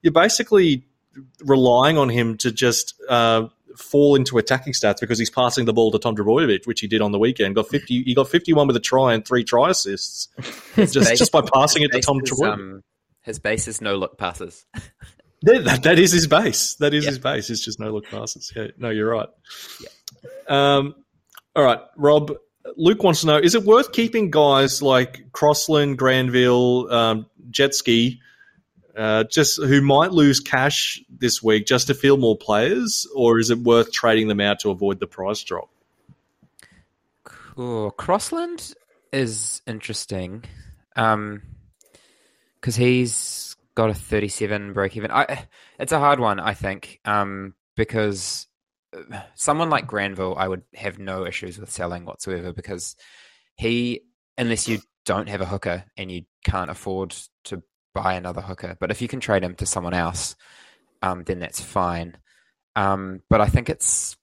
you're 0.02 0.12
basically 0.12 0.84
relying 1.44 1.96
on 1.98 2.08
him 2.08 2.36
to 2.38 2.50
just 2.50 2.94
uh, 3.08 3.46
fall 3.76 4.16
into 4.16 4.36
attacking 4.38 4.72
stats 4.72 5.00
because 5.00 5.18
he's 5.18 5.30
passing 5.30 5.64
the 5.64 5.72
ball 5.72 5.90
to 5.92 5.98
Tom 5.98 6.16
Trbojevic, 6.16 6.66
which 6.66 6.80
he 6.80 6.86
did 6.88 7.00
on 7.00 7.12
the 7.12 7.18
weekend. 7.18 7.54
Got 7.54 7.68
fifty. 7.68 8.02
He 8.02 8.14
got 8.14 8.28
fifty-one 8.28 8.66
with 8.66 8.76
a 8.76 8.80
try 8.80 9.14
and 9.14 9.24
three 9.26 9.44
try 9.44 9.70
assists, 9.70 10.28
just 10.76 10.94
base- 10.94 11.18
just 11.18 11.32
by 11.32 11.42
passing 11.54 11.82
it 11.82 11.92
to 11.92 12.00
Tom 12.00 12.20
is, 12.22 12.30
Trbojevic. 12.30 12.52
um, 12.52 12.82
his 13.22 13.38
base 13.38 13.68
is 13.68 13.80
no 13.80 13.96
look 13.96 14.18
passes. 14.18 14.66
That, 15.42 15.82
that- 15.82 15.98
is 15.98 16.10
his 16.12 16.26
base. 16.26 16.74
That 16.76 16.94
is 16.94 17.04
Yeah. 17.04 17.10
his 17.10 17.18
base. 17.18 17.50
It's 17.50 17.64
just 17.64 17.78
no 17.78 17.90
look 17.92 18.06
passes. 18.06 18.52
Yeah, 18.56 18.68
no, 18.78 18.88
you're 18.90 19.10
right. 19.10 19.28
Um, 20.48 20.94
all 21.54 21.64
right, 21.64 21.80
Rob. 21.96 22.32
Luke 22.76 23.02
wants 23.02 23.20
to 23.20 23.26
know: 23.26 23.36
Is 23.36 23.54
it 23.54 23.64
worth 23.64 23.92
keeping 23.92 24.30
guys 24.30 24.82
like 24.82 25.32
Crossland, 25.32 25.98
Granville, 25.98 26.92
um, 26.92 27.26
Jetski, 27.50 28.18
uh, 28.96 29.24
just 29.24 29.62
who 29.62 29.80
might 29.80 30.12
lose 30.12 30.40
cash 30.40 31.02
this 31.08 31.42
week 31.42 31.66
just 31.66 31.88
to 31.88 31.94
field 31.94 32.20
more 32.20 32.36
players, 32.36 33.06
or 33.14 33.38
is 33.38 33.50
it 33.50 33.58
worth 33.58 33.92
trading 33.92 34.28
them 34.28 34.40
out 34.40 34.60
to 34.60 34.70
avoid 34.70 35.00
the 35.00 35.06
price 35.06 35.42
drop? 35.42 35.68
Cool. 37.24 37.90
Crossland 37.92 38.74
is 39.12 39.62
interesting 39.66 40.44
because 40.94 42.76
he's 42.76 43.56
got 43.74 43.90
a 43.90 43.94
37 43.94 44.72
break 44.72 44.96
even. 44.96 45.10
I, 45.10 45.46
it's 45.78 45.92
a 45.92 45.98
hard 45.98 46.20
one, 46.20 46.40
I 46.40 46.54
think, 46.54 47.00
um, 47.04 47.54
because 47.76 48.46
someone 49.34 49.70
like 49.70 49.86
Granville, 49.86 50.34
I 50.36 50.48
would 50.48 50.62
have 50.74 50.98
no 50.98 51.26
issues 51.26 51.58
with 51.58 51.70
selling 51.70 52.04
whatsoever 52.04 52.52
because 52.52 52.96
he, 53.56 54.02
unless 54.38 54.68
you 54.68 54.80
don't 55.04 55.28
have 55.28 55.40
a 55.40 55.46
hooker 55.46 55.84
and 55.96 56.10
you 56.10 56.22
can't 56.44 56.70
afford 56.70 57.14
to 57.44 57.62
buy 57.94 58.14
another 58.14 58.40
hooker, 58.40 58.76
but 58.80 58.90
if 58.90 59.00
you 59.02 59.08
can 59.08 59.20
trade 59.20 59.42
him 59.44 59.54
to 59.56 59.66
someone 59.66 59.94
else, 59.94 60.36
um, 61.02 61.24
then 61.24 61.38
that's 61.38 61.60
fine. 61.60 62.16
Um, 62.76 63.20
but 63.30 63.40
I 63.40 63.46
think 63.46 63.68
it's, 63.68 64.16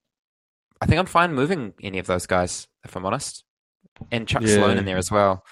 I 0.82 0.86
think 0.88 0.99
I'm 0.99 1.05
fine 1.05 1.34
moving 1.34 1.74
any 1.82 1.99
of 1.99 2.07
those 2.07 2.26
guys 2.26 2.67
if 2.84 2.95
I'm 2.95 3.05
honest, 3.05 3.43
and 4.11 4.28
Chuck 4.28 4.41
Yeah. 4.41 4.55
Sloan 4.55 4.78
in 4.78 4.86
there 4.86 4.97
as 4.97 5.11
well. 5.11 5.43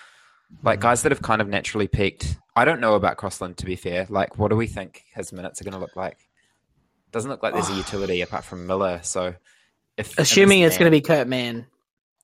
Like 0.63 0.79
guys 0.79 1.03
that 1.03 1.11
have 1.11 1.21
kind 1.21 1.41
of 1.41 1.47
naturally 1.47 1.87
peaked. 1.87 2.37
I 2.55 2.65
don't 2.65 2.81
know 2.81 2.95
about 2.95 3.17
Crossland 3.17 3.57
to 3.57 3.65
be 3.65 3.75
fair. 3.75 4.07
Like, 4.09 4.37
what 4.37 4.49
do 4.49 4.55
we 4.55 4.67
think 4.67 5.03
his 5.13 5.31
minutes 5.31 5.61
are 5.61 5.63
going 5.63 5.75
to 5.75 5.79
look 5.79 5.95
like? 5.95 6.28
Doesn't 7.11 7.29
look 7.29 7.41
like 7.43 7.53
there's 7.53 7.69
a 7.69 7.73
utility 7.75 8.21
apart 8.21 8.43
from 8.43 8.67
Miller. 8.67 8.99
So, 9.03 9.35
if 9.97 10.17
Assuming 10.17 10.61
it's 10.61 10.77
going 10.77 10.91
to 10.91 10.95
be 10.95 11.01
Kurt 11.01 11.27
Mann. 11.27 11.65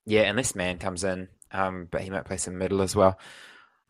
yeah, 0.05 0.23
unless 0.23 0.55
Mann 0.55 0.77
comes 0.77 1.03
in, 1.03 1.27
um, 1.51 1.87
but 1.89 2.01
he 2.01 2.09
might 2.09 2.25
play 2.25 2.37
some 2.37 2.57
middle 2.57 2.81
as 2.81 2.95
well. 2.95 3.19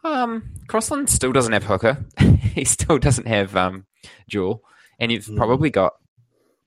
Um, 0.04 0.52
Crossland 0.68 1.10
still 1.10 1.32
doesn't 1.34 1.54
have 1.54 1.64
hooker. 1.64 1.98
he 2.54 2.64
still 2.66 2.98
doesn't 3.00 3.28
have 3.28 3.56
um, 3.56 3.86
Jewel, 4.28 4.64
and 5.00 5.12
you've 5.12 5.26
Hmm. 5.26 5.38
probably 5.38 5.70
got 5.70 5.94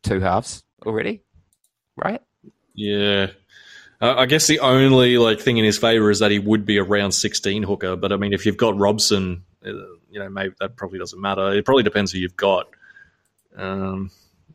two 0.02 0.20
halves 0.20 0.62
already, 0.86 1.22
right? 1.96 2.20
Yeah. 2.74 3.28
Uh, 4.00 4.14
I 4.16 4.26
guess 4.26 4.46
the 4.46 4.60
only 4.60 5.18
like 5.18 5.40
thing 5.40 5.56
in 5.58 5.64
his 5.64 5.76
favor 5.78 6.08
is 6.10 6.20
that 6.20 6.30
he 6.30 6.38
would 6.38 6.64
be 6.64 6.76
a 6.76 6.84
round 6.84 7.14
16 7.14 7.64
hooker. 7.64 7.96
But 7.96 8.12
I 8.12 8.16
mean, 8.16 8.32
if 8.32 8.46
you've 8.46 8.56
got 8.56 8.76
Robson, 8.78 9.42
uh, 9.66 9.70
you 10.08 10.20
know, 10.20 10.28
maybe 10.28 10.54
that 10.60 10.76
probably 10.76 11.00
doesn't 11.00 11.20
matter. 11.20 11.52
It 11.52 11.64
probably 11.64 11.82
depends 11.82 12.12
who 12.12 12.18
you've 12.20 12.36
got. 12.36 12.68
Um, 13.58 14.10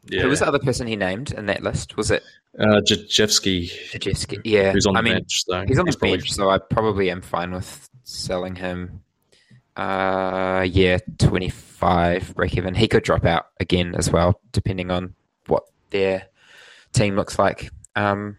yeah. 0.06 0.22
Who 0.24 0.30
was 0.30 0.40
the 0.40 0.48
other 0.48 0.60
person 0.60 0.88
he 0.88 0.96
named 0.96 1.32
in 1.32 1.46
that 1.48 1.62
list? 1.64 1.96
Was 1.98 2.12
it 2.12 2.24
Uh, 2.60 2.82
Jeffsky? 2.82 3.72
Yeah, 4.44 4.72
who's 4.72 4.86
on 4.86 4.94
the 4.94 5.00
I 5.00 5.02
mean, 5.02 5.14
bench. 5.14 5.44
So 5.46 5.64
he's 5.68 5.80
on 5.80 5.86
the 5.86 5.92
probably- 5.94 6.18
bench, 6.18 6.32
so 6.32 6.50
I 6.50 6.58
probably 6.58 7.10
am 7.12 7.22
fine 7.22 7.52
with 7.52 7.90
selling 8.04 8.56
him. 8.56 9.02
Uh, 9.76 10.66
yeah, 10.70 11.00
twenty 11.18 11.50
five 11.50 12.34
break 12.36 12.56
even. 12.58 12.76
He 12.76 12.88
could 12.88 13.04
drop 13.04 13.26
out 13.26 13.48
again 13.60 13.96
as 13.96 14.12
well, 14.12 14.40
depending 14.52 14.92
on 14.92 15.16
what 15.48 15.64
their 15.90 16.28
team 16.94 17.16
looks 17.16 17.40
like. 17.40 17.72
Um, 17.96 18.38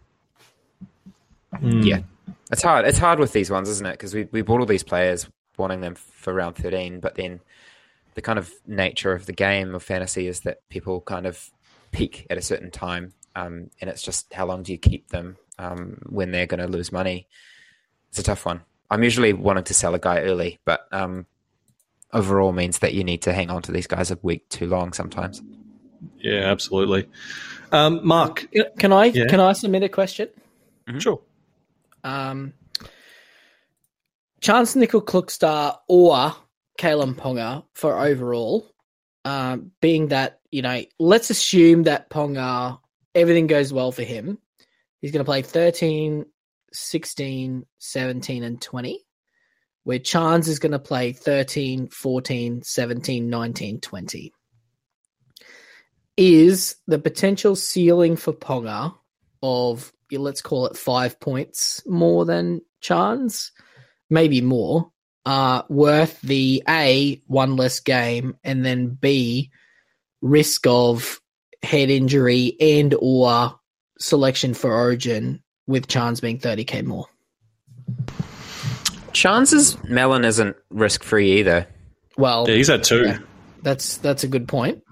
Hmm. 1.59 1.81
Yeah, 1.81 1.99
it's 2.51 2.61
hard. 2.61 2.85
It's 2.85 2.97
hard 2.97 3.19
with 3.19 3.31
these 3.33 3.49
ones, 3.49 3.69
isn't 3.69 3.85
it? 3.85 3.91
Because 3.93 4.13
we 4.13 4.27
we 4.31 4.41
bought 4.41 4.59
all 4.59 4.65
these 4.65 4.83
players 4.83 5.27
wanting 5.57 5.81
them 5.81 5.95
for 5.95 6.33
round 6.33 6.55
thirteen, 6.57 6.99
but 6.99 7.15
then 7.15 7.39
the 8.15 8.21
kind 8.21 8.39
of 8.39 8.51
nature 8.65 9.13
of 9.13 9.25
the 9.25 9.33
game 9.33 9.75
of 9.75 9.83
fantasy 9.83 10.27
is 10.27 10.41
that 10.41 10.67
people 10.69 11.01
kind 11.01 11.25
of 11.25 11.51
peak 11.91 12.25
at 12.29 12.37
a 12.37 12.41
certain 12.41 12.71
time, 12.71 13.13
um, 13.35 13.69
and 13.79 13.89
it's 13.89 14.01
just 14.01 14.33
how 14.33 14.45
long 14.45 14.63
do 14.63 14.71
you 14.71 14.77
keep 14.77 15.09
them 15.09 15.37
um, 15.59 15.99
when 16.07 16.31
they're 16.31 16.47
going 16.47 16.59
to 16.61 16.67
lose 16.67 16.91
money? 16.91 17.27
It's 18.09 18.19
a 18.19 18.23
tough 18.23 18.45
one. 18.45 18.61
I'm 18.89 19.03
usually 19.03 19.33
wanting 19.33 19.65
to 19.65 19.73
sell 19.73 19.95
a 19.95 19.99
guy 19.99 20.21
early, 20.21 20.59
but 20.65 20.87
um, 20.91 21.25
overall 22.13 22.51
means 22.53 22.79
that 22.79 22.93
you 22.93 23.03
need 23.03 23.21
to 23.23 23.33
hang 23.33 23.49
on 23.49 23.61
to 23.63 23.71
these 23.71 23.87
guys 23.87 24.11
a 24.11 24.17
week 24.21 24.47
too 24.49 24.67
long 24.67 24.93
sometimes. 24.93 25.41
Yeah, 26.19 26.51
absolutely. 26.51 27.07
Um, 27.71 28.05
Mark, 28.05 28.47
Can 28.77 28.93
I 28.93 29.05
Yeah. 29.05 29.25
can 29.27 29.39
I 29.39 29.53
submit 29.53 29.83
a 29.83 29.89
question? 29.89 30.29
sure. 30.99 31.19
Um, 32.03 32.53
Charnze 34.41 34.75
Nicoll-Klokstad 34.75 35.79
or 35.87 36.35
Kalyn 36.77 37.15
Ponga 37.15 37.63
for 37.73 37.99
overall, 37.99 38.69
um, 39.23 39.71
being 39.81 40.09
that, 40.09 40.39
you 40.51 40.61
know, 40.61 40.83
let's 40.99 41.29
assume 41.29 41.83
that 41.83 42.09
Ponga, 42.09 42.79
everything 43.13 43.47
goes 43.47 43.71
well 43.73 43.91
for 43.91 44.03
him. 44.03 44.37
He's 45.01 45.11
going 45.11 45.23
to 45.23 45.29
play 45.29 45.41
13, 45.41 46.25
16, 46.73 47.65
17, 47.77 48.43
and 48.43 48.61
20, 48.61 48.99
where 49.83 49.99
Chance 49.99 50.47
is 50.47 50.59
going 50.59 50.71
to 50.71 50.79
play 50.79 51.13
13, 51.13 51.87
14, 51.89 52.63
17, 52.63 53.29
19, 53.29 53.81
20. 53.81 54.33
Is 56.17 56.75
the 56.87 56.99
potential 56.99 57.55
ceiling 57.55 58.15
for 58.15 58.33
Ponga 58.33 58.95
of 59.43 59.91
let's 60.11 60.41
call 60.41 60.67
it 60.67 60.77
five 60.77 61.19
points 61.19 61.81
more 61.85 62.25
than 62.25 62.61
Chance, 62.81 63.51
maybe 64.09 64.41
more, 64.41 64.91
uh, 65.25 65.63
worth 65.69 66.21
the 66.21 66.63
A, 66.69 67.21
one 67.27 67.55
less 67.55 67.79
game, 67.79 68.37
and 68.43 68.65
then 68.65 68.89
B, 68.89 69.51
risk 70.21 70.65
of 70.67 71.19
head 71.63 71.89
injury 71.89 72.55
and 72.59 72.95
or 72.99 73.59
selection 73.99 74.53
for 74.53 74.73
Origin 74.73 75.41
with 75.67 75.87
Chance 75.87 76.19
being 76.19 76.39
30k 76.39 76.83
more. 76.83 77.07
Chances 79.13 79.81
Melon 79.85 80.25
isn't 80.25 80.55
risk 80.69 81.03
free 81.03 81.39
either. 81.39 81.67
Well, 82.17 82.45
Yeah, 82.47 82.55
he's 82.55 82.67
had 82.67 82.83
two. 82.83 83.05
Yeah. 83.05 83.19
that's 83.63 83.97
that's 83.97 84.23
a 84.23 84.27
good 84.27 84.47
point. 84.47 84.83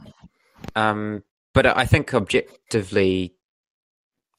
Um, 0.75 1.23
but 1.53 1.65
I 1.65 1.85
think 1.85 2.13
objectively, 2.13 3.35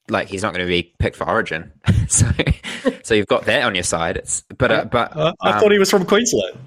like 0.08 0.28
he's 0.28 0.42
not 0.42 0.54
going 0.54 0.66
to 0.66 0.70
be 0.70 0.94
picked 0.98 1.16
for 1.16 1.28
Origin, 1.28 1.72
so 2.08 2.26
so 3.02 3.14
you've 3.14 3.26
got 3.26 3.44
that 3.46 3.62
on 3.64 3.74
your 3.74 3.84
side. 3.84 4.16
It's 4.16 4.42
but 4.56 4.70
uh, 4.70 4.84
but 4.86 5.16
Uh, 5.16 5.32
I 5.40 5.52
um, 5.52 5.60
thought 5.60 5.72
he 5.72 5.78
was 5.78 5.90
from 5.90 6.04
Queensland. 6.04 6.58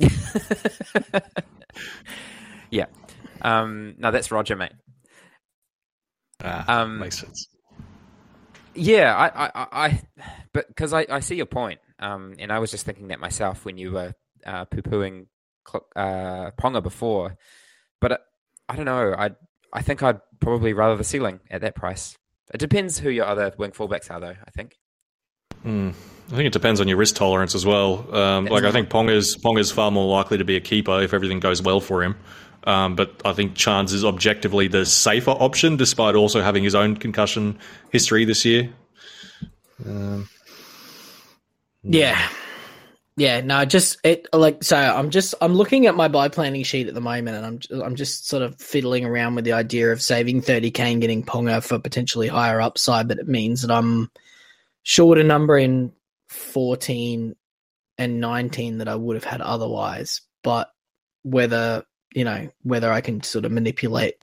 yeah. 2.70 2.86
Um, 3.42 3.94
no, 3.98 4.10
that's 4.10 4.30
Roger, 4.30 4.56
mate. 4.56 4.72
Ah, 6.42 6.82
Um, 6.82 7.00
makes 7.00 7.18
sense. 7.18 7.48
Yeah, 8.74 9.14
I, 9.16 9.46
I, 9.46 9.50
I, 9.54 9.66
I 9.72 10.02
but 10.52 10.68
because 10.68 10.92
I, 10.92 11.06
I 11.10 11.20
see 11.20 11.34
your 11.34 11.46
point, 11.46 11.80
um, 11.98 12.34
and 12.38 12.52
I 12.52 12.60
was 12.60 12.70
just 12.70 12.86
thinking 12.86 13.08
that 13.08 13.18
myself 13.18 13.64
when 13.64 13.76
you 13.76 13.92
were 13.92 14.14
uh, 14.46 14.66
poo 14.66 14.82
pooing 14.82 15.26
uh, 15.96 16.50
Ponga 16.52 16.82
before, 16.82 17.36
but 18.00 18.12
uh, 18.12 18.18
I 18.68 18.76
don't 18.76 18.84
know. 18.84 19.14
I, 19.18 19.30
I 19.72 19.82
think 19.82 20.02
I'd 20.02 20.20
probably 20.40 20.72
rather 20.74 20.96
the 20.96 21.04
ceiling 21.04 21.40
at 21.50 21.60
that 21.62 21.74
price. 21.74 22.16
It 22.54 22.58
depends 22.58 22.98
who 23.00 23.10
your 23.10 23.26
other 23.26 23.52
wing 23.58 23.72
fullbacks 23.72 24.10
are, 24.10 24.20
though. 24.20 24.36
I 24.46 24.50
think. 24.52 24.76
Hmm. 25.62 25.90
I 26.30 26.36
think 26.36 26.46
it 26.46 26.52
depends 26.52 26.80
on 26.80 26.88
your 26.88 26.98
risk 26.98 27.14
tolerance 27.14 27.54
as 27.54 27.64
well. 27.64 28.14
Um, 28.14 28.46
like 28.46 28.64
I 28.64 28.70
think 28.70 28.90
Ponga's 28.90 29.36
Ponga's 29.36 29.72
far 29.72 29.90
more 29.90 30.14
likely 30.14 30.36
to 30.38 30.44
be 30.44 30.56
a 30.56 30.60
keeper 30.60 31.00
if 31.00 31.14
everything 31.14 31.40
goes 31.40 31.62
well 31.62 31.80
for 31.80 32.02
him. 32.02 32.16
Um, 32.64 32.96
but 32.96 33.22
I 33.24 33.32
think 33.32 33.54
Chance 33.54 33.92
is 33.92 34.04
objectively 34.04 34.68
the 34.68 34.84
safer 34.84 35.30
option, 35.30 35.76
despite 35.78 36.14
also 36.14 36.42
having 36.42 36.64
his 36.64 36.74
own 36.74 36.96
concussion 36.96 37.58
history 37.90 38.26
this 38.26 38.44
year. 38.44 38.70
Um, 39.86 40.28
Yeah. 41.82 42.28
Yeah, 43.16 43.40
no, 43.40 43.64
just 43.64 43.98
it 44.04 44.28
like 44.32 44.62
so. 44.62 44.76
I'm 44.76 45.10
just 45.10 45.34
I'm 45.40 45.54
looking 45.54 45.86
at 45.86 45.96
my 45.96 46.06
buy 46.06 46.28
planning 46.28 46.62
sheet 46.62 46.86
at 46.86 46.94
the 46.94 47.00
moment, 47.00 47.36
and 47.36 47.46
I'm 47.46 47.82
I'm 47.82 47.96
just 47.96 48.28
sort 48.28 48.44
of 48.44 48.60
fiddling 48.60 49.04
around 49.04 49.34
with 49.34 49.44
the 49.44 49.54
idea 49.54 49.90
of 49.90 50.00
saving 50.00 50.42
30k 50.42 50.78
and 50.78 51.00
getting 51.00 51.24
Ponga 51.24 51.60
for 51.64 51.80
potentially 51.80 52.28
higher 52.28 52.60
upside, 52.60 53.08
but 53.08 53.18
it 53.18 53.26
means 53.26 53.62
that 53.62 53.72
I'm 53.72 54.08
short 54.88 55.18
a 55.18 55.22
number 55.22 55.58
in 55.58 55.92
14 56.30 57.36
and 57.98 58.20
19 58.20 58.78
that 58.78 58.88
I 58.88 58.94
would 58.94 59.16
have 59.16 59.24
had 59.24 59.42
otherwise. 59.42 60.22
But 60.42 60.70
whether 61.22 61.84
you 62.14 62.24
know 62.24 62.48
whether 62.62 62.90
I 62.90 63.02
can 63.02 63.22
sort 63.22 63.44
of 63.44 63.52
manipulate 63.52 64.14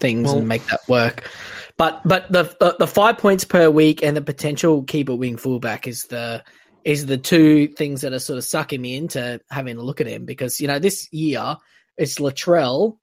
things 0.00 0.26
Well- 0.26 0.38
and 0.38 0.48
make 0.48 0.66
that 0.66 0.80
work. 0.88 1.30
But 1.78 2.02
but 2.04 2.30
the, 2.30 2.44
the 2.60 2.76
the 2.80 2.86
five 2.86 3.16
points 3.18 3.44
per 3.44 3.70
week 3.70 4.02
and 4.02 4.14
the 4.16 4.20
potential 4.20 4.82
keeper 4.82 5.16
wing 5.16 5.38
fullback 5.38 5.88
is 5.88 6.02
the 6.04 6.44
is 6.84 7.06
the 7.06 7.16
two 7.16 7.68
things 7.68 8.02
that 8.02 8.12
are 8.12 8.18
sort 8.18 8.36
of 8.36 8.44
sucking 8.44 8.80
me 8.80 8.96
into 8.96 9.40
having 9.50 9.78
a 9.78 9.82
look 9.82 10.02
at 10.02 10.06
him 10.06 10.26
because 10.26 10.60
you 10.60 10.68
know 10.68 10.78
this 10.78 11.10
year 11.12 11.56
it's 11.96 12.16
Latrell, 12.16 12.98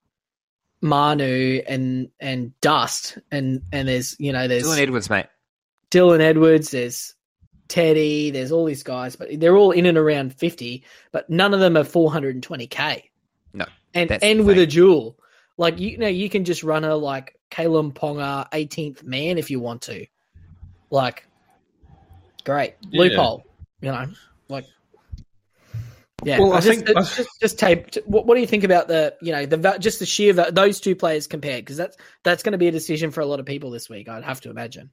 Manu, 0.80 1.62
and 1.66 2.10
and 2.20 2.58
Dust, 2.60 3.18
and 3.30 3.62
and 3.72 3.88
there's 3.88 4.14
you 4.20 4.32
know 4.32 4.46
there's 4.46 4.64
Dylan 4.64 4.78
Edwards, 4.78 5.10
mate. 5.10 5.26
Dylan 5.92 6.20
Edwards, 6.20 6.70
there's 6.70 7.14
Teddy, 7.68 8.30
there's 8.30 8.50
all 8.50 8.64
these 8.64 8.82
guys, 8.82 9.14
but 9.14 9.28
they're 9.38 9.56
all 9.56 9.70
in 9.70 9.86
and 9.86 9.96
around 9.98 10.34
fifty, 10.34 10.84
but 11.12 11.28
none 11.30 11.54
of 11.54 11.60
them 11.60 11.76
are 11.76 11.84
four 11.84 12.10
hundred 12.10 12.34
and 12.34 12.42
twenty 12.42 12.66
k. 12.66 13.10
No, 13.52 13.66
and 13.94 14.10
that's 14.10 14.22
the 14.22 14.26
and 14.30 14.46
with 14.46 14.58
a 14.58 14.66
duel, 14.66 15.18
like 15.58 15.78
you 15.78 15.98
know 15.98 16.08
you 16.08 16.28
can 16.28 16.44
just 16.44 16.62
run 16.64 16.84
a 16.84 16.96
like 16.96 17.38
Kalyn 17.50 17.92
Ponga 17.92 18.48
eighteenth 18.52 19.04
man 19.04 19.36
if 19.38 19.50
you 19.50 19.60
want 19.60 19.82
to, 19.82 20.06
like 20.90 21.26
great 22.44 22.74
Yeah. 22.90 23.00
loophole, 23.02 23.44
you 23.80 23.90
know, 23.92 24.06
like. 24.48 24.64
Yeah, 26.24 26.38
Well, 26.38 26.52
I 26.52 26.60
just, 26.60 26.84
think- 26.84 26.88
uh, 26.88 27.00
just, 27.00 27.16
just, 27.16 27.28
just 27.40 27.58
tape. 27.58 27.94
What, 28.06 28.26
what 28.26 28.36
do 28.36 28.40
you 28.40 28.46
think 28.46 28.62
about 28.62 28.86
the, 28.86 29.12
you 29.20 29.32
know, 29.32 29.44
the 29.44 29.56
va- 29.56 29.80
just 29.80 29.98
the 29.98 30.06
sheer 30.06 30.32
va- 30.32 30.52
those 30.52 30.78
two 30.78 30.94
players 30.94 31.26
compared? 31.26 31.64
Because 31.64 31.76
that's 31.76 31.96
that's 32.22 32.44
going 32.44 32.52
to 32.52 32.58
be 32.58 32.68
a 32.68 32.70
decision 32.70 33.10
for 33.10 33.22
a 33.22 33.26
lot 33.26 33.40
of 33.40 33.46
people 33.46 33.72
this 33.72 33.90
week. 33.90 34.08
I'd 34.08 34.22
have 34.22 34.40
to 34.42 34.50
imagine. 34.50 34.90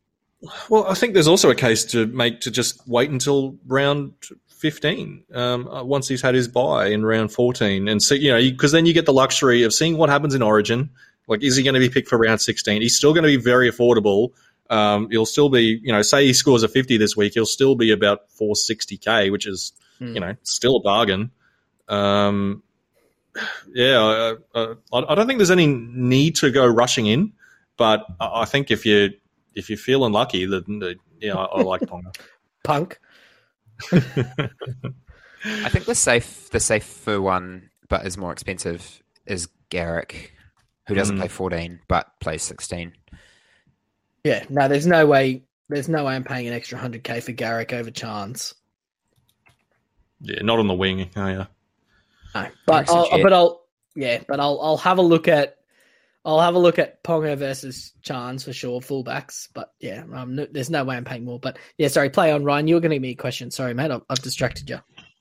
Well, 0.70 0.86
I 0.88 0.94
think 0.94 1.14
there's 1.14 1.28
also 1.28 1.50
a 1.50 1.56
case 1.56 1.84
to 1.86 2.06
make 2.08 2.42
to 2.42 2.52
just 2.52 2.88
wait 2.88 3.10
until 3.10 3.58
round 3.68 4.14
15, 4.48 5.24
um, 5.34 5.68
uh, 5.68 5.84
once 5.84 6.08
he's 6.08 6.22
had 6.22 6.36
his 6.36 6.48
buy 6.48 6.88
in 6.88 7.06
round 7.06 7.32
14, 7.34 7.88
and 7.88 8.02
see, 8.02 8.18
you 8.18 8.32
know, 8.32 8.40
because 8.40 8.72
then 8.72 8.86
you 8.86 8.94
get 8.94 9.06
the 9.06 9.14
luxury 9.14 9.64
of 9.64 9.74
seeing 9.74 9.98
what 9.98 10.10
happens 10.10 10.34
in 10.36 10.42
Origin. 10.42 10.90
Like, 11.28 11.44
is 11.44 11.56
he 11.56 11.64
going 11.64 11.74
to 11.76 11.80
be 11.80 11.90
picked 11.90 12.08
for 12.08 12.18
round 12.18 12.42
16? 12.42 12.82
He's 12.82 12.96
still 12.96 13.14
going 13.14 13.24
to 13.24 13.28
be 13.28 13.38
very 13.38 13.70
affordable. 13.70 14.32
Um, 14.70 15.10
he'll 15.12 15.26
still 15.26 15.50
be, 15.50 15.80
you 15.84 15.92
know, 15.92 16.02
say 16.02 16.26
he 16.26 16.34
scores 16.34 16.64
a 16.64 16.68
50 16.68 16.98
this 16.98 17.16
week, 17.18 17.34
he'll 17.34 17.46
still 17.46 17.76
be 17.76 17.92
about 17.92 18.30
460k, 18.40 19.32
which 19.32 19.46
is, 19.46 19.74
Hmm. 20.00 20.14
you 20.14 20.20
know, 20.22 20.36
still 20.44 20.78
a 20.78 20.82
bargain. 20.82 21.32
Um, 21.90 22.64
yeah, 23.74 24.36
I, 24.56 24.60
I, 24.60 24.76
I 24.94 25.16
don't 25.16 25.28
think 25.28 25.40
there's 25.40 25.52
any 25.52 25.68
need 25.68 26.36
to 26.38 26.52
go 26.52 26.66
rushing 26.66 27.06
in, 27.06 27.34
but 27.78 28.06
I 28.20 28.46
think 28.46 28.72
if 28.72 28.86
you 28.86 29.10
if 29.60 29.70
you're 29.70 29.78
feeling 29.78 30.12
lucky, 30.14 30.46
then 30.46 30.96
yeah, 31.20 31.36
I, 31.36 31.44
I 31.46 31.62
like 31.62 31.82
Ponga. 31.82 32.16
Punk. 32.64 33.00
I 33.92 35.70
think 35.70 35.86
the 35.86 35.96
safe, 35.96 36.50
the 36.50 36.60
safer 36.60 37.22
one, 37.22 37.70
but 37.88 38.06
is 38.06 38.18
more 38.18 38.32
expensive, 38.32 39.02
is 39.26 39.48
Garrick, 39.70 40.34
who 40.88 40.96
doesn't 40.96 41.16
Mm. 41.16 41.20
play 41.20 41.28
14 41.28 41.80
but 41.88 42.08
plays 42.20 42.42
16. 42.44 42.94
Yeah, 44.24 44.44
no, 44.50 44.68
there's 44.68 44.88
no 44.88 45.06
way. 45.06 45.44
There's 45.70 45.88
no 45.88 46.04
way 46.06 46.16
I'm 46.16 46.24
paying 46.24 46.48
an 46.48 46.54
extra 46.54 46.78
hundred 46.78 47.04
k 47.04 47.22
for 47.22 47.32
Garrick 47.32 47.72
over 47.74 47.92
Chance. 47.92 48.56
Yeah, 50.22 50.42
not 50.42 50.60
on 50.60 50.68
the 50.68 50.74
wing. 50.74 51.10
Oh, 51.16 51.28
yeah. 51.28 51.46
No, 52.36 52.48
but 52.66 52.88
Garrick's 52.88 52.92
a 52.92 52.96
I'll, 52.96 53.24
but 53.24 53.34
I'll 53.34 53.66
yeah, 53.96 54.22
but 54.28 54.40
I'll 54.40 54.60
I'll 54.62 54.78
have 54.78 54.98
a 54.98 55.02
look 55.02 55.28
at 55.30 55.59
I'll 56.26 56.42
have 56.42 56.56
a 56.56 56.60
look 56.60 56.80
at 56.80 57.04
Ponga 57.04 57.38
versus 57.38 57.94
Chance 58.02 58.44
for 58.44 58.54
sure, 58.54 58.82
fullbacks. 58.82 59.48
But 59.54 59.74
yeah, 59.80 60.04
um, 60.14 60.36
no, 60.36 60.48
there's 60.52 60.70
no 60.70 60.84
way 60.84 60.96
I'm 60.96 61.06
paying 61.06 61.26
more. 61.26 61.40
But 61.40 61.58
yeah, 61.78 61.88
sorry, 61.88 62.10
play 62.10 62.32
on 62.32 62.44
Ryan. 62.44 62.68
You 62.68 62.76
were 62.76 62.82
going 62.82 62.92
to 62.92 62.96
give 62.96 63.02
me 63.02 63.12
a 63.12 63.16
question. 63.16 63.52
Sorry, 63.52 63.74
mate, 63.74 63.92
I've, 63.92 64.02
I've 64.10 64.20
distracted 64.20 64.70
you. 64.70 64.80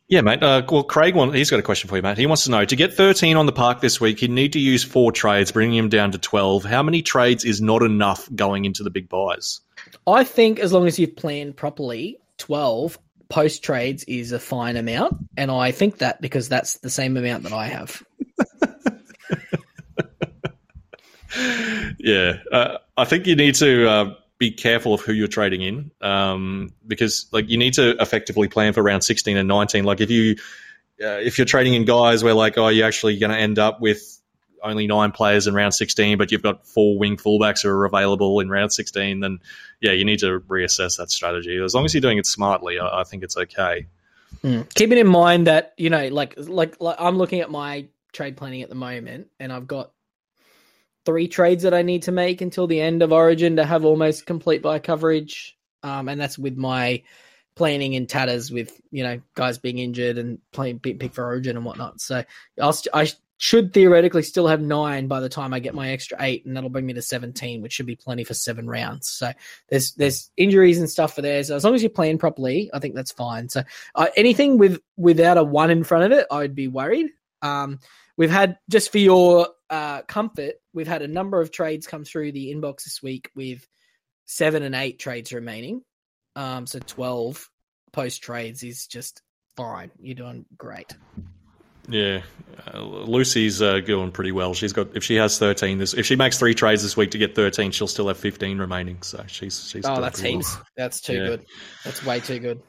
Yeah, 0.08 0.22
mate. 0.22 0.42
Uh, 0.42 0.62
well, 0.68 0.84
Craig, 0.84 1.14
want, 1.14 1.34
he's 1.34 1.50
got 1.50 1.60
a 1.60 1.62
question 1.62 1.88
for 1.88 1.96
you, 1.96 2.02
mate. 2.02 2.16
He 2.16 2.26
wants 2.26 2.44
to 2.44 2.50
know 2.50 2.64
to 2.64 2.76
get 2.76 2.94
13 2.94 3.36
on 3.36 3.46
the 3.46 3.52
park 3.52 3.80
this 3.80 4.00
week, 4.00 4.20
he'd 4.20 4.30
need 4.30 4.54
to 4.54 4.58
use 4.58 4.82
four 4.82 5.12
trades, 5.12 5.52
bringing 5.52 5.76
him 5.76 5.90
down 5.90 6.12
to 6.12 6.18
12. 6.18 6.64
How 6.64 6.82
many 6.82 7.02
trades 7.02 7.44
is 7.44 7.60
not 7.60 7.82
enough 7.82 8.28
going 8.34 8.64
into 8.64 8.82
the 8.82 8.90
big 8.90 9.08
buys? 9.08 9.60
I 10.06 10.24
think 10.24 10.58
as 10.58 10.72
long 10.72 10.86
as 10.86 10.98
you've 10.98 11.16
planned 11.16 11.56
properly, 11.56 12.18
twelve 12.38 12.98
post 13.28 13.62
trades 13.62 14.04
is 14.04 14.32
a 14.32 14.38
fine 14.38 14.76
amount, 14.76 15.16
and 15.36 15.50
I 15.50 15.70
think 15.70 15.98
that 15.98 16.20
because 16.20 16.48
that's 16.48 16.78
the 16.78 16.90
same 16.90 17.16
amount 17.16 17.42
that 17.44 17.52
I 17.52 17.66
have. 17.66 18.02
yeah, 21.98 22.38
uh, 22.52 22.78
I 22.96 23.04
think 23.04 23.26
you 23.26 23.36
need 23.36 23.54
to 23.56 23.88
uh, 23.88 24.14
be 24.38 24.50
careful 24.50 24.94
of 24.94 25.00
who 25.00 25.12
you're 25.12 25.28
trading 25.28 25.62
in 25.62 25.90
um, 26.00 26.70
because, 26.86 27.26
like, 27.32 27.48
you 27.48 27.58
need 27.58 27.74
to 27.74 28.00
effectively 28.00 28.48
plan 28.48 28.72
for 28.72 28.82
round 28.82 29.04
16 29.04 29.36
and 29.36 29.48
19. 29.48 29.84
Like, 29.84 30.00
if 30.00 30.10
you 30.10 30.36
uh, 31.02 31.20
if 31.22 31.38
you're 31.38 31.44
trading 31.44 31.74
in 31.74 31.84
guys 31.84 32.24
where 32.24 32.34
like, 32.34 32.58
oh, 32.58 32.68
you're 32.68 32.86
actually 32.86 33.18
going 33.18 33.30
to 33.30 33.38
end 33.38 33.58
up 33.58 33.80
with 33.80 34.20
only 34.62 34.86
nine 34.86 35.12
players 35.12 35.46
in 35.46 35.54
round 35.54 35.74
16, 35.74 36.18
but 36.18 36.32
you've 36.32 36.42
got 36.42 36.66
four 36.66 36.98
wing 36.98 37.16
fullbacks 37.16 37.62
who 37.62 37.68
are 37.68 37.84
available 37.84 38.40
in 38.40 38.48
round 38.48 38.72
16, 38.72 39.20
then 39.20 39.38
yeah, 39.80 39.92
you 39.92 40.04
need 40.04 40.18
to 40.20 40.40
reassess 40.40 40.98
that 40.98 41.10
strategy. 41.10 41.56
As 41.62 41.74
long 41.74 41.84
as 41.84 41.94
you're 41.94 42.00
doing 42.00 42.18
it 42.18 42.26
smartly, 42.26 42.80
I, 42.80 43.00
I 43.00 43.04
think 43.04 43.22
it's 43.22 43.36
okay. 43.36 43.86
Mm. 44.42 44.72
Keeping 44.74 44.98
in 44.98 45.06
mind 45.06 45.46
that 45.46 45.74
you 45.76 45.90
know, 45.90 46.08
like, 46.08 46.34
like, 46.36 46.80
like, 46.80 46.96
I'm 46.98 47.16
looking 47.16 47.40
at 47.40 47.50
my 47.50 47.86
trade 48.12 48.36
planning 48.36 48.62
at 48.62 48.68
the 48.68 48.74
moment, 48.74 49.28
and 49.38 49.52
I've 49.52 49.66
got 49.66 49.92
three 51.08 51.26
trades 51.26 51.62
that 51.62 51.72
I 51.72 51.80
need 51.80 52.02
to 52.02 52.12
make 52.12 52.42
until 52.42 52.66
the 52.66 52.82
end 52.82 53.02
of 53.02 53.12
Origin 53.12 53.56
to 53.56 53.64
have 53.64 53.86
almost 53.86 54.26
complete 54.26 54.60
buy 54.60 54.78
coverage, 54.78 55.56
um, 55.82 56.06
and 56.06 56.20
that's 56.20 56.38
with 56.38 56.58
my 56.58 57.02
planning 57.56 57.94
in 57.94 58.06
tatters 58.06 58.50
with 58.50 58.78
you 58.90 59.02
know 59.02 59.18
guys 59.34 59.56
being 59.56 59.78
injured 59.78 60.18
and 60.18 60.38
playing 60.52 60.80
pick 60.80 61.14
for 61.14 61.24
Origin 61.24 61.56
and 61.56 61.64
whatnot. 61.64 62.02
So 62.02 62.24
I'll 62.60 62.74
st- 62.74 62.94
I 62.94 63.10
should 63.38 63.72
theoretically 63.72 64.22
still 64.22 64.48
have 64.48 64.60
nine 64.60 65.06
by 65.06 65.20
the 65.20 65.30
time 65.30 65.54
I 65.54 65.60
get 65.60 65.74
my 65.74 65.92
extra 65.92 66.18
eight, 66.20 66.44
and 66.44 66.54
that'll 66.54 66.68
bring 66.68 66.84
me 66.84 66.92
to 66.92 67.00
seventeen, 67.00 67.62
which 67.62 67.72
should 67.72 67.86
be 67.86 67.96
plenty 67.96 68.22
for 68.22 68.34
seven 68.34 68.68
rounds. 68.68 69.08
So 69.08 69.32
there's 69.70 69.94
there's 69.94 70.30
injuries 70.36 70.78
and 70.78 70.90
stuff 70.90 71.14
for 71.14 71.22
there. 71.22 71.42
So 71.42 71.56
as 71.56 71.64
long 71.64 71.74
as 71.74 71.82
you 71.82 71.88
plan 71.88 72.18
properly, 72.18 72.68
I 72.74 72.80
think 72.80 72.94
that's 72.94 73.12
fine. 73.12 73.48
So 73.48 73.62
uh, 73.94 74.08
anything 74.14 74.58
with 74.58 74.78
without 74.98 75.38
a 75.38 75.42
one 75.42 75.70
in 75.70 75.84
front 75.84 76.12
of 76.12 76.18
it, 76.18 76.26
I 76.30 76.36
would 76.40 76.54
be 76.54 76.68
worried. 76.68 77.06
Um, 77.40 77.78
we've 78.18 78.30
had 78.30 78.58
just 78.68 78.92
for 78.92 78.98
your 78.98 79.48
uh, 79.70 80.02
comfort, 80.02 80.54
we've 80.72 80.88
had 80.88 81.02
a 81.02 81.08
number 81.08 81.40
of 81.40 81.50
trades 81.50 81.86
come 81.86 82.04
through 82.04 82.32
the 82.32 82.52
inbox 82.54 82.84
this 82.84 83.02
week 83.02 83.30
with 83.34 83.66
seven 84.26 84.62
and 84.62 84.74
eight 84.74 84.98
trades 84.98 85.32
remaining. 85.32 85.82
Um, 86.36 86.66
so 86.66 86.78
twelve 86.78 87.48
post 87.92 88.22
trades 88.22 88.62
is 88.62 88.86
just 88.86 89.22
fine. 89.56 89.90
You're 90.00 90.14
doing 90.14 90.44
great. 90.56 90.94
Yeah, 91.90 92.20
uh, 92.74 92.80
Lucy's 92.82 93.62
uh, 93.62 93.80
going 93.80 94.12
pretty 94.12 94.30
well. 94.30 94.52
She's 94.52 94.74
got 94.74 94.94
if 94.94 95.02
she 95.02 95.14
has 95.16 95.38
thirteen 95.38 95.78
this 95.78 95.94
if 95.94 96.04
she 96.04 96.16
makes 96.16 96.38
three 96.38 96.54
trades 96.54 96.82
this 96.82 96.96
week 96.98 97.10
to 97.12 97.18
get 97.18 97.34
thirteen, 97.34 97.70
she'll 97.70 97.88
still 97.88 98.08
have 98.08 98.18
fifteen 98.18 98.58
remaining. 98.58 99.00
So 99.02 99.24
she's 99.26 99.68
she's 99.68 99.86
Oh, 99.86 100.00
that's 100.00 100.20
pretty 100.20 100.36
well. 100.36 100.42
heaps. 100.44 100.56
That's 100.76 101.00
too 101.00 101.14
Yeah. 101.14 101.26
good. 101.26 101.46
That's 101.84 102.04
way 102.04 102.20
too 102.20 102.38
good. 102.40 102.62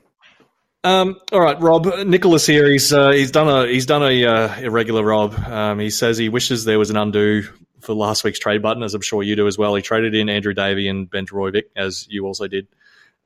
Um, 0.83 1.17
all 1.31 1.41
right, 1.41 1.59
Rob 1.59 1.85
Nicholas 2.05 2.45
here. 2.45 2.69
He's 2.69 2.93
uh, 2.93 3.11
he's 3.11 3.31
done 3.31 3.49
a 3.49 3.67
he's 3.67 3.85
done 3.85 4.03
a 4.03 4.25
uh, 4.25 4.59
irregular 4.59 5.03
Rob. 5.03 5.33
Um, 5.33 5.79
he 5.79 5.89
says 5.89 6.17
he 6.17 6.29
wishes 6.29 6.63
there 6.63 6.79
was 6.79 6.89
an 6.89 6.95
undo 6.97 7.43
for 7.81 7.93
last 7.93 8.23
week's 8.23 8.39
trade 8.39 8.61
button, 8.61 8.83
as 8.83 8.93
I'm 8.93 9.01
sure 9.01 9.21
you 9.23 9.35
do 9.35 9.47
as 9.47 9.57
well. 9.57 9.75
He 9.75 9.81
traded 9.81 10.15
in 10.15 10.29
Andrew 10.29 10.53
Davey 10.53 10.87
and 10.87 11.09
Ben 11.09 11.25
Royvic, 11.25 11.63
as 11.75 12.07
you 12.09 12.25
also 12.25 12.47
did. 12.47 12.67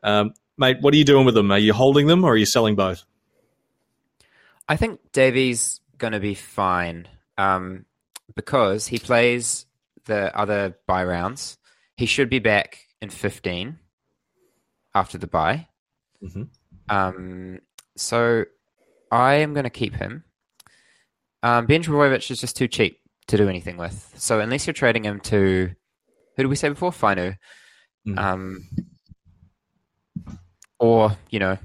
Um, 0.02 0.34
mate, 0.58 0.78
what 0.82 0.94
are 0.94 0.98
you 0.98 1.06
doing 1.06 1.26
with 1.26 1.36
them? 1.36 1.52
Are 1.52 1.60
you 1.60 1.74
holding 1.74 2.08
them 2.08 2.24
or 2.24 2.32
are 2.32 2.38
you 2.38 2.46
selling 2.46 2.76
both? 2.76 3.04
I 4.68 4.76
think 4.76 5.00
Davey's 5.12 5.80
going 5.98 6.14
to 6.14 6.20
be 6.20 6.34
fine 6.36 7.08
um, 7.38 7.86
because 8.36 8.88
he 8.88 8.98
plays 9.00 9.66
the 10.06 10.36
other 10.38 10.78
buy 10.88 11.04
rounds. 11.04 11.58
He 11.98 12.06
should 12.06 12.30
be 12.30 12.40
back 12.40 12.88
in 13.02 13.10
15 13.10 13.78
after 14.96 15.18
the 15.18 15.28
buy. 15.28 15.68
Mhm. 16.24 16.48
Um, 16.90 17.60
so 17.96 18.46
I 19.12 19.36
am 19.36 19.54
going 19.54 19.64
to 19.66 19.70
keep 19.70 19.96
him. 19.96 20.24
Um, 21.42 21.66
Ben 21.66 21.84
Trbojevic 21.84 22.30
is 22.32 22.40
just 22.40 22.56
too 22.56 22.68
cheap 22.68 23.00
to 23.28 23.38
do 23.38 23.50
anything 23.50 23.78
with. 23.78 24.14
So 24.18 24.40
unless 24.40 24.66
you're 24.66 24.74
trading 24.74 25.04
him 25.06 25.20
to, 25.22 25.72
who 26.36 26.44
did 26.44 26.48
we 26.48 26.56
say 26.56 26.70
before? 26.70 26.92
Finu. 26.92 27.38
Mhm. 28.08 28.18
Um, 28.18 28.68
or, 30.80 31.16
you 31.30 31.40
know, 31.40 31.58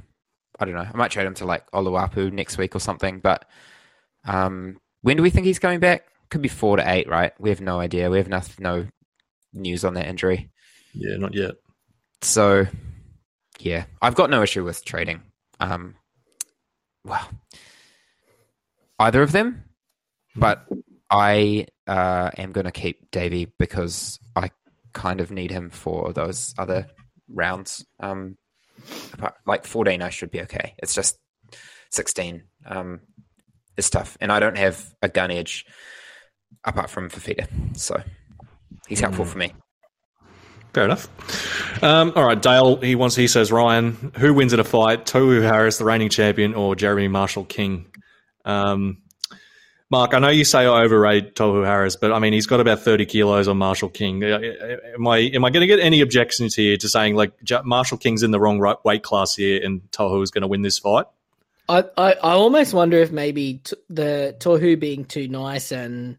I 0.58 0.64
don't 0.64 0.74
know. 0.74 0.86
I 0.92 0.96
might 0.96 1.10
trade 1.10 1.26
him 1.26 1.34
to 1.34 1.44
like 1.44 1.68
Oluwapu 1.70 2.32
next 2.32 2.58
week 2.58 2.74
or 2.74 2.80
something. 2.80 3.20
But 3.20 3.44
um, 4.24 4.80
when 5.02 5.16
do 5.16 5.22
we 5.22 5.30
think 5.30 5.46
he's 5.46 5.58
coming 5.58 5.80
back? 5.80 6.04
Could 6.30 6.42
be 6.42 6.48
four 6.48 6.76
to 6.76 6.88
eight, 6.88 7.08
right? 7.08 7.32
We 7.40 7.48
have 7.50 7.60
no 7.60 7.80
idea. 7.80 8.10
We 8.10 8.18
have 8.18 8.28
no, 8.28 8.42
no 8.58 8.86
news 9.52 9.84
on 9.84 9.94
that 9.94 10.06
injury. 10.06 10.50
Yeah, 10.92 11.16
not 11.16 11.34
yet. 11.34 11.52
So, 12.22 12.66
yeah, 13.60 13.84
I've 14.00 14.14
got 14.14 14.30
no 14.30 14.42
issue 14.42 14.64
with 14.64 14.84
trading. 14.84 15.22
Um, 15.60 15.96
well, 17.04 17.28
either 18.98 19.22
of 19.22 19.32
them, 19.32 19.64
but 20.36 20.66
I 21.10 21.66
uh, 21.86 22.30
am 22.36 22.52
going 22.52 22.66
to 22.66 22.72
keep 22.72 23.10
Davey 23.10 23.52
because 23.58 24.18
I 24.36 24.50
kind 24.92 25.20
of 25.20 25.30
need 25.30 25.50
him 25.50 25.70
for 25.70 26.12
those 26.12 26.54
other 26.58 26.86
rounds. 27.28 27.84
Um, 28.00 28.36
like 29.46 29.64
14, 29.64 30.02
I 30.02 30.10
should 30.10 30.30
be 30.30 30.42
okay. 30.42 30.74
It's 30.78 30.94
just 30.94 31.18
16 31.90 32.44
um, 32.66 33.00
is 33.76 33.90
tough, 33.90 34.16
and 34.20 34.30
I 34.30 34.40
don't 34.40 34.58
have 34.58 34.94
a 35.02 35.08
gun 35.08 35.30
edge 35.30 35.64
apart 36.64 36.90
from 36.90 37.10
Fifita, 37.10 37.76
so 37.76 38.02
he's 38.86 39.00
helpful 39.00 39.24
for 39.24 39.38
me. 39.38 39.52
Fair 40.78 40.84
enough. 40.84 41.82
Um, 41.82 42.12
all 42.14 42.24
right, 42.24 42.40
Dale. 42.40 42.76
He 42.76 42.94
wants. 42.94 43.16
He 43.16 43.26
says, 43.26 43.50
Ryan, 43.50 44.12
who 44.16 44.32
wins 44.32 44.52
in 44.52 44.60
a 44.60 44.64
fight? 44.64 45.06
Tohu 45.06 45.42
Harris, 45.42 45.78
the 45.78 45.84
reigning 45.84 46.08
champion, 46.08 46.54
or 46.54 46.76
Jeremy 46.76 47.08
Marshall 47.08 47.44
King? 47.44 47.86
Um, 48.44 48.98
Mark, 49.90 50.14
I 50.14 50.20
know 50.20 50.28
you 50.28 50.44
say 50.44 50.60
I 50.60 50.82
overrate 50.84 51.34
Tohu 51.34 51.64
Harris, 51.64 51.96
but 51.96 52.12
I 52.12 52.20
mean 52.20 52.32
he's 52.32 52.46
got 52.46 52.60
about 52.60 52.78
thirty 52.78 53.06
kilos 53.06 53.48
on 53.48 53.56
Marshall 53.56 53.88
King. 53.88 54.22
Uh, 54.22 54.38
Am 54.94 55.08
I 55.08 55.18
am 55.18 55.44
I 55.44 55.50
going 55.50 55.62
to 55.62 55.66
get 55.66 55.80
any 55.80 56.00
objections 56.00 56.54
here 56.54 56.76
to 56.76 56.88
saying 56.88 57.16
like 57.16 57.32
Marshall 57.64 57.98
King's 57.98 58.22
in 58.22 58.30
the 58.30 58.38
wrong 58.38 58.60
weight 58.84 59.02
class 59.02 59.34
here 59.34 59.60
and 59.60 59.80
Tohu 59.90 60.22
is 60.22 60.30
going 60.30 60.42
to 60.42 60.48
win 60.48 60.62
this 60.62 60.78
fight? 60.78 61.06
I, 61.68 61.82
I, 61.96 62.12
I 62.12 62.32
almost 62.34 62.72
wonder 62.72 62.98
if 62.98 63.10
maybe 63.10 63.62
t- 63.64 63.74
the 63.90 64.36
Tohu 64.38 64.78
being 64.78 65.06
too 65.06 65.26
nice 65.26 65.72
and 65.72 66.18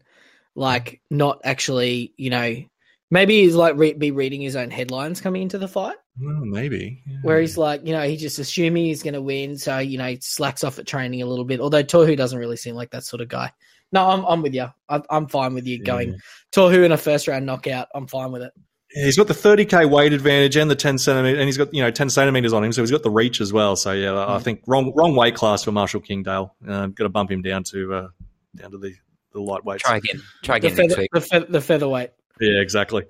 like 0.54 1.00
not 1.08 1.40
actually, 1.44 2.12
you 2.18 2.28
know, 2.28 2.62
maybe 3.10 3.42
he's 3.42 3.54
like 3.54 3.76
re- 3.76 3.92
be 3.94 4.10
reading 4.10 4.40
his 4.40 4.56
own 4.56 4.70
headlines 4.70 5.20
coming 5.20 5.42
into 5.42 5.58
the 5.58 5.68
fight, 5.68 5.96
Well, 6.20 6.44
maybe. 6.44 7.02
Yeah. 7.06 7.16
where 7.22 7.40
he's 7.40 7.56
like, 7.58 7.86
you 7.86 7.92
know, 7.92 8.02
he's 8.02 8.20
just 8.20 8.38
assuming 8.38 8.84
he's 8.86 9.02
going 9.02 9.14
to 9.14 9.22
win, 9.22 9.58
so 9.58 9.78
you 9.78 9.98
know, 9.98 10.06
he 10.06 10.18
slacks 10.20 10.64
off 10.64 10.78
at 10.78 10.86
training 10.86 11.22
a 11.22 11.26
little 11.26 11.44
bit. 11.44 11.60
Although 11.60 11.82
Tohu 11.84 12.16
doesn't 12.16 12.38
really 12.38 12.56
seem 12.56 12.74
like 12.74 12.90
that 12.90 13.04
sort 13.04 13.20
of 13.20 13.28
guy. 13.28 13.52
No, 13.92 14.08
I'm 14.08 14.24
I'm 14.24 14.42
with 14.42 14.54
you. 14.54 14.68
I, 14.88 15.02
I'm 15.10 15.26
fine 15.28 15.54
with 15.54 15.66
you 15.66 15.82
going 15.82 16.10
Yeah. 16.10 16.16
Tohu 16.52 16.84
in 16.84 16.92
a 16.92 16.96
first 16.96 17.26
round 17.28 17.44
knockout. 17.46 17.88
I'm 17.94 18.06
fine 18.06 18.30
with 18.32 18.42
it. 18.42 18.52
Yeah, 18.94 19.04
he's 19.04 19.16
got 19.16 19.28
the 19.28 19.34
30k 19.34 19.88
weight 19.88 20.12
advantage 20.12 20.56
and 20.56 20.68
the 20.68 20.74
10 20.76 20.98
centimeter, 20.98 21.38
and 21.38 21.46
he's 21.46 21.56
got 21.56 21.72
you 21.74 21.82
know 21.82 21.90
10 21.90 22.10
centimeters 22.10 22.52
on 22.52 22.62
him, 22.64 22.72
so 22.72 22.82
he's 22.82 22.90
got 22.90 23.02
the 23.02 23.10
reach 23.10 23.40
as 23.40 23.52
well. 23.52 23.76
So 23.76 23.92
yeah, 23.92 24.12
I 24.12 24.38
Mm. 24.38 24.42
think 24.42 24.62
wrong 24.66 24.92
wrong 24.94 25.14
weight 25.16 25.34
class 25.34 25.62
for 25.64 25.72
Marshall 25.72 26.00
Kingdale. 26.00 26.54
Uh, 26.66 26.86
got 26.86 27.04
to 27.04 27.08
bump 27.08 27.30
him 27.30 27.42
down 27.42 27.64
to 27.64 27.94
uh, 27.94 28.08
down 28.56 28.70
to 28.72 28.78
the 28.78 28.94
the 29.32 29.40
lightweights. 29.40 29.78
Try 29.78 29.96
again. 29.98 30.20
Try 30.42 30.58
The, 30.58 30.66
again 30.68 30.76
next 30.76 30.94
feather, 30.94 31.00
week. 31.02 31.10
the, 31.12 31.20
fe- 31.20 31.46
the 31.48 31.60
featherweight. 31.60 32.10
Yeah, 32.40 32.60
exactly. 32.60 33.04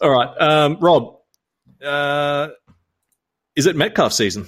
All 0.00 0.10
right, 0.10 0.28
um, 0.40 0.78
Rob. 0.80 1.16
Uh, 1.82 2.48
is 3.56 3.66
it 3.66 3.76
Metcalf 3.76 4.12
season? 4.12 4.46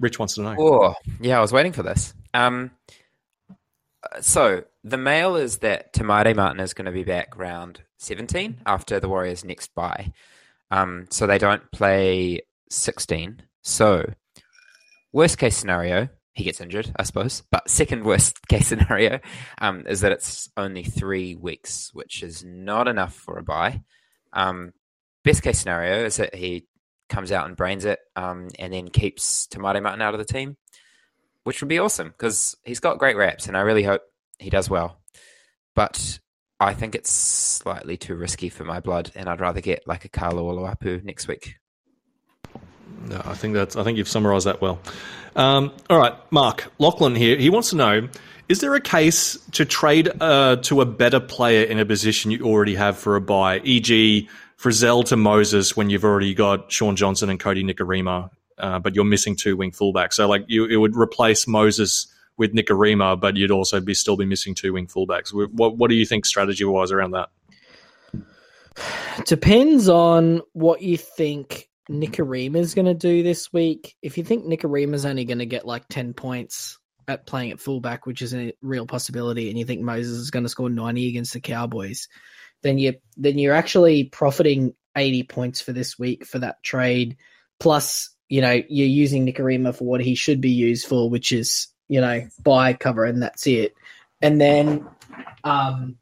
Rich 0.00 0.18
wants 0.18 0.34
to 0.34 0.42
know. 0.42 0.56
Oh, 0.58 0.94
yeah, 1.20 1.38
I 1.38 1.40
was 1.40 1.52
waiting 1.52 1.72
for 1.72 1.82
this. 1.82 2.14
Um, 2.32 2.72
so 4.20 4.64
the 4.82 4.96
mail 4.96 5.36
is 5.36 5.58
that 5.58 5.92
Te 5.92 6.02
Maire 6.02 6.34
Martin 6.34 6.60
is 6.60 6.74
going 6.74 6.86
to 6.86 6.92
be 6.92 7.04
back 7.04 7.36
round 7.36 7.82
17 7.98 8.60
after 8.66 9.00
the 9.00 9.08
Warriors' 9.08 9.44
next 9.44 9.74
bye. 9.74 10.12
Um, 10.70 11.06
so 11.10 11.26
they 11.26 11.38
don't 11.38 11.70
play 11.72 12.40
16. 12.70 13.42
So, 13.62 14.12
worst 15.12 15.38
case 15.38 15.56
scenario, 15.56 16.08
he 16.34 16.44
gets 16.44 16.60
injured, 16.60 16.92
I 16.96 17.04
suppose. 17.04 17.42
But 17.50 17.70
second 17.70 18.04
worst 18.04 18.46
case 18.48 18.68
scenario 18.68 19.20
um, 19.58 19.86
is 19.86 20.00
that 20.00 20.12
it's 20.12 20.50
only 20.56 20.82
three 20.82 21.36
weeks, 21.36 21.90
which 21.94 22.22
is 22.22 22.44
not 22.44 22.88
enough 22.88 23.14
for 23.14 23.38
a 23.38 23.42
buy. 23.42 23.82
Um, 24.32 24.72
best 25.22 25.42
case 25.42 25.60
scenario 25.60 26.04
is 26.04 26.16
that 26.16 26.34
he 26.34 26.66
comes 27.08 27.30
out 27.30 27.46
and 27.46 27.56
brains 27.56 27.84
it 27.84 28.00
um, 28.16 28.48
and 28.58 28.72
then 28.72 28.88
keeps 28.88 29.48
Maire 29.56 29.80
Martin 29.80 30.02
out 30.02 30.14
of 30.14 30.18
the 30.18 30.24
team, 30.32 30.56
which 31.44 31.62
would 31.62 31.68
be 31.68 31.78
awesome 31.78 32.08
because 32.08 32.56
he's 32.64 32.80
got 32.80 32.98
great 32.98 33.16
reps 33.16 33.46
and 33.46 33.56
I 33.56 33.60
really 33.60 33.84
hope 33.84 34.02
he 34.38 34.50
does 34.50 34.68
well. 34.68 34.98
But 35.76 36.18
I 36.58 36.74
think 36.74 36.94
it's 36.94 37.10
slightly 37.10 37.96
too 37.96 38.16
risky 38.16 38.48
for 38.48 38.64
my 38.64 38.80
blood 38.80 39.12
and 39.14 39.28
I'd 39.28 39.40
rather 39.40 39.60
get 39.60 39.86
like 39.86 40.04
a 40.04 40.08
Carlo 40.08 40.52
Oluwapu 40.52 41.04
next 41.04 41.28
week. 41.28 41.56
No, 43.08 43.20
I 43.24 43.34
think 43.34 43.54
that's. 43.54 43.76
I 43.76 43.84
think 43.84 43.98
you've 43.98 44.08
summarised 44.08 44.46
that 44.46 44.60
well. 44.60 44.80
Um, 45.36 45.72
all 45.90 45.98
right, 45.98 46.14
Mark 46.30 46.70
Lachlan 46.78 47.14
here. 47.14 47.36
He 47.36 47.50
wants 47.50 47.70
to 47.70 47.76
know: 47.76 48.08
Is 48.48 48.60
there 48.60 48.74
a 48.74 48.80
case 48.80 49.38
to 49.52 49.64
trade 49.64 50.10
uh, 50.20 50.56
to 50.56 50.80
a 50.80 50.86
better 50.86 51.20
player 51.20 51.64
in 51.64 51.78
a 51.78 51.84
position 51.84 52.30
you 52.30 52.44
already 52.44 52.74
have 52.74 52.96
for 52.96 53.16
a 53.16 53.20
buy, 53.20 53.60
e.g., 53.60 54.28
Frizell 54.58 55.04
to 55.06 55.16
Moses 55.16 55.76
when 55.76 55.90
you've 55.90 56.04
already 56.04 56.32
got 56.32 56.72
Shaun 56.72 56.96
Johnson 56.96 57.28
and 57.28 57.38
Kodi 57.38 57.62
Nikorima, 57.64 58.30
uh, 58.56 58.78
but 58.78 58.94
you're 58.94 59.04
missing 59.04 59.36
two 59.36 59.56
wing 59.56 59.72
fullbacks. 59.72 60.14
So, 60.14 60.26
like, 60.26 60.44
you 60.48 60.64
it 60.64 60.76
would 60.76 60.96
replace 60.96 61.46
Moses 61.46 62.06
with 62.36 62.54
Nikorima, 62.54 63.18
but 63.20 63.36
you'd 63.36 63.50
also 63.50 63.80
be 63.80 63.94
still 63.94 64.16
be 64.16 64.24
missing 64.24 64.54
two 64.54 64.72
wing 64.72 64.86
fullbacks. 64.86 65.32
What 65.32 65.76
what 65.76 65.90
do 65.90 65.96
you 65.96 66.06
think 66.06 66.24
strategy 66.24 66.64
wise 66.64 66.92
around 66.92 67.10
that? 67.10 67.28
Depends 69.26 69.88
on 69.88 70.40
what 70.52 70.80
you 70.80 70.96
think 70.96 71.68
Nikorima 71.90 72.56
is 72.56 72.74
going 72.74 72.86
to 72.86 72.94
do 72.94 73.22
this 73.22 73.52
week. 73.52 73.96
If 74.02 74.16
you 74.16 74.24
think 74.24 74.44
Nikorima 74.44 74.94
is 74.94 75.04
only 75.04 75.24
going 75.24 75.38
to 75.38 75.46
get 75.46 75.66
like 75.66 75.86
10 75.88 76.14
points 76.14 76.78
at 77.06 77.26
playing 77.26 77.52
at 77.52 77.60
fullback, 77.60 78.06
which 78.06 78.22
is 78.22 78.34
a 78.34 78.54
real 78.62 78.86
possibility, 78.86 79.50
and 79.50 79.58
you 79.58 79.64
think 79.64 79.82
Moses 79.82 80.18
is 80.18 80.30
going 80.30 80.44
to 80.44 80.48
score 80.48 80.70
90 80.70 81.08
against 81.08 81.34
the 81.34 81.40
Cowboys, 81.40 82.08
then 82.62 82.78
you 82.78 82.94
then 83.16 83.38
you're 83.38 83.54
actually 83.54 84.04
profiting 84.04 84.74
80 84.96 85.24
points 85.24 85.60
for 85.60 85.72
this 85.72 85.98
week 85.98 86.24
for 86.24 86.38
that 86.38 86.62
trade. 86.62 87.16
Plus, 87.60 88.10
you 88.28 88.40
know, 88.40 88.62
you're 88.68 88.88
using 88.88 89.26
Nikorima 89.26 89.74
for 89.74 89.84
what 89.84 90.00
he 90.00 90.14
should 90.14 90.40
be 90.40 90.50
used 90.50 90.86
for, 90.86 91.10
which 91.10 91.32
is, 91.32 91.68
you 91.88 92.00
know, 92.00 92.26
buy 92.42 92.72
cover 92.72 93.04
and 93.04 93.22
that's 93.22 93.46
it. 93.46 93.74
And 94.22 94.40
then 94.40 94.88
um 95.42 95.98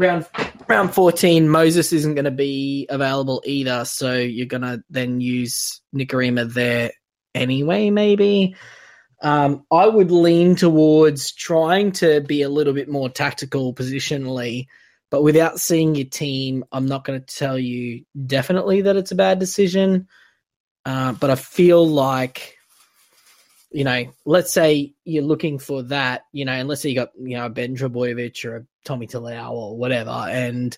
round 0.00 0.26
round 0.66 0.92
14 0.92 1.48
moses 1.48 1.92
isn't 1.92 2.14
going 2.14 2.24
to 2.24 2.30
be 2.30 2.86
available 2.88 3.42
either 3.44 3.84
so 3.84 4.14
you're 4.14 4.46
going 4.46 4.62
to 4.62 4.82
then 4.90 5.20
use 5.20 5.80
nikorima 5.94 6.52
there 6.52 6.90
anyway 7.34 7.90
maybe. 7.90 8.56
Um, 9.22 9.66
i 9.70 9.86
would 9.86 10.10
lean 10.10 10.56
towards 10.56 11.32
trying 11.32 11.92
to 11.92 12.22
be 12.22 12.40
a 12.42 12.48
little 12.48 12.72
bit 12.72 12.88
more 12.88 13.10
tactical 13.10 13.74
positionally 13.74 14.66
but 15.10 15.22
without 15.22 15.60
seeing 15.60 15.94
your 15.94 16.06
team 16.06 16.64
i'm 16.72 16.86
not 16.86 17.04
going 17.04 17.20
to 17.20 17.34
tell 17.34 17.58
you 17.58 18.04
definitely 18.26 18.82
that 18.82 18.96
it's 18.96 19.12
a 19.12 19.16
bad 19.16 19.38
decision. 19.38 20.08
Uh, 20.86 21.12
but 21.12 21.28
i 21.28 21.34
feel 21.34 21.86
like 21.86 22.56
you 23.70 23.84
know, 23.84 24.12
let's 24.24 24.52
say 24.52 24.94
you're 25.04 25.22
looking 25.22 25.58
for 25.58 25.84
that, 25.84 26.22
you 26.32 26.44
know, 26.44 26.52
and 26.52 26.68
let's 26.68 26.80
say 26.80 26.88
you 26.88 26.96
got, 26.96 27.10
you 27.16 27.36
know, 27.36 27.46
a 27.46 27.50
Ben 27.50 27.76
Trbojevic 27.76 28.44
or 28.44 28.56
a 28.56 28.66
Tommy 28.84 29.06
Talau 29.06 29.50
or 29.50 29.76
whatever, 29.76 30.10
and 30.10 30.76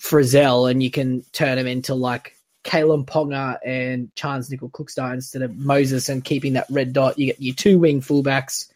Frizell, 0.00 0.70
and 0.70 0.82
you 0.82 0.90
can 0.90 1.22
turn 1.32 1.58
him 1.58 1.66
into 1.66 1.94
like 1.94 2.34
Kalyn 2.64 3.06
Ponga 3.06 3.58
and 3.64 4.10
Charnze 4.14 4.50
Nicoll-Klokstad 4.50 5.14
instead 5.14 5.42
of 5.42 5.56
Moses 5.56 6.08
and 6.08 6.24
keeping 6.24 6.54
that 6.54 6.66
red 6.70 6.92
dot. 6.92 7.18
You 7.18 7.26
get 7.26 7.40
your 7.40 7.54
two 7.54 7.78
wing 7.78 8.00
fullbacks. 8.00 8.70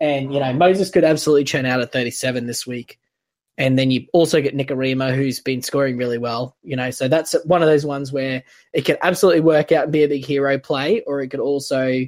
And, 0.00 0.34
you 0.34 0.40
know, 0.40 0.52
Moses 0.52 0.90
could 0.90 1.04
absolutely 1.04 1.44
churn 1.44 1.64
out 1.64 1.80
at 1.80 1.92
37 1.92 2.46
this 2.46 2.66
week. 2.66 2.98
And 3.58 3.78
then 3.78 3.90
you 3.90 4.06
also 4.12 4.40
get 4.40 4.56
Nikorima, 4.56 5.14
who's 5.14 5.40
been 5.40 5.62
scoring 5.62 5.96
really 5.96 6.18
well. 6.18 6.56
You 6.62 6.76
know, 6.76 6.90
so 6.90 7.06
that's 7.06 7.34
one 7.44 7.62
of 7.62 7.68
those 7.68 7.86
ones 7.86 8.12
where 8.12 8.42
it 8.72 8.84
can 8.84 8.96
absolutely 9.02 9.42
work 9.42 9.72
out 9.72 9.84
and 9.84 9.92
be 9.92 10.02
a 10.04 10.08
big 10.08 10.24
hero 10.24 10.58
play, 10.58 11.02
or 11.02 11.20
it 11.20 11.28
could 11.28 11.40
also 11.40 12.00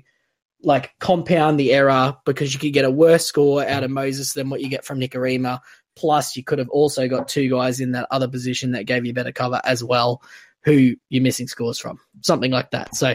like 0.65 0.95
compound 0.99 1.61
the 1.61 1.73
error 1.73 2.17
because 2.25 2.53
you 2.53 2.61
could 2.61 2.73
get 2.73 2.85
a 2.85 2.91
worse 2.91 3.27
score 3.27 3.67
out 3.67 3.85
of 3.85 3.91
Moses 3.91 4.33
than 4.33 4.51
what 4.51 4.61
you 4.61 4.69
get 4.69 4.85
from 4.85 5.01
Nikorima. 5.01 5.61
Plus, 5.97 6.37
you 6.37 6.43
could 6.43 6.59
have 6.59 6.69
also 6.71 7.07
got 7.07 7.29
two 7.29 7.49
guys 7.49 7.81
in 7.81 7.93
that 7.93 8.09
other 8.11 8.27
position 8.27 8.73
that 8.73 8.87
gave 8.87 9.05
you 9.05 9.13
better 9.13 9.33
cover 9.33 9.61
as 9.65 9.85
well, 9.85 10.23
who 10.65 10.95
you're 11.09 11.23
missing 11.23 11.47
scores 11.47 11.79
from, 11.79 12.01
something 12.23 12.51
like 12.51 12.71
that. 12.73 12.97
So, 12.97 13.15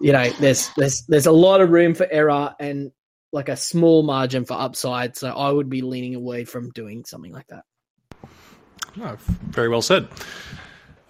you 0.00 0.12
know, 0.12 0.30
there's 0.40 0.70
there's 0.76 1.02
there's 1.06 1.26
a 1.26 1.32
lot 1.32 1.60
of 1.60 1.70
room 1.70 1.94
for 1.94 2.06
error 2.10 2.54
and 2.58 2.92
like 3.32 3.48
a 3.48 3.56
small 3.56 4.02
margin 4.02 4.44
for 4.44 4.54
upside. 4.54 5.16
So, 5.16 5.28
I 5.28 5.50
would 5.50 5.68
be 5.68 5.82
leaning 5.82 6.14
away 6.14 6.44
from 6.44 6.70
doing 6.70 7.04
something 7.04 7.32
like 7.32 7.48
that. 7.48 7.64
Very 9.50 9.68
well 9.68 9.82
said. 9.82 10.08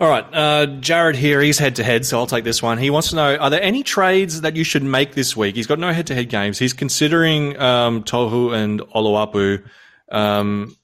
All 0.00 0.08
right, 0.08 0.26
uh, 0.32 0.66
Jared 0.80 1.14
here. 1.14 1.40
He's 1.40 1.58
head 1.58 1.76
to 1.76 1.84
head, 1.84 2.04
so 2.04 2.18
I'll 2.18 2.26
take 2.26 2.42
this 2.42 2.60
one. 2.60 2.78
He 2.78 2.90
wants 2.90 3.10
to 3.10 3.16
know: 3.16 3.36
Are 3.36 3.48
there 3.48 3.62
any 3.62 3.84
trades 3.84 4.40
that 4.40 4.56
you 4.56 4.64
should 4.64 4.82
make 4.82 5.14
this 5.14 5.36
week? 5.36 5.54
He's 5.54 5.68
got 5.68 5.78
no 5.78 5.92
head 5.92 6.08
to 6.08 6.14
head 6.16 6.28
games. 6.28 6.58
He's 6.58 6.72
considering 6.72 7.56
um, 7.60 8.02
Tohu 8.02 8.52
and 8.52 8.80
Oluwapu. 8.80 9.62
Um, 10.10 10.76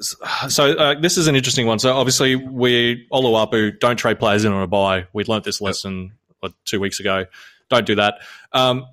so 0.00 0.72
uh, 0.72 0.98
this 0.98 1.16
is 1.16 1.28
an 1.28 1.36
interesting 1.36 1.68
one. 1.68 1.78
So 1.78 1.94
obviously, 1.94 2.34
we 2.34 3.06
Oluwapu 3.12 3.78
don't 3.78 3.96
trade 3.96 4.18
players 4.18 4.44
in 4.44 4.52
on 4.52 4.62
a 4.62 4.66
buy. 4.66 5.06
We 5.12 5.22
learnt 5.22 5.44
this 5.44 5.60
lesson 5.60 6.12
what, 6.40 6.52
two 6.64 6.80
weeks 6.80 6.98
ago. 6.98 7.26
Don't 7.70 7.86
do 7.86 7.94
that. 7.96 8.20
Um, 8.52 8.86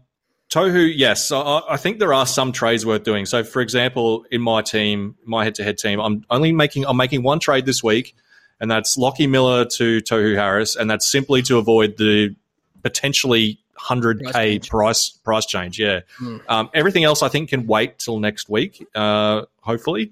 Tohu, 0.51 0.91
yes, 0.95 1.31
I, 1.31 1.61
I, 1.67 1.77
think 1.77 1.97
there 1.97 2.13
are 2.13 2.27
some 2.27 2.51
trades 2.51 2.85
worth 2.85 3.03
doing. 3.03 3.25
So, 3.25 3.43
for 3.43 3.61
example, 3.61 4.25
in 4.29 4.41
my 4.41 4.61
team, 4.61 5.15
my 5.25 5.43
head-to-head 5.43 5.79
team, 5.79 5.99
I'm 5.99 6.23
only 6.29 6.51
making 6.51 6.85
I'm 6.85 6.97
making 6.97 7.23
one 7.23 7.39
trade 7.39 7.65
this 7.65 7.83
week 7.83 8.15
and 8.59 8.69
that's 8.69 8.97
Lockie 8.97 9.27
Miller 9.27 9.65
to 9.65 10.01
Tohu 10.01 10.35
Harris, 10.35 10.75
and 10.75 10.89
that's 10.89 11.09
simply 11.09 11.41
to 11.43 11.57
avoid 11.57 11.97
the 11.97 12.35
potentially 12.83 13.59
100k 13.79 14.67
price 14.69 15.09
price 15.09 15.45
change. 15.45 15.79
Yeah, 15.79 16.01
mm. 16.19 16.41
um, 16.47 16.69
everything 16.73 17.03
else 17.03 17.21
I 17.21 17.29
think 17.29 17.49
can 17.49 17.67
wait 17.67 17.99
till 17.99 18.19
next 18.19 18.49
week. 18.49 18.85
Uh, 18.95 19.43
hopefully, 19.61 20.11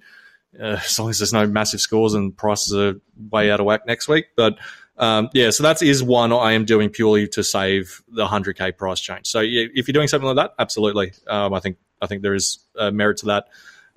uh, 0.59 0.79
as 0.83 0.99
long 0.99 1.09
as 1.09 1.19
there's 1.19 1.33
no 1.33 1.47
massive 1.47 1.81
scores 1.81 2.13
and 2.13 2.35
prices 2.35 2.73
are 2.75 2.99
way 3.31 3.51
out 3.51 3.59
of 3.59 3.65
whack 3.65 3.85
next 3.87 4.07
week. 4.07 4.27
But 4.35 4.57
um, 4.97 5.29
yeah, 5.33 5.49
so 5.49 5.63
that 5.63 5.81
is 5.81 6.03
one 6.03 6.31
I 6.31 6.53
am 6.53 6.65
doing 6.65 6.89
purely 6.89 7.27
to 7.29 7.43
save 7.43 8.01
the 8.07 8.25
100k 8.25 8.77
price 8.77 8.99
change. 8.99 9.27
So 9.27 9.39
yeah, 9.39 9.67
if 9.73 9.87
you're 9.87 9.93
doing 9.93 10.07
something 10.07 10.27
like 10.27 10.35
that, 10.35 10.53
absolutely, 10.59 11.13
um, 11.27 11.53
I 11.53 11.59
think 11.59 11.77
I 12.01 12.07
think 12.07 12.21
there 12.21 12.35
is 12.35 12.59
uh, 12.77 12.91
merit 12.91 13.17
to 13.17 13.25
that. 13.27 13.47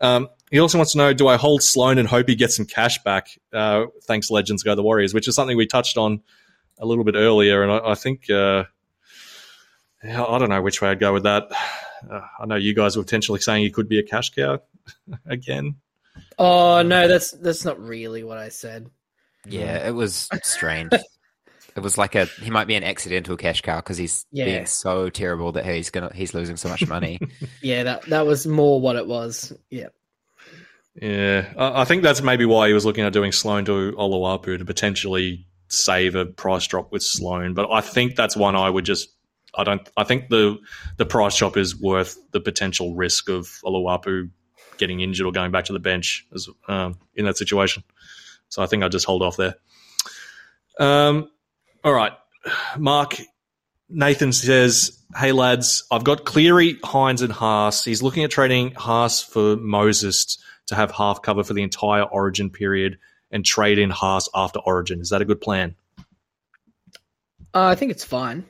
Um, 0.01 0.29
he 0.51 0.59
also 0.59 0.79
wants 0.79 0.93
to 0.93 0.99
know: 0.99 1.13
Do 1.13 1.29
I 1.29 1.37
hold 1.37 1.63
Sloan 1.63 1.99
and 1.99 2.09
hope 2.09 2.29
he 2.29 2.35
gets 2.35 2.57
some 2.57 2.67
cash 2.67 3.03
back? 3.03 3.29
Uh, 3.53 3.87
thanks, 4.05 4.31
Legends 4.31 4.63
go 4.63 4.75
the 4.75 4.83
Warriors, 4.83 5.15
which 5.15 5.29
is 5.29 5.35
something 5.35 5.57
we 5.57 5.67
touched 5.67 5.97
on 5.97 6.21
a 6.79 6.87
little 6.87 7.05
bit 7.05 7.15
earlier, 7.15 7.63
and 7.63 7.73
I, 7.73 7.91
I 7.91 7.95
think 7.95 8.31
uh, 8.31 8.65
I 10.05 10.39
don't 10.39 10.49
know 10.49 10.63
which 10.63 10.81
way 10.81 10.91
I'd 10.91 11.01
go 11.01 11.13
with 11.13 11.25
that. 11.25 11.49
Uh, 12.11 12.21
I 12.41 12.47
know 12.47 12.57
you 12.57 12.75
guys 12.75 12.97
were 12.97 13.03
potentially 13.03 13.41
saying 13.41 13.65
he 13.65 13.71
could 13.71 13.89
be 13.89 13.99
a 13.99 14.03
cash 14.03 14.31
cow 14.31 14.61
again. 15.27 15.77
Oh 16.39 16.83
no, 16.83 17.09
that's 17.09 17.33
that's 17.33 17.65
not 17.65 17.81
really 17.81 18.23
what 18.23 18.39
I 18.39 18.49
said. 18.51 18.91
Yeah, 19.47 19.87
it 19.87 19.93
was 19.93 20.29
strange. 20.43 20.93
it 20.93 21.81
was 21.81 21.99
like 21.99 22.15
a 22.15 22.27
he 22.27 22.51
might 22.51 22.67
be 22.67 22.75
an 22.75 22.85
accidental 22.85 23.37
cash 23.37 23.63
cow 23.63 23.77
because 23.77 23.97
he's 23.97 24.27
yeah. 24.31 24.45
being 24.45 24.67
so 24.67 25.09
terrible 25.11 25.53
that 25.53 25.67
he's 25.67 25.91
gonna 25.91 26.13
he's 26.15 26.35
losing 26.35 26.57
so 26.57 26.69
much 26.69 26.87
money. 26.87 27.19
yeah, 27.63 27.83
that 27.85 28.03
that 28.07 28.27
was 28.27 28.47
more 28.47 28.81
what 28.81 28.97
it 28.97 29.07
was. 29.07 29.53
Yeah. 29.71 29.89
Yeah, 31.01 31.53
I 31.59 31.85
think 31.85 32.03
that's 32.03 32.23
maybe 32.23 32.47
why 32.47 32.69
he 32.69 32.75
was 32.75 32.87
looking 32.87 33.05
at 33.05 33.13
doing 33.13 33.33
Sloan 33.33 33.65
to 33.67 33.93
Oluwapu 33.93 34.59
to 34.59 34.65
potentially 34.65 35.47
save 35.69 36.15
a 36.15 36.25
price 36.25 36.67
drop 36.67 36.91
with 36.91 37.03
Sloan. 37.03 37.53
But 37.55 37.71
I 37.71 37.83
think 37.83 38.17
that's 38.17 38.37
one 38.37 38.57
I 38.57 38.71
would 38.71 38.85
just. 38.85 39.11
I 39.55 39.65
don't. 39.65 39.87
I 39.97 40.05
think 40.05 40.31
the 40.31 40.59
the 40.97 41.07
price 41.07 41.37
drop 41.37 41.57
is 41.57 41.79
worth 41.79 42.19
the 42.33 42.41
potential 42.41 42.95
risk 42.95 43.29
of 43.29 43.47
Oluwapu 43.65 44.31
getting 44.79 45.01
injured 45.01 45.27
or 45.27 45.33
going 45.33 45.51
back 45.51 45.67
to 45.67 45.73
the 45.73 45.79
bench 45.79 46.27
as 46.35 46.49
um, 46.69 46.99
in 47.15 47.27
that 47.27 47.37
situation. 47.37 47.83
So 48.49 48.63
I 48.63 48.67
think 48.67 48.83
I'd 48.83 48.93
just 48.93 49.07
hold 49.07 49.23
off 49.23 49.37
there. 49.37 49.57
Um, 50.79 51.31
all 51.85 51.93
right, 51.93 52.13
Mark. 52.79 53.17
Nathan 53.89 54.33
says, 54.33 54.99
"Hey 55.17 55.33
lads, 55.33 55.85
I've 55.91 56.05
got 56.05 56.25
Cleary, 56.25 56.75
Hynes, 56.75 57.23
and 57.23 57.33
Haas. 57.33 57.85
He's 57.85 58.03
looking 58.03 58.25
at 58.25 58.31
trading 58.31 58.73
Haas 58.73 59.21
for 59.21 59.57
Moses 59.57 60.39
to 60.67 60.75
have 60.75 60.91
half 60.91 61.23
cover 61.23 61.45
for 61.45 61.55
the 61.55 61.63
entire 61.63 62.03
Origin 62.03 62.51
period 62.51 62.99
and 63.31 63.45
trade 63.45 63.79
in 63.79 63.91
Haas 63.91 64.29
after 64.35 64.59
Origin. 64.59 65.01
Is 65.01 65.11
that 65.11 65.23
a 65.23 65.25
good 65.25 65.41
plan?" 65.41 65.77
Uh, 67.55 67.67
I 67.67 67.75
think 67.75 67.91
it's 67.93 68.05
fine. 68.05 68.45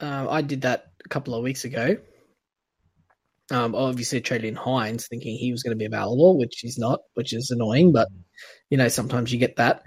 Uh, 0.00 0.26
I 0.28 0.42
did 0.42 0.62
that 0.62 0.92
a 1.04 1.08
couple 1.08 1.34
of 1.34 1.42
weeks 1.42 1.64
ago. 1.64 1.96
Um, 3.50 3.74
obviously, 3.74 4.20
traded 4.20 4.48
in 4.48 4.56
Hynes, 4.56 5.08
thinking 5.08 5.36
he 5.36 5.50
was 5.50 5.62
going 5.62 5.76
to 5.76 5.78
be 5.78 5.84
available, 5.86 6.38
which 6.38 6.60
he's 6.60 6.78
not, 6.78 7.00
which 7.14 7.32
is 7.32 7.50
annoying. 7.50 7.92
But 7.92 8.08
you 8.68 8.76
know, 8.76 8.88
sometimes 8.88 9.32
you 9.32 9.38
get 9.38 9.56
that. 9.56 9.82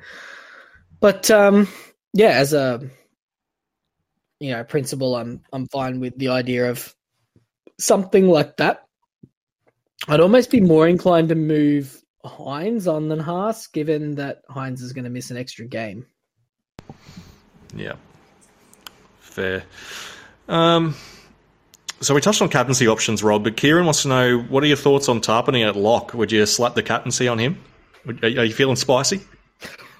But 1.00 1.30
um, 1.30 1.68
yeah, 2.14 2.32
as 2.32 2.54
a 2.54 2.82
you 4.40 4.52
know 4.52 4.64
principle, 4.64 5.16
I'm 5.16 5.42
I'm 5.52 5.68
fine 5.68 6.00
with 6.00 6.18
the 6.18 6.30
idea 6.30 6.70
of 6.70 6.94
something 7.80 8.28
like 8.28 8.58
that. 8.58 8.84
I'd 10.08 10.20
almost 10.20 10.52
be 10.52 10.62
more 10.62 10.88
inclined 10.88 11.30
to 11.30 11.36
move 11.36 12.02
Hynes 12.24 12.92
on 12.92 13.10
than 13.10 13.20
Haas, 13.20 13.68
given 13.68 14.16
that 14.16 14.42
Hynes 14.50 14.82
is 14.82 14.94
going 14.94 15.06
to 15.06 15.10
miss 15.10 15.32
an 15.32 15.38
extra 15.38 15.66
game. 15.66 16.06
Yeah, 17.76 17.94
fair. 19.20 19.64
Um, 20.48 20.96
so 22.00 22.14
we 22.14 22.22
touched 22.22 22.42
on 22.42 22.50
captaincy 22.50 22.88
options, 22.88 23.24
Rob, 23.24 23.44
but 23.44 23.58
Kieran 23.58 23.86
wants 23.86 24.04
to 24.04 24.08
know 24.08 24.40
what 24.40 24.64
are 24.64 24.68
your 24.68 24.78
thoughts 24.78 25.10
on 25.10 25.20
Tapine 25.20 25.68
at 25.68 25.76
lock? 25.76 26.14
Would 26.14 26.32
you 26.32 26.46
slap 26.46 26.76
the 26.76 26.84
captaincy 26.84 27.28
on 27.28 27.40
him? 27.40 27.60
Are 28.22 28.30
you 28.30 28.54
feeling 28.54 28.76
spicy? 28.76 29.22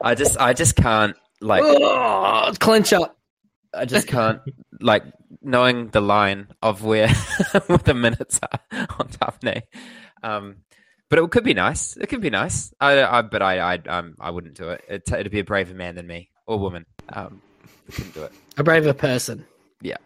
I 0.00 0.14
just 0.16 0.36
I 0.38 0.52
just 0.52 0.76
can't 0.76 1.16
like 1.40 1.62
oh, 1.64 2.52
clench 2.58 2.92
up. 2.92 3.16
I 3.74 3.84
just 3.84 4.06
can't 4.06 4.40
like 4.80 5.04
knowing 5.42 5.88
the 5.88 6.00
line 6.00 6.48
of 6.62 6.82
where 6.82 7.08
what 7.66 7.84
the 7.84 7.94
minutes 7.94 8.40
are 8.42 8.60
on 8.98 9.08
Tapine. 9.08 9.62
Um, 10.22 10.56
but 11.08 11.18
it 11.18 11.30
could 11.30 11.44
be 11.44 11.54
nice. 11.54 11.96
It 11.96 12.08
could 12.08 12.20
be 12.20 12.30
nice. 12.30 12.72
I, 12.80 13.02
I 13.02 13.22
but 13.22 13.42
I 13.42 13.74
I 13.74 13.74
um, 13.88 14.14
I 14.20 14.30
wouldn't 14.30 14.54
do 14.54 14.70
it. 14.70 14.84
it. 14.88 15.10
It'd 15.10 15.32
be 15.32 15.40
a 15.40 15.44
braver 15.44 15.74
man 15.74 15.94
than 15.94 16.06
me 16.06 16.30
or 16.46 16.58
woman. 16.58 16.86
Um, 17.10 17.40
couldn't 17.90 18.14
do 18.14 18.22
it. 18.24 18.32
A 18.56 18.64
braver 18.64 18.92
person. 18.92 19.46
Yeah. 19.80 19.96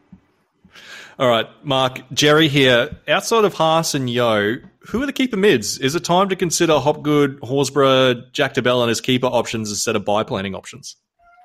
All 1.18 1.28
right, 1.28 1.46
Mark, 1.62 2.00
Jerry 2.12 2.48
here. 2.48 2.96
Outside 3.06 3.44
of 3.44 3.54
Haas 3.54 3.94
and 3.94 4.08
Yeo, 4.08 4.56
who 4.86 5.02
are 5.02 5.06
the 5.06 5.12
keeper 5.12 5.36
mids? 5.36 5.78
Is 5.78 5.94
it 5.94 6.04
time 6.04 6.28
to 6.30 6.36
consider 6.36 6.78
Hopgood, 6.78 7.38
Horsburgh, 7.42 8.32
Jack 8.32 8.54
de 8.54 8.74
and 8.74 8.88
his 8.88 9.00
keeper 9.00 9.26
options 9.26 9.70
instead 9.70 9.94
of 9.94 10.04
buy 10.04 10.24
planning 10.24 10.54
options? 10.54 10.96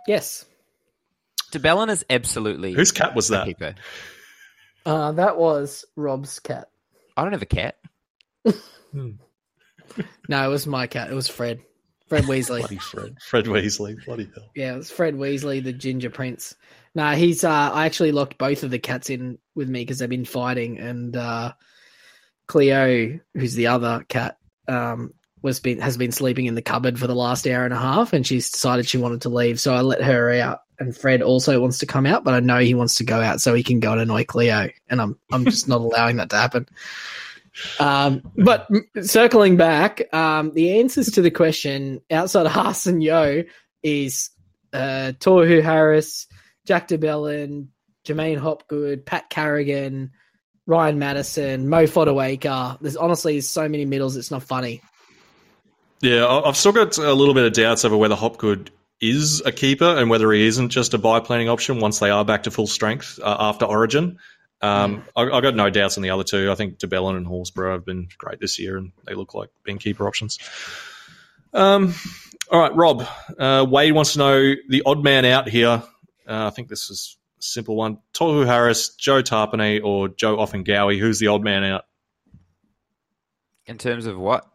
Yes. 0.07 0.45
de 1.51 1.59
Belin 1.59 1.89
is 1.89 2.03
absolutely 2.09 2.73
Whose 2.73 2.91
cat 2.91 3.13
was 3.15 3.27
that? 3.27 3.45
keeper. 3.45 3.75
Uh, 4.85 5.11
that 5.13 5.37
was 5.37 5.85
Rob's 5.95 6.39
cat. 6.39 6.69
I 7.15 7.23
don't 7.23 7.33
have 7.33 7.41
a 7.41 7.45
cat. 7.45 7.75
No, 10.29 10.45
it 10.45 10.49
was 10.51 10.67
my 10.67 10.87
cat. 10.87 11.09
It 11.09 11.15
was 11.15 11.27
Fred. 11.29 11.61
Fred 12.07 12.25
Weasley. 12.25 12.59
Bloody 12.59 12.77
Fred. 12.77 13.17
Fred 13.21 13.45
Weasley. 13.45 14.03
Bloody 14.05 14.29
hell. 14.33 14.49
Yeah, 14.55 14.73
it 14.73 14.77
was 14.77 14.91
Fred 14.91 15.15
Weasley, 15.15 15.63
the 15.63 15.73
Ginger 15.73 16.09
Prince. 16.09 16.55
No, 16.93 17.11
he's. 17.11 17.43
Uh, 17.43 17.49
I 17.73 17.85
actually 17.85 18.11
locked 18.11 18.37
both 18.37 18.63
of 18.63 18.71
the 18.71 18.79
cats 18.79 19.09
in 19.09 19.37
with 19.55 19.69
me 19.69 19.81
because 19.81 19.99
they've 19.99 20.09
been 20.09 20.25
fighting, 20.25 20.77
and 20.79 21.15
uh, 21.15 21.53
Cleo, 22.47 23.19
who's 23.33 23.55
the 23.55 23.67
other 23.67 24.05
cat, 24.07 24.37
um, 24.67 25.13
was 25.47 25.61
been 25.61 25.79
has 25.79 25.95
been 25.95 26.11
sleeping 26.11 26.45
in 26.45 26.55
the 26.55 26.61
cupboard 26.61 26.99
for 26.99 27.07
the 27.07 27.15
last 27.15 27.47
hour 27.47 27.63
and 27.63 27.73
a 27.73 27.79
half, 27.79 28.11
and 28.11 28.27
she's 28.27 28.51
decided 28.51 28.87
she 28.87 28.97
wanted 28.97 29.21
to 29.21 29.29
leave, 29.29 29.59
so 29.59 29.73
I 29.73 29.81
let 29.81 30.03
her 30.03 30.29
out. 30.33 30.63
And 30.77 30.95
Fred 30.95 31.21
also 31.21 31.59
wants 31.61 31.79
to 31.79 31.85
come 31.85 32.05
out, 32.05 32.23
but 32.25 32.33
I 32.33 32.41
know 32.41 32.59
he 32.59 32.73
wants 32.73 32.95
to 32.95 33.05
go 33.05 33.21
out 33.21 33.39
so 33.39 33.53
he 33.53 33.63
can 33.63 33.79
go 33.79 33.93
and 33.93 34.01
annoy 34.01 34.25
Cleo, 34.25 34.69
and 34.89 35.01
I'm 35.01 35.17
I'm 35.31 35.45
just 35.45 35.67
not 35.67 35.79
allowing 35.79 36.17
that 36.17 36.29
to 36.31 36.35
happen. 36.35 36.67
Um, 37.79 38.29
but 38.35 38.67
circling 39.01 39.55
back, 39.55 40.13
um, 40.13 40.53
the 40.53 40.79
answers 40.79 41.11
to 41.11 41.21
the 41.21 41.31
question 41.31 42.01
outside 42.11 42.45
of 42.45 42.51
Haas 42.51 42.85
and 42.85 43.01
Yeo 43.01 43.45
is 43.81 44.29
uh, 44.73 45.13
Tohu 45.19 45.63
Harris, 45.63 46.27
Jack 46.65 46.89
DeBellin, 46.89 47.67
J'maine 48.05 48.37
Hopgood, 48.37 49.05
Pat 49.05 49.29
Carrigan, 49.29 50.11
Ryan 50.67 50.99
Matterson, 50.99 51.69
Mo 51.69 51.85
Fotuaika. 51.85 52.77
There's 52.81 52.97
honestly 52.97 53.41
so 53.41 53.67
many 53.69 53.85
middles, 53.85 54.17
it's 54.17 54.31
not 54.31 54.43
funny. 54.43 54.81
Yeah, 56.01 56.25
I- 56.25 56.47
I've 56.47 56.57
still 56.57 56.71
got 56.71 56.97
a 56.97 57.13
little 57.13 57.33
bit 57.33 57.45
of 57.45 57.53
doubts 57.53 57.85
over 57.85 57.97
whether 57.97 58.15
Hopgood 58.15 58.71
is 58.99 59.41
a 59.45 59.51
keeper 59.51 59.85
and 59.85 60.09
whether 60.09 60.31
he 60.31 60.45
isn't 60.47 60.69
just 60.69 60.93
a 60.93 60.97
buy 60.97 61.19
planning 61.19 61.49
option 61.49 61.79
once 61.79 61.99
they 61.99 62.09
are 62.09 62.25
back 62.25 62.43
to 62.43 62.51
full 62.51 62.67
strength 62.67 63.19
uh, 63.21 63.37
after 63.39 63.65
Origin. 63.65 64.17
Um, 64.61 65.03
I, 65.15 65.23
I 65.23 65.41
got 65.41 65.55
no 65.55 65.69
doubts 65.69 65.97
on 65.97 66.03
the 66.03 66.09
other 66.09 66.23
two. 66.23 66.51
I 66.51 66.55
think 66.55 66.79
de 66.79 66.87
Belin 66.87 67.15
and 67.15 67.27
Horsburgh 67.27 67.73
have 67.73 67.85
been 67.85 68.07
great 68.17 68.39
this 68.39 68.57
year, 68.57 68.77
and 68.77 68.91
they 69.05 69.13
look 69.13 69.35
like 69.35 69.49
being 69.63 69.77
keeper 69.77 70.07
options. 70.07 70.39
Um, 71.53 71.93
all 72.51 72.59
right, 72.61 72.75
Rob. 72.75 73.05
Uh, 73.37 73.65
Wade 73.69 73.93
wants 73.93 74.13
to 74.13 74.19
know 74.19 74.53
the 74.67 74.81
odd 74.83 75.03
man 75.03 75.25
out 75.25 75.47
here. 75.47 75.83
Uh, 76.27 76.47
I 76.47 76.49
think 76.49 76.69
this 76.69 76.89
is 76.89 77.17
a 77.39 77.43
simple 77.43 77.75
one: 77.75 77.99
Tohu 78.15 78.47
Harris, 78.47 78.95
Joe 78.95 79.21
Tapine, 79.21 79.83
or 79.83 80.07
Joe 80.09 80.37
Ofahengaue. 80.37 80.99
Who's 80.99 81.19
the 81.19 81.27
odd 81.27 81.43
man 81.43 81.63
out? 81.63 81.85
In 83.67 83.77
terms 83.77 84.07
of 84.07 84.17
what? 84.17 84.47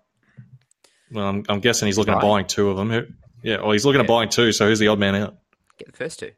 Well, 1.13 1.27
I'm, 1.29 1.45
I'm 1.49 1.61
guessing 1.61 1.87
he's 1.87 1.99
looking 1.99 2.15
at 2.15 2.23
buying 2.23 2.47
two 2.47 2.71
of 2.71 2.77
them. 2.77 2.91
Who- 2.91 3.07
Yeah, 3.43 3.59
well, 3.61 3.73
he's 3.73 3.85
looking 3.85 4.01
at 4.01 4.07
buying 4.07 4.29
two. 4.29 4.53
So 4.53 4.67
who's 4.67 4.79
the 4.79 4.89
odd 4.89 4.99
man 4.99 5.15
out? 5.15 5.37
Get 5.79 5.91
the 5.91 5.97
first 5.97 6.19
two. 6.21 6.33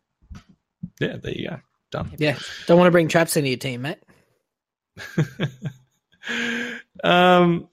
Yeah, 1.00 1.16
there 1.16 1.32
you 1.32 1.50
go. 1.50 1.60
Done. 1.90 2.12
Yeah, 2.18 2.38
don't 2.66 2.78
want 2.78 2.88
to 2.88 2.92
bring 2.92 3.08
traps 3.08 3.36
into 3.36 3.48
your 3.50 3.58
team, 3.58 3.82
mate. 3.82 3.98
um, 7.04 7.68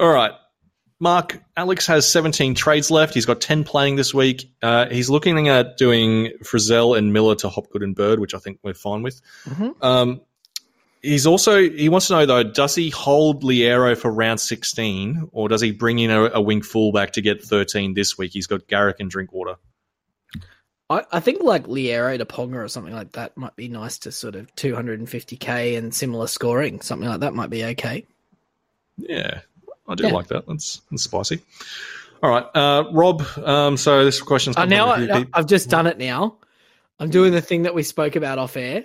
all 0.00 0.08
right. 0.12 0.32
Mark, 1.00 1.42
Alex 1.56 1.86
has 1.88 2.08
17 2.10 2.54
trades 2.54 2.90
left. 2.90 3.14
He's 3.14 3.26
got 3.26 3.40
10 3.40 3.64
playing 3.64 3.96
this 3.96 4.14
week. 4.14 4.50
Uh, 4.62 4.86
he's 4.88 5.10
looking 5.10 5.48
at 5.48 5.76
doing 5.76 6.30
Frizell 6.42 6.96
and 6.96 7.12
Miller 7.12 7.34
to 7.36 7.48
Hopgood 7.48 7.82
and 7.82 7.94
Bird, 7.94 8.20
which 8.20 8.32
I 8.34 8.38
think 8.38 8.58
we're 8.62 8.74
fine 8.74 9.02
with. 9.02 9.20
Mhm. 9.44 9.74
Um, 9.82 10.20
he's 11.04 11.26
also, 11.26 11.58
he 11.68 11.88
wants 11.88 12.08
to 12.08 12.14
know 12.14 12.26
though, 12.26 12.42
does 12.42 12.74
he 12.74 12.90
hold 12.90 13.42
Liero 13.44 13.96
for 13.96 14.10
round 14.10 14.40
16 14.40 15.28
or 15.32 15.48
does 15.48 15.60
he 15.60 15.70
bring 15.72 15.98
in 15.98 16.10
a, 16.10 16.24
a 16.34 16.40
wing 16.40 16.62
fullback 16.62 17.12
to 17.12 17.20
get 17.22 17.42
13 17.42 17.94
this 17.94 18.16
week? 18.18 18.32
He's 18.32 18.46
got 18.46 18.66
Garrick 18.66 18.96
and 19.00 19.10
Drinkwater. 19.10 19.56
I, 20.90 21.02
I 21.12 21.20
think 21.20 21.42
like 21.42 21.64
Liero 21.66 22.18
to 22.18 22.24
Ponga 22.24 22.56
or 22.56 22.68
something 22.68 22.92
like 22.94 23.12
that 23.12 23.36
might 23.36 23.56
be 23.56 23.68
nice 23.68 23.98
to 24.00 24.12
sort 24.12 24.34
of 24.34 24.54
250k 24.56 25.78
and 25.78 25.94
similar 25.94 26.26
scoring. 26.26 26.80
Something 26.80 27.08
like 27.08 27.20
that 27.20 27.34
might 27.34 27.50
be 27.50 27.64
okay. 27.64 28.06
Yeah, 28.96 29.40
I 29.88 29.94
do 29.94 30.04
Yeah. 30.06 30.12
like 30.12 30.28
that. 30.28 30.46
That's, 30.46 30.80
that's 30.90 31.04
spicy. 31.04 31.40
All 32.22 32.30
right, 32.30 32.46
uh, 32.54 32.84
Rob. 32.92 33.22
Um, 33.38 33.76
so 33.76 34.04
this 34.04 34.20
question's 34.22 34.56
Uh, 34.56 34.64
now 34.64 34.94
from 34.94 35.02
a 35.02 35.06
few 35.06 35.14
I, 35.14 35.26
I've 35.38 35.46
just 35.46 35.68
done 35.68 35.86
it 35.86 35.98
now. 35.98 36.36
I'm 36.98 37.10
doing 37.10 37.32
the 37.32 37.42
thing 37.42 37.62
that 37.62 37.74
we 37.74 37.82
spoke 37.82 38.14
about 38.16 38.38
off 38.38 38.56
air, 38.56 38.84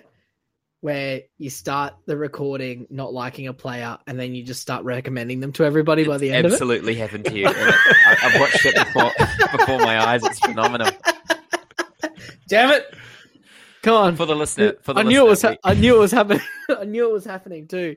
where 0.82 1.22
you 1.38 1.50
start 1.50 1.94
the 2.06 2.16
recording 2.16 2.88
not 2.90 3.14
liking 3.14 3.48
a 3.48 3.54
player, 3.54 3.98
and 4.08 4.20
then 4.20 4.34
you 4.34 4.44
just 4.44 4.62
start 4.62 4.84
recommending 4.84 5.40
them 5.40 5.52
to 5.54 5.64
everybody 5.64 6.06
by 6.06 6.18
the 6.18 6.32
end 6.32 6.46
of 6.46 6.52
it. 6.52 6.56
Absolutely 6.56 6.96
happened 6.96 7.26
to 7.26 7.38
you. 7.38 7.48
I, 7.48 8.18
I've 8.24 8.40
watched 8.40 8.66
it 8.66 8.76
before 8.76 9.12
before 9.58 9.80
my 9.80 10.00
eyes. 10.06 10.24
It's 10.24 10.40
phenomenal. 10.40 10.92
Damn 12.48 12.72
it! 12.72 12.94
Come 13.82 13.96
on. 13.96 14.16
For 14.16 14.26
the 14.26 14.36
listener, 14.36 14.74
for 14.82 14.94
the 14.94 15.02
I 15.02 15.04
knew 15.04 15.26
it 15.26 15.30
was. 15.30 15.44
listener, 15.44 15.58
I 15.64 15.74
knew 15.74 15.96
it 15.96 16.00
was 16.00 16.12
happening. 16.12 16.42
I 16.80 16.86
knew 16.86 17.10
it 17.10 17.14
was 17.14 17.26
happening 17.26 17.68
too. 17.68 17.96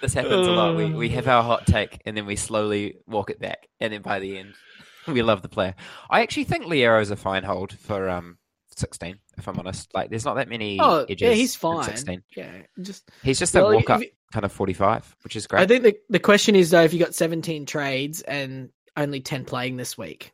this 0.00 0.14
happens 0.14 0.46
a 0.46 0.50
lot. 0.50 0.76
We 0.76 0.92
we 0.92 1.08
have 1.10 1.28
our 1.28 1.42
hot 1.42 1.66
take 1.66 2.00
and 2.06 2.16
then 2.16 2.26
we 2.26 2.36
slowly 2.36 2.96
walk 3.06 3.30
it 3.30 3.40
back, 3.40 3.68
and 3.80 3.92
then 3.92 4.02
by 4.02 4.18
the 4.20 4.38
end, 4.38 4.54
we 5.06 5.22
love 5.22 5.42
the 5.42 5.48
player. 5.48 5.74
I 6.10 6.22
actually 6.22 6.44
think 6.44 6.66
Liero's 6.66 7.10
a 7.10 7.16
fine 7.16 7.44
hold 7.44 7.72
for 7.72 8.08
um 8.08 8.38
sixteen. 8.78 9.18
If 9.38 9.48
I'm 9.48 9.58
honest, 9.58 9.92
like 9.94 10.10
there's 10.10 10.24
not 10.24 10.34
that 10.34 10.48
many 10.48 10.78
Oh, 10.80 11.04
edges. 11.08 11.20
yeah, 11.20 11.32
he's 11.34 11.54
fine. 11.56 11.84
Sixteen. 11.84 12.22
Yeah, 12.36 12.50
just. 12.80 13.08
He's 13.22 13.38
just 13.38 13.54
Well, 13.54 13.70
a 13.70 13.74
walk 13.76 13.90
up 13.90 14.02
if- 14.02 14.10
kind 14.32 14.44
of 14.44 14.52
forty 14.52 14.72
five, 14.72 15.14
which 15.24 15.36
is 15.36 15.46
great. 15.46 15.62
I 15.62 15.66
think 15.66 15.82
the 15.84 15.96
the 16.10 16.18
question 16.20 16.54
is 16.56 16.70
though, 16.70 16.82
if 16.82 16.92
you 16.92 16.98
got 16.98 17.14
17 17.14 17.66
trades 17.66 18.22
and 18.22 18.70
only 18.96 19.20
10 19.20 19.44
playing 19.44 19.76
this 19.76 19.98
week, 19.98 20.32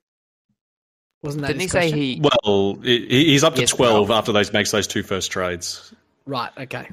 wasn't 1.23 1.43
that? 1.43 1.49
Didn't 1.49 1.61
he 1.61 1.65
his 1.65 1.73
say 1.73 1.91
he? 1.91 2.21
Well, 2.45 2.75
he's 2.83 3.43
up 3.45 3.55
to 3.55 3.61
Yes, 3.61 3.71
12 3.71 4.09
well. 4.09 4.19
after 4.19 4.33
those 4.33 4.53
makes 4.53 4.71
those 4.71 4.87
two 4.87 5.03
first 5.03 5.31
trades. 5.31 5.95
Right. 6.27 6.51
Okay. 6.59 6.89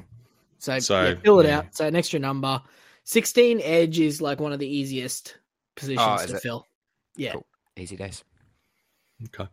So, 0.58 0.78
So, 0.80 1.04
yeah, 1.04 1.14
fill 1.22 1.40
it 1.40 1.46
yeah. 1.46 1.58
out. 1.58 1.76
So 1.76 1.86
an 1.86 1.94
extra 1.94 2.18
number. 2.18 2.60
16 3.04 3.60
edge 3.62 4.00
is 4.00 4.20
like 4.20 4.40
one 4.40 4.52
of 4.52 4.58
the 4.58 4.66
easiest 4.66 5.36
positions 5.76 6.00
Oh, 6.22 6.26
to 6.26 6.36
it? 6.36 6.42
fill. 6.42 6.66
Yeah. 7.16 7.32
Cool. 7.32 7.46
Easy 7.76 7.96
days. 7.96 8.24
Okay. 9.26 9.48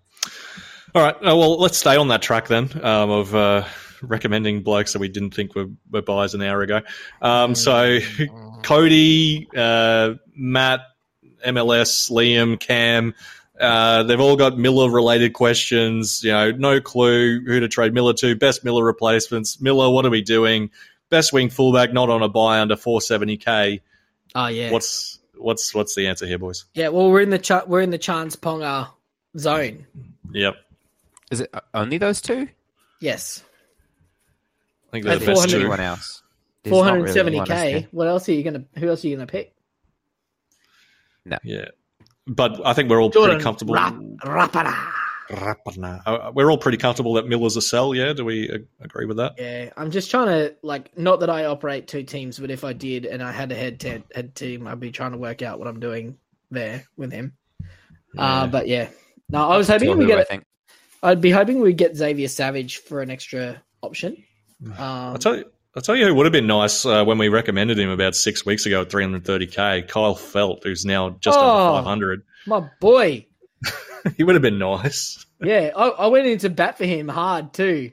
All 0.96 1.02
right. 1.02 1.16
Uh, 1.16 1.36
well, 1.36 1.60
let's 1.60 1.78
stay 1.78 1.98
on 1.98 2.08
that 2.08 2.22
track 2.22 2.48
then 2.48 2.70
um, 2.82 3.10
of 3.10 3.36
uh, 3.36 3.66
recommending 4.02 4.64
blokes 4.64 4.94
that 4.94 5.00
we 5.00 5.10
didn't 5.10 5.34
think 5.34 5.54
were, 5.54 5.68
were 5.92 6.02
buys 6.02 6.34
an 6.34 6.42
hour 6.42 6.62
ago. 6.62 6.82
Um, 7.22 7.54
so, 7.54 8.00
Cody, 8.64 9.50
uh, 9.56 10.14
Matt, 10.34 10.80
MLS, 11.46 12.10
Liam, 12.10 12.58
Cam, 12.58 13.14
Uh, 13.60 14.04
they've 14.04 14.20
all 14.20 14.38
got 14.38 14.58
Miller 14.58 14.90
related 14.90 15.34
questions. 15.34 16.24
You 16.24 16.32
know, 16.32 16.52
no 16.52 16.80
clue 16.80 17.42
who 17.46 17.60
to 17.60 17.68
trade 17.68 17.94
Miller 17.94 18.14
to. 18.14 18.36
Best 18.36 18.64
Miller 18.64 18.84
replacements. 18.84 19.60
Miller, 19.62 19.90
what 19.90 20.06
are 20.06 20.10
we 20.10 20.22
doing? 20.22 20.72
Best 21.10 21.34
wing 21.34 21.50
fullback, 21.50 21.94
not 21.94 22.10
on 22.10 22.24
a 22.24 22.30
buy 22.30 22.60
under 22.62 22.76
470k. 22.76 23.82
Oh 24.34 24.48
yeah. 24.48 24.72
What's 24.72 25.20
what's 25.36 25.74
what's 25.76 25.94
the 25.96 26.08
answer 26.08 26.26
here, 26.26 26.38
boys? 26.38 26.66
yeah. 26.74 26.88
Well, 26.88 27.10
we're 27.12 27.22
in 27.22 27.30
the 27.30 27.40
ch- 27.40 27.66
we're 27.68 27.82
in 27.82 27.92
the 27.92 27.98
Chance 27.98 28.36
Ponga 28.38 28.90
zone. 29.38 29.86
Yep, 30.32 30.56
Is 31.32 31.42
it 31.42 31.54
only 31.74 31.98
those 31.98 32.22
two? 32.22 32.48
Yes. 33.00 33.44
I 34.88 34.92
think 34.92 35.06
they're 35.06 35.14
At 35.16 35.20
the 35.20 35.26
best 35.26 35.42
400 35.42 35.52
two. 35.52 35.60
Anyone 35.60 35.80
else? 35.80 36.22
There's 36.64 36.72
Four 36.74 36.84
not 36.86 36.90
hundred 36.92 37.04
really 37.04 37.14
seventy 37.14 37.38
anyone 37.38 37.52
else 37.52 37.62
k. 37.84 37.88
What 37.92 38.08
else 38.08 38.30
are 38.30 38.34
you 38.34 38.44
gonna? 38.44 38.64
Who 38.78 38.90
else 38.90 39.06
are 39.06 39.08
you 39.08 39.16
gonna 39.16 39.28
pick? 39.28 39.54
No. 41.26 41.38
Yeah, 41.44 41.66
but 42.26 42.66
I 42.66 42.74
think 42.74 42.90
we're 42.90 43.02
all 43.02 43.10
Jordan 43.10 43.36
pretty 43.36 43.44
comfortable. 43.44 43.76
Rap- 43.76 43.94
Rapara. 43.94 44.92
Rapana. 45.30 46.02
Uh, 46.06 46.32
We're 46.34 46.52
all 46.52 46.58
pretty 46.58 46.78
comfortable 46.78 47.14
that 47.16 47.28
Miller's 47.28 47.56
a 47.56 47.62
sell. 47.62 47.96
Yeah, 47.96 48.14
do 48.14 48.24
we 48.26 48.50
uh, 48.50 48.58
agree 48.82 49.06
with 49.06 49.18
that? 49.18 49.34
Yeah, 49.38 49.72
I'm 49.76 49.90
just 49.90 50.12
trying 50.12 50.28
to 50.28 50.56
like 50.62 50.96
not 50.98 51.20
that 51.22 51.30
I 51.30 51.46
operate 51.46 51.88
two 51.88 52.04
teams, 52.04 52.40
but 52.40 52.52
if 52.52 52.64
I 52.64 52.74
did 52.74 53.06
and 53.06 53.24
I 53.24 53.32
had 53.32 53.52
a 53.52 53.56
head 53.56 53.80
to 53.82 54.04
head 54.14 54.36
team, 54.36 54.68
I'd 54.68 54.80
be 54.80 54.92
trying 54.92 55.14
to 55.14 55.18
work 55.18 55.42
out 55.42 55.58
what 55.58 55.68
I'm 55.68 55.80
doing 55.80 56.18
there 56.52 56.84
with 56.96 57.12
him. 57.12 57.34
Uh, 58.18 58.48
but 58.48 58.68
yeah, 58.68 58.90
no, 59.30 59.50
I 59.50 59.58
was 59.58 59.68
hoping 59.68 59.98
we 59.98 60.06
who, 60.06 60.14
I 60.14 60.18
get. 60.18 60.28
think. 60.28 60.46
I'd 61.06 61.22
be 61.22 61.32
hoping 61.32 61.62
we 61.62 61.74
get 61.74 61.96
Xavier 61.96 62.28
Savage 62.28 62.78
for 62.78 63.02
an 63.02 63.10
extra 63.12 63.62
option. 63.82 64.24
Um, 64.66 64.74
I'll 64.80 65.18
tell 65.18 65.36
you. 65.36 65.46
I'll 65.76 65.82
tell 65.82 65.96
you 65.98 66.06
who 66.08 66.16
would 66.16 66.26
have 66.26 66.32
been 66.32 66.48
nice 66.48 66.86
uh, 66.86 67.04
when 67.04 67.18
we 67.18 67.28
recommended 67.28 67.78
him 67.78 67.90
about 67.90 68.16
six 68.16 68.46
weeks 68.46 68.66
ago 68.66 68.82
at 68.84 68.90
330k. 68.90 69.88
Kyle 69.90 70.16
Feldt, 70.16 70.64
who's 70.64 70.86
now 70.86 71.10
just 71.20 71.38
Oh. 71.38 71.76
under 71.76 71.84
500. 71.84 72.22
my 72.48 72.70
boy. 72.80 73.28
he 74.18 74.24
would 74.24 74.36
have 74.36 74.42
been 74.42 74.58
nice. 74.60 75.22
Yeah, 75.44 75.72
I, 75.76 75.88
I 75.90 76.08
went 76.08 76.28
into 76.28 76.50
bat 76.50 76.78
for 76.78 76.86
him 76.86 77.10
hard 77.10 77.54
too. 77.54 77.92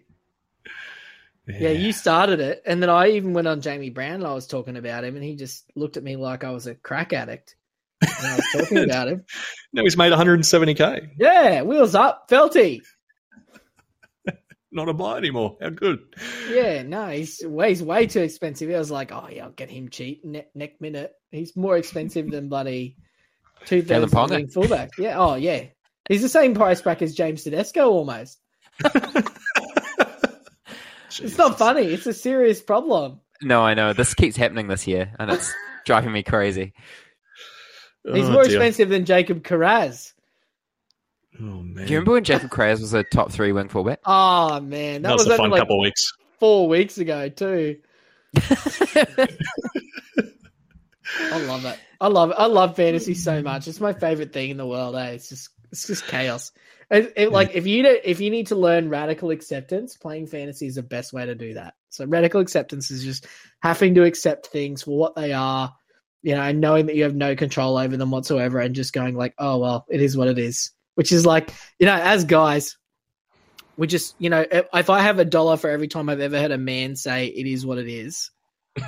Yeah, 1.49 1.71
you 1.71 1.93
started 1.93 2.39
it, 2.39 2.63
and 2.65 2.81
then 2.81 2.89
I 2.89 3.11
even 3.11 3.33
went 3.33 3.49
on 3.49 3.61
Jamie 3.61 3.91
Brown. 3.91 4.15
And 4.15 4.27
I 4.27 4.33
was 4.33 4.47
talking 4.47 4.77
about 4.77 5.03
him, 5.03 5.17
and 5.17 5.25
he 5.25 5.35
just 5.35 5.65
looked 5.75 5.97
at 5.97 6.05
me 6.05 6.15
like 6.15 6.45
I 6.45 6.51
was 6.51 6.69
a 6.69 6.77
crack 6.77 7.13
addict. 7.13 7.57
And 8.01 8.11
I 8.27 8.37
was 8.37 8.47
talking 8.53 8.79
about 8.85 9.09
him. 9.09 9.25
Now 9.73 9.83
he's 9.83 9.97
made 9.97 10.13
170k. 10.13 11.11
Yeah, 11.19 11.63
wheels 11.63 11.97
up, 11.97 12.31
Felty. 12.31 12.81
Not 14.75 14.89
a 14.89 14.95
buy 14.95 15.19
anymore. 15.19 15.59
How 15.61 15.69
good. 15.69 16.01
Yeah, 16.51 16.83
no, 16.83 17.09
he's 17.09 17.41
way, 17.45 17.69
he's 17.69 17.83
way 17.83 18.07
too 18.07 18.23
expensive. 18.23 18.71
I 18.75 18.79
was 18.79 18.91
like, 18.91 19.13
oh 19.13 19.29
yeah, 19.31 19.45
I'll 19.45 19.51
get 19.51 19.71
him 19.71 19.91
cheap 19.91 20.25
ne- 20.25 20.47
next 20.55 20.81
minute. 20.81 21.13
He's 21.31 21.55
more 21.57 21.77
expensive 21.77 22.31
than 22.31 22.49
bloody 22.49 22.97
two 23.67 23.83
Kalyn 23.83 24.11
thousand 24.11 24.47
Ponga. 24.49 24.53
fullback. 24.53 24.91
Yeah, 24.99 25.19
oh 25.19 25.35
yeah, 25.35 25.65
he's 26.09 26.23
the 26.23 26.29
same 26.29 26.55
price 26.55 26.81
bracket 26.81 27.03
as 27.11 27.15
James 27.15 27.45
Tedesco 27.45 27.89
almost. 27.91 28.39
It's 31.21 31.37
not 31.37 31.59
funny. 31.59 31.83
It's 31.83 32.07
a 32.07 32.15
serious 32.15 32.63
problem. 32.63 33.21
No, 33.43 33.61
I 33.63 33.75
know. 33.75 33.93
This 33.93 34.15
keeps 34.15 34.35
happening 34.37 34.69
this 34.69 34.87
year, 34.87 35.15
and 35.19 35.31
it's 35.31 35.53
driving 35.85 36.11
me 36.13 36.23
crazy. 36.23 36.73
He's 38.11 38.29
Oh, 38.29 38.33
more 38.33 38.45
dear. 38.45 38.53
expensive 38.53 38.89
than 38.89 39.05
Jacob 39.05 39.43
Kiraz. 39.45 40.12
Oh, 41.41 41.63
man. 41.63 41.75
Do 41.75 41.83
you 41.93 41.99
remember 41.99 42.13
when 42.13 42.25
Jacob 42.25 42.51
Kiraz 42.51 42.81
was 42.81 42.95
a 42.95 43.03
top 43.05 43.33
three 43.33 43.53
wing 43.53 43.69
fullback? 43.69 44.01
Oh 44.07 44.61
man, 44.61 45.03
that, 45.03 45.09
That 45.09 45.15
was, 45.15 45.27
was, 45.27 45.35
a 45.35 45.37
fun 45.37 45.51
like 45.51 45.61
couple 45.61 45.77
of 45.77 45.83
weeks. 45.83 46.13
four 46.39 46.69
weeks 46.69 46.99
ago 46.99 47.29
too. 47.29 47.77
I 51.21 51.39
love 51.47 51.65
it. 51.65 51.79
I 52.01 52.09
love 52.09 52.31
it. 52.31 52.37
I 52.39 52.47
love 52.47 52.77
fantasy 52.77 53.15
so 53.15 53.43
much. 53.43 53.69
It's 53.69 53.81
my 53.81 53.93
favorite 53.93 54.33
thing 54.33 54.51
in 54.51 54.57
the 54.57 54.67
world. 54.67 54.97
Eh? 54.97 55.11
It's 55.11 55.29
just 55.29 55.51
it's 55.71 55.87
just 55.87 56.07
chaos. 56.07 56.53
It, 56.91 57.13
it, 57.17 57.33
like 57.33 57.55
if 57.55 57.67
you 57.67 57.85
if 57.87 58.21
you 58.21 58.31
need 58.31 58.49
to 58.49 58.57
learn 58.57 58.91
radical 58.91 59.31
acceptance, 59.31 59.97
playing 59.97 60.27
fantasy 60.27 60.67
is 60.67 60.75
the 60.75 60.83
best 60.83 61.13
way 61.13 61.25
to 61.25 61.35
do 61.35 61.55
that. 61.55 61.75
So 61.89 62.05
radical 62.07 62.41
acceptance 62.41 62.91
is 62.91 63.03
just 63.03 63.27
having 63.61 63.95
to 63.95 64.05
accept 64.05 64.49
things 64.49 64.83
for 64.83 64.99
what 64.99 65.15
they 65.15 65.33
are, 65.33 65.75
you 66.23 66.35
know, 66.35 66.43
and 66.43 66.61
knowing 66.61 66.87
that 66.87 66.97
you 66.97 67.05
have 67.05 67.15
no 67.15 67.35
control 67.37 67.79
over 67.79 67.97
them 67.97 68.11
whatsoever, 68.11 68.59
and 68.59 68.75
just 68.75 68.93
going 68.93 69.15
like, 69.15 69.35
oh 69.39 69.59
well, 69.59 69.87
it 69.89 70.03
is 70.03 70.17
what 70.17 70.29
it 70.29 70.39
is. 70.39 70.71
Which 70.95 71.13
is 71.13 71.25
like, 71.25 71.53
you 71.79 71.87
know, 71.87 71.95
as 71.95 72.25
guys, 72.25 72.77
we 73.77 73.87
just, 73.87 74.15
you 74.19 74.31
know, 74.31 74.45
if, 74.51 74.67
if 74.73 74.91
I 74.91 75.01
have 75.01 75.19
a 75.19 75.25
dollar 75.25 75.57
for 75.57 75.71
every 75.71 75.89
time 75.89 76.09
I've 76.09 76.21
ever 76.21 76.39
heard 76.39 76.51
a 76.51 76.59
man 76.59 76.97
say 76.97 77.27
it 77.27 77.47
is 77.47 77.65
what 77.65 77.79
it 77.79 77.89
is, 77.89 78.31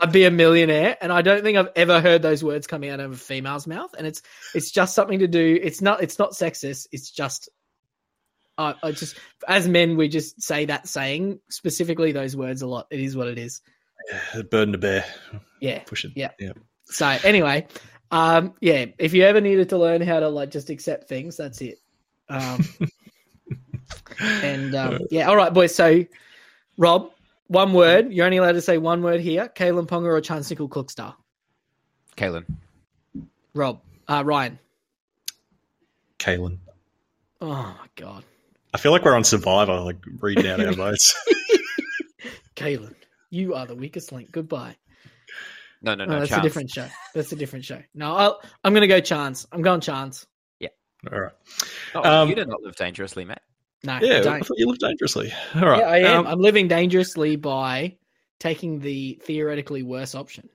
I'd 0.00 0.12
be 0.12 0.24
a 0.24 0.30
millionaire. 0.30 0.96
And 1.00 1.12
I 1.12 1.22
don't 1.22 1.42
think 1.42 1.56
I've 1.56 1.70
ever 1.76 2.00
heard 2.00 2.22
those 2.22 2.42
words 2.42 2.66
coming 2.66 2.90
out 2.90 3.00
of 3.00 3.12
a 3.12 3.16
female's 3.16 3.66
mouth. 3.66 3.94
And 3.96 4.06
it's 4.06 4.22
it's 4.54 4.70
just 4.70 4.94
something 4.94 5.20
to 5.20 5.28
do. 5.28 5.58
It's 5.60 5.80
not 5.80 6.02
it's 6.02 6.18
not 6.18 6.32
sexist. 6.32 6.88
It's 6.92 7.10
just 7.10 7.48
uh, 8.58 8.74
I 8.82 8.92
just 8.92 9.16
as 9.46 9.68
men 9.68 9.96
we 9.96 10.08
just 10.08 10.42
say 10.42 10.66
that 10.66 10.88
saying 10.88 11.40
specifically 11.50 12.12
those 12.12 12.36
words 12.36 12.62
a 12.62 12.66
lot. 12.66 12.86
It 12.90 13.00
is 13.00 13.16
what 13.16 13.28
it 13.28 13.38
is. 13.38 13.60
Yeah, 14.10 14.42
burden 14.42 14.72
to 14.72 14.78
bear. 14.78 15.04
Yeah. 15.60 15.80
Push 15.84 16.04
it. 16.04 16.12
Yeah. 16.14 16.30
yeah. 16.38 16.52
So 16.84 17.06
anyway, 17.06 17.66
um, 18.10 18.54
yeah, 18.60 18.86
if 18.98 19.12
you 19.14 19.22
ever 19.24 19.40
needed 19.40 19.68
to 19.70 19.78
learn 19.78 20.00
how 20.00 20.20
to 20.20 20.28
like 20.28 20.50
just 20.50 20.70
accept 20.70 21.08
things, 21.08 21.36
that's 21.36 21.60
it. 21.60 21.80
Um, 22.28 22.64
and 24.20 24.74
um, 24.74 24.98
yeah, 25.10 25.28
all 25.28 25.36
right, 25.36 25.52
boys. 25.52 25.74
So, 25.74 26.04
Rob, 26.76 27.10
one 27.48 27.72
word. 27.72 28.12
You're 28.12 28.26
only 28.26 28.38
allowed 28.38 28.52
to 28.52 28.62
say 28.62 28.78
one 28.78 29.02
word 29.02 29.20
here. 29.20 29.50
Kalyn 29.54 29.86
Ponga 29.86 30.06
or 30.06 30.20
Chansicle 30.20 30.68
Cookstar. 30.68 31.14
Kalyn. 32.16 32.44
Rob, 33.54 33.80
uh, 34.08 34.22
Ryan. 34.24 34.58
Kalyn. 36.18 36.58
Oh 37.40 37.48
my 37.48 37.88
god, 37.96 38.24
I 38.72 38.78
feel 38.78 38.92
like 38.92 39.04
we're 39.04 39.14
on 39.14 39.24
Survivor, 39.24 39.80
like 39.80 39.98
reading 40.20 40.46
out 40.46 40.64
our 40.64 40.72
votes. 40.74 41.14
Kalyn, 42.54 42.94
you 43.30 43.54
are 43.54 43.66
the 43.66 43.74
weakest 43.74 44.12
link. 44.12 44.32
Goodbye. 44.32 44.76
No, 45.82 45.94
no, 45.94 46.04
No, 46.04 46.14
no. 46.14 46.18
that's 46.20 46.30
chance. 46.30 46.40
a 46.40 46.42
different 46.42 46.70
show. 46.70 46.86
That's 47.14 47.32
a 47.32 47.36
different 47.36 47.64
show. 47.64 47.82
No, 47.94 48.14
I'll, 48.14 48.40
I'm 48.64 48.72
going 48.72 48.80
to 48.82 48.86
go 48.88 49.00
Chance. 49.00 49.46
I'm 49.52 49.62
going 49.62 49.80
Chance. 49.80 50.26
Yeah. 50.58 50.68
All 51.12 51.20
right. 51.20 51.32
Oh, 51.94 52.02
Um, 52.22 52.28
you 52.28 52.34
did 52.34 52.48
not 52.48 52.62
live 52.62 52.76
dangerously, 52.76 53.24
Matt. 53.24 53.42
No, 53.84 53.98
Yeah, 54.00 54.16
I 54.18 54.20
don't. 54.22 54.44
thought 54.46 54.58
you 54.58 54.66
lived 54.66 54.80
dangerously. 54.80 55.32
All 55.54 55.62
right. 55.68 55.78
Yeah, 55.80 55.86
I 55.88 55.98
am. 55.98 56.20
Um, 56.20 56.26
I'm 56.26 56.40
living 56.40 56.66
dangerously 56.68 57.36
by 57.36 57.96
taking 58.40 58.80
the 58.80 59.20
theoretically 59.22 59.82
worse 59.82 60.14
option. 60.14 60.48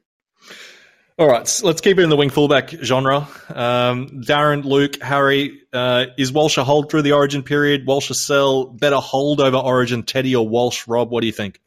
all 1.18 1.27
right. 1.27 1.48
so 1.48 1.65
let's 1.68 1.81
keep 1.81 1.98
it 1.99 2.02
in 2.03 2.10
the 2.10 2.15
wing 2.18 2.30
fullback 2.30 2.69
genre. 2.69 3.27
Um, 3.49 4.07
Darren, 4.23 4.64
Luke, 4.65 5.02
Harry, 5.02 5.61
uh, 5.72 6.07
is 6.18 6.31
Walsh 6.34 6.57
a 6.57 6.64
hold 6.64 6.89
through 6.89 7.03
the 7.03 7.11
origin 7.14 7.43
period? 7.43 7.85
Walsh 7.85 8.10
a 8.10 8.14
sell? 8.15 8.65
Better 8.65 8.98
hold 8.98 9.39
over 9.39 9.57
origin? 9.57 10.03
Teddy 10.03 10.35
or 10.35 10.48
Walsh? 10.48 10.88
Rob, 10.88 11.11
what 11.11 11.22
do 11.22 11.27
you 11.27 11.34
think? 11.34 11.60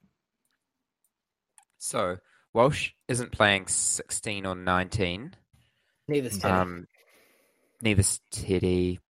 So 1.78 2.16
Walsh 2.52 2.90
isn't 3.09 3.32
playing 3.32 3.66
16 3.66 4.47
or 4.47 4.55
19. 4.55 5.35
Neither 6.09 6.28
Teddy. 6.31 6.44
Um, 6.44 6.86
neither's 7.81 8.20
Teddy. 8.31 9.01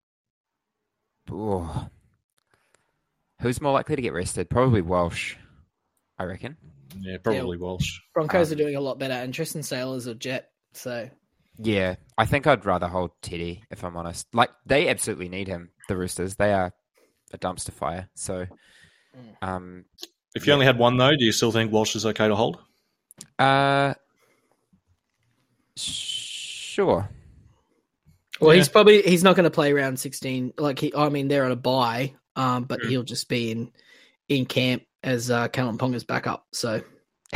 Oh. 1.31 1.89
Who's 3.41 3.61
more 3.61 3.73
likely 3.73 3.97
to 3.97 4.03
get 4.03 4.13
rested? 4.13 4.49
Probably 4.49 4.81
Walsh, 4.81 5.37
I 6.19 6.25
reckon. 6.25 6.57
Yeah, 7.01 7.17
probably 7.23 7.59
Walsh. 7.59 7.99
Broncos 8.15 8.51
um, 8.51 8.55
are 8.55 8.59
doing 8.59 8.77
a 8.77 8.81
lot 8.81 8.99
better, 8.99 9.15
and 9.15 9.35
Tristan 9.35 9.63
Sailor 9.63 9.97
is 9.97 10.07
a 10.07 10.15
jet. 10.15 10.51
So 10.73 11.09
Yeah, 11.59 11.97
I 12.17 12.27
think 12.27 12.47
I'd 12.47 12.65
rather 12.65 12.89
hold 12.89 13.11
Teddy 13.23 13.65
if 13.71 13.85
I'm 13.85 13.97
honest. 13.97 14.27
Like 14.33 14.51
they 14.67 14.89
absolutely 14.89 15.29
need 15.29 15.49
him. 15.49 15.71
The 15.89 15.97
Roosters, 15.97 16.37
they 16.37 16.53
are 16.53 16.73
a 17.33 17.39
dumpster 17.39 17.73
fire. 17.73 18.09
So, 18.15 18.47
um, 19.43 19.85
If 20.35 20.47
you 20.47 20.53
only 20.53 20.67
had 20.67 20.79
one, 20.79 20.97
though, 20.97 21.15
do 21.17 21.25
you 21.25 21.33
still 21.33 21.53
think 21.53 21.73
Walsh 21.73 21.97
is 21.97 22.07
okay 22.07 22.29
to 22.29 22.37
hold? 22.37 22.59
Uh, 23.39 23.95
sure. 25.77 27.09
Well, 28.41 28.53
Yeah. 28.53 28.59
he's 28.59 28.69
probably 28.69 29.03
he's 29.03 29.23
not 29.25 29.37
going 29.37 29.45
to 29.45 29.51
play 29.51 29.73
round 29.73 29.99
sixteen. 29.99 30.53
Like 30.59 30.79
he, 30.79 30.93
I 30.95 31.09
mean, 31.09 31.29
they're 31.29 31.45
on 31.45 31.53
a 31.53 31.57
bye, 31.57 32.15
um, 32.37 32.65
but 32.65 32.81
Mm. 32.81 32.89
he'll 32.89 33.03
just 33.03 33.29
be 33.29 33.51
in 33.51 33.71
in 34.29 34.47
camp 34.47 34.83
as 35.03 35.31
uh, 35.31 35.49
Kalyn 35.49 35.79
Ponga's 35.79 36.05
backup. 36.05 36.47
So 36.53 36.83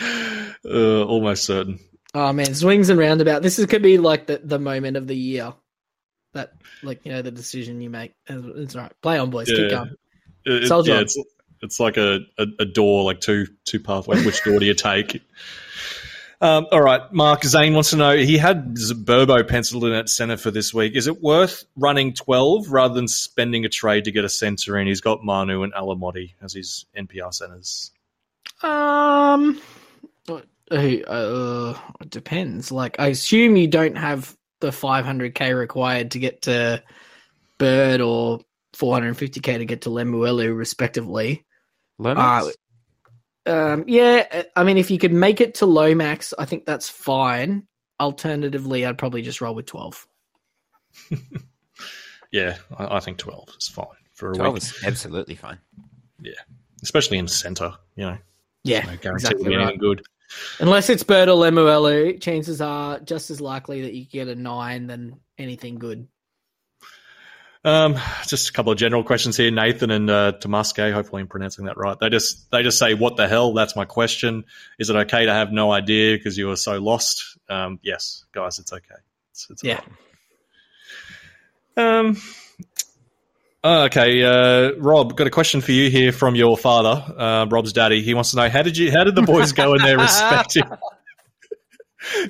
uh, 0.00 1.04
almost 1.04 1.44
certain. 1.44 1.78
oh 2.14 2.32
man, 2.32 2.54
swings 2.54 2.88
and 2.88 2.98
roundabout. 2.98 3.42
This 3.42 3.58
is 3.58 3.66
could 3.66 3.82
be 3.82 3.98
like 3.98 4.26
the 4.26 4.40
the 4.42 4.58
moment 4.58 4.96
of 4.96 5.06
the 5.06 5.16
year 5.16 5.52
that 6.32 6.52
like 6.82 7.04
you 7.04 7.12
know 7.12 7.22
the 7.22 7.30
decision 7.30 7.80
you 7.80 7.90
make. 7.90 8.14
It's 8.26 8.74
all 8.74 8.82
right. 8.82 8.92
Play 9.02 9.18
on, 9.18 9.30
boys. 9.30 9.48
Keep 9.48 9.70
going. 9.70 9.94
It- 10.44 10.68
Soldier 10.68 10.92
yeah, 10.94 11.00
it's 11.00 11.18
it's 11.62 11.80
like 11.80 11.96
a, 11.96 12.20
a, 12.38 12.46
a 12.60 12.64
door, 12.64 13.04
like 13.04 13.20
two 13.20 13.46
two 13.64 13.80
pathways. 13.80 14.24
Which 14.24 14.42
door 14.44 14.58
do 14.58 14.66
you 14.66 14.74
take? 14.74 15.22
Um, 16.40 16.66
all 16.72 16.82
right, 16.82 17.00
Mark 17.10 17.42
Zane 17.44 17.72
wants 17.72 17.90
to 17.90 17.96
know. 17.96 18.14
He 18.16 18.36
had 18.36 18.76
Turbo 19.06 19.42
penciled 19.44 19.84
in 19.84 19.92
at 19.92 20.10
centre 20.10 20.36
for 20.36 20.50
this 20.50 20.74
week. 20.74 20.94
Is 20.94 21.06
it 21.06 21.22
worth 21.22 21.64
running 21.74 22.12
twelve 22.12 22.70
rather 22.70 22.92
than 22.92 23.08
spending 23.08 23.64
a 23.64 23.70
trade 23.70 24.04
to 24.04 24.10
get 24.12 24.26
a 24.26 24.28
centre 24.28 24.76
in? 24.76 24.86
He's 24.86 25.00
got 25.00 25.24
Manu 25.24 25.62
and 25.62 25.72
Alamoti 25.72 26.32
as 26.42 26.52
his 26.52 26.84
NPR 26.94 27.32
centres. 27.32 27.92
Um, 28.62 29.58
Uh, 30.28 30.74
uh, 30.74 31.78
it 32.00 32.10
depends. 32.10 32.70
Like, 32.70 32.96
I 32.98 33.06
assume 33.06 33.56
you 33.56 33.68
don't 33.68 33.96
have 33.96 34.36
the 34.60 34.68
500k 34.70 35.56
required 35.58 36.10
to 36.10 36.18
get 36.18 36.42
to 36.42 36.82
Bird 37.56 38.00
or 38.02 38.40
450k 38.74 39.58
to 39.58 39.64
get 39.64 39.82
to 39.82 39.90
Lemuelu, 39.90 40.56
respectively. 40.56 41.44
Lomax? 41.98 42.56
Uh, 43.46 43.50
um, 43.50 43.84
yeah, 43.86 44.44
I 44.56 44.64
mean, 44.64 44.78
if 44.78 44.90
you 44.90 44.98
could 44.98 45.12
make 45.12 45.40
it 45.40 45.56
to 45.56 45.66
Lomax, 45.66 46.34
I 46.38 46.44
think 46.44 46.64
that's 46.66 46.88
fine. 46.88 47.66
Alternatively, 48.00 48.86
I'd 48.86 48.98
probably 48.98 49.22
just 49.22 49.40
roll 49.40 49.54
with 49.54 49.66
12. 49.66 50.06
Yeah, 52.34 52.56
I, 52.76 52.96
I 52.96 53.00
think 53.00 53.18
12 53.18 53.48
is 53.60 53.68
fine 53.68 53.86
for 54.12 54.32
a 54.32 54.34
12 54.34 54.54
week, 54.54 54.62
is 54.64 54.84
absolutely 54.84 55.36
fine. 55.36 55.56
Yeah, 56.20 56.32
especially 56.82 57.18
in 57.18 57.28
centre. 57.28 57.72
You 57.94 58.06
know, 58.06 58.18
Yeah, 58.64 58.80
no 58.80 58.96
guarantee 58.96 59.26
exactly 59.26 59.40
it'll 59.42 59.50
be 59.50 59.56
right. 59.56 59.62
anything 59.62 59.78
good. 59.78 60.02
Unless 60.58 60.90
it's 60.90 61.04
Bird 61.04 61.28
or 61.28 61.36
Lemuelu, 61.36 62.20
chances 62.20 62.60
are 62.60 62.98
just 62.98 63.30
as 63.30 63.40
likely 63.40 63.82
that 63.82 63.94
you 63.94 64.04
get 64.04 64.26
a 64.26 64.34
nine 64.34 64.88
than 64.88 65.20
anything 65.38 65.76
good. 65.76 66.08
Um, 67.64 67.98
just 68.26 68.50
a 68.50 68.52
couple 68.52 68.72
of 68.72 68.78
general 68.78 69.02
questions 69.02 69.38
here. 69.38 69.50
Nathan 69.50 69.90
and 69.90 70.10
uh, 70.10 70.32
Tomaske, 70.32 70.92
hopefully 70.92 71.22
I'm 71.22 71.28
pronouncing 71.28 71.64
that 71.64 71.78
right. 71.78 71.98
They 71.98 72.10
just 72.10 72.50
they 72.50 72.62
just 72.62 72.78
say, 72.78 72.92
"What 72.92 73.16
the 73.16 73.26
hell?" 73.26 73.54
That's 73.54 73.74
my 73.74 73.86
question. 73.86 74.44
Is 74.78 74.90
it 74.90 74.96
okay 74.96 75.24
to 75.24 75.32
have 75.32 75.50
no 75.50 75.72
idea 75.72 76.16
because 76.18 76.36
you 76.36 76.48
were 76.48 76.56
so 76.56 76.78
lost? 76.78 77.38
Um, 77.48 77.80
yes, 77.82 78.24
guys, 78.32 78.58
it's 78.58 78.72
okay. 78.72 78.96
It's, 79.30 79.48
it's 79.48 79.64
Yeah. 79.64 79.80
Um. 81.76 82.18
Okay, 83.64 84.22
uh, 84.22 84.72
Rob, 84.76 85.16
got 85.16 85.26
a 85.26 85.30
question 85.30 85.62
for 85.62 85.72
you 85.72 85.88
here 85.88 86.12
from 86.12 86.34
your 86.34 86.54
father, 86.54 87.02
uh, 87.16 87.46
Rob's 87.46 87.72
daddy. 87.72 88.02
He 88.02 88.12
wants 88.12 88.32
to 88.32 88.36
know 88.36 88.50
how 88.50 88.60
did 88.60 88.76
you, 88.76 88.92
how 88.92 89.04
did 89.04 89.14
the 89.14 89.22
boys 89.22 89.52
go 89.52 89.72
in 89.72 89.80
their 89.80 89.96
respective? 89.98 90.64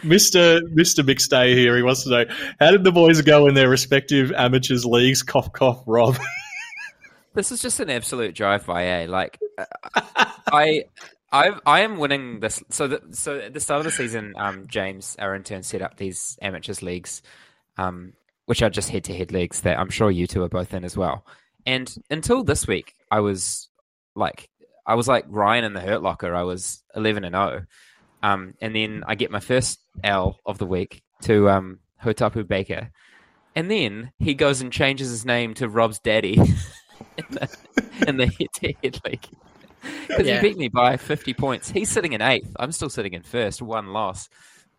Mister 0.02 0.60
Mister 0.70 1.02
McStay 1.02 1.54
here. 1.54 1.76
He 1.76 1.82
wants 1.82 2.04
to 2.04 2.10
know 2.10 2.24
how 2.60 2.70
did 2.70 2.84
the 2.84 2.92
boys 2.92 3.20
go 3.22 3.46
in 3.46 3.54
their 3.54 3.68
respective 3.68 4.32
amateurs 4.32 4.84
leagues? 4.84 5.22
Cough, 5.22 5.52
cough, 5.52 5.82
Rob. 5.86 6.16
This 7.34 7.50
is 7.50 7.60
just 7.60 7.80
an 7.80 7.90
absolute 7.90 8.32
drive-by, 8.34 8.86
eh? 8.86 9.06
Like, 9.08 9.40
uh, 9.58 9.64
I, 10.52 10.84
I, 11.32 11.50
I 11.66 11.80
am 11.80 11.98
winning 11.98 12.38
this. 12.38 12.62
So, 12.70 12.86
the, 12.86 13.02
so 13.10 13.38
at 13.38 13.52
the 13.52 13.58
start 13.58 13.80
of 13.80 13.84
the 13.86 13.90
season, 13.90 14.34
um, 14.36 14.68
James, 14.68 15.16
our 15.18 15.34
intern, 15.34 15.64
set 15.64 15.82
up 15.82 15.96
these 15.96 16.38
amateurs 16.40 16.80
leagues, 16.80 17.22
um, 17.76 18.12
which 18.46 18.62
are 18.62 18.70
just 18.70 18.88
head-to-head 18.88 19.32
leagues 19.32 19.62
that 19.62 19.80
I'm 19.80 19.90
sure 19.90 20.12
you 20.12 20.28
two 20.28 20.44
are 20.44 20.48
both 20.48 20.72
in 20.74 20.84
as 20.84 20.96
well. 20.96 21.26
And 21.66 21.92
until 22.08 22.44
this 22.44 22.68
week, 22.68 22.94
I 23.10 23.18
was 23.18 23.68
like, 24.14 24.48
I 24.86 24.94
was 24.94 25.08
like 25.08 25.24
Ryan 25.28 25.64
in 25.64 25.72
the 25.72 25.80
Hurt 25.80 26.02
Locker. 26.02 26.36
I 26.36 26.44
was 26.44 26.84
11 26.94 27.24
and 27.24 27.34
0. 27.34 27.66
Um, 28.24 28.54
and 28.62 28.74
then 28.74 29.04
I 29.06 29.16
get 29.16 29.30
my 29.30 29.40
first 29.40 29.78
L 30.02 30.38
of 30.46 30.56
the 30.56 30.64
week 30.64 31.02
to 31.24 31.50
um, 31.50 31.80
Hotapu 32.02 32.48
Baker. 32.48 32.88
And 33.54 33.70
then 33.70 34.12
he 34.18 34.32
goes 34.32 34.62
and 34.62 34.72
changes 34.72 35.10
his 35.10 35.26
name 35.26 35.52
to 35.54 35.68
Rob's 35.68 35.98
daddy 36.00 36.32
in 37.18 37.24
the, 37.30 37.56
in 38.08 38.16
the 38.16 38.26
head-to-head 38.26 38.98
league. 39.04 39.26
Because 40.08 40.26
Yeah. 40.26 40.40
he 40.40 40.48
beat 40.48 40.56
me 40.56 40.68
by 40.68 40.96
50 40.96 41.34
points. 41.34 41.68
He's 41.68 41.90
sitting 41.90 42.14
in 42.14 42.22
eighth. 42.22 42.50
I'm 42.58 42.72
still 42.72 42.88
sitting 42.88 43.12
in 43.12 43.22
first, 43.22 43.60
one 43.60 43.88
loss. 43.88 44.30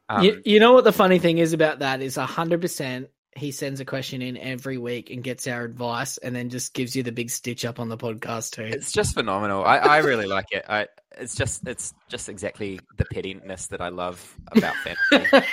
Um, 0.10 0.24
you, 0.24 0.42
you 0.44 0.60
know 0.60 0.74
what 0.74 0.84
the 0.84 0.92
funny 0.92 1.20
thing 1.20 1.38
is 1.38 1.54
about 1.54 1.80
that 1.80 2.02
is 2.02 2.16
hundred 2.16 2.62
percent. 2.62 3.10
He 3.38 3.52
sends 3.52 3.82
a 3.82 3.86
question 3.86 4.22
in 4.22 4.38
every 4.38 4.78
week 4.78 5.10
and 5.10 5.22
gets 5.22 5.46
our 5.46 5.64
advice, 5.64 6.18
and 6.18 6.34
then 6.34 6.50
just 6.50 6.74
gives 6.74 6.96
you 6.96 7.04
the 7.04 7.12
big 7.12 7.30
stitch 7.30 7.66
up 7.66 7.80
on 7.82 7.90
the 7.90 7.98
podcast 7.98 8.52
too. 8.52 8.64
It's 8.64 8.94
just 8.94 9.14
phenomenal. 9.14 9.64
I, 9.66 9.78
I 9.78 9.98
really 9.98 10.26
like 10.26 10.46
it. 10.52 10.64
I, 10.70 10.88
it's 11.18 11.36
just 11.36 11.68
it's 11.68 11.94
just 12.08 12.30
exactly 12.30 12.80
the 12.98 13.04
pettiness 13.06 13.68
that 13.68 13.82
I 13.82 13.90
love 13.90 14.38
about 14.56 14.76
fantasy. 14.78 15.46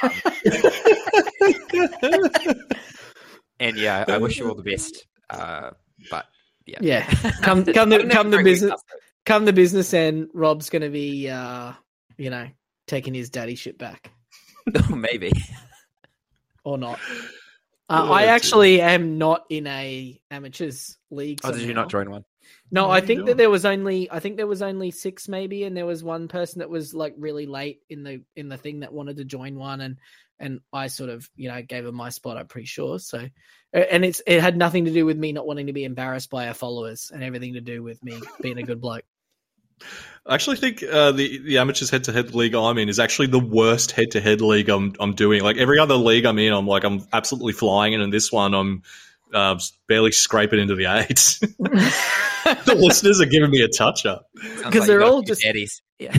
and 3.60 3.76
yeah, 3.76 4.04
I 4.08 4.18
wish 4.18 4.38
you 4.38 4.48
all 4.48 4.54
the 4.54 4.62
best. 4.62 5.06
Uh, 5.28 5.70
but 6.10 6.26
yeah, 6.66 6.78
Yeah, 6.80 7.06
come 7.42 7.64
come 7.64 7.88
the 7.88 8.08
come 8.10 8.30
the 8.30 8.42
business 8.42 8.80
come 9.26 9.44
the 9.44 9.52
business 9.52 9.92
end. 9.94 10.28
Rob's 10.34 10.70
going 10.70 10.82
to 10.82 10.88
be, 10.90 11.28
uh, 11.28 11.72
you 12.16 12.30
know, 12.30 12.48
taking 12.86 13.14
his 13.14 13.30
daddy 13.30 13.54
shit 13.54 13.78
back 13.78 14.10
Maybe. 14.90 15.32
or 16.64 16.78
not. 16.78 16.98
Uh, 17.88 18.10
I 18.10 18.24
actually 18.24 18.80
am 18.80 19.18
not 19.18 19.44
in 19.50 19.66
a 19.66 20.20
amateurs 20.30 20.96
league. 21.10 21.40
Oh, 21.44 21.52
did 21.52 21.62
you 21.62 21.74
not 21.74 21.90
join 21.90 22.10
one? 22.10 22.24
No, 22.70 22.86
No, 22.86 22.90
I 22.90 23.00
think 23.00 23.26
that 23.26 23.36
there 23.36 23.50
was 23.50 23.64
only 23.66 24.10
I 24.10 24.18
think 24.20 24.36
there 24.36 24.46
was 24.46 24.62
only 24.62 24.90
six 24.90 25.28
maybe, 25.28 25.64
and 25.64 25.76
there 25.76 25.86
was 25.86 26.02
one 26.02 26.28
person 26.28 26.60
that 26.60 26.70
was 26.70 26.94
like 26.94 27.14
really 27.18 27.46
late 27.46 27.80
in 27.90 28.02
the 28.02 28.22
in 28.34 28.48
the 28.48 28.56
thing 28.56 28.80
that 28.80 28.92
wanted 28.92 29.18
to 29.18 29.24
join 29.24 29.56
one, 29.56 29.80
and 29.80 29.98
and 30.38 30.60
I 30.72 30.86
sort 30.86 31.10
of 31.10 31.28
you 31.36 31.48
know 31.48 31.60
gave 31.62 31.84
him 31.84 31.94
my 31.94 32.08
spot. 32.08 32.38
I'm 32.38 32.46
pretty 32.46 32.66
sure. 32.66 32.98
So, 32.98 33.28
and 33.72 34.04
it's 34.04 34.22
it 34.26 34.40
had 34.40 34.56
nothing 34.56 34.86
to 34.86 34.92
do 34.92 35.04
with 35.04 35.18
me 35.18 35.32
not 35.32 35.46
wanting 35.46 35.66
to 35.66 35.72
be 35.72 35.84
embarrassed 35.84 36.30
by 36.30 36.48
our 36.48 36.54
followers, 36.54 37.10
and 37.12 37.22
everything 37.22 37.54
to 37.54 37.60
do 37.60 37.82
with 37.82 38.02
me 38.02 38.20
being 38.40 38.58
a 38.58 38.62
good 38.62 38.80
bloke. 38.80 39.04
I 40.24 40.34
actually 40.34 40.56
think 40.56 40.82
uh, 40.84 41.10
the 41.12 41.38
the 41.38 41.58
amateurs 41.58 41.90
head 41.90 42.04
to 42.04 42.12
head 42.12 42.34
league 42.34 42.54
I'm 42.54 42.78
in 42.78 42.88
is 42.88 42.98
actually 43.00 43.26
the 43.26 43.40
worst 43.40 43.90
head 43.90 44.12
to 44.12 44.20
head 44.20 44.40
league 44.40 44.68
I'm 44.68 44.92
I'm 45.00 45.14
doing. 45.14 45.42
Like 45.42 45.56
every 45.56 45.78
other 45.80 45.96
league 45.96 46.24
I'm 46.26 46.38
in, 46.38 46.52
I'm 46.52 46.66
like 46.66 46.84
I'm 46.84 47.04
absolutely 47.12 47.54
flying, 47.54 47.94
and 47.94 48.02
in 48.02 48.10
this 48.10 48.30
one, 48.30 48.54
I'm 48.54 48.82
uh, 49.34 49.58
barely 49.88 50.12
scraping 50.12 50.60
into 50.60 50.74
the 50.76 50.86
eights. 50.86 51.38
the 51.58 52.74
listeners 52.78 53.20
are 53.20 53.26
giving 53.26 53.50
me 53.50 53.62
a 53.62 53.68
touch 53.68 54.06
up. 54.06 54.28
Sounds 54.40 54.62
'Cause 54.62 54.74
you 54.74 54.80
they're 54.86 55.02
all 55.02 55.22
just- 55.22 55.42
daddies. 55.42 55.82
Yeah, 55.98 56.16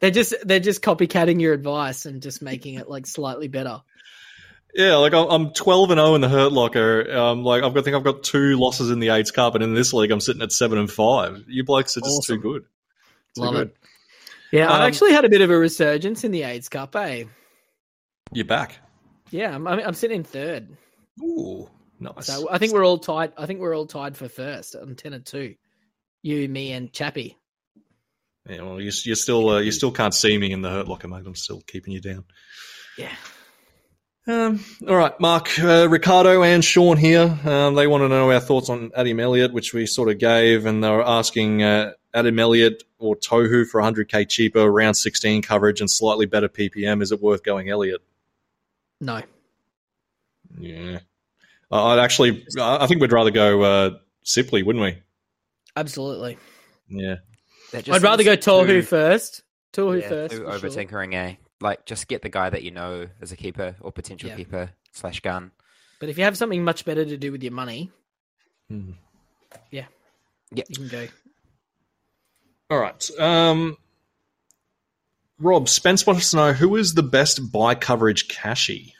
they're 0.00 0.10
just 0.10 0.34
they're 0.44 0.60
just 0.60 0.82
copycatting 0.82 1.40
your 1.40 1.54
advice 1.54 2.04
and 2.06 2.20
just 2.22 2.42
making 2.42 2.74
it 2.74 2.88
like 2.88 3.06
slightly 3.06 3.48
better. 3.48 3.80
Yeah, 4.74 4.96
like 4.96 5.12
I'm- 5.14 5.28
I'm 5.30 5.52
12 5.52 5.90
and 5.90 5.98
0 5.98 6.14
in 6.14 6.20
the 6.22 6.28
Hurt 6.30 6.50
Locker. 6.52 7.10
Um, 7.14 7.44
like 7.44 7.62
I've 7.62 7.74
got, 7.74 7.80
I 7.80 7.82
think 7.84 7.94
I've 7.96 8.04
got 8.04 8.22
two 8.22 8.58
losses 8.58 8.90
in 8.90 9.00
the 9.00 9.10
AIDS 9.10 9.30
Cup, 9.30 9.54
and 9.54 9.62
in 9.62 9.74
this 9.74 9.92
league, 9.92 10.10
I'm 10.10 10.20
sitting 10.20 10.40
at 10.42 10.50
seven 10.52 10.78
and 10.78 10.90
five. 10.90 11.44
You 11.46 11.62
blokes 11.64 11.96
are 11.96 12.00
just 12.00 12.18
Awesome. 12.18 12.36
too 12.36 12.42
good. 12.42 12.64
Love 13.36 13.54
good. 13.54 13.68
it. 13.68 13.76
Yeah, 14.52 14.66
Um, 14.66 14.72
I've 14.82 14.88
actually 14.88 15.12
had 15.12 15.24
a 15.24 15.28
bit 15.30 15.40
of 15.40 15.50
a 15.50 15.56
resurgence 15.56 16.24
in 16.24 16.30
the 16.30 16.42
AIDS 16.42 16.68
Cup. 16.68 16.94
Eh? 16.96 17.24
You're 18.32 18.44
back. 18.44 18.78
Yeah, 19.30 19.54
I'm, 19.54 19.66
I'm 19.66 19.78
I'm 19.80 19.94
sitting 19.94 20.18
in 20.18 20.24
third. 20.24 20.68
Ooh, 21.22 21.68
nice. 22.00 22.26
So 22.26 22.48
I 22.50 22.58
think 22.58 22.72
we're 22.72 22.84
all 22.84 22.98
tied. 22.98 23.32
I 23.38 23.46
think 23.46 23.60
we're 23.60 23.74
all 23.76 23.86
tied 23.86 24.16
for 24.16 24.28
first 24.28 24.74
I'm 24.74 24.94
ten 24.94 25.14
and 25.14 25.24
two. 25.24 25.54
You, 26.22 26.48
me, 26.48 26.72
and 26.72 26.92
Chappie. 26.92 27.36
yeah, 28.48 28.62
well, 28.62 28.80
you, 28.80 28.92
you 29.04 29.14
still, 29.16 29.48
uh, 29.50 29.58
you 29.60 29.72
still 29.72 29.90
can't 29.90 30.14
see 30.14 30.38
me 30.38 30.52
in 30.52 30.62
the 30.62 30.70
Hurt 30.70 30.86
Locker, 30.86 31.08
mate. 31.08 31.24
I'm 31.26 31.34
still 31.34 31.60
keeping 31.66 31.92
you 31.94 32.00
down. 32.00 32.24
Yeah. 32.96 33.10
Um, 34.26 34.64
all 34.88 34.94
right, 34.94 35.18
Mark, 35.18 35.58
uh, 35.58 35.88
Ricardo, 35.88 36.44
and 36.44 36.64
Sean 36.64 36.96
here. 36.96 37.38
Um, 37.44 37.74
they 37.74 37.88
want 37.88 38.02
to 38.02 38.08
know 38.08 38.30
our 38.30 38.38
thoughts 38.38 38.68
on 38.68 38.92
Adam 38.96 39.18
Elliott, 39.18 39.52
which 39.52 39.74
we 39.74 39.86
sort 39.86 40.08
of 40.08 40.18
gave, 40.18 40.64
and 40.64 40.82
they 40.82 40.88
were 40.88 41.06
asking 41.06 41.62
uh, 41.62 41.92
Adam 42.14 42.38
Elliott 42.38 42.84
or 42.98 43.16
Tohu 43.16 43.66
for 43.66 43.80
100k 43.80 44.28
cheaper, 44.28 44.70
round 44.70 44.96
16 44.96 45.42
coverage, 45.42 45.80
and 45.80 45.90
slightly 45.90 46.26
better 46.26 46.48
PPM. 46.48 47.02
Is 47.02 47.10
it 47.10 47.20
worth 47.20 47.42
going 47.42 47.68
Elliott? 47.68 48.00
No. 49.00 49.22
Yeah, 50.56 50.98
I- 51.72 51.94
I'd 51.94 51.98
actually. 51.98 52.46
I 52.60 52.84
I 52.84 52.86
think 52.86 53.00
we'd 53.00 53.10
rather 53.10 53.30
go 53.30 53.62
uh, 53.62 53.90
Sipley, 54.24 54.62
wouldn't 54.64 54.84
we? 54.84 55.02
Absolutely. 55.74 56.38
Yeah, 56.88 57.16
I'd 57.72 58.02
rather 58.02 58.22
go 58.22 58.34
seems 58.34 58.44
Tohu 58.44 58.84
first. 58.84 59.42
Tohu 59.72 60.00
yeah, 60.00 60.08
first. 60.08 60.34
over 60.34 60.58
sure. 60.58 60.70
tinkering, 60.70 61.14
eh? 61.14 61.34
Like, 61.62 61.86
just 61.86 62.08
get 62.08 62.22
the 62.22 62.28
guy 62.28 62.50
that 62.50 62.62
you 62.62 62.70
know 62.70 63.06
as 63.20 63.32
a 63.32 63.36
keeper 63.36 63.76
or 63.80 63.92
potential 63.92 64.28
Yeah. 64.30 64.36
keeper 64.36 64.70
slash 64.92 65.20
gun. 65.20 65.52
But 66.00 66.08
if 66.08 66.18
you 66.18 66.24
have 66.24 66.36
something 66.36 66.64
much 66.64 66.84
better 66.84 67.04
to 67.04 67.16
do 67.16 67.30
with 67.32 67.42
your 67.42 67.52
money, 67.52 67.90
Hmm. 68.68 68.92
yeah, 69.70 69.86
Yeah. 70.50 70.64
you 70.68 70.76
can 70.76 70.88
go. 70.88 71.08
All 72.70 72.78
right. 72.78 73.10
Um, 73.20 73.76
Rob 75.38 75.68
Spence 75.68 76.06
wants 76.06 76.30
to 76.30 76.36
know 76.36 76.52
who 76.52 76.76
is 76.76 76.94
the 76.94 77.02
best 77.02 77.52
buy 77.52 77.74
coverage 77.74 78.28
cashy. 78.28 78.94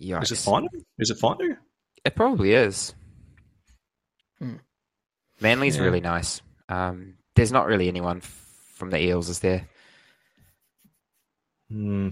Yikes. 0.00 0.22
Is 0.24 0.32
it 0.32 0.38
Finu? 0.50 0.68
Is 0.98 1.10
it 1.10 1.18
Finu? 1.18 1.56
It 2.04 2.14
probably 2.16 2.52
is. 2.52 2.94
Hmm. 4.38 4.56
Manly's 5.40 5.76
Yeah. 5.76 5.82
really 5.82 6.00
nice. 6.00 6.40
Um, 6.68 7.18
there's 7.34 7.52
not 7.52 7.66
really 7.66 7.88
anyone 7.88 8.18
f- 8.18 8.72
from 8.74 8.90
the 8.90 9.00
Eels, 9.02 9.28
is 9.28 9.40
there? 9.40 9.68
Hmm. 11.72 12.08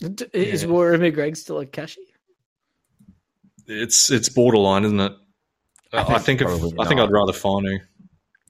D- 0.00 0.26
Is 0.32 0.62
Yeah. 0.62 0.68
Wiremu 0.68 1.14
Greig 1.14 1.36
still 1.36 1.60
a 1.60 1.66
cashy? 1.66 2.00
It's 3.66 4.10
it's 4.10 4.28
borderline, 4.28 4.84
isn't 4.84 5.00
it? 5.00 5.12
I 5.92 6.00
I 6.00 6.18
think 6.18 6.40
think 6.40 6.42
if, 6.42 6.80
I 6.80 6.84
think 6.86 7.00
I'd 7.00 7.10
rather 7.10 7.32
Finu. 7.32 7.78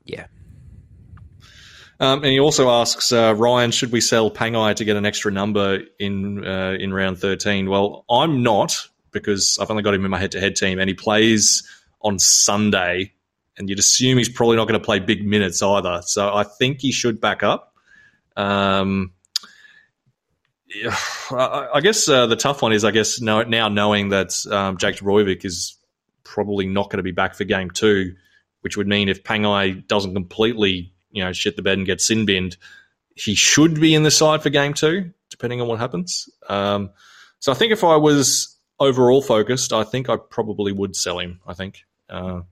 Yeah. 0.05 0.27
Um, 2.01 2.19
and 2.19 2.27
he 2.33 2.41
also 2.41 2.69
asks 2.69 3.13
uh, 3.13 3.35
Ryan, 3.37 3.71
should 3.71 3.91
we 3.93 4.01
sell 4.03 4.31
Pangai 4.31 4.75
to 4.77 4.85
get 4.85 4.97
an 4.97 5.07
extra 5.07 5.31
number 5.31 5.81
in 5.99 6.45
uh, 6.47 6.77
in 6.79 6.93
round 6.93 7.19
thirteen? 7.19 7.69
Well, 7.71 8.05
I'm 8.11 8.43
not 8.43 8.89
because 9.13 9.59
I've 9.61 9.71
only 9.71 9.83
got 9.83 9.95
him 9.95 10.05
in 10.05 10.11
my 10.11 10.19
head-to-head 10.19 10.57
team, 10.57 10.79
and 10.79 10.89
he 10.89 10.95
plays 10.95 11.67
on 12.03 12.19
Sunday, 12.19 13.13
and 13.57 13.71
you'd 13.71 13.79
assume 13.79 14.19
he's 14.19 14.29
probably 14.29 14.57
not 14.57 14.69
going 14.69 14.79
to 14.79 14.85
play 14.85 14.99
big 14.99 15.25
minutes 15.25 15.63
either. 15.63 16.03
So 16.05 16.35
I 16.35 16.45
think 16.45 16.81
he 16.81 16.93
should 16.93 17.19
back 17.21 17.43
up. 17.43 17.73
Um, 18.37 19.13
I, 21.31 21.81
guess 21.83 22.09
uh, 22.09 22.27
the 22.27 22.37
tough 22.37 22.63
one 22.63 22.73
is, 22.73 22.85
I 22.85 22.91
guess, 22.91 23.21
now, 23.21 23.43
now 23.43 23.69
knowing 23.69 24.11
that 24.11 24.35
um, 24.51 24.77
Jake 24.77 24.97
Trbojevic 24.97 25.45
is 25.45 25.79
probably 26.25 26.67
not 26.67 26.91
going 26.91 26.99
to 26.99 27.03
be 27.03 27.13
back 27.13 27.35
for 27.35 27.45
game 27.45 27.71
two, 27.71 28.15
which 28.61 28.77
would 28.77 28.87
mean 28.87 29.09
if 29.09 29.23
Pangai 29.23 29.87
doesn't 29.87 30.15
completely, 30.15 30.93
you 31.11 31.25
know, 31.25 31.33
shit 31.33 31.57
the 31.57 31.63
bed 31.63 31.79
and 31.79 31.87
get 31.87 32.01
sin 32.01 32.27
binned, 32.27 32.57
he 33.15 33.35
should 33.35 33.81
be 33.81 33.95
in 33.95 34.03
the 34.03 34.11
side 34.11 34.43
for 34.43 34.51
game 34.51 34.75
two, 34.75 35.13
depending 35.31 35.61
on 35.61 35.69
what 35.69 35.79
happens. 35.79 36.29
Um, 36.49 36.91
so 37.39 37.53
I 37.53 37.55
think 37.55 37.73
if 37.73 37.85
I 37.85 37.97
was 37.97 38.57
overall 38.79 39.23
focused, 39.23 39.73
I 39.73 39.85
think 39.85 40.11
I 40.11 40.17
probably 40.17 40.73
would 40.73 40.97
sell 40.97 41.19
him. 41.19 41.41
I 41.47 41.55
think, 41.55 41.85
uh, 42.11 42.43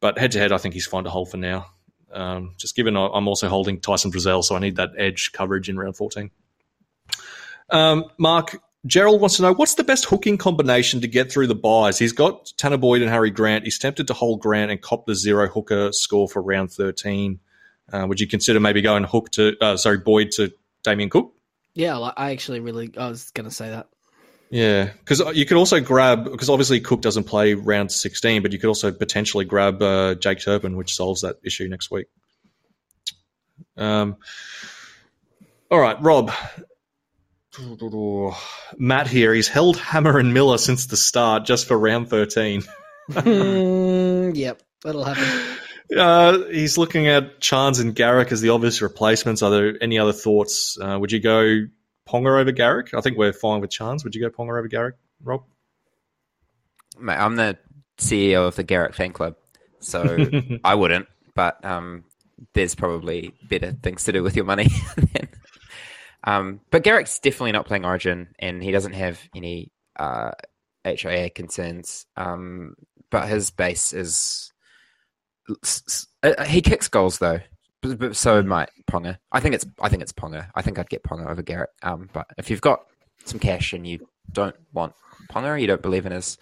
but 0.00 0.18
head 0.18 0.32
to 0.32 0.38
head, 0.38 0.52
I 0.52 0.58
think 0.58 0.74
he's 0.74 0.86
fine 0.86 1.04
to 1.04 1.10
hold 1.10 1.30
for 1.30 1.36
now. 1.36 1.66
Um, 2.12 2.54
just 2.56 2.74
given 2.74 2.96
I'm 2.96 3.28
also 3.28 3.48
holding 3.48 3.80
Tyson 3.80 4.10
Frizell, 4.10 4.42
so 4.42 4.56
I 4.56 4.58
need 4.58 4.76
that 4.76 4.90
edge 4.96 5.32
coverage 5.32 5.68
in 5.68 5.78
round 5.78 5.96
14. 5.96 6.30
Um, 7.70 8.04
Mark, 8.16 8.60
Gerald 8.86 9.20
wants 9.20 9.36
to 9.36 9.42
know 9.42 9.52
what's 9.52 9.74
the 9.74 9.84
best 9.84 10.06
hooking 10.06 10.38
combination 10.38 11.00
to 11.00 11.08
get 11.08 11.30
through 11.30 11.48
the 11.48 11.54
buys. 11.54 11.98
He's 11.98 12.12
got 12.12 12.46
Tanah 12.56 12.80
Boyd 12.80 13.02
and 13.02 13.10
Harry 13.10 13.30
Grant. 13.30 13.64
He's 13.64 13.78
tempted 13.78 14.06
to 14.06 14.14
hold 14.14 14.40
Grant 14.40 14.70
and 14.70 14.80
cop 14.80 15.06
the 15.06 15.14
zero 15.14 15.48
hooker 15.48 15.92
score 15.92 16.28
for 16.28 16.40
round 16.40 16.72
13. 16.72 17.40
Uh, 17.92 18.06
would 18.08 18.20
you 18.20 18.26
consider 18.26 18.60
maybe 18.60 18.82
going 18.82 19.04
hook 19.04 19.30
to, 19.32 19.56
uh, 19.60 19.76
sorry, 19.76 19.98
Boyd 19.98 20.30
to 20.32 20.52
Damien 20.82 21.10
Cook? 21.10 21.34
Yeah, 21.74 21.98
I 21.98 22.32
actually 22.32 22.60
really, 22.60 22.90
I 22.96 23.08
was 23.08 23.30
going 23.30 23.48
to 23.48 23.54
say 23.54 23.70
that. 23.70 23.88
Yeah, 24.50 24.90
because 24.98 25.20
you 25.36 25.44
could 25.44 25.58
also 25.58 25.80
grab 25.80 26.24
because 26.24 26.48
obviously 26.48 26.80
Cook 26.80 27.02
doesn't 27.02 27.24
play 27.24 27.54
round 27.54 27.92
sixteen, 27.92 28.42
but 28.42 28.52
you 28.52 28.58
could 28.58 28.68
also 28.68 28.90
potentially 28.90 29.44
grab 29.44 29.82
uh, 29.82 30.14
Jake 30.14 30.40
Turpin, 30.40 30.76
which 30.76 30.94
solves 30.94 31.20
that 31.20 31.36
issue 31.44 31.68
next 31.68 31.90
week. 31.90 32.06
Um, 33.76 34.16
all 35.70 35.78
right, 35.78 36.00
Rob. 36.00 36.32
Matt 38.78 39.06
here. 39.08 39.34
He's 39.34 39.48
held 39.48 39.78
Hammer 39.78 40.18
and 40.18 40.32
Miller 40.32 40.58
since 40.58 40.86
the 40.86 40.96
start, 40.96 41.44
just 41.44 41.66
for 41.66 41.78
round 41.78 42.08
thirteen. 42.08 42.62
mm, 43.10 44.34
yep, 44.36 44.62
that'll 44.82 45.04
happen. 45.04 45.56
Uh, 45.96 46.44
he's 46.50 46.76
looking 46.76 47.08
at 47.08 47.40
Chance 47.40 47.78
and 47.78 47.94
Garrick 47.94 48.30
as 48.30 48.42
the 48.42 48.50
obvious 48.50 48.82
replacements. 48.82 49.40
Are 49.40 49.50
there 49.50 49.74
any 49.80 49.98
other 49.98 50.12
thoughts? 50.12 50.76
Uh, 50.78 50.98
would 51.00 51.10
you 51.10 51.18
go 51.18 51.60
Ponga 52.08 52.40
over 52.40 52.52
Garrick? 52.52 52.94
I 52.94 53.00
think 53.00 53.18
we're 53.18 53.32
fine 53.32 53.60
with 53.60 53.70
Chance. 53.70 54.04
Would 54.04 54.14
you 54.14 54.20
go 54.20 54.30
Ponga 54.30 54.58
over 54.58 54.68
Garrick, 54.68 54.96
Rob? 55.22 55.44
Mate, 56.98 57.18
I'm 57.18 57.36
the 57.36 57.58
CEO 57.98 58.48
of 58.48 58.56
the 58.56 58.64
Garrick 58.64 58.94
fan 58.94 59.12
club, 59.12 59.36
so 59.80 60.28
I 60.64 60.74
wouldn't. 60.74 61.06
But 61.34 61.62
um, 61.64 62.04
there's 62.54 62.74
probably 62.74 63.34
better 63.48 63.72
things 63.82 64.04
to 64.04 64.12
do 64.12 64.22
with 64.22 64.36
your 64.36 64.44
money. 64.44 64.68
than, 64.96 65.28
um, 66.24 66.60
but 66.70 66.82
Garrick's 66.82 67.18
definitely 67.18 67.52
not 67.52 67.66
playing 67.66 67.84
Origin, 67.84 68.28
and 68.38 68.62
he 68.62 68.72
doesn't 68.72 68.94
have 68.94 69.20
any 69.34 69.70
uh, 69.96 70.32
HIA 70.84 71.30
concerns. 71.30 72.06
Um, 72.16 72.74
but 73.10 73.28
his 73.28 73.50
base 73.50 73.92
is 73.92 74.52
uh, 76.22 76.44
he 76.44 76.60
kicks 76.60 76.88
goals 76.88 77.18
though, 77.18 77.40
but, 77.80 77.98
but 77.98 78.16
so 78.16 78.42
might 78.42 78.70
Ponga. 78.90 79.18
I 79.32 79.40
think 79.40 79.54
it's 79.54 79.66
I 79.80 79.88
think 79.88 80.02
it's 80.02 80.12
Ponga. 80.12 80.48
I 80.54 80.62
think 80.62 80.78
I'd 80.78 80.90
get 80.90 81.02
Ponga 81.02 81.28
over 81.28 81.42
Garrick. 81.42 81.70
Um, 81.82 82.08
but 82.12 82.26
if 82.36 82.50
you've 82.50 82.60
got 82.60 82.80
some 83.24 83.38
cash 83.38 83.72
and 83.72 83.86
you 83.86 84.06
don't 84.32 84.56
want 84.72 84.94
Ponga, 85.30 85.60
you 85.60 85.66
don't 85.66 85.82
believe 85.82 86.06
in 86.06 86.12
his 86.12 86.38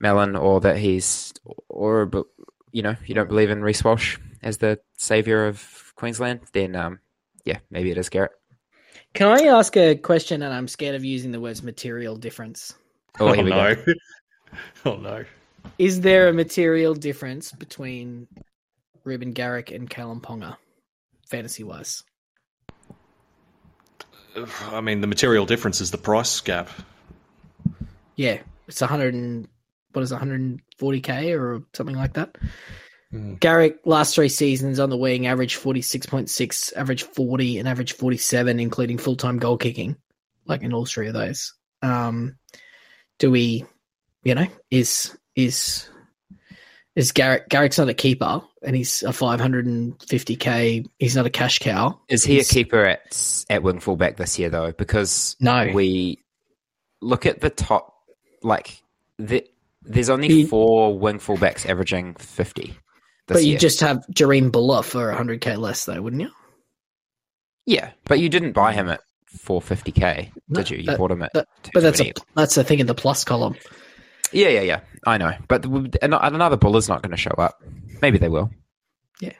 melon, 0.00 0.36
or 0.36 0.60
that 0.60 0.78
he's 0.78 1.32
or 1.68 2.10
you 2.72 2.82
know 2.82 2.96
you 3.06 3.14
don't 3.14 3.28
believe 3.28 3.50
in 3.50 3.62
Reece 3.62 3.84
Walsh 3.84 4.18
as 4.42 4.58
the 4.58 4.78
savior 4.96 5.46
of 5.46 5.92
Queensland, 5.96 6.40
then 6.52 6.76
um, 6.76 7.00
yeah, 7.44 7.58
maybe 7.70 7.90
it 7.90 7.98
is 7.98 8.08
Garrick. 8.08 8.32
Can 9.14 9.28
I 9.28 9.46
ask 9.46 9.76
a 9.76 9.96
question? 9.96 10.42
And 10.42 10.52
I'm 10.52 10.68
scared 10.68 10.94
of 10.94 11.04
using 11.04 11.32
the 11.32 11.40
words 11.40 11.62
material 11.62 12.16
difference. 12.16 12.74
Oh, 13.20 13.34
oh 13.34 13.42
no! 13.42 13.76
oh 14.86 14.96
no! 14.96 15.24
Is 15.78 16.00
there 16.00 16.28
a 16.28 16.32
material 16.32 16.94
difference 16.94 17.52
between 17.52 18.28
Reuben 19.08 19.32
Garrick 19.32 19.70
and 19.70 19.88
Kalyn 19.88 20.20
Ponga, 20.20 20.56
fantasy 21.26 21.64
wise? 21.64 22.04
I 24.70 24.80
mean, 24.80 25.00
the 25.00 25.06
material 25.06 25.46
difference 25.46 25.80
is 25.80 25.90
the 25.90 25.98
price 25.98 26.40
gap. 26.40 26.68
Yeah, 28.16 28.40
it's 28.66 28.80
100 28.80 29.14
and 29.14 29.48
what 29.92 30.02
is 30.02 30.12
it, 30.12 30.18
140k 30.20 31.38
or 31.38 31.62
something 31.72 31.96
like 31.96 32.12
that. 32.14 32.36
Mm. 33.12 33.40
Garrick 33.40 33.78
last 33.84 34.14
three 34.14 34.28
seasons 34.28 34.78
on 34.78 34.90
the 34.90 34.96
wing, 34.96 35.26
average 35.26 35.56
46.6, 35.56 36.76
average 36.76 37.04
40, 37.04 37.58
and 37.58 37.68
average 37.68 37.94
47, 37.94 38.60
including 38.60 38.98
full 38.98 39.16
time 39.16 39.38
goal 39.38 39.56
kicking, 39.56 39.96
like 40.46 40.62
in 40.62 40.74
all 40.74 40.84
three 40.84 41.08
of 41.08 41.14
those. 41.14 41.54
Um, 41.80 42.36
do 43.18 43.30
we, 43.30 43.64
you 44.22 44.34
know, 44.34 44.46
is 44.70 45.16
is 45.34 45.88
is 46.98 47.12
Garrick. 47.12 47.48
Garrick's 47.48 47.78
not 47.78 47.88
a 47.88 47.94
keeper, 47.94 48.42
and 48.62 48.74
he's 48.74 49.02
a 49.04 49.10
550k. 49.10 50.86
He's 50.98 51.16
not 51.16 51.26
a 51.26 51.30
cash 51.30 51.60
cow. 51.60 52.00
Is 52.08 52.24
he 52.24 52.34
he's, 52.34 52.50
a 52.50 52.54
keeper 52.54 52.84
at 52.84 53.44
at 53.48 53.62
wing 53.62 53.78
fullback 53.78 54.16
this 54.16 54.38
year 54.38 54.50
though? 54.50 54.72
Because 54.72 55.36
no, 55.40 55.70
we 55.72 56.22
look 57.00 57.24
at 57.24 57.40
the 57.40 57.50
top. 57.50 57.94
Like 58.42 58.82
the, 59.18 59.46
there's 59.82 60.10
only 60.10 60.28
he, 60.28 60.46
four 60.46 60.98
wing 60.98 61.18
fullbacks 61.18 61.68
averaging 61.68 62.14
50. 62.14 62.74
But 63.28 63.42
you 63.42 63.50
year. 63.50 63.58
just 63.58 63.80
have 63.80 64.04
Jahream 64.12 64.50
Bula 64.50 64.82
for 64.82 65.12
100k 65.12 65.58
less, 65.58 65.84
though, 65.84 66.00
wouldn't 66.00 66.22
you? 66.22 66.30
Yeah, 67.66 67.90
but 68.04 68.18
you 68.18 68.28
didn't 68.28 68.52
buy 68.52 68.72
him 68.72 68.88
at 68.88 69.00
450k, 69.36 70.32
no, 70.48 70.60
did 70.60 70.70
you? 70.70 70.78
You 70.78 70.84
that, 70.84 70.98
bought 70.98 71.10
him 71.10 71.22
at. 71.22 71.32
That, 71.34 71.46
but 71.74 71.82
that's 71.82 72.00
a, 72.00 72.12
that's 72.34 72.54
the 72.54 72.64
thing 72.64 72.78
in 72.78 72.86
the 72.86 72.94
plus 72.94 73.24
column. 73.24 73.56
Yeah, 74.32 74.48
yeah, 74.48 74.60
yeah. 74.62 74.80
I 75.06 75.18
know, 75.18 75.32
but 75.48 75.64
another 76.02 76.56
Bula's 76.56 76.88
not 76.88 77.02
going 77.02 77.12
to 77.12 77.16
show 77.16 77.34
up. 77.38 77.62
Maybe 78.02 78.18
they 78.18 78.28
will. 78.28 78.50
Yeah, 79.20 79.32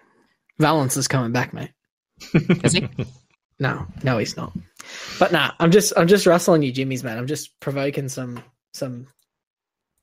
Valynce 0.60 0.96
is 0.96 1.08
coming 1.08 1.32
back, 1.32 1.52
mate. 1.52 1.70
Is 2.64 2.72
he? 2.72 2.88
no, 3.60 3.86
no, 4.02 4.18
he's 4.18 4.36
not. 4.36 4.52
But 5.18 5.30
nah, 5.32 5.52
I'm 5.58 5.70
just 5.70 5.92
I'm 5.96 6.08
just 6.08 6.26
rustling 6.26 6.62
you, 6.62 6.72
Jimmy's 6.72 7.04
man. 7.04 7.18
I'm 7.18 7.26
just 7.26 7.58
provoking 7.60 8.08
some 8.08 8.42
some 8.72 9.06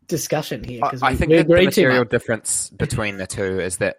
discussion 0.08 0.64
here 0.64 0.82
because 0.82 1.04
I 1.04 1.16
think 1.16 1.32
the 1.32 1.44
material 1.46 2.06
difference 2.06 2.70
between 2.70 3.18
the 3.18 3.28
two 3.28 3.60
is 3.60 3.78
that 3.78 3.98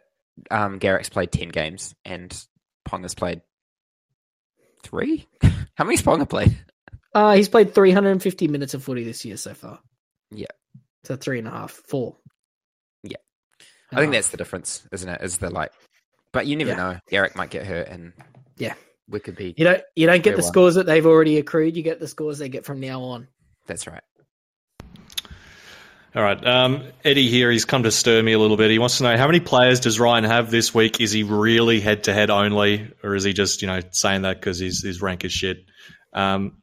um, 0.50 0.78
Garrick's 0.78 1.10
played 1.10 1.32
ten 1.32 1.48
games 1.48 1.94
and 2.04 2.34
Pong 2.86 3.02
has 3.02 3.14
played 3.14 3.42
three. 4.82 5.26
How 5.74 5.84
many's 5.84 6.02
Ponga 6.02 6.28
played? 6.28 6.56
Uh, 7.12 7.34
he's 7.34 7.48
played 7.48 7.74
350 7.74 8.48
minutes 8.48 8.74
of 8.74 8.82
footy 8.82 9.04
this 9.04 9.24
year 9.24 9.36
so 9.36 9.54
far. 9.54 9.80
Yeah, 10.30 10.46
so 11.06 11.16
three 11.16 11.38
and 11.38 11.48
a 11.48 11.50
half, 11.50 11.72
four. 11.72 12.16
Yeah, 13.02 13.16
I 13.92 14.00
think 14.00 14.12
that's 14.12 14.30
the 14.30 14.36
difference, 14.36 14.86
isn't 14.92 15.08
it? 15.08 15.20
Is 15.22 15.38
the 15.38 15.50
like, 15.50 15.72
but 16.32 16.46
you 16.46 16.56
never 16.56 16.70
yeah. 16.70 16.76
know. 16.76 16.98
Eric 17.10 17.36
might 17.36 17.50
get 17.50 17.66
hurt, 17.66 17.88
and 17.88 18.12
yeah, 18.56 18.74
we 19.08 19.20
could 19.20 19.36
be. 19.36 19.54
You 19.56 19.64
don't 19.64 19.82
you 19.94 20.06
don't 20.06 20.22
get 20.22 20.36
the 20.36 20.42
one. 20.42 20.50
scores 20.50 20.74
that 20.74 20.86
they've 20.86 21.06
already 21.06 21.38
accrued. 21.38 21.76
You 21.76 21.82
get 21.82 22.00
the 22.00 22.08
scores 22.08 22.38
they 22.38 22.48
get 22.48 22.64
from 22.64 22.80
now 22.80 23.02
on. 23.02 23.28
That's 23.66 23.86
right. 23.86 24.02
All 26.16 26.22
right. 26.22 26.46
Um, 26.46 26.82
Eddie 27.04 27.28
here, 27.28 27.50
he's 27.50 27.66
come 27.66 27.82
to 27.82 27.90
stir 27.90 28.22
me 28.22 28.32
a 28.32 28.38
little 28.38 28.56
bit. 28.56 28.70
He 28.70 28.78
wants 28.78 28.96
to 28.98 29.04
know 29.04 29.18
how 29.18 29.26
many 29.26 29.38
players 29.38 29.80
does 29.80 30.00
Ryan 30.00 30.24
have 30.24 30.50
this 30.50 30.74
week? 30.74 30.98
Is 30.98 31.12
he 31.12 31.24
really 31.24 31.78
head 31.78 32.04
to 32.04 32.14
head 32.14 32.30
only, 32.30 32.90
or 33.02 33.14
is 33.14 33.22
he 33.22 33.34
just, 33.34 33.60
you 33.60 33.68
know, 33.68 33.80
saying 33.90 34.22
that 34.22 34.40
because 34.40 34.58
his, 34.58 34.82
his 34.82 35.02
rank 35.02 35.26
is 35.26 35.32
shit? 35.32 35.58
Um, 36.14 36.56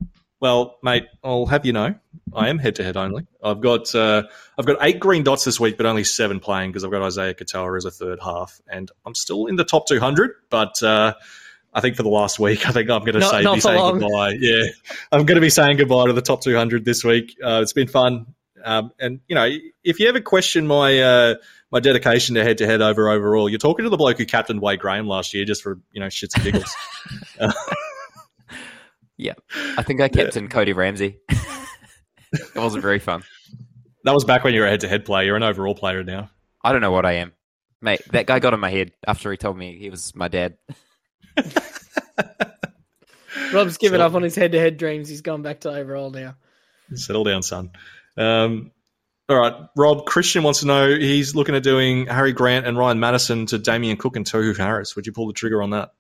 well, 0.44 0.78
mate, 0.84 1.06
I'll 1.24 1.46
have 1.46 1.66
you 1.66 1.72
know, 1.72 1.96
I 2.34 2.50
am 2.50 2.58
head 2.58 2.76
to 2.76 2.84
head 2.84 2.98
only. 2.98 3.26
I've 3.42 3.62
got 3.62 3.96
uh, 3.96 4.24
I've 4.60 4.66
got 4.66 4.76
eight 4.82 5.00
green 5.00 5.24
dots 5.24 5.46
this 5.46 5.58
week, 5.58 5.78
but 5.78 5.86
only 5.86 6.04
seven 6.04 6.42
playing 6.42 6.72
because 6.72 6.84
I've 6.84 6.92
got 6.92 7.02
Isaiah 7.02 7.34
Katoa 7.34 7.78
as 7.78 7.86
a 7.86 7.92
third 7.92 8.20
half, 8.22 8.60
and 8.68 8.92
I'm 9.06 9.16
still 9.16 9.46
in 9.46 9.56
the 9.56 9.64
top 9.64 9.88
200. 9.88 10.32
But 10.50 10.84
uh, 10.84 11.14
I 11.74 11.80
think 11.80 11.96
for 11.96 12.04
the 12.04 12.10
last 12.10 12.40
week, 12.40 12.68
I 12.68 12.74
think 12.74 12.90
I'm 12.90 13.06
going 13.06 13.22
to 13.22 13.22
say 13.22 13.42
be 13.42 13.62
saying 13.62 13.80
long. 13.80 14.00
goodbye. 14.00 14.36
Yeah, 14.38 14.66
I'm 15.14 15.26
going 15.26 15.36
to 15.38 15.42
be 15.42 15.50
saying 15.50 15.78
goodbye 15.78 16.08
to 16.08 16.14
the 16.14 16.22
top 16.22 16.42
200 16.42 16.84
this 16.84 17.06
week. 17.06 17.38
Uh, 17.42 17.62
it's 17.62 17.72
been 17.72 17.88
fun, 17.88 18.26
um, 18.66 18.92
and 19.00 19.22
you 19.30 19.36
know, 19.36 19.50
if 19.86 20.02
you 20.02 20.10
ever 20.10 20.20
question 20.20 20.68
my 20.68 21.00
uh, 21.00 21.36
my 21.72 21.80
dedication 21.80 22.36
to 22.36 22.44
head 22.44 22.58
to 22.58 22.66
head 22.66 22.82
over 22.82 23.08
overall, 23.08 23.48
you're 23.48 23.60
talking 23.60 23.84
to 23.86 23.90
the 23.90 23.96
bloke 23.96 24.18
who 24.18 24.26
captained 24.26 24.62
Wade 24.62 24.82
Graham 24.82 25.08
last 25.08 25.34
year 25.34 25.46
just 25.46 25.64
for 25.64 25.80
you 25.94 26.02
know 26.02 26.08
shits 26.08 26.36
and 26.36 26.44
giggles. 26.44 26.76
Yeah, 29.18 29.34
I 29.78 29.84
think 29.84 30.02
I 30.02 30.10
kept 30.10 30.36
yeah. 30.36 30.42
in 30.42 30.48
Cody 30.50 30.74
Ramsey. 30.74 31.20
it 32.34 32.56
wasn't 32.56 32.82
very 32.82 33.00
fun. 33.00 33.24
That 34.04 34.14
was 34.14 34.26
back 34.26 34.44
when 34.44 34.54
you 34.54 34.62
were 34.62 34.68
a 34.68 34.70
head-to-head 34.70 35.06
player. 35.06 35.28
You're 35.28 35.36
an 35.38 35.44
overall 35.44 35.76
player 35.76 36.04
now. 36.04 36.30
I 36.64 36.72
don't 36.72 36.82
know 36.82 36.92
what 36.92 37.06
I 37.06 37.14
am, 37.14 37.32
mate. 37.82 38.02
That 38.12 38.26
guy 38.26 38.40
got 38.40 38.54
in 38.54 38.60
my 38.60 38.70
head 38.70 38.92
after 39.08 39.32
he 39.32 39.38
told 39.38 39.58
me 39.58 39.78
he 39.78 39.90
was 39.90 40.14
my 40.16 40.28
dad. 40.28 40.58
Rob's 43.54 43.78
given 43.78 44.00
so, 44.00 44.06
up 44.06 44.14
on 44.14 44.24
his 44.24 44.36
head-to-head 44.36 44.78
dreams. 44.78 45.08
He's 45.08 45.22
gone 45.22 45.42
back 45.42 45.62
to 45.62 45.70
overall 45.70 46.10
now. 46.10 46.36
Settle 46.96 47.24
down, 47.24 47.44
son. 47.44 47.72
Um, 48.18 48.72
All 49.30 49.38
right, 49.38 49.54
Rob 49.78 50.06
Christian 50.06 50.44
wants 50.44 50.60
to 50.62 50.68
know 50.68 50.90
he's 50.90 51.34
looking 51.36 51.56
at 51.56 51.64
doing 51.64 52.08
Harry 52.08 52.34
Grant 52.34 52.68
and 52.68 52.78
Ryan 52.78 53.00
Matterson 53.00 53.46
to 53.48 53.58
Damien 53.58 53.98
Cook 53.98 54.18
and 54.18 54.26
Tohu 54.26 54.56
Harris. 54.58 54.96
Would 54.96 55.08
you 55.08 55.14
pull 55.14 55.28
the 55.28 55.34
trigger 55.34 55.62
on 55.62 55.70
that? 55.70 55.92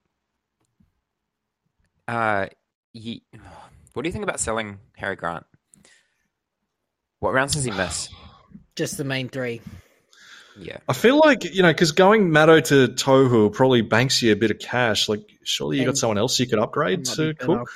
Uh, 2.07 2.47
ye- 2.93 3.23
what 3.93 4.03
do 4.03 4.09
you 4.09 4.13
think 4.13 4.23
about 4.23 4.39
selling 4.39 4.79
Harry 4.95 5.15
Grant? 5.15 5.45
What 7.19 7.33
rounds 7.33 7.53
does 7.53 7.63
he 7.63 7.71
miss? 7.71 8.09
Just 8.75 8.97
the 8.97 9.03
main 9.03 9.29
three. 9.29 9.61
Yeah, 10.57 10.77
I 10.87 10.93
feel 10.93 11.17
like 11.17 11.43
you 11.55 11.63
know 11.63 11.71
because 11.71 11.91
going 11.91 12.31
Matto 12.31 12.59
to 12.59 12.87
Tohu 12.89 13.51
probably 13.51 13.81
banks 13.81 14.21
you 14.21 14.31
a 14.31 14.35
bit 14.35 14.51
of 14.51 14.59
cash. 14.59 15.09
Like, 15.09 15.21
surely 15.43 15.79
you 15.79 15.85
got 15.85 15.97
someone 15.97 16.17
else 16.19 16.39
you 16.39 16.47
could 16.47 16.59
upgrade 16.59 17.05
to 17.05 17.15
be 17.17 17.33
better. 17.33 17.45
Cook 17.45 17.69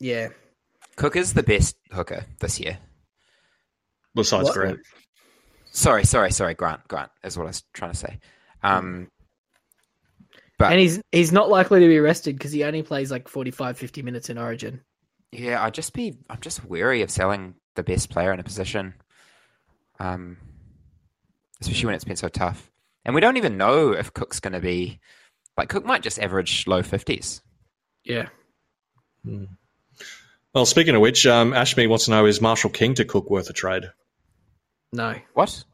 Yeah. 0.00 0.28
Cook 0.96 1.16
is 1.16 1.34
the 1.34 1.42
best 1.42 1.76
hooker 1.90 2.24
this 2.40 2.58
year. 2.58 2.78
besides 4.14 4.44
What? 4.48 4.54
Grant. 4.54 4.80
Sorry, 5.72 6.04
sorry, 6.04 6.30
sorry. 6.32 6.54
Grant, 6.54 6.86
Grant 6.88 7.10
is 7.22 7.36
what 7.36 7.44
I 7.44 7.48
was 7.48 7.62
trying 7.74 7.92
to 7.92 7.96
say. 7.98 8.18
Um, 8.62 9.10
But- 10.62 10.72
and 10.72 10.80
he's 10.80 11.00
he's 11.12 11.32
not 11.32 11.48
likely 11.48 11.80
to 11.80 11.88
be 11.88 11.98
rested 11.98 12.36
because 12.36 12.52
he 12.52 12.64
only 12.64 12.82
plays 12.82 13.10
like 13.10 13.28
45, 13.28 13.76
50 13.78 14.02
minutes 14.02 14.30
in 14.30 14.38
Origin. 14.38 14.80
yeah, 15.32 15.62
I'd 15.62 15.74
just 15.74 15.92
be, 15.92 16.16
I'm 16.30 16.40
just 16.40 16.64
wary 16.64 17.02
of 17.02 17.10
selling 17.10 17.54
the 17.74 17.82
best 17.82 18.10
player 18.10 18.32
in 18.32 18.38
a 18.40 18.44
position, 18.44 18.94
um, 19.98 20.36
especially 21.60 21.86
when 21.86 21.94
it's 21.94 22.04
been 22.04 22.16
so 22.16 22.28
tough. 22.28 22.70
And 23.04 23.14
we 23.14 23.20
don't 23.20 23.36
even 23.38 23.56
know 23.56 23.92
if 23.92 24.12
Cook's 24.12 24.40
going 24.40 24.52
to 24.52 24.60
be 24.60 25.00
like 25.58 25.68
Cook 25.68 25.84
might 25.84 26.02
just 26.02 26.18
average 26.20 26.66
low 26.66 26.82
fifties. 26.82 27.42
Yeah. 28.04 28.28
Well, 30.54 30.66
speaking 30.66 30.94
of 30.94 31.00
which, 31.00 31.26
um, 31.26 31.52
Ashme 31.52 31.88
wants 31.88 32.04
to 32.06 32.10
know 32.10 32.26
is 32.26 32.40
Marshall 32.40 32.70
King 32.70 32.94
to 32.94 33.04
Cook 33.04 33.30
worth 33.30 33.48
a 33.48 33.52
trade? 33.52 33.84
No, 34.92 35.14
What? 35.34 35.64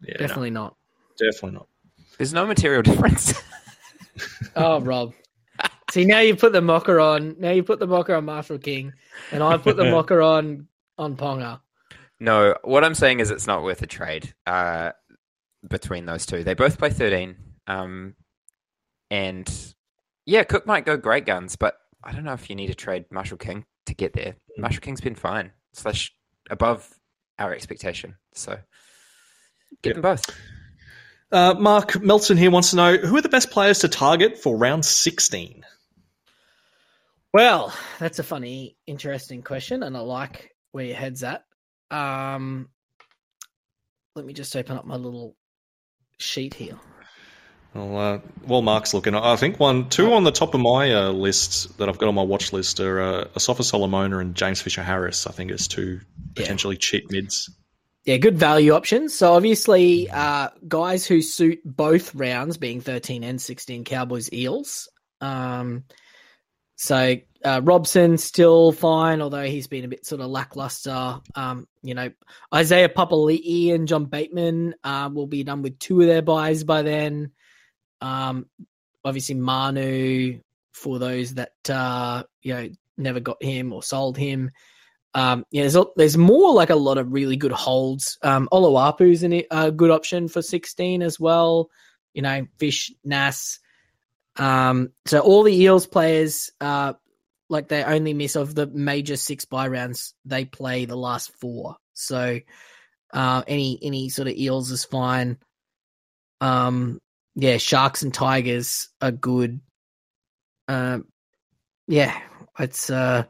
Yeah, 0.00 0.14
no, 0.14 0.26
definitely 0.26 0.50
not. 0.50 0.76
definitely 1.18 1.52
not. 1.52 1.66
There's 2.18 2.32
no 2.32 2.46
material 2.46 2.82
difference. 2.90 3.34
Oh, 4.56 4.80
Rob. 4.80 5.12
See, 5.90 6.04
now 6.04 6.20
you 6.20 6.34
put 6.36 6.52
the 6.52 6.60
mocker 6.60 6.98
on. 7.00 7.36
Now 7.38 7.50
you 7.50 7.62
put 7.62 7.78
the 7.78 7.86
mocker 7.86 8.14
on 8.14 8.24
Marshall 8.24 8.58
King, 8.58 8.92
and 9.30 9.42
I 9.42 9.56
put 9.58 9.76
the 9.76 9.84
mocker 9.90 10.22
on 10.22 10.66
on 10.98 11.16
Ponga. 11.16 11.60
no, 12.20 12.54
what 12.64 12.84
I'm 12.84 12.94
saying 12.94 13.20
is 13.20 13.30
it's 13.30 13.46
not 13.46 13.62
worth 13.62 13.82
a 13.82 13.86
trade 13.86 14.32
uh, 14.46 14.92
between 15.68 16.06
those 16.06 16.24
two. 16.26 16.44
They 16.44 16.54
both 16.54 16.78
play 16.78 16.90
13, 16.90 17.36
um, 17.66 18.14
and 19.10 19.74
yeah, 20.26 20.44
Cook 20.44 20.66
might 20.66 20.84
go 20.86 20.96
great 20.96 21.26
guns, 21.26 21.56
but 21.56 21.76
I 22.04 22.12
don't 22.12 22.24
know 22.24 22.32
if 22.34 22.48
you 22.50 22.56
need 22.56 22.68
to 22.68 22.74
trade 22.74 23.04
Marshall 23.10 23.38
King 23.38 23.64
to 23.86 23.94
get 23.94 24.12
there. 24.12 24.36
Marshall 24.58 24.80
King's 24.80 25.00
been 25.00 25.14
fine 25.14 25.52
slash 25.72 26.12
above 26.50 26.88
our 27.38 27.52
expectation, 27.54 28.16
so 28.34 28.58
get 29.82 29.90
Yeah. 29.90 29.92
them 29.94 30.02
both. 30.02 30.24
Uh, 31.32 31.54
Mark 31.58 32.00
Melton 32.02 32.36
here 32.36 32.50
wants 32.50 32.70
to 32.70 32.76
know 32.76 32.96
who 32.98 33.16
are 33.16 33.22
the 33.22 33.28
best 33.30 33.50
players 33.50 33.78
to 33.80 33.88
target 33.88 34.38
for 34.38 34.56
round 34.56 34.84
16? 34.84 35.64
Well, 37.32 37.72
that's 37.98 38.18
a 38.18 38.22
funny, 38.22 38.76
interesting 38.86 39.42
question, 39.42 39.82
and 39.82 39.96
I 39.96 40.00
like 40.00 40.50
where 40.72 40.84
your 40.84 40.96
head's 40.96 41.24
at. 41.24 41.44
Um, 41.90 42.68
let 44.14 44.26
me 44.26 44.34
just 44.34 44.54
open 44.54 44.76
up 44.76 44.84
my 44.84 44.96
little 44.96 45.34
sheet 46.18 46.52
here. 46.52 46.78
Well, 47.74 47.96
uh, 47.96 48.18
while 48.44 48.60
Mark's 48.60 48.92
looking, 48.92 49.14
I 49.14 49.36
think 49.36 49.58
one, 49.58 49.88
two 49.88 50.12
on 50.12 50.24
the 50.24 50.30
top 50.32 50.52
of 50.52 50.60
my 50.60 50.92
uh, 50.92 51.10
list 51.10 51.78
that 51.78 51.88
I've 51.88 51.96
got 51.96 52.08
on 52.08 52.14
my 52.14 52.22
watch 52.22 52.52
list 52.52 52.80
are 52.80 53.00
uh, 53.00 53.24
Asafa 53.34 53.64
Solomona 53.64 54.18
and 54.18 54.34
James 54.34 54.60
Fisher 54.60 54.82
Harris. 54.82 55.26
I 55.26 55.32
think 55.32 55.50
as 55.50 55.66
two 55.68 56.00
Yeah. 56.36 56.42
potentially 56.42 56.76
cheap 56.76 57.10
mids. 57.10 57.48
Yeah, 58.04 58.16
good 58.16 58.36
value 58.36 58.72
options. 58.72 59.14
So 59.14 59.34
obviously, 59.34 60.10
uh, 60.10 60.48
guys 60.66 61.06
who 61.06 61.22
suit 61.22 61.60
both 61.64 62.14
rounds, 62.14 62.56
being 62.56 62.80
13 62.80 63.22
and 63.22 63.40
16, 63.40 63.84
Cowboys 63.84 64.32
Eels. 64.32 64.88
Um, 65.20 65.84
so 66.74 67.16
uh, 67.44 67.60
Robson 67.62 68.18
still 68.18 68.72
fine, 68.72 69.22
although 69.22 69.44
he's 69.44 69.68
been 69.68 69.84
a 69.84 69.88
bit 69.88 70.04
sort 70.04 70.20
of 70.20 70.30
lackluster. 70.30 71.20
Um, 71.36 71.68
you 71.82 71.94
know, 71.94 72.10
Isaiah 72.52 72.88
Papali'i 72.88 73.72
and 73.72 73.86
John 73.86 74.06
Bateman 74.06 74.74
uh, 74.82 75.08
will 75.12 75.28
be 75.28 75.44
done 75.44 75.62
with 75.62 75.78
two 75.78 76.00
of 76.00 76.08
their 76.08 76.22
buys 76.22 76.64
by 76.64 76.82
then. 76.82 77.30
Um, 78.00 78.46
obviously 79.04 79.34
Manu 79.34 80.40
for 80.72 80.98
those 80.98 81.34
that 81.34 81.52
uh, 81.68 82.24
you 82.42 82.54
know 82.54 82.68
never 82.96 83.20
got 83.20 83.42
him 83.42 83.72
or 83.72 83.82
sold 83.82 84.16
him. 84.16 84.50
Um, 85.14 85.44
yeah, 85.50 85.62
there's, 85.62 85.76
there's 85.96 86.16
more 86.16 86.54
like 86.54 86.70
a 86.70 86.76
lot 86.76 86.98
of 86.98 87.12
really 87.12 87.36
good 87.36 87.52
holds. 87.52 88.18
Um, 88.22 88.48
an, 88.52 89.42
a 89.50 89.70
good 89.70 89.90
option 89.90 90.28
for 90.28 90.42
16 90.42 91.02
as 91.02 91.20
well. 91.20 91.68
You 92.14 92.22
know, 92.22 92.46
Fish, 92.58 92.92
Nas. 93.04 93.58
Um, 94.36 94.90
so 95.06 95.20
all 95.20 95.42
the 95.42 95.54
Eels 95.54 95.86
players, 95.86 96.50
uh, 96.60 96.94
like 97.48 97.68
they 97.68 97.84
only 97.84 98.14
miss 98.14 98.36
of 98.36 98.54
the 98.54 98.66
major 98.66 99.16
six 99.16 99.44
buy 99.44 99.68
rounds, 99.68 100.14
they 100.24 100.44
play 100.46 100.86
the 100.86 100.96
last 100.96 101.32
four. 101.38 101.76
So, 101.92 102.40
uh, 103.12 103.42
any, 103.46 103.78
any 103.82 104.08
sort 104.08 104.28
of 104.28 104.34
Eels 104.34 104.70
is 104.70 104.86
fine. 104.86 105.36
Um, 106.40 106.98
yeah, 107.34 107.58
Sharks 107.58 108.02
and 108.02 108.12
Tigers 108.14 108.88
are 109.02 109.10
good. 109.12 109.60
Um, 110.68 111.06
yeah, 111.86 112.18
it's, 112.58 112.88
uh, 112.88 113.24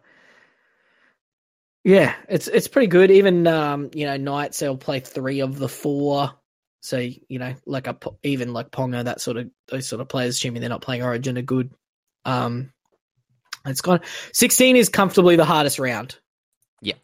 yeah, 1.84 2.14
it's 2.28 2.48
it's 2.48 2.68
pretty 2.68 2.86
good. 2.86 3.10
Even 3.10 3.46
um, 3.46 3.90
you 3.94 4.06
know, 4.06 4.16
Knights 4.16 4.58
they'll 4.58 4.76
play 4.76 5.00
three 5.00 5.40
of 5.40 5.58
the 5.58 5.68
four. 5.68 6.32
So 6.80 6.98
you 6.98 7.38
know, 7.38 7.54
like 7.66 7.86
a 7.86 7.96
even 8.22 8.52
like 8.52 8.70
Ponga, 8.70 9.04
that 9.04 9.20
sort 9.20 9.36
of 9.36 9.50
those 9.68 9.88
sort 9.88 10.00
of 10.00 10.08
players, 10.08 10.36
assuming 10.36 10.60
they're 10.60 10.68
not 10.70 10.82
playing 10.82 11.02
Origin, 11.02 11.38
are 11.38 11.42
good. 11.42 11.72
Um, 12.24 12.72
it's 13.66 13.80
gone. 13.80 14.00
Sixteen 14.32 14.76
is 14.76 14.88
comfortably 14.88 15.36
the 15.36 15.44
hardest 15.44 15.78
round. 15.78 16.16
Yeah. 16.80 16.94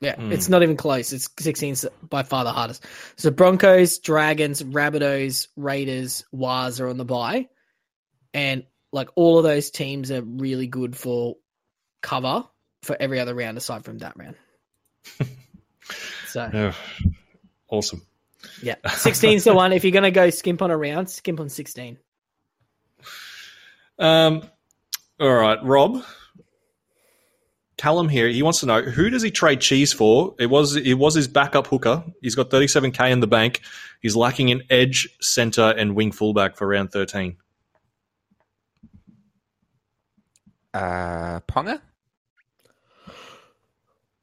Yeah, 0.00 0.16
Hmm. 0.16 0.32
it's 0.32 0.48
not 0.48 0.62
even 0.62 0.76
close. 0.76 1.12
It's 1.12 1.28
16's 1.28 1.86
by 2.08 2.24
far 2.24 2.44
the 2.44 2.52
hardest. 2.52 2.84
So 3.16 3.30
Broncos, 3.30 3.98
Dragons, 4.00 4.62
Rabbitohs, 4.62 5.48
Raiders, 5.56 6.24
Waz 6.30 6.80
are 6.80 6.88
on 6.88 6.98
the 6.98 7.04
bye, 7.04 7.48
and 8.34 8.64
like 8.92 9.08
all 9.14 9.38
of 9.38 9.44
those 9.44 9.70
teams 9.70 10.10
are 10.10 10.22
really 10.22 10.66
good 10.66 10.96
for 10.96 11.36
cover 12.02 12.44
for 12.84 12.96
every 13.00 13.20
other 13.20 13.34
round 13.34 13.56
aside 13.58 13.84
from 13.84 13.98
that 13.98 14.16
round. 14.16 14.36
so 16.26 16.48
Yeah. 16.52 16.72
Awesome. 17.68 18.02
yeah, 18.62 18.76
16's 18.84 19.44
the 19.44 19.54
one. 19.54 19.72
If 19.72 19.84
you're 19.84 19.92
gonna 19.92 20.10
go 20.10 20.30
skimp 20.30 20.62
on 20.62 20.70
a 20.70 20.76
round, 20.76 21.10
skimp 21.10 21.40
on 21.40 21.48
16. 21.48 21.98
Um, 23.98 24.42
all 25.20 25.32
right, 25.34 25.58
Rob. 25.62 26.02
Callum 27.76 28.08
here. 28.08 28.28
He 28.28 28.42
wants 28.42 28.60
to 28.60 28.66
know 28.66 28.82
who 28.82 29.10
does 29.10 29.22
he 29.22 29.30
trade 29.30 29.60
cheese 29.60 29.92
for? 29.92 30.34
It 30.38 30.46
was 30.46 30.76
it 30.76 30.94
was 30.94 31.14
his 31.14 31.26
backup 31.28 31.66
hooker. 31.66 32.04
He's 32.22 32.34
got 32.34 32.50
37k 32.50 33.10
in 33.10 33.20
the 33.20 33.26
bank. 33.26 33.60
He's 34.00 34.14
lacking 34.14 34.50
an 34.52 34.62
edge, 34.70 35.08
center, 35.20 35.74
and 35.76 35.94
wing 35.96 36.12
fullback 36.12 36.56
for 36.56 36.66
round 36.68 36.92
13. 36.92 37.36
Uh, 40.72 41.40
Ponga. 41.48 41.80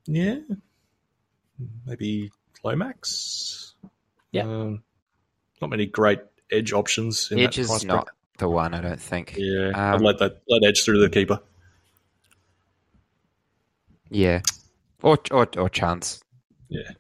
Yeah, 0.06 0.38
maybe 1.86 2.32
Lomax. 2.64 3.76
Yeah. 4.32 4.44
Um, 4.44 4.84
not 5.62 5.70
many 5.70 5.86
great 5.86 6.20
edge 6.52 6.74
options. 6.74 7.32
In 7.32 7.40
Edge 7.40 7.56
that 7.56 7.62
is 7.62 7.68
price 7.68 7.84
not 7.84 7.94
bracket. 8.06 8.14
the 8.38 8.50
one, 8.50 8.74
I 8.74 8.82
don't 8.82 9.00
think. 9.00 9.36
Yeah, 9.38 9.68
Um, 9.70 9.96
I'd 9.96 10.02
let 10.02 10.20
that 10.20 10.42
let 10.48 10.64
edge 10.64 10.84
through 10.84 11.02
the 11.02 11.10
keeper. 11.10 11.40
Yeah. 14.10 14.42
Or 15.02 15.18
or 15.32 15.48
or 15.58 15.70
chance. 15.70 16.22
Yeah. 16.70 16.92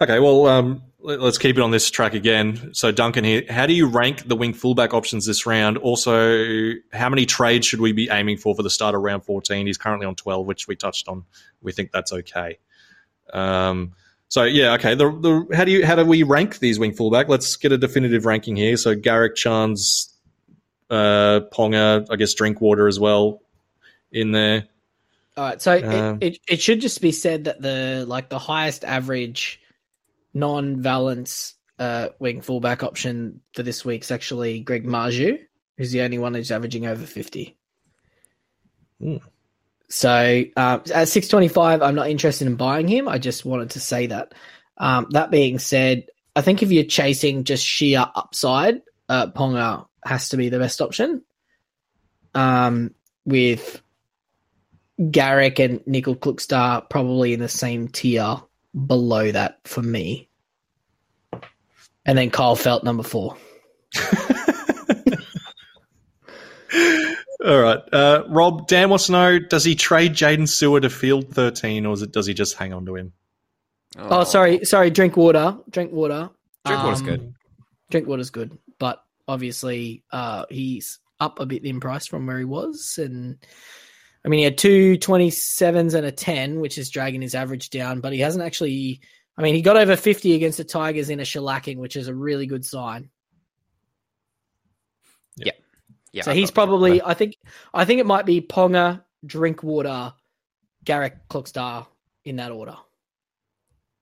Okay, 0.00 0.18
well, 0.18 0.46
um, 0.46 0.82
let, 1.02 1.20
us 1.20 1.38
keep 1.38 1.56
it 1.56 1.62
on 1.62 1.70
this 1.70 1.90
track 1.90 2.14
again. 2.14 2.74
So, 2.74 2.90
Duncan 2.92 3.24
here, 3.24 3.42
how 3.48 3.66
do 3.66 3.72
you 3.72 3.86
rank 3.86 4.26
the 4.26 4.36
wing 4.36 4.52
fullback 4.52 4.94
options 4.94 5.26
this 5.26 5.46
round? 5.46 5.78
Also, 5.78 6.72
how 6.92 7.08
many 7.08 7.26
trades 7.26 7.66
should 7.66 7.80
we 7.80 7.92
be 7.92 8.08
aiming 8.10 8.36
for 8.36 8.54
for 8.54 8.62
the 8.62 8.70
start 8.70 8.94
of 8.94 9.02
round 9.02 9.24
14? 9.24 9.66
He's 9.66 9.78
currently 9.78 10.06
on 10.06 10.14
12, 10.14 10.46
which 10.46 10.68
we 10.68 10.76
touched 10.76 11.08
on. 11.08 11.24
We 11.62 11.72
think 11.72 11.92
that's 11.92 12.12
okay. 12.12 12.58
Um, 13.32 13.92
so, 14.28 14.44
yeah, 14.44 14.74
okay. 14.74 14.94
The, 14.94 15.10
the, 15.10 15.56
how 15.56 15.64
do 15.64 15.72
you 15.72 15.84
how 15.84 15.96
do 15.96 16.04
we 16.04 16.22
rank 16.22 16.58
these 16.58 16.78
wing 16.78 16.92
fullback? 16.92 17.28
Let's 17.28 17.56
get 17.56 17.72
a 17.72 17.78
definitive 17.78 18.26
ranking 18.26 18.56
here. 18.56 18.76
So, 18.76 18.94
Garrick, 18.94 19.36
Chance, 19.36 20.14
uh, 20.90 21.40
Ponga, 21.52 22.06
I 22.10 22.16
guess 22.16 22.34
Drinkwater 22.34 22.86
as 22.86 23.00
well 23.00 23.42
in 24.12 24.32
there. 24.32 24.66
All 25.36 25.44
right, 25.44 25.62
so 25.62 25.72
Um, 25.72 26.18
it, 26.20 26.34
it 26.34 26.38
it 26.48 26.60
should 26.60 26.80
just 26.80 27.00
be 27.00 27.12
said 27.12 27.44
that 27.44 27.62
the 27.62 28.04
like 28.06 28.28
the 28.28 28.38
highest 28.38 28.84
average 28.84 29.60
non-Valynce 30.34 31.54
uh, 31.78 32.08
wing 32.18 32.40
fullback 32.40 32.82
option 32.82 33.40
for 33.54 33.62
this 33.62 33.84
week's 33.84 34.10
actually 34.10 34.60
Greg 34.60 34.86
Marzhew, 34.86 35.38
who's 35.76 35.92
the 35.92 36.02
only 36.02 36.18
one 36.18 36.34
who's 36.34 36.50
averaging 36.50 36.86
over 36.86 37.06
fifty. 37.06 37.56
Hmm. 39.00 39.16
So 39.88 40.44
uh, 40.56 40.78
at 40.94 41.08
six 41.08 41.28
twenty 41.28 41.48
five, 41.48 41.82
I'm 41.82 41.94
not 41.94 42.10
interested 42.10 42.46
in 42.46 42.56
buying 42.56 42.86
him. 42.86 43.08
I 43.08 43.18
just 43.18 43.44
wanted 43.44 43.70
to 43.70 43.80
say 43.80 44.06
that. 44.08 44.34
Um, 44.76 45.08
that 45.10 45.30
being 45.30 45.58
said, 45.58 46.06
I 46.36 46.42
think 46.42 46.62
if 46.62 46.70
you're 46.70 46.84
chasing 46.84 47.44
just 47.44 47.64
sheer 47.64 48.06
upside, 48.14 48.82
uh, 49.08 49.26
Ponga 49.28 49.86
has 50.04 50.28
to 50.30 50.36
be 50.36 50.48
the 50.48 50.58
best 50.58 50.80
option. 50.80 51.22
Um, 52.34 52.94
with 53.24 53.82
Garrick 55.10 55.58
and 55.58 55.86
Nickel 55.86 56.14
Klukstar 56.14 56.88
probably 56.88 57.32
in 57.32 57.40
the 57.40 57.48
same 57.48 57.88
tier 57.88 58.36
below 58.86 59.30
that 59.32 59.60
for 59.64 59.82
me. 59.82 60.28
And 62.06 62.16
then 62.16 62.30
Kyle 62.30 62.56
Felt 62.56 62.82
number 62.84 63.02
four. 63.02 63.36
All 67.44 67.58
right. 67.60 67.78
Uh, 67.92 68.24
Rob, 68.28 68.68
Dan 68.68 68.90
wants 68.90 69.06
to 69.06 69.12
know 69.12 69.38
does 69.38 69.64
he 69.64 69.74
trade 69.74 70.12
Jaden 70.12 70.48
Sewer 70.48 70.80
to 70.80 70.90
field 70.90 71.32
13 71.34 71.86
or 71.86 71.94
is 71.94 72.02
it, 72.02 72.12
does 72.12 72.26
he 72.26 72.34
just 72.34 72.54
hang 72.56 72.72
on 72.72 72.84
to 72.86 72.96
him? 72.96 73.12
Oh, 73.98 74.24
sorry, 74.24 74.64
sorry. 74.64 74.90
Drinkwater. 74.90 75.56
Drink 75.70 75.92
water. 75.92 76.30
Drinkwater's 76.64 77.00
Um, 77.00 77.06
good. 77.06 77.34
Drinkwater's 77.90 78.30
good, 78.30 78.56
but 78.78 79.02
obviously, 79.26 80.04
uh, 80.12 80.44
he's 80.48 81.00
up 81.18 81.40
a 81.40 81.46
bit 81.46 81.64
in 81.64 81.80
price 81.80 82.06
from 82.06 82.26
where 82.26 82.38
he 82.38 82.44
was, 82.44 82.98
and 83.02 83.38
I 84.24 84.28
mean, 84.28 84.38
he 84.38 84.44
had 84.44 84.58
two 84.58 84.98
27s 84.98 85.94
and 85.94 86.06
a 86.06 86.12
10, 86.12 86.60
which 86.60 86.76
is 86.76 86.90
dragging 86.90 87.22
his 87.22 87.34
average 87.34 87.70
down, 87.70 88.00
but 88.00 88.12
he 88.12 88.20
hasn't 88.20 88.44
actually. 88.44 89.00
I 89.38 89.42
mean, 89.42 89.54
he 89.54 89.62
got 89.62 89.76
over 89.78 89.96
50 89.96 90.34
against 90.34 90.58
the 90.58 90.64
Tigers 90.64 91.08
in 91.08 91.20
a 91.20 91.22
shellacking, 91.22 91.78
which 91.78 91.96
is 91.96 92.08
a 92.08 92.14
really 92.14 92.46
good 92.46 92.64
sign. 92.66 93.08
Yeah, 95.36 95.52
Yeah. 96.12 96.22
so 96.24 96.32
I've 96.32 96.36
he's 96.36 96.50
probably. 96.50 97.00
I 97.02 97.14
think. 97.14 97.36
I 97.72 97.84
think 97.84 98.00
it 98.00 98.06
might 98.06 98.26
be 98.26 98.40
Ponga, 98.42 99.02
Drinkwater, 99.24 100.12
Garrick, 100.84 101.28
Klukstar 101.28 101.86
in 102.24 102.36
that 102.36 102.50
order. 102.52 102.76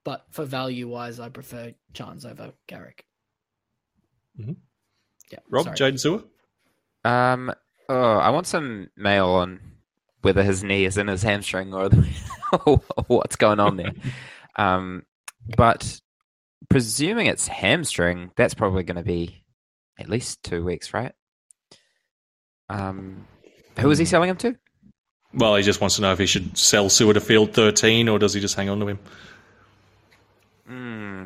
But 0.05 0.25
for 0.31 0.45
value 0.45 0.89
wise, 0.89 1.21
I 1.21 1.29
prefer 1.29 1.75
Chance 1.93 2.25
over 2.25 2.53
Garrick. 2.67 3.05
Mhm. 4.41 4.57
Yeah, 5.31 5.39
Rob, 5.51 5.65
sorry. 5.65 5.77
Jaden 5.77 6.01
Sewer? 6.01 6.23
Um, 7.05 7.53
oh, 7.89 8.17
I 8.17 8.31
want 8.31 8.47
some 8.47 8.89
mail 8.97 9.27
on 9.27 9.61
whether 10.23 10.43
his 10.43 10.65
knee 10.65 10.85
is 10.85 10.99
in 10.99 11.09
his 11.09 11.23
hamstring 11.23 11.73
or 11.73 11.89
what's 13.07 13.37
going 13.37 13.61
on 13.61 13.77
there. 13.77 13.93
um, 14.57 15.05
but 15.57 16.01
presuming 16.69 17.27
it's 17.27 17.49
hamstring, 17.49 18.31
that's 18.37 18.55
probably 18.55 18.83
going 18.83 18.97
to 18.97 19.03
be 19.03 19.45
at 19.99 20.09
least 20.09 20.43
two 20.43 20.65
weeks, 20.65 20.93
right? 20.93 21.13
Um, 22.69 23.27
who 23.79 23.91
is 23.91 23.99
he 23.99 24.05
selling 24.05 24.31
him 24.31 24.37
to? 24.39 24.57
Well, 25.35 25.57
he 25.57 25.63
just 25.63 25.81
wants 25.81 25.97
to 25.97 26.03
know 26.03 26.13
if 26.13 26.19
he 26.19 26.27
should 26.27 26.57
sell 26.57 26.89
Sewer 26.89 27.15
to 27.15 27.21
field 27.21 27.53
13 27.53 28.09
or 28.09 28.19
does 28.19 28.35
he 28.35 28.41
just 28.41 28.55
hang 28.55 28.69
on 28.69 28.81
to 28.81 28.89
him? 28.89 28.99
Hmm. 30.67 31.25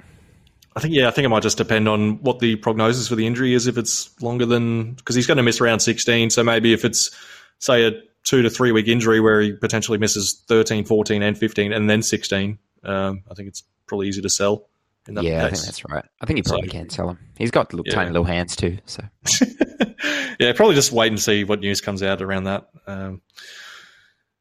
I 0.74 0.80
think, 0.80 0.94
yeah, 0.94 1.08
I 1.08 1.10
think 1.10 1.26
it 1.26 1.28
might 1.28 1.42
just 1.42 1.58
depend 1.58 1.88
on 1.88 2.22
what 2.22 2.38
the 2.38 2.56
prognosis 2.56 3.08
for 3.08 3.14
the 3.14 3.26
injury 3.26 3.52
is. 3.52 3.66
If 3.66 3.76
it's 3.76 4.20
longer 4.22 4.46
than, 4.46 4.94
because 4.94 5.14
he's 5.14 5.26
going 5.26 5.36
to 5.36 5.42
miss 5.42 5.60
around 5.60 5.80
16. 5.80 6.30
So 6.30 6.42
maybe 6.42 6.72
if 6.72 6.84
it's, 6.84 7.10
say, 7.58 7.86
a 7.86 7.92
two 8.24 8.42
to 8.42 8.50
three 8.50 8.72
week 8.72 8.88
injury 8.88 9.20
where 9.20 9.40
he 9.40 9.52
potentially 9.52 9.98
misses 9.98 10.42
13, 10.48 10.84
14, 10.84 11.22
and 11.22 11.36
15, 11.36 11.72
and 11.72 11.88
then 11.90 12.02
16, 12.02 12.58
um, 12.84 13.22
I 13.30 13.34
think 13.34 13.48
it's 13.48 13.62
probably 13.86 14.08
easy 14.08 14.22
to 14.22 14.30
sell 14.30 14.68
in 15.08 15.14
that 15.14 15.24
Yeah, 15.24 15.44
I 15.46 15.50
case. 15.50 15.58
think 15.60 15.66
that's 15.66 15.84
right. 15.90 16.04
I 16.20 16.26
think 16.26 16.38
he 16.38 16.42
probably 16.42 16.68
So- 16.68 16.72
can 16.72 16.90
sell 16.90 17.10
him. 17.10 17.18
He's 17.36 17.50
got 17.50 17.72
little, 17.72 17.84
Yeah. 17.86 17.94
tiny 17.94 18.10
little 18.10 18.24
hands 18.24 18.54
too. 18.56 18.78
So 18.86 19.02
yeah, 20.40 20.52
probably 20.52 20.74
just 20.76 20.92
wait 20.92 21.08
and 21.08 21.20
see 21.20 21.44
what 21.44 21.60
news 21.60 21.80
comes 21.80 22.02
out 22.02 22.22
around 22.22 22.44
that. 22.44 22.68
Um, 22.86 23.22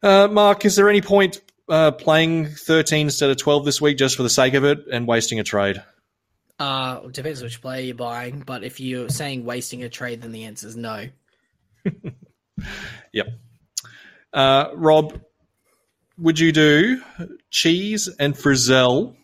uh, 0.03 0.27
Mark, 0.31 0.65
is 0.65 0.75
there 0.75 0.89
any 0.89 1.01
point 1.01 1.41
uh, 1.69 1.91
playing 1.91 2.47
13 2.47 3.07
instead 3.07 3.29
of 3.29 3.37
12 3.37 3.65
this 3.65 3.81
week 3.81 3.97
just 3.97 4.15
for 4.15 4.23
the 4.23 4.29
sake 4.29 4.53
of 4.53 4.63
it 4.63 4.79
and 4.91 5.07
wasting 5.07 5.39
a 5.39 5.43
trade? 5.43 5.81
Uh, 6.59 6.99
depends 7.07 7.41
which 7.41 7.59
player 7.61 7.81
you're 7.81 7.95
buying, 7.95 8.43
but 8.45 8.63
if 8.63 8.79
you're 8.79 9.09
saying 9.09 9.43
wasting 9.45 9.83
a 9.83 9.89
trade, 9.89 10.21
then 10.21 10.31
the 10.31 10.43
answer 10.43 10.67
is 10.67 10.75
no. 10.77 11.07
Yep. 13.13 13.27
Uh, 14.33 14.69
Rob, 14.75 15.19
would 16.17 16.39
you 16.39 16.51
do 16.51 17.01
Cheese 17.49 18.07
and 18.19 18.33
Frizell 18.33 19.15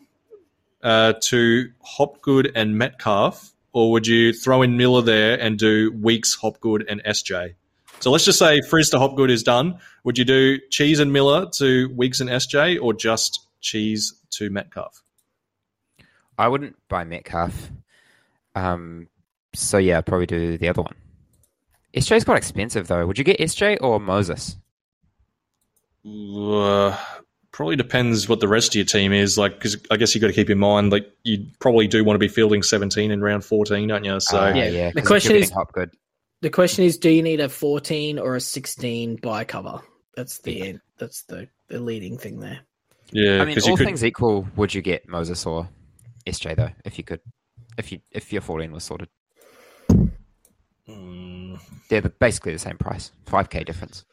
uh, 0.82 1.14
to 1.22 1.70
Hopgood 1.80 2.52
and 2.54 2.76
Metcalf, 2.76 3.52
or 3.72 3.92
would 3.92 4.06
you 4.06 4.32
throw 4.32 4.62
in 4.62 4.76
Miller 4.76 5.02
there 5.02 5.40
and 5.40 5.58
do 5.58 5.92
Weeks, 5.92 6.34
Hopgood, 6.34 6.86
and 6.88 7.02
SJ? 7.04 7.54
So 8.00 8.10
let's 8.10 8.24
just 8.24 8.38
say 8.38 8.60
Frizz 8.60 8.90
to 8.90 8.98
Hopgood 8.98 9.30
is 9.30 9.42
done. 9.42 9.80
Would 10.04 10.18
you 10.18 10.24
do 10.24 10.58
Cheese 10.70 11.00
and 11.00 11.12
Miller 11.12 11.46
to 11.54 11.88
Weeks 11.94 12.20
and 12.20 12.30
SJ, 12.30 12.80
or 12.80 12.92
just 12.92 13.46
Cheese 13.60 14.14
to 14.30 14.50
Metcalf? 14.50 15.02
I 16.38 16.46
wouldn't 16.46 16.76
buy 16.88 17.04
Metcalf. 17.04 17.70
Um, 18.54 19.08
so 19.54 19.78
yeah, 19.78 19.98
I'd 19.98 20.06
probably 20.06 20.26
do 20.26 20.56
the 20.58 20.68
other 20.68 20.82
one. 20.82 20.94
SJ's 21.94 22.24
quite 22.24 22.38
expensive 22.38 22.86
though. 22.86 23.06
Would 23.06 23.18
you 23.18 23.24
get 23.24 23.38
SJ 23.38 23.78
or 23.80 23.98
Moses? 23.98 24.56
Uh, 26.08 26.96
probably 27.52 27.76
depends 27.76 28.28
what 28.28 28.40
the 28.40 28.48
rest 28.48 28.70
of 28.70 28.74
your 28.76 28.84
team 28.84 29.12
is 29.12 29.36
like. 29.38 29.54
Because 29.54 29.76
I 29.90 29.96
guess 29.96 30.14
you've 30.14 30.22
got 30.22 30.28
to 30.28 30.32
keep 30.32 30.50
in 30.50 30.58
mind, 30.58 30.92
like 30.92 31.10
you 31.24 31.46
probably 31.60 31.86
do 31.88 32.04
want 32.04 32.14
to 32.14 32.18
be 32.20 32.28
fielding 32.28 32.62
17 32.62 33.10
in 33.10 33.20
round 33.20 33.44
14, 33.44 33.88
don't 33.88 34.04
you? 34.04 34.18
So 34.20 34.38
Uh, 34.40 34.48
Yeah, 34.54 34.68
yeah. 34.68 34.90
the 34.90 34.94
'cause 34.94 35.02
if 35.02 35.06
question 35.06 35.36
is- 35.36 35.42
getting 35.42 35.54
Hopgood. 35.56 35.90
The 36.40 36.50
question 36.50 36.84
is, 36.84 36.98
do 36.98 37.10
you 37.10 37.22
need 37.22 37.40
a 37.40 37.48
14 37.48 38.18
or 38.20 38.36
a 38.36 38.40
16 38.40 39.16
buy 39.16 39.42
cover? 39.42 39.80
That's 40.14 40.38
the 40.38 40.78
that's 40.96 41.24
the, 41.24 41.48
the 41.68 41.80
leading 41.80 42.16
thing 42.16 42.38
there. 42.40 42.60
yeah, 43.10 43.42
I 43.42 43.44
mean, 43.44 43.58
all 43.66 43.76
could. 43.76 43.86
things 43.86 44.04
equal, 44.04 44.46
would 44.56 44.72
you 44.72 44.80
get 44.82 45.08
Moses 45.08 45.44
or 45.46 45.68
SJ 46.26 46.54
though, 46.56 46.70
if 46.84 46.96
you 46.98 47.02
could, 47.04 47.20
if 47.76 47.90
you 47.90 47.98
if 48.12 48.32
your 48.32 48.40
14 48.42 48.70
was 48.70 48.84
sorted? 48.84 49.08
Mm, 50.88 51.58
They're 51.88 52.02
basically 52.02 52.52
the 52.52 52.58
same 52.58 52.78
price, 52.78 53.10
five 53.26 53.50
k 53.50 53.64
difference. 53.64 54.04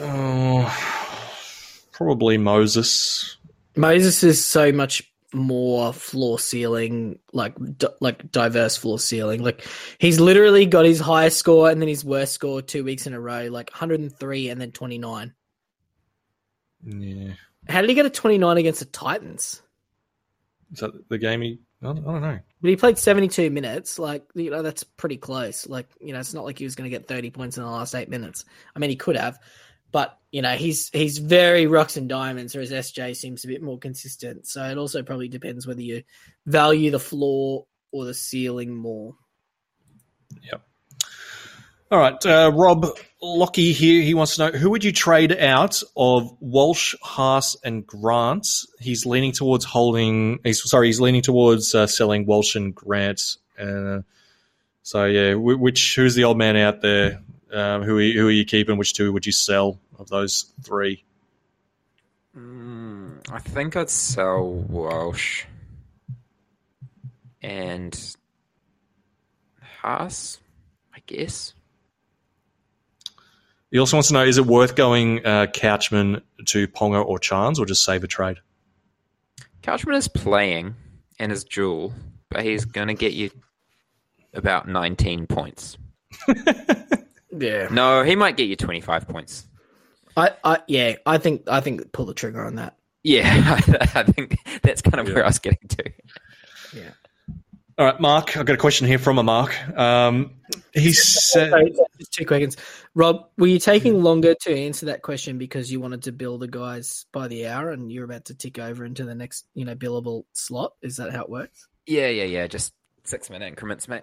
Oh, 0.00 1.88
probably 1.92 2.38
Moses. 2.38 3.36
Moses 3.76 4.22
is 4.24 4.44
so 4.44 4.72
much 4.72 5.02
more 5.34 5.92
floor 5.92 6.38
ceiling, 6.38 7.18
like 7.32 7.54
d- 7.76 7.86
like 8.00 8.30
diverse 8.32 8.76
floor 8.76 8.98
ceiling. 8.98 9.42
Like 9.42 9.66
he's 9.98 10.18
literally 10.20 10.66
got 10.66 10.84
his 10.84 11.00
highest 11.00 11.38
score 11.38 11.70
and 11.70 11.80
then 11.80 11.88
his 11.88 12.04
worst 12.04 12.32
score 12.32 12.62
two 12.62 12.84
weeks 12.84 13.06
in 13.06 13.14
a 13.14 13.20
row, 13.20 13.48
like 13.50 13.70
103 13.70 14.48
and 14.48 14.60
then 14.60 14.72
29. 14.72 15.34
Yeah, 16.84 17.32
How 17.68 17.80
did 17.80 17.90
he 17.90 17.94
get 17.94 18.06
a 18.06 18.10
29 18.10 18.56
against 18.56 18.80
the 18.80 18.86
Titans? 18.86 19.62
is 20.72 20.80
that 20.80 21.08
the 21.08 21.18
game? 21.18 21.40
He, 21.40 21.58
I 21.82 21.86
don't, 21.86 22.06
I 22.06 22.12
don't 22.12 22.22
know. 22.22 22.38
But 22.60 22.70
he 22.70 22.76
played 22.76 22.98
72 22.98 23.50
minutes. 23.50 23.98
Like, 23.98 24.24
you 24.34 24.50
know, 24.50 24.62
that's 24.62 24.84
pretty 24.84 25.16
close. 25.16 25.66
Like, 25.66 25.88
you 26.00 26.12
know, 26.12 26.20
it's 26.20 26.34
not 26.34 26.44
like 26.44 26.58
he 26.58 26.64
was 26.64 26.74
going 26.74 26.90
to 26.90 26.96
get 26.96 27.08
30 27.08 27.30
points 27.30 27.56
in 27.56 27.62
the 27.64 27.70
last 27.70 27.94
eight 27.94 28.08
minutes. 28.08 28.44
I 28.74 28.78
mean, 28.78 28.90
he 28.90 28.96
could 28.96 29.16
have, 29.16 29.38
but, 29.92 30.18
you 30.30 30.42
know, 30.42 30.52
he's 30.52 30.90
he's 30.92 31.18
very 31.18 31.66
rocks 31.66 31.96
and 31.96 32.08
diamonds, 32.08 32.54
whereas 32.54 32.70
SJ 32.70 33.16
seems 33.16 33.44
a 33.44 33.48
bit 33.48 33.62
more 33.62 33.78
consistent. 33.78 34.46
So 34.46 34.62
it 34.64 34.78
also 34.78 35.02
probably 35.02 35.28
depends 35.28 35.66
whether 35.66 35.80
you 35.80 36.02
value 36.46 36.90
the 36.90 37.00
floor 37.00 37.66
or 37.92 38.04
the 38.04 38.14
ceiling 38.14 38.74
more. 38.74 39.14
Yep. 40.42 40.62
All 41.90 41.98
right, 41.98 42.26
uh, 42.26 42.52
Rob 42.54 42.86
Lockie 43.22 43.72
here. 43.72 44.02
He 44.02 44.12
wants 44.12 44.36
to 44.36 44.50
know 44.50 44.58
who 44.58 44.68
would 44.70 44.84
you 44.84 44.92
trade 44.92 45.32
out 45.32 45.82
of 45.96 46.36
Walsh, 46.38 46.94
Haas, 47.00 47.56
and 47.64 47.86
Grant. 47.86 48.46
He's 48.78 49.06
leaning 49.06 49.32
towards 49.32 49.64
holding. 49.64 50.38
He's 50.44 50.62
sorry. 50.68 50.88
He's 50.88 51.00
leaning 51.00 51.22
towards 51.22 51.74
uh, 51.74 51.86
selling 51.86 52.26
Walsh 52.26 52.56
and 52.56 52.74
Grant. 52.74 53.36
Uh, 53.58 54.00
so 54.82 55.06
yeah, 55.06 55.32
which 55.34 55.94
who's 55.96 56.14
the 56.14 56.24
old 56.24 56.36
man 56.36 56.56
out 56.56 56.82
there? 56.82 57.22
Um, 57.52 57.82
who 57.82 57.96
are 57.96 58.00
you, 58.00 58.20
who 58.20 58.28
are 58.28 58.32
you 58.32 58.44
keeping? 58.44 58.76
Which 58.76 58.92
two 58.94 59.12
would 59.12 59.24
you 59.24 59.32
sell 59.32 59.78
of 59.98 60.08
those 60.08 60.52
three? 60.62 61.04
Mm, 62.36 63.20
I 63.30 63.38
think 63.38 63.76
I'd 63.76 63.90
sell 63.90 64.46
Walsh 64.46 65.44
and 67.42 68.16
Haas, 69.80 70.38
I 70.94 70.98
guess. 71.06 71.54
He 73.70 73.78
also 73.78 73.96
wants 73.96 74.08
to 74.08 74.14
know: 74.14 74.24
Is 74.24 74.38
it 74.38 74.46
worth 74.46 74.74
going 74.74 75.24
uh, 75.24 75.46
Couchman 75.46 76.22
to 76.46 76.68
Ponga 76.68 77.04
or 77.04 77.18
Chance, 77.18 77.58
or 77.58 77.66
just 77.66 77.84
save 77.84 78.04
a 78.04 78.06
trade? 78.06 78.38
Couchman 79.62 79.96
is 79.96 80.08
playing 80.08 80.74
and 81.18 81.32
is 81.32 81.44
dual, 81.44 81.92
but 82.30 82.44
he's 82.44 82.64
going 82.64 82.88
to 82.88 82.94
get 82.94 83.12
you 83.12 83.30
about 84.32 84.68
19 84.68 85.26
points. 85.26 85.76
Yeah. 87.30 87.68
No, 87.70 88.02
he 88.02 88.16
might 88.16 88.36
get 88.36 88.44
you 88.48 88.56
25 88.56 89.08
points. 89.08 89.46
I, 90.16 90.32
I 90.42 90.58
yeah, 90.66 90.96
I 91.06 91.18
think 91.18 91.42
I 91.48 91.60
think 91.60 91.92
pull 91.92 92.06
the 92.06 92.14
trigger 92.14 92.44
on 92.44 92.56
that. 92.56 92.76
Yeah, 93.04 93.24
I 93.94 94.02
think 94.02 94.36
that's 94.62 94.82
kind 94.82 94.98
of 95.00 95.08
Yeah. 95.08 95.14
where 95.14 95.24
I 95.24 95.28
was 95.28 95.38
getting 95.38 95.68
to. 95.68 95.84
Yeah. 96.74 96.90
All 97.78 97.86
right, 97.86 98.00
Mark, 98.00 98.36
I've 98.36 98.44
got 98.44 98.54
a 98.54 98.58
question 98.58 98.88
here 98.88 98.98
from 98.98 99.18
a 99.18 99.22
Mark. 99.22 99.54
Um, 99.78 100.32
he 100.74 100.92
said, 100.92 101.52
just 101.96 102.12
two 102.12 102.26
questions. 102.26 102.56
Rob, 102.96 103.28
were 103.38 103.46
you 103.46 103.60
taking 103.60 104.02
longer 104.02 104.34
to 104.34 104.52
answer 104.58 104.86
that 104.86 105.02
question 105.02 105.38
because 105.38 105.70
you 105.70 105.78
wanted 105.78 106.02
to 106.02 106.12
bill 106.12 106.38
the 106.38 106.48
guys 106.48 107.06
by 107.12 107.28
the 107.28 107.46
hour 107.46 107.70
and 107.70 107.92
you're 107.92 108.04
about 108.04 108.24
to 108.24 108.34
tick 108.34 108.58
over 108.58 108.84
into 108.84 109.04
the 109.04 109.14
next, 109.14 109.46
you 109.54 109.64
know, 109.64 109.76
billable 109.76 110.24
slot? 110.32 110.72
Is 110.82 110.96
that 110.96 111.12
how 111.12 111.22
it 111.22 111.30
works? 111.30 111.68
Yeah, 111.86 112.08
yeah, 112.08 112.24
yeah. 112.24 112.48
Just 112.48 112.74
six 113.04 113.30
minute 113.30 113.46
increments, 113.46 113.86
mate. 113.86 114.02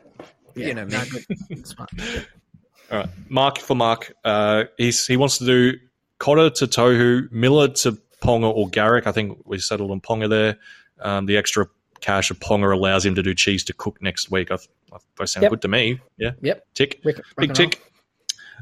You 0.56 0.74
know 0.74 0.86
me. 0.86 0.94
no, 0.94 1.04
good. 1.12 1.26
Smart. 2.88 2.92
all 2.92 3.00
right, 3.00 3.10
Mark 3.30 3.58
for 3.60 3.76
Mark. 3.76 4.14
Uh, 4.24 4.66
he's, 4.78 5.06
he 5.06 5.18
wants 5.18 5.38
to 5.40 5.46
do 5.46 5.74
Cotter 6.20 6.50
to 6.50 6.68
Tohu, 6.68 7.32
Miller 7.32 7.68
to 7.70 7.98
Ponga 8.22 8.52
or 8.54 8.70
Garrick. 8.70 9.08
I 9.08 9.12
think 9.12 9.38
we 9.46 9.60
settled 9.60 9.92
on 9.92 10.02
Ponga 10.02 10.30
there. 10.30 10.58
Um, 11.00 11.26
the 11.26 11.38
extra 11.38 11.68
cash 12.02 12.32
of 12.32 12.40
Ponga 12.40 12.74
allows 12.74 13.06
him 13.06 13.16
to 13.16 13.24
do 13.24 13.34
cheese 13.34 13.64
to 13.66 13.74
cook 13.74 14.02
next 14.02 14.32
week. 14.32 14.52
I, 14.52 14.56
I, 14.94 14.98
they 15.20 15.26
sound 15.26 15.44
Yep. 15.44 15.50
good 15.52 15.62
to 15.64 15.68
me. 15.68 16.00
Yeah. 16.18 16.32
Yep. 16.42 16.66
Tick. 16.74 17.02
Rick, 17.04 17.22
Big 17.38 17.54
tick. 17.54 17.82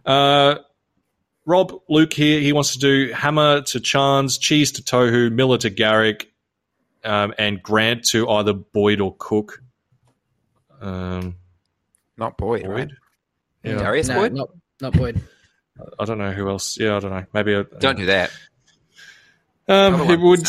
Uh, 0.05 0.55
Rob, 1.45 1.73
Luke 1.89 2.13
here. 2.13 2.39
He 2.39 2.53
wants 2.53 2.73
to 2.73 2.79
do 2.79 3.11
Hammer 3.13 3.61
to 3.63 3.79
Chance, 3.79 4.37
Cheese 4.37 4.71
to 4.73 4.81
Tohu, 4.81 5.31
Miller 5.31 5.57
to 5.59 5.69
Garrick, 5.69 6.31
um, 7.03 7.33
and 7.37 7.61
Grant 7.61 8.05
to 8.09 8.27
either 8.29 8.53
Boyd 8.53 9.01
or 9.01 9.13
Cook. 9.19 9.61
Um, 10.81 11.35
Not 12.17 12.37
Boyd, 12.37 12.65
right? 12.67 12.89
Boyd? 13.63 13.73
Yeah. 13.73 13.77
Darius. 13.83 14.07
No, 14.07 14.15
Boyd? 14.15 14.33
not, 14.33 14.49
not 14.81 14.93
Boyd. 14.93 15.21
I 15.99 16.05
don't 16.05 16.17
know 16.17 16.31
who 16.31 16.49
else. 16.49 16.77
Yeah, 16.77 16.95
I 16.97 16.99
don't 16.99 17.11
know. 17.11 17.25
Maybe 17.33 17.53
a, 17.53 17.63
Don't 17.63 17.97
do 17.97 18.05
that. 18.05 18.31
Um, 19.67 20.09
it 20.09 20.19
would 20.19 20.45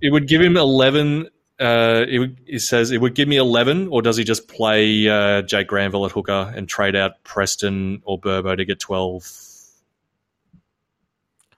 it 0.00 0.10
would 0.12 0.28
give 0.28 0.40
him 0.40 0.56
eleven. 0.56 1.28
Uh, 1.58 2.04
it, 2.08 2.18
would, 2.18 2.40
it 2.46 2.58
says 2.60 2.90
it 2.90 3.00
would 3.00 3.14
give 3.14 3.28
me 3.28 3.36
eleven, 3.36 3.88
or 3.88 4.02
does 4.02 4.16
he 4.16 4.24
just 4.24 4.48
play 4.48 5.08
uh, 5.08 5.42
Jake 5.42 5.68
Granville 5.68 6.04
at 6.06 6.12
hooker 6.12 6.52
and 6.54 6.68
trade 6.68 6.94
out 6.96 7.22
Preston 7.24 8.02
or 8.04 8.20
Burbo 8.20 8.56
to 8.56 8.64
get 8.64 8.78
twelve? 8.78 9.30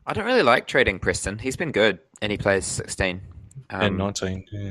I 0.06 0.12
don't 0.12 0.26
really 0.26 0.42
like 0.42 0.66
trading 0.66 0.98
Preston. 0.98 1.38
He's 1.38 1.56
been 1.56 1.72
good, 1.72 1.98
and 2.20 2.30
he 2.30 2.36
plays 2.36 2.66
16. 2.66 3.22
Um, 3.70 3.80
and 3.80 3.96
nineteen? 3.98 4.44
Yeah. 4.52 4.70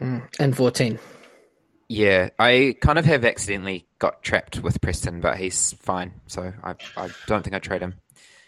Mm, 0.00 0.28
And 0.40 0.56
14. 0.56 0.98
Yeah, 1.88 2.30
I 2.38 2.74
kind 2.80 2.98
of 2.98 3.04
have 3.04 3.26
accidentally 3.26 3.86
got 4.02 4.20
trapped 4.24 4.58
with 4.58 4.80
Preston, 4.80 5.20
but 5.20 5.36
he's 5.36 5.74
fine. 5.74 6.12
So 6.26 6.52
I, 6.64 6.74
I 6.96 7.08
don't 7.28 7.44
think 7.44 7.54
I 7.54 7.60
trade 7.60 7.80
him. 7.80 7.94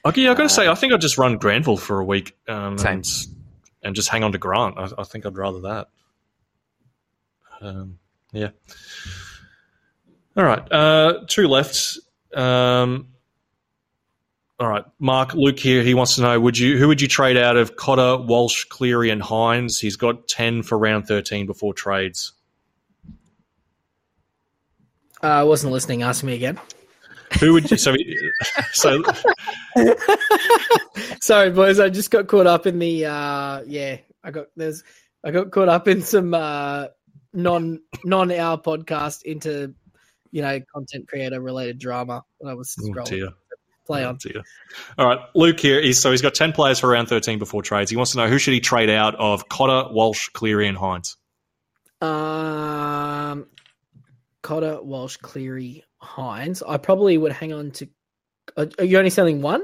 Okay, 0.04 0.22
yeah, 0.22 0.32
I 0.32 0.34
got 0.34 0.42
to 0.42 0.48
say, 0.48 0.66
I 0.66 0.74
think 0.74 0.92
I'd 0.92 1.00
just 1.00 1.16
run 1.16 1.38
Granville 1.38 1.76
for 1.76 2.00
a 2.00 2.04
week 2.04 2.36
um, 2.48 2.76
Same. 2.76 2.94
and, 2.94 3.06
and 3.84 3.94
just 3.94 4.08
hang 4.08 4.24
on 4.24 4.32
to 4.32 4.38
Grant. 4.38 4.76
I, 4.76 4.88
I 4.98 5.04
think 5.04 5.24
I'd 5.24 5.36
rather 5.36 5.60
that. 5.60 5.86
Um, 7.60 8.00
yeah. 8.32 8.48
All 10.36 10.42
right, 10.44 10.72
uh, 10.72 11.20
two 11.28 11.46
left. 11.46 11.98
Um, 12.34 13.10
all 14.58 14.66
right, 14.68 14.84
Mark 14.98 15.34
Luke 15.34 15.60
here. 15.60 15.84
He 15.84 15.94
wants 15.94 16.16
to 16.16 16.22
know: 16.22 16.40
Would 16.40 16.58
you 16.58 16.76
who 16.76 16.88
would 16.88 17.00
you 17.00 17.06
trade 17.06 17.36
out 17.36 17.56
of 17.56 17.76
Cotter, 17.76 18.16
Walsh, 18.16 18.64
Cleary, 18.64 19.10
and 19.10 19.22
Hynes? 19.22 19.78
He's 19.78 19.94
got 19.94 20.26
ten 20.26 20.64
for 20.64 20.76
round 20.76 21.06
thirteen 21.06 21.46
before 21.46 21.72
trades. 21.72 22.32
Uh, 25.24 25.28
I 25.28 25.42
wasn't 25.42 25.72
listening. 25.72 26.02
Ask 26.02 26.22
me 26.22 26.34
again. 26.34 26.60
Who 27.40 27.54
would 27.54 27.70
you? 27.70 27.76
So, 27.78 27.94
so 28.72 29.02
Sorry, 31.20 31.50
boys. 31.50 31.80
I 31.80 31.88
just 31.88 32.10
got 32.10 32.26
caught 32.26 32.46
up 32.46 32.66
in 32.66 32.78
the 32.78 33.06
uh 33.06 33.62
yeah. 33.66 33.96
I 34.22 34.30
got 34.30 34.46
there's 34.56 34.84
I 35.24 35.30
got 35.30 35.50
caught 35.50 35.68
up 35.70 35.88
in 35.88 36.02
some 36.02 36.34
uh 36.34 36.88
non 37.32 37.80
non 38.04 38.30
our 38.30 38.58
podcast 38.60 39.22
into 39.22 39.74
you 40.30 40.42
know 40.42 40.60
content 40.72 41.08
creator 41.08 41.40
related 41.40 41.78
drama 41.78 42.22
when 42.38 42.50
I 42.52 42.54
was 42.54 42.76
Oh, 42.80 42.84
scrolling. 42.88 43.06
dear. 43.06 43.28
Play 43.86 44.04
Oh, 44.04 44.10
on. 44.10 44.16
dear. 44.18 44.42
All 44.98 45.06
right, 45.06 45.18
Luke 45.34 45.58
here. 45.60 45.80
He's, 45.82 46.00
so 46.00 46.10
he's 46.10 46.22
got 46.22 46.34
10 46.34 46.52
players 46.52 46.78
for 46.80 46.88
round 46.88 47.08
13 47.08 47.38
before 47.38 47.60
trades. 47.62 47.90
He 47.90 47.96
wants 47.98 48.12
to 48.12 48.18
know 48.18 48.28
who 48.28 48.38
should 48.38 48.54
he 48.54 48.60
trade 48.60 48.88
out 48.90 49.14
of 49.16 49.48
Cotter, 49.48 49.92
Walsh, 49.92 50.28
Cleary, 50.30 50.68
and 50.68 50.78
Hynes. 50.78 51.16
Um 52.00 53.46
Cotter, 54.44 54.80
Walsh, 54.80 55.16
Cleary, 55.16 55.82
Hynes. 56.00 56.62
I 56.68 56.76
probably 56.76 57.18
would 57.18 57.32
hang 57.32 57.52
on 57.52 57.72
to 57.72 57.88
are 58.56 58.68
are 58.78 58.84
you 58.84 58.98
only 58.98 59.10
selling 59.10 59.42
one? 59.42 59.62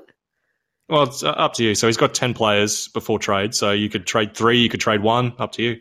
Well, 0.89 1.05
it's 1.05 1.23
uh, 1.23 1.31
up 1.31 1.55
to 1.55 1.65
you. 1.65 1.75
So 1.77 1.87
he's 1.87 1.97
got 1.97 2.15
10 2.15 2.35
players 2.35 2.89
before 2.89 3.19
trade. 3.19 3.55
So 3.55 3.71
you 3.71 3.89
could 3.89 4.07
trade 4.07 4.35
three, 4.35 4.59
you 4.59 4.69
could 4.69 4.81
trade 4.81 5.03
one. 5.03 5.35
Up 5.39 5.53
to 5.53 5.63
you. 5.63 5.77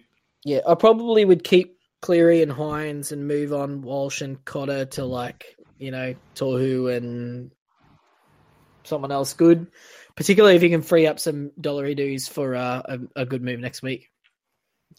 Yeah, 0.45 0.59
I 0.67 0.75
probably 0.75 1.25
would 1.25 1.43
keep 1.43 1.77
Cleary 2.01 2.41
and 2.41 2.51
Hynes 2.51 3.11
and 3.11 3.27
move 3.27 3.51
on 3.53 3.81
Walsh 3.81 4.21
and 4.21 4.43
Cotter 4.45 4.85
to 4.85 5.05
like, 5.05 5.55
you 5.77 5.91
know, 5.91 6.13
Tohu 6.35 6.95
and 6.95 7.51
someone 8.83 9.11
else 9.11 9.33
good. 9.33 9.67
Particularly 10.15 10.55
if 10.55 10.63
you 10.63 10.69
can 10.69 10.81
free 10.81 11.07
up 11.07 11.19
some 11.19 11.51
dollary 11.59 11.95
dues 11.95 12.27
for 12.27 12.55
uh, 12.55 12.81
a, 12.85 12.99
a 13.21 13.25
good 13.25 13.41
move 13.41 13.59
next 13.59 13.81
week. 13.81 14.09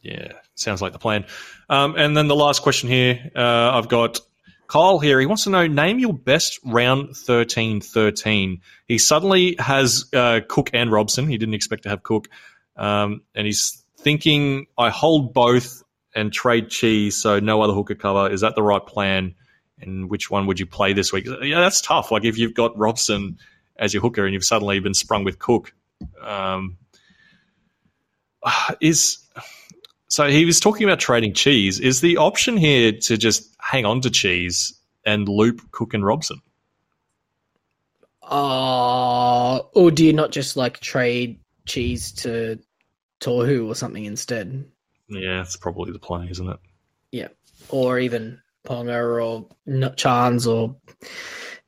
Yeah, 0.03 0.33
sounds 0.55 0.81
like 0.81 0.93
the 0.93 0.99
plan. 0.99 1.27
Um, 1.69 1.95
and 1.97 2.17
then 2.17 2.29
the 2.29 2.37
last 2.37 2.63
question 2.63 2.89
here 2.89 3.31
uh, 3.37 3.71
I've 3.73 3.89
got 3.89 4.21
Kyle 4.67 4.99
here. 4.99 5.21
He 5.21 5.27
wants 5.27 5.45
to 5.45 5.51
know 5.51 5.67
name 5.67 5.99
your 5.99 6.15
best 6.15 6.59
round 6.65 7.17
13 7.17 7.81
13. 7.81 8.61
He 8.87 8.99
suddenly 8.99 9.57
has 9.59 10.07
uh, 10.15 10.41
Cook 10.49 10.71
and 10.73 10.91
Robson. 10.91 11.27
He 11.29 11.39
didn't 11.39 11.55
expect 11.55 11.83
to 11.85 11.89
have 11.89 12.03
Cook. 12.03 12.29
Um, 12.77 13.23
and 13.35 13.47
he's 13.47 13.83
thinking, 13.99 14.67
I 14.79 14.91
hold 14.91 15.35
both 15.35 15.83
and 16.15 16.33
trade 16.33 16.71
cheese, 16.71 17.17
so 17.17 17.41
no 17.41 17.63
other 17.63 17.73
hooker 17.73 17.95
cover. 17.95 18.31
Is 18.31 18.41
that 18.41 18.55
the 18.55 18.63
right 18.63 18.85
plan? 18.85 19.35
And 19.81 20.11
which 20.11 20.31
one 20.31 20.47
would 20.47 20.61
you 20.61 20.67
play 20.67 20.93
this 20.93 21.13
week? 21.13 21.27
Yeah, 21.27 21.61
that's 21.61 21.81
tough. 21.81 22.11
Like 22.11 22.25
if 22.25 22.39
you've 22.39 22.55
got 22.55 22.77
Robson 22.77 23.39
as 23.77 23.95
your 23.95 24.03
hooker 24.03 24.25
and 24.25 24.35
you've 24.35 24.45
suddenly 24.45 24.79
been 24.79 24.95
sprung 24.95 25.25
with 25.25 25.39
Cook. 25.39 25.75
Um, 26.23 26.77
is 28.81 29.19
so 30.11 30.29
he 30.29 30.45
was 30.45 30.59
talking 30.59 30.83
about 30.83 30.99
trading 30.99 31.33
cheese. 31.33 31.79
Is 31.79 32.01
the 32.01 32.17
option 32.17 32.57
here 32.57 32.91
to 32.91 33.17
just 33.17 33.55
hang 33.61 33.87
on 33.87 34.01
to 34.01 34.11
cheese 34.11 34.75
and 35.07 35.29
loop 35.29 35.61
Cook 35.71 35.95
and 35.95 36.05
Robson? 36.05 36.43
Uh, 38.23 39.59
or 39.73 39.91
do 39.93 40.05
you 40.05 40.13
not 40.13 40.33
just 40.33 40.57
like 40.57 40.81
trade 40.81 41.39
cheese 41.65 42.11
to 42.11 42.59
Tohu 43.21 43.69
or 43.69 43.77
something 43.77 44.05
instead? 44.05 44.65
Yeah, 45.09 45.37
that's 45.37 45.57
probably 45.57 45.93
the 45.93 46.01
play, 46.01 46.27
isn't 46.29 46.49
it? 46.49 46.59
Yeah, 47.13 47.29
or 47.69 48.01
even 48.01 48.41
Ponga 48.67 49.23
or 49.23 49.47
N- 49.69 49.95
Chance 49.97 50.45
or 50.45 50.75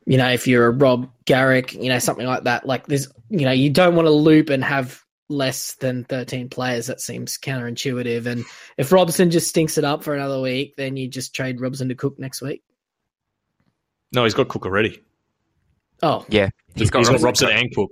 you 0.05 0.19
know 0.19 0.31
if 0.31 0.49
you're 0.49 0.67
a 0.67 0.71
Rob 0.71 1.09
Garrick, 1.27 1.75
you 1.75 1.89
know 1.89 2.01
something 2.01 2.27
like 2.27 2.43
that. 2.43 2.67
Like 2.67 2.89
there's 2.89 3.07
you 3.31 3.45
know 3.45 3.53
you 3.53 3.71
don't 3.71 3.95
want 3.95 4.07
to 4.07 4.13
loop 4.13 4.51
and 4.51 4.65
have 4.65 5.02
less 5.33 5.75
than 5.75 6.05
13 6.05 6.49
players. 6.49 6.87
That 6.87 7.01
seems 7.01 7.39
counterintuitive. 7.39 8.27
And 8.27 8.45
if 8.77 8.93
Robson 8.93 9.31
just 9.31 9.49
stinks 9.49 9.79
it 9.79 9.85
up 9.85 10.05
for 10.05 10.15
another 10.15 10.41
week, 10.41 10.77
then 10.77 10.97
you 10.97 11.09
just 11.09 11.35
trade 11.35 11.61
Robson 11.61 11.89
to 11.89 11.95
Cook 11.97 12.19
next 12.19 12.41
week. 12.43 12.63
No, 14.13 14.25
he's 14.25 14.35
got 14.35 14.49
Cook 14.49 14.67
already. 14.67 15.03
Oh, 16.03 16.25
Yeah, 16.29 16.51
He's 16.75 16.91
got, 16.91 17.07
Robson, 17.23 17.49
and 17.51 17.75
Cook. 17.75 17.91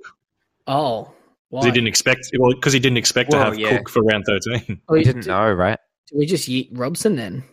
oh, 0.67 1.05
'Cause 1.05 1.15
why? 1.49 1.65
He 1.67 1.71
didn't 1.73 1.89
expect 1.89 2.29
well 2.39 2.53
because 2.53 2.73
he 2.73 2.79
didn't 2.79 2.99
expect 2.99 3.31
to 3.33 3.39
have 3.39 3.59
yeah. 3.59 3.79
Cook 3.79 3.89
for 3.89 4.03
round 4.03 4.25
thirteen. 4.27 4.81
Oh, 4.89 4.95
he 4.95 5.03
didn't 5.05 5.23
do- 5.23 5.31
know, 5.31 5.51
right? 5.53 5.79
do 6.09 6.19
we 6.19 6.27
just 6.27 6.49
yeet 6.49 6.69
Robson 6.73 7.17
then? 7.17 7.45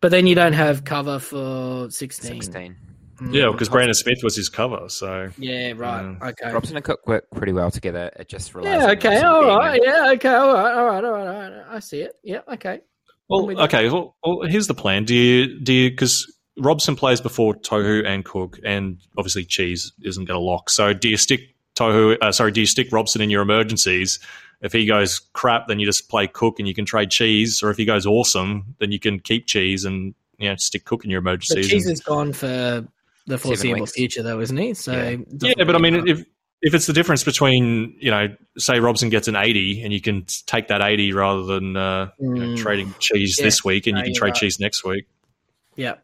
But 0.00 0.10
then 0.10 0.26
you 0.26 0.34
don't 0.34 0.52
have 0.52 0.84
cover 0.84 1.18
for 1.18 1.90
16. 1.90 2.42
16. 2.42 2.76
Mm. 3.20 3.34
Yeah, 3.34 3.50
because 3.52 3.68
Brandon 3.68 3.94
Smith 3.94 4.18
was 4.22 4.34
his 4.36 4.48
cover. 4.48 4.88
So 4.88 5.30
Yeah, 5.38 5.72
right. 5.76 6.16
Yeah. 6.20 6.28
Okay. 6.28 6.52
Robson 6.52 6.76
and 6.76 6.84
Cook 6.84 7.06
work 7.06 7.26
pretty 7.34 7.52
well 7.52 7.70
together. 7.70 8.10
It 8.16 8.28
just 8.28 8.54
relies 8.54 8.82
Yeah, 8.82 8.90
okay, 8.92 9.08
Robson 9.22 9.26
all 9.26 9.62
there. 9.62 9.78
Yeah, 9.84 10.10
okay, 10.14 10.28
all 10.34 10.52
right, 10.54 10.72
all 10.74 10.84
right, 10.84 11.04
all 11.04 11.12
right, 11.12 11.26
all 11.26 11.50
right. 11.50 11.64
I 11.70 11.78
see 11.78 12.00
it. 12.00 12.12
Yeah, 12.22 12.40
okay. 12.54 12.80
Well, 13.28 13.46
with 13.46 13.58
okay. 13.58 13.88
Well, 13.88 14.16
well, 14.24 14.40
here's 14.48 14.66
the 14.66 14.74
plan. 14.74 15.04
Do 15.04 15.14
you 15.14 15.58
do 15.60 15.72
you 15.72 15.90
because 15.90 16.30
Robson 16.58 16.94
plays 16.96 17.20
before 17.20 17.54
Tohu 17.54 18.06
and 18.06 18.24
Cook, 18.24 18.58
and 18.64 18.98
obviously 19.16 19.44
Cheese 19.44 19.92
isn't 20.02 20.24
going 20.24 20.38
to 20.38 20.44
lock. 20.44 20.70
So 20.70 20.92
do 20.92 21.08
you 21.08 21.16
stick 21.16 21.40
Tohu? 21.74 22.16
Uh, 22.20 22.32
sorry, 22.32 22.52
do 22.52 22.60
you 22.60 22.66
stick 22.66 22.88
Robson 22.92 23.20
in 23.22 23.30
your 23.30 23.42
emergencies? 23.42 24.18
If 24.60 24.72
he 24.72 24.86
goes 24.86 25.18
crap, 25.34 25.66
then 25.68 25.78
you 25.78 25.86
just 25.86 26.08
play 26.08 26.26
Cook 26.26 26.58
and 26.58 26.66
you 26.68 26.74
can 26.74 26.84
trade 26.84 27.10
Cheese. 27.10 27.62
Or 27.62 27.70
if 27.70 27.76
he 27.76 27.84
goes 27.84 28.06
awesome, 28.06 28.74
then 28.78 28.92
you 28.92 28.98
can 29.00 29.20
keep 29.20 29.46
Cheese 29.46 29.84
and 29.84 30.14
you 30.38 30.48
know 30.48 30.56
stick 30.56 30.84
Cook 30.84 31.04
in 31.04 31.10
your 31.10 31.20
But 31.20 31.30
emergencies. 31.30 31.68
Cheese 31.68 31.86
and- 31.86 31.92
is 31.94 32.00
gone 32.00 32.32
for 32.32 32.86
the 33.26 33.38
foreseeable 33.38 33.86
future, 33.86 34.22
though, 34.22 34.40
isn't 34.40 34.56
he? 34.56 34.74
So 34.74 34.92
Yeah. 34.92 35.54
yeah, 35.56 35.64
but 35.64 35.74
I 35.74 35.78
mean, 35.78 36.06
if 36.08 36.24
if 36.62 36.72
it's 36.72 36.86
the 36.86 36.92
difference 36.92 37.24
between 37.24 37.94
you 37.98 38.10
know, 38.10 38.34
say 38.58 38.80
Robson 38.80 39.08
gets 39.10 39.28
an 39.28 39.36
eighty, 39.36 39.82
and 39.82 39.92
you 39.92 40.00
can 40.00 40.24
take 40.46 40.68
that 40.68 40.80
eighty 40.82 41.12
rather 41.12 41.42
than 41.44 41.76
uh, 41.76 42.10
you 42.18 42.28
know, 42.30 42.46
Mm. 42.48 42.56
trading 42.56 42.94
Cheese 43.00 43.36
Yeah, 43.38 43.44
this 43.44 43.64
week, 43.64 43.86
and 43.86 43.94
no, 43.96 44.00
you 44.00 44.04
can 44.06 44.14
trade 44.14 44.28
right. 44.30 44.34
Cheese 44.40 44.58
next 44.60 44.84
week. 44.84 45.06
yeah. 45.76 45.94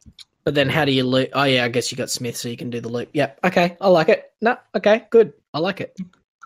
But 0.42 0.54
then 0.54 0.70
how 0.70 0.86
do 0.86 0.92
you 0.92 1.04
loop? 1.04 1.28
Oh, 1.34 1.44
yeah, 1.44 1.64
I 1.64 1.68
guess 1.68 1.92
you 1.92 1.98
got 1.98 2.08
Smith, 2.08 2.34
so 2.34 2.48
you 2.48 2.56
can 2.56 2.70
do 2.70 2.80
the 2.80 2.88
loop. 2.88 3.10
Yeah, 3.12 3.32
okay. 3.44 3.76
I 3.78 3.88
like 3.88 4.08
it. 4.08 4.32
No, 4.40 4.56
okay, 4.74 5.06
good. 5.10 5.34
I 5.52 5.58
like 5.58 5.82
it. 5.82 5.94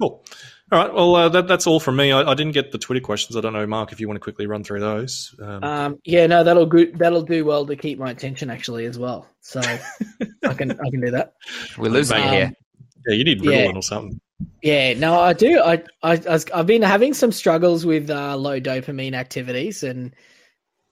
Cool. 0.01 0.25
All 0.73 0.79
right. 0.83 0.95
Well, 0.95 1.15
uh, 1.15 1.29
that, 1.29 1.47
that's 1.47 1.67
all 1.67 1.79
from 1.79 1.97
me. 1.97 2.11
I, 2.11 2.23
I, 2.23 2.35
didn't 2.35 2.53
get 2.53 2.73
the 2.73 2.79
Twitter 2.79 3.01
questions. 3.01 3.37
I 3.37 3.41
don't 3.43 3.53
know, 3.53 3.67
Mark, 3.67 3.93
if 3.93 4.01
you 4.01 4.09
want 4.09 4.17
to 4.17 4.21
quickly 4.21 4.47
run 4.47 4.65
through 4.65 4.81
those. 4.81 5.35
Um, 5.41 5.65
um, 5.65 5.99
yeah, 6.05 6.27
no, 6.27 6.43
that'll 6.43 6.67
go, 6.67 6.87
that'll 6.95 7.23
do 7.23 7.45
well 7.45 7.67
to 7.67 7.77
keep 7.77 7.99
my 7.99 8.11
attention 8.11 8.49
actually 8.49 8.87
as 8.87 8.99
well. 8.99 9.29
So 9.41 9.61
I 10.43 10.55
can 10.55 10.73
I 10.73 10.91
can 10.91 11.01
do 11.01 11.11
that. 11.11 11.35
We're 11.77 11.91
losing 11.91 12.23
um, 12.23 12.29
here. 12.29 12.53
Yeah, 13.07 13.15
you 13.15 13.25
need 13.25 13.43
Ritalin 13.43 13.73
yeah. 13.73 13.79
or 13.79 13.83
something. 13.83 14.21
Yeah, 14.63 14.95
no, 14.95 15.21
I 15.21 15.35
do. 15.35 15.61
I, 15.61 15.83
I 16.03 16.41
I've 16.55 16.67
been 16.67 16.83
having 16.83 17.13
some 17.13 17.33
struggles 17.33 17.85
with 17.85 18.09
uh, 18.09 18.37
low 18.37 18.59
dopamine 18.59 19.15
activities, 19.15 19.83
and 19.83 20.15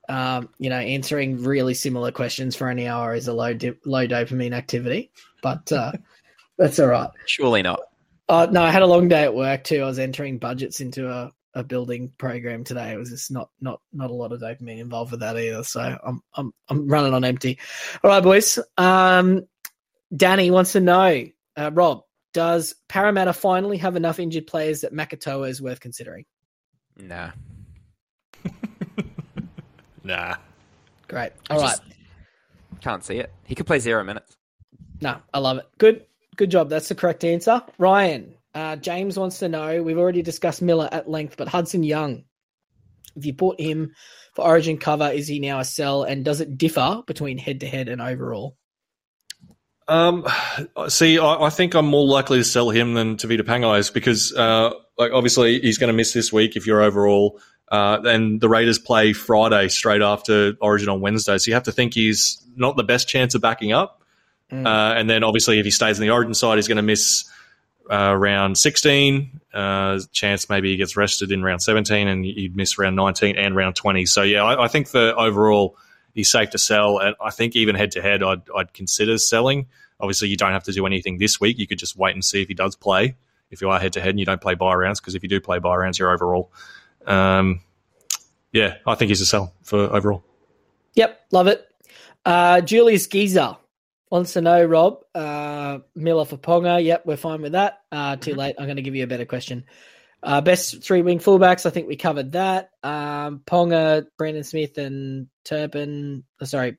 um, 0.08 0.50
you 0.58 0.68
know, 0.68 0.76
answering 0.76 1.42
really 1.42 1.74
similar 1.74 2.12
questions 2.12 2.54
for 2.54 2.68
an 2.68 2.78
hour 2.80 3.14
is 3.14 3.28
a 3.28 3.32
low 3.32 3.54
di- 3.54 3.78
low 3.86 4.06
dopamine 4.06 4.52
activity. 4.52 5.10
But 5.42 5.72
uh, 5.72 5.92
that's 6.58 6.78
all 6.78 6.88
right. 6.88 7.10
Surely 7.26 7.62
not. 7.62 7.80
Uh, 8.32 8.46
no, 8.46 8.62
I 8.62 8.70
had 8.70 8.80
a 8.80 8.86
long 8.86 9.08
day 9.08 9.24
at 9.24 9.34
work 9.34 9.62
too. 9.62 9.82
I 9.82 9.84
was 9.84 9.98
entering 9.98 10.38
budgets 10.38 10.80
into 10.80 11.10
a, 11.10 11.30
a 11.52 11.62
building 11.62 12.10
program 12.16 12.64
today. 12.64 12.92
It 12.92 12.96
was 12.96 13.10
just 13.10 13.30
not 13.30 13.50
not 13.60 13.82
not 13.92 14.08
a 14.08 14.14
lot 14.14 14.32
of 14.32 14.40
dopamine 14.40 14.78
involved 14.78 15.10
with 15.10 15.20
that 15.20 15.36
either. 15.36 15.62
So 15.64 15.98
I'm 16.02 16.22
I'm 16.32 16.54
I'm 16.66 16.88
running 16.88 17.12
on 17.12 17.24
empty. 17.24 17.58
All 18.02 18.08
right, 18.08 18.22
boys. 18.22 18.58
Um, 18.78 19.46
Danny 20.16 20.50
wants 20.50 20.72
to 20.72 20.80
know, 20.80 21.26
uh, 21.58 21.70
Rob, 21.74 22.04
does 22.32 22.74
Parramatta 22.88 23.34
finally 23.34 23.76
have 23.76 23.96
enough 23.96 24.18
injured 24.18 24.46
players 24.46 24.80
that 24.80 24.94
Makatoa 24.94 25.50
is 25.50 25.60
worth 25.60 25.80
considering? 25.80 26.24
Nah. 26.96 27.32
nah. 30.04 30.36
Great. 31.06 31.32
All 31.50 31.60
right. 31.60 31.78
Can't 32.80 33.04
see 33.04 33.18
it. 33.18 33.30
He 33.44 33.54
could 33.54 33.66
play 33.66 33.78
zero 33.78 34.02
minutes. 34.04 34.38
No, 35.02 35.18
I 35.34 35.38
love 35.38 35.58
it. 35.58 35.66
Good. 35.76 36.06
Good 36.36 36.50
job. 36.50 36.70
That's 36.70 36.88
the 36.88 36.94
correct 36.94 37.24
answer. 37.24 37.62
Ryan, 37.78 38.34
uh, 38.54 38.76
James 38.76 39.18
wants 39.18 39.38
to 39.40 39.48
know. 39.48 39.82
We've 39.82 39.98
already 39.98 40.22
discussed 40.22 40.62
Miller 40.62 40.88
at 40.90 41.08
length, 41.08 41.36
but 41.36 41.48
Hudson 41.48 41.82
Young, 41.82 42.24
if 43.16 43.26
you 43.26 43.32
bought 43.32 43.60
him 43.60 43.94
for 44.34 44.44
Origin 44.44 44.78
cover, 44.78 45.10
is 45.10 45.28
he 45.28 45.40
now 45.40 45.60
a 45.60 45.64
sell? 45.64 46.04
And 46.04 46.24
does 46.24 46.40
it 46.40 46.56
differ 46.56 47.02
between 47.06 47.38
head 47.38 47.60
to 47.60 47.66
head 47.66 47.88
and 47.88 48.00
overall? 48.00 48.56
Um, 49.88 50.26
see, 50.88 51.18
I, 51.18 51.34
I, 51.34 51.50
think 51.50 51.74
I'm 51.74 51.86
more 51.86 52.06
likely 52.06 52.38
to 52.38 52.44
sell 52.44 52.70
him 52.70 52.94
than 52.94 53.16
Tevita 53.16 53.40
Pangai 53.40 53.92
because, 53.92 54.32
uh, 54.32 54.70
like, 54.96 55.12
obviously 55.12 55.60
he's 55.60 55.76
going 55.76 55.88
to 55.88 55.96
miss 55.96 56.12
this 56.12 56.32
week 56.32 56.56
if 56.56 56.66
you're 56.66 56.80
overall. 56.80 57.40
Uh, 57.70 58.00
and 58.04 58.40
the 58.40 58.48
Raiders 58.48 58.78
play 58.78 59.12
Friday 59.12 59.68
straight 59.68 60.02
after 60.02 60.54
Origin 60.60 60.88
on 60.88 61.00
Wednesday, 61.00 61.36
so 61.38 61.50
you 61.50 61.54
have 61.54 61.64
to 61.64 61.72
think 61.72 61.94
he's 61.94 62.46
not 62.54 62.76
the 62.76 62.84
best 62.84 63.08
chance 63.08 63.34
of 63.34 63.40
backing 63.40 63.72
up. 63.72 64.01
Mm. 64.52 64.66
Uh, 64.66 64.94
and 64.98 65.08
then 65.08 65.24
obviously, 65.24 65.58
if 65.58 65.64
he 65.64 65.70
stays 65.70 65.98
on 65.98 66.02
the 66.02 66.10
Origin 66.10 66.34
side, 66.34 66.56
he's 66.56 66.68
going 66.68 66.76
to 66.76 66.82
miss 66.82 67.24
uh, 67.90 68.14
round 68.14 68.58
16. 68.58 69.40
Uh, 69.52 69.98
chance 70.12 70.48
maybe 70.48 70.70
he 70.70 70.76
gets 70.76 70.96
rested 70.96 71.32
in 71.32 71.42
round 71.42 71.62
17, 71.62 72.06
and 72.06 72.24
he'd 72.24 72.54
miss 72.54 72.78
round 72.78 72.94
19 72.96 73.36
and 73.36 73.56
round 73.56 73.76
20. 73.76 74.06
So 74.06 74.22
yeah, 74.22 74.44
I, 74.44 74.64
I 74.64 74.68
think 74.68 74.88
for 74.88 75.18
overall, 75.18 75.76
he's 76.14 76.30
safe 76.30 76.50
to 76.50 76.58
sell. 76.58 76.98
And 76.98 77.16
I 77.20 77.30
think 77.30 77.56
even 77.56 77.74
head 77.74 77.92
to 77.92 78.02
head, 78.02 78.22
I'd 78.22 78.42
I'd 78.54 78.72
consider 78.74 79.16
selling. 79.18 79.66
Obviously, 80.00 80.28
you 80.28 80.36
don't 80.36 80.52
have 80.52 80.64
to 80.64 80.72
do 80.72 80.84
anything 80.84 81.18
this 81.18 81.40
week. 81.40 81.58
You 81.58 81.66
could 81.66 81.78
just 81.78 81.96
wait 81.96 82.14
and 82.14 82.24
see 82.24 82.42
if 82.42 82.48
he 82.48 82.54
does 82.54 82.76
play. 82.76 83.16
If 83.50 83.60
you 83.60 83.70
are 83.70 83.78
head 83.78 83.92
to 83.94 84.00
head 84.00 84.10
and 84.10 84.18
you 84.18 84.26
don't 84.26 84.40
play 84.40 84.54
buy 84.54 84.74
rounds, 84.74 85.00
because 85.00 85.14
if 85.14 85.22
you 85.22 85.28
do 85.28 85.40
play 85.40 85.58
buy 85.58 85.76
rounds, 85.76 85.98
you're 85.98 86.12
overall. 86.12 86.50
Um, 87.06 87.60
yeah, 88.52 88.76
I 88.86 88.94
think 88.96 89.10
he's 89.10 89.20
a 89.20 89.26
sell 89.26 89.52
for 89.62 89.78
overall. 89.94 90.24
Yep, 90.94 91.20
love 91.30 91.46
it. 91.46 91.66
Uh, 92.24 92.60
Julius 92.60 93.06
Geezer 93.06 93.56
wants 94.12 94.34
to 94.34 94.42
know, 94.42 94.62
Rob, 94.62 94.98
uh, 95.14 95.78
Miller 95.94 96.26
for 96.26 96.36
Ponga. 96.36 96.84
Yep, 96.84 97.06
we're 97.06 97.16
fine 97.16 97.40
with 97.40 97.52
that. 97.52 97.80
Uh, 97.90 98.16
too 98.16 98.32
mm-hmm. 98.32 98.40
late. 98.40 98.56
I'm 98.58 98.66
going 98.66 98.76
to 98.76 98.82
give 98.82 98.94
you 98.94 99.04
a 99.04 99.08
better 99.08 99.24
question. 99.24 99.64
Uh, 100.22 100.42
best 100.42 100.84
three 100.84 101.00
wing 101.00 101.18
fullbacks. 101.18 101.64
I 101.64 101.70
think 101.70 101.88
we 101.88 101.96
covered 101.96 102.32
that. 102.32 102.68
Um, 102.82 103.40
Ponga, 103.46 104.04
Brandon 104.18 104.44
Smith, 104.44 104.76
and 104.76 105.28
Turpin. 105.44 106.24
Uh, 106.38 106.44
sorry, 106.44 106.76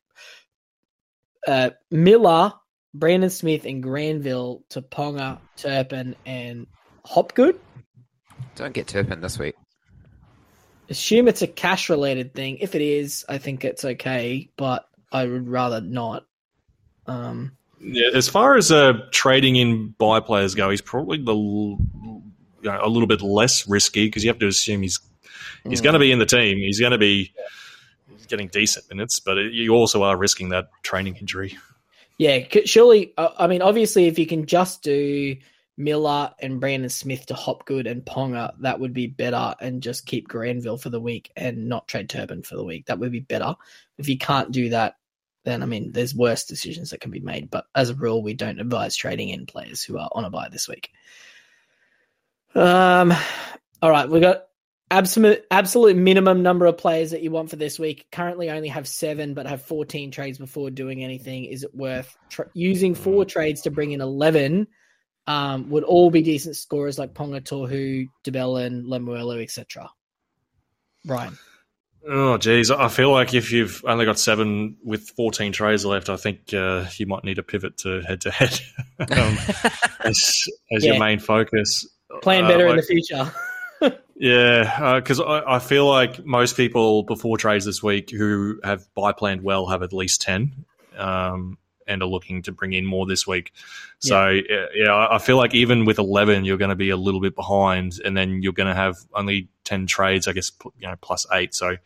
uh, 1.47 1.72
Miller, 1.89 2.53
Brandon 2.93 3.31
Smith, 3.31 3.65
and 3.65 3.81
Granville 3.81 4.64
to 4.69 4.84
Ponga, 4.84 5.39
Turpin, 5.57 6.15
and 6.27 6.68
Hopgood. 7.03 7.60
Don't 8.55 8.76
get 8.76 8.85
Turpin 8.85 9.22
this 9.22 9.39
week. 9.39 9.55
Assume 10.88 11.27
it's 11.27 11.41
a 11.41 11.47
cash 11.47 11.89
related 11.89 12.35
thing. 12.35 12.60
If 12.60 12.76
it 12.76 12.81
is, 12.84 13.26
I 13.27 13.39
think 13.39 13.65
it's 13.65 13.84
okay, 13.84 14.51
but 14.55 14.85
I 15.11 15.26
would 15.26 15.47
rather 15.47 15.81
not. 15.81 16.27
Um, 17.07 17.51
yeah, 17.80 18.09
as 18.13 18.30
far 18.30 18.55
as 18.55 18.71
uh, 18.71 18.93
trading 19.11 19.55
in 19.55 19.89
buy 19.97 20.19
players 20.19 20.55
go, 20.55 20.69
he's 20.69 20.81
probably 20.81 21.17
the 21.17 21.35
you 21.35 22.21
know, 22.63 22.80
a 22.81 22.88
little 22.88 23.07
bit 23.07 23.21
less 23.21 23.67
risky 23.67 24.07
because 24.07 24.23
you 24.23 24.30
have 24.30 24.39
to 24.39 24.47
assume 24.47 24.81
he's 24.81 24.99
he's 25.67 25.81
mm. 25.81 25.84
going 25.84 25.93
to 25.93 25.99
be 25.99 26.11
in 26.11 26.19
the 26.19 26.25
team. 26.25 26.57
He's 26.57 26.80
going 26.80 26.91
to 26.91 26.97
be 26.97 27.34
getting 28.27 28.47
decent 28.47 28.89
minutes, 28.89 29.19
but 29.19 29.35
you 29.35 29.73
also 29.73 30.03
are 30.03 30.17
risking 30.17 30.49
that 30.49 30.69
training 30.81 31.17
injury. 31.17 31.57
Yeah, 32.17 32.45
surely. 32.65 33.13
Uh, 33.17 33.30
I 33.38 33.47
mean, 33.47 33.61
obviously, 33.61 34.07
if 34.07 34.17
you 34.17 34.25
can 34.25 34.45
just 34.45 34.81
do 34.81 35.35
Miller 35.77 36.31
and 36.39 36.59
Brandon 36.59 36.89
Smith 36.89 37.25
to 37.27 37.34
Hopgood 37.34 37.88
and 37.88 38.05
Ponga, 38.05 38.53
that 38.59 38.80
would 38.80 38.93
be 38.93 39.07
better, 39.07 39.55
and 39.59 39.81
just 39.81 40.05
keep 40.05 40.27
Granville 40.27 40.77
for 40.77 40.89
the 40.89 41.01
week 41.01 41.31
and 41.35 41.67
not 41.67 41.88
trade 41.88 42.09
Turpin 42.09 42.43
for 42.43 42.55
the 42.55 42.63
week. 42.63 42.85
That 42.85 42.99
would 42.99 43.11
be 43.11 43.19
better. 43.19 43.55
If 43.97 44.07
you 44.07 44.17
can't 44.17 44.51
do 44.51 44.69
that, 44.69 44.95
then 45.44 45.61
I 45.61 45.65
mean, 45.65 45.91
there's 45.91 46.15
worse 46.15 46.45
decisions 46.45 46.90
that 46.90 47.02
can 47.02 47.11
be 47.11 47.20
made. 47.20 47.49
But 47.49 47.65
as 47.76 47.90
a 47.90 47.95
rule, 47.95 48.22
we 48.22 48.34
don't 48.34 48.60
advise 48.60 48.95
trading 48.95 49.30
in 49.30 49.45
players 49.45 49.84
who 49.84 49.98
are 49.98 50.10
on 50.14 50.26
a 50.26 50.30
buy 50.30 50.49
this 50.49 50.68
week. 50.68 50.90
Um, 52.56 53.14
all 53.82 53.90
right, 53.90 54.10
we 54.10 54.20
got 54.20 54.44
absolute 54.91 55.44
absolute 55.49 55.95
minimum 55.95 56.44
number 56.44 56.65
of 56.65 56.78
players 56.78 57.11
that 57.11 57.24
you 57.24 57.32
want 57.32 57.49
for 57.49 57.56
this 57.56 57.80
week. 57.80 58.07
Currently, 58.11 58.49
only 58.49 58.70
have 58.70 58.88
seven, 58.88 59.34
but 59.34 59.48
have 59.48 59.64
14 59.64 60.11
trades 60.11 60.38
before 60.38 60.70
doing 60.70 61.03
anything. 61.03 61.45
Is 61.45 61.64
it 61.64 61.76
worth 61.76 62.15
tra- 62.30 62.49
using 62.53 62.95
four 62.95 63.26
trades 63.26 63.61
to 63.61 63.72
bring 63.72 63.91
in 63.91 64.02
11? 64.02 64.68
Um, 65.26 65.70
would 65.70 65.86
all 65.86 66.11
be 66.11 66.22
decent 66.22 66.57
scorers 66.57 66.99
like 66.99 67.14
Ponga, 67.14 67.41
Tohu, 67.41 68.10
de 68.24 68.32
Belin, 68.32 68.86
Lemuelu, 68.86 69.41
etc. 69.41 69.90
Brian. 71.06 71.38
Oh, 72.05 72.38
geez. 72.38 72.69
I 72.69 72.89
feel 72.89 73.11
like 73.11 73.34
if 73.34 73.51
you've 73.51 73.84
only 73.88 74.05
got 74.05 74.19
seven 74.19 74.75
with 74.84 75.09
14 75.11 75.53
trays 75.53 75.85
left, 75.85 76.09
I 76.09 76.17
think 76.17 76.53
uh, 76.53 76.85
you 76.97 77.07
might 77.07 77.23
need 77.23 77.39
a 77.39 77.43
pivot 77.43 77.77
to 77.80 78.01
head 78.01 78.21
to 78.21 78.31
head 78.31 78.59
as, 80.03 80.43
as 80.71 80.84
yeah. 80.84 80.91
your 80.91 80.99
main 80.99 81.19
focus. 81.19 81.88
Playing 82.21 82.47
better 82.47 82.67
uh, 82.67 82.71
like, 82.71 82.71
in 82.71 82.77
the 82.77 82.84
future. 82.84 83.34
yeah, 84.15 84.99
because 84.99 85.19
uh, 85.19 85.23
I, 85.23 85.55
I, 85.55 85.59
feel 85.59 85.88
like 85.88 86.25
most 86.25 86.57
people 86.57 87.03
before 87.03 87.38
trades 87.38 87.65
this 87.65 87.81
week 87.81 88.09
who 88.09 88.59
have 88.63 88.85
buy 88.95 89.13
planned 89.13 89.41
well 89.41 89.67
have 89.67 89.81
at 89.81 89.93
least 89.93 90.21
10 90.21 90.65
um, 90.97 91.57
and 91.88 92.03
are 92.03 92.07
looking 92.07 92.41
to 92.43 92.51
bring 92.51 92.73
in 92.73 92.85
more 92.85 93.05
this 93.05 93.25
week. 93.25 93.53
So, 93.99 94.27
yeah. 94.30 94.65
yeah, 94.75 95.07
I 95.09 95.17
feel 95.19 95.38
like 95.38 95.55
even 95.55 95.85
with 95.85 95.99
11, 95.99 96.43
you're 96.43 96.57
going 96.57 96.69
to 96.69 96.75
be 96.75 96.89
a 96.89 96.97
little 96.97 97.21
bit 97.21 97.35
behind, 97.35 98.01
and 98.03 98.17
then 98.17 98.43
you're 98.43 98.51
going 98.51 98.67
to 98.67 98.75
have 98.75 98.97
only 99.13 99.47
10 99.65 99.88
trades, 99.88 100.27
I 100.27 100.34
guess, 100.34 100.52
you 100.77 100.88
know, 100.88 100.95
plus 101.02 101.26
eight. 101.31 101.53
So 101.53 101.77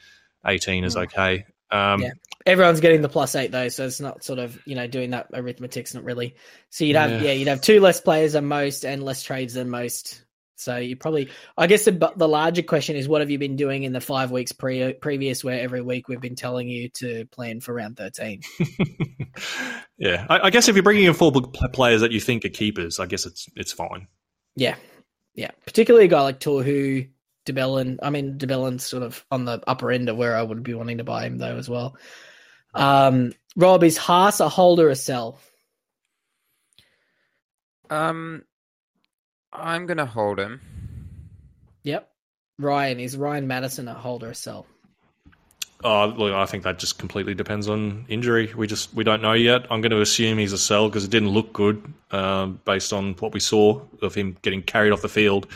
18 0.46 0.84
is 0.84 0.94
hmm. 0.94 1.02
okay. 1.02 1.46
Um, 1.72 2.02
yeah. 2.02 2.12
Everyone's 2.46 2.80
getting 2.80 3.02
the 3.02 3.10
plus 3.10 3.36
eight 3.36 3.52
though, 3.52 3.68
so 3.68 3.86
it's 3.86 4.00
not 4.00 4.24
sort 4.24 4.40
of 4.40 4.58
you 4.66 4.76
know 4.76 4.88
doing 4.88 5.10
that 5.10 5.28
arithmetic's 5.34 5.94
not 5.94 6.06
really. 6.06 6.36
So 6.70 6.86
you'd 6.86 6.96
have 6.96 7.12
yeah. 7.12 7.22
yeah, 7.24 7.32
you'd 7.34 7.50
have 7.50 7.60
two 7.60 7.82
less 7.82 8.00
players 8.00 8.34
than 8.34 8.46
most 8.46 8.86
and 8.86 9.04
less 9.04 9.22
trades 9.22 9.56
than 9.56 9.70
most. 9.70 10.24
So 10.56 10.78
you 10.78 10.96
probably, 10.96 11.30
I 11.58 11.68
guess 11.68 11.84
the 11.84 12.14
the 12.16 12.28
larger 12.28 12.64
question 12.64 12.96
is, 12.96 13.08
what 13.08 13.22
have 13.22 13.30
you 13.30 13.38
been 13.38 13.58
doing 13.58 13.84
in 13.84 13.92
the 13.92 14.00
five 14.00 14.32
weeks 14.32 14.54
pre- 14.54 14.94
previous, 14.94 15.44
where 15.44 15.60
every 15.60 15.82
week 15.82 16.08
we've 16.08 16.22
been 16.22 16.36
telling 16.36 16.70
you 16.70 16.90
to 16.96 17.26
plan 17.26 17.60
for 17.60 17.74
round 17.74 17.98
thirteen? 17.98 18.42
yeah, 19.98 20.26
I, 20.30 20.40
I, 20.40 20.50
guess 20.50 20.68
if 20.68 20.76
you're 20.76 20.84
bringing 20.84 21.04
in 21.04 21.14
four 21.14 21.32
players 21.32 22.02
that 22.02 22.12
you 22.12 22.20
think 22.20 22.44
are 22.46 22.50
keepers, 22.50 23.00
I 23.00 23.06
guess 23.08 23.26
it's 23.26 23.48
it's 23.56 23.74
fine. 23.74 24.08
Yeah, 24.56 24.76
yeah, 25.36 25.52
particularly 25.66 26.06
a 26.06 26.10
guy 26.10 26.22
like 26.22 26.40
Tohu, 26.40 27.10
de 27.48 27.54
Belin. 27.54 27.98
I 28.04 28.12
mean, 28.12 28.38
de 28.38 28.46
Belin's 28.46 28.86
sort 28.86 29.02
of 29.02 29.26
on 29.32 29.46
the 29.46 29.64
upper 29.66 29.90
end 29.90 30.10
of 30.10 30.18
where 30.18 30.36
I 30.36 30.44
would 30.44 30.62
be 30.62 30.74
wanting 30.74 31.00
to 31.00 31.04
buy 31.04 31.26
him 31.26 31.38
though 31.38 31.58
as 31.58 31.68
well. 31.68 31.98
Um, 32.76 33.32
Rob, 33.56 33.84
is 33.84 33.98
Haas 33.98 34.40
a 34.40 34.50
holder 34.50 34.90
or 34.90 34.96
sell? 34.96 35.40
Um, 37.90 38.44
I'm 39.52 39.88
gonna 39.88 40.06
hold 40.06 40.40
him. 40.40 40.62
Yep. 41.84 42.10
Ryan 42.60 43.00
is 43.00 43.16
Ryan 43.16 43.48
Matterson 43.48 43.88
a 43.88 43.94
holder 43.94 44.32
or 44.32 44.34
sell? 44.34 44.68
Oh, 45.84 46.08
look, 46.08 46.34
I 46.34 46.46
think 46.48 46.64
that 46.64 46.80
just 46.80 46.98
completely 46.98 47.36
depends 47.36 47.70
on 47.70 48.06
injury. 48.10 48.52
We 48.54 48.68
just 48.68 48.94
we 48.94 49.04
don't 49.04 49.22
know 49.22 49.34
yet. 49.34 49.68
I'm 49.70 49.80
going 49.80 49.92
to 49.92 50.02
assume 50.02 50.40
he's 50.40 50.52
a 50.52 50.58
sell 50.58 50.90
because 50.90 51.06
it 51.06 51.12
didn't 51.12 51.30
look 51.30 51.54
good 51.54 51.94
um, 52.12 52.60
based 52.66 52.92
on 52.92 53.14
what 53.14 53.32
we 53.32 53.40
saw 53.40 53.82
of 54.02 54.16
him 54.16 54.36
getting 54.42 54.64
carried 54.64 54.92
off 54.92 55.04
the 55.04 55.10
field. 55.10 55.48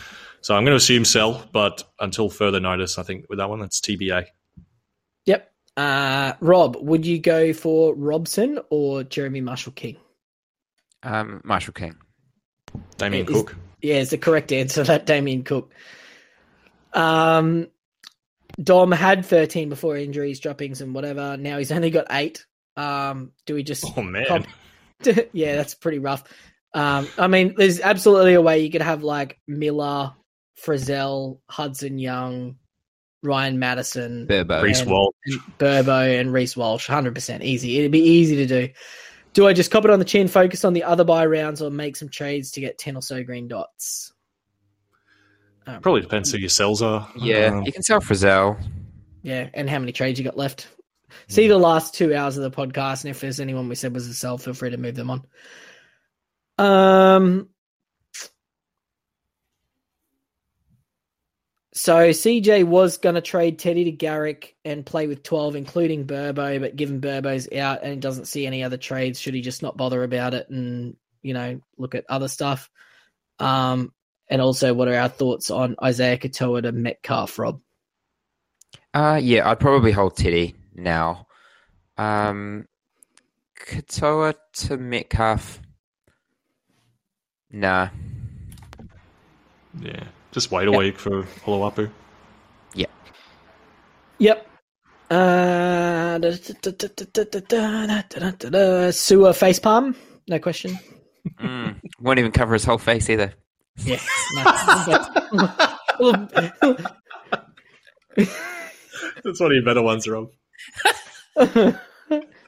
So 0.41 0.55
I'm 0.55 0.63
going 0.63 0.71
to 0.71 0.77
assume 0.77 1.05
sell, 1.05 1.47
but 1.51 1.83
until 1.99 2.29
further 2.29 2.59
notice, 2.59 2.97
I 2.97 3.03
think 3.03 3.25
with 3.29 3.37
that 3.39 3.49
one, 3.49 3.59
that's 3.59 3.79
TBA. 3.79 4.25
Yep. 5.25 5.51
Uh, 5.77 6.33
Rob, 6.39 6.77
would 6.79 7.05
you 7.05 7.19
go 7.19 7.53
for 7.53 7.93
Robson 7.95 8.59
or 8.69 9.03
Jeremy 9.03 9.41
Marshall 9.41 9.73
King? 9.73 9.97
Um, 11.03 11.41
Marshall 11.43 11.73
King. 11.73 11.95
Damien 12.97 13.27
is, 13.27 13.33
Cook. 13.33 13.55
Yeah, 13.81 13.95
it's 13.95 14.11
the 14.11 14.17
correct 14.17 14.51
answer. 14.51 14.83
That 14.85 15.05
Damien 15.05 15.43
Cook. 15.43 15.73
Um, 16.93 17.67
Dom 18.61 18.91
had 18.91 19.25
13 19.25 19.69
before 19.69 19.95
injuries, 19.97 20.39
droppings, 20.39 20.81
and 20.81 20.93
whatever. 20.93 21.37
Now 21.37 21.57
he's 21.57 21.71
only 21.71 21.89
got 21.89 22.07
eight. 22.11 22.45
Um, 22.75 23.31
do 23.45 23.53
we 23.55 23.63
just? 23.63 23.85
Oh 23.97 24.01
man, 24.01 24.25
Pop- 24.25 24.45
yeah, 25.33 25.55
that's 25.55 25.75
pretty 25.75 25.99
rough. 25.99 26.23
Um, 26.73 27.07
I 27.17 27.27
mean, 27.27 27.55
there's 27.57 27.79
absolutely 27.79 28.33
a 28.33 28.41
way 28.41 28.59
you 28.59 28.71
could 28.71 28.81
have 28.81 29.03
like 29.03 29.39
Miller, 29.47 30.13
Frizell, 30.63 31.39
Hudson 31.49 31.97
Young, 31.99 32.55
Ryan 33.23 33.59
Matterson, 33.59 34.27
Burbo. 34.27 34.61
Reece 34.61 34.85
Walsh, 34.85 35.13
and 35.25 35.39
Burbo, 35.57 36.19
and 36.19 36.33
Reece 36.33 36.55
Walsh. 36.57 36.87
100% 36.89 37.41
easy. 37.43 37.79
It'd 37.79 37.91
be 37.91 37.99
easy 37.99 38.35
to 38.37 38.45
do. 38.47 38.73
Do 39.33 39.47
I 39.47 39.53
just 39.53 39.71
cop 39.71 39.85
it 39.85 39.91
on 39.91 39.99
the 39.99 40.05
chin, 40.05 40.27
focus 40.27 40.65
on 40.65 40.73
the 40.73 40.83
other 40.83 41.03
buy 41.03 41.25
rounds, 41.25 41.61
or 41.61 41.69
make 41.69 41.95
some 41.95 42.09
trades 42.09 42.51
to 42.51 42.61
get 42.61 42.77
10 42.77 42.95
or 42.97 43.01
so 43.01 43.23
green 43.23 43.47
dots? 43.47 44.11
Um, 45.65 45.81
Probably 45.81 46.01
depends 46.01 46.31
who 46.31 46.37
your 46.39 46.49
sells 46.49 46.81
are. 46.81 47.07
Yeah, 47.15 47.45
Um, 47.45 47.63
you 47.63 47.71
can 47.71 47.83
sell 47.83 48.01
Frizell. 48.01 48.61
Yeah, 49.21 49.49
and 49.53 49.69
how 49.69 49.79
many 49.79 49.91
trades 49.91 50.19
you 50.19 50.25
got 50.25 50.37
left. 50.37 50.67
See 51.27 51.47
the 51.47 51.57
last 51.57 51.93
two 51.93 52.15
hours 52.15 52.37
of 52.37 52.43
the 52.43 52.51
podcast, 52.51 53.03
and 53.03 53.11
if 53.11 53.19
there's 53.19 53.39
anyone 53.39 53.69
we 53.69 53.75
said 53.75 53.93
was 53.93 54.07
a 54.07 54.13
sell, 54.13 54.37
feel 54.37 54.53
free 54.53 54.71
to 54.71 54.77
move 54.77 54.95
them 54.95 55.09
on. 55.11 55.23
Um. 56.57 57.49
So 61.73 62.09
CJ 62.09 62.65
was 62.65 62.97
going 62.97 63.15
to 63.15 63.21
trade 63.21 63.57
Teddy 63.57 63.85
to 63.85 63.91
Garrick 63.91 64.55
and 64.65 64.85
play 64.85 65.07
with 65.07 65.23
12, 65.23 65.55
including 65.55 66.05
Burbo, 66.05 66.59
but 66.59 66.75
given 66.75 66.99
Burbo's 66.99 67.51
out 67.53 67.83
and 67.83 68.01
doesn't 68.01 68.27
see 68.27 68.45
any 68.45 68.63
other 68.63 68.77
trades, 68.77 69.19
should 69.19 69.33
he 69.33 69.41
just 69.41 69.61
not 69.63 69.77
bother 69.77 70.03
about 70.03 70.33
it 70.33 70.49
and, 70.49 70.97
you 71.21 71.33
know, 71.33 71.61
look 71.77 71.95
at 71.95 72.05
other 72.09 72.27
stuff? 72.27 72.69
Um, 73.39 73.93
and 74.27 74.41
also, 74.41 74.73
what 74.73 74.89
are 74.89 74.95
our 74.95 75.09
thoughts 75.09 75.49
on 75.49 75.75
Isaiah 75.81 76.17
Katoa 76.17 76.63
to 76.63 76.71
Metcalf, 76.71 77.39
Rob? 77.39 77.61
Uh, 78.93 79.19
yeah, 79.21 79.49
I'd 79.49 79.59
probably 79.59 79.91
hold 79.91 80.17
Teddy 80.17 80.55
now. 80.75 81.27
Um, 81.97 82.67
Katoa 83.57 84.35
to 84.53 84.77
Metcalf. 84.77 85.61
Nah. 87.49 87.89
yeah, 89.79 90.05
just 90.31 90.51
wide 90.51 90.67
awake 90.67 90.97
for 90.97 91.23
Holowapu. 91.43 91.89
Yep. 92.73 92.89
Yep. 94.19 94.47
Uh, 95.09 96.19
sewer 98.91 99.33
face 99.33 99.59
palm. 99.59 99.95
No 100.27 100.39
question. 100.39 100.79
Mm, 101.39 101.81
won't 101.99 102.19
even 102.19 102.31
cover 102.31 102.53
his 102.53 102.63
whole 102.63 102.77
face 102.77 103.09
either. 103.09 103.33
That's 103.77 103.99
one 109.39 109.51
of 109.51 109.55
your 109.55 109.65
better 109.65 109.81
ones, 109.81 110.07
Rob. 110.07 110.29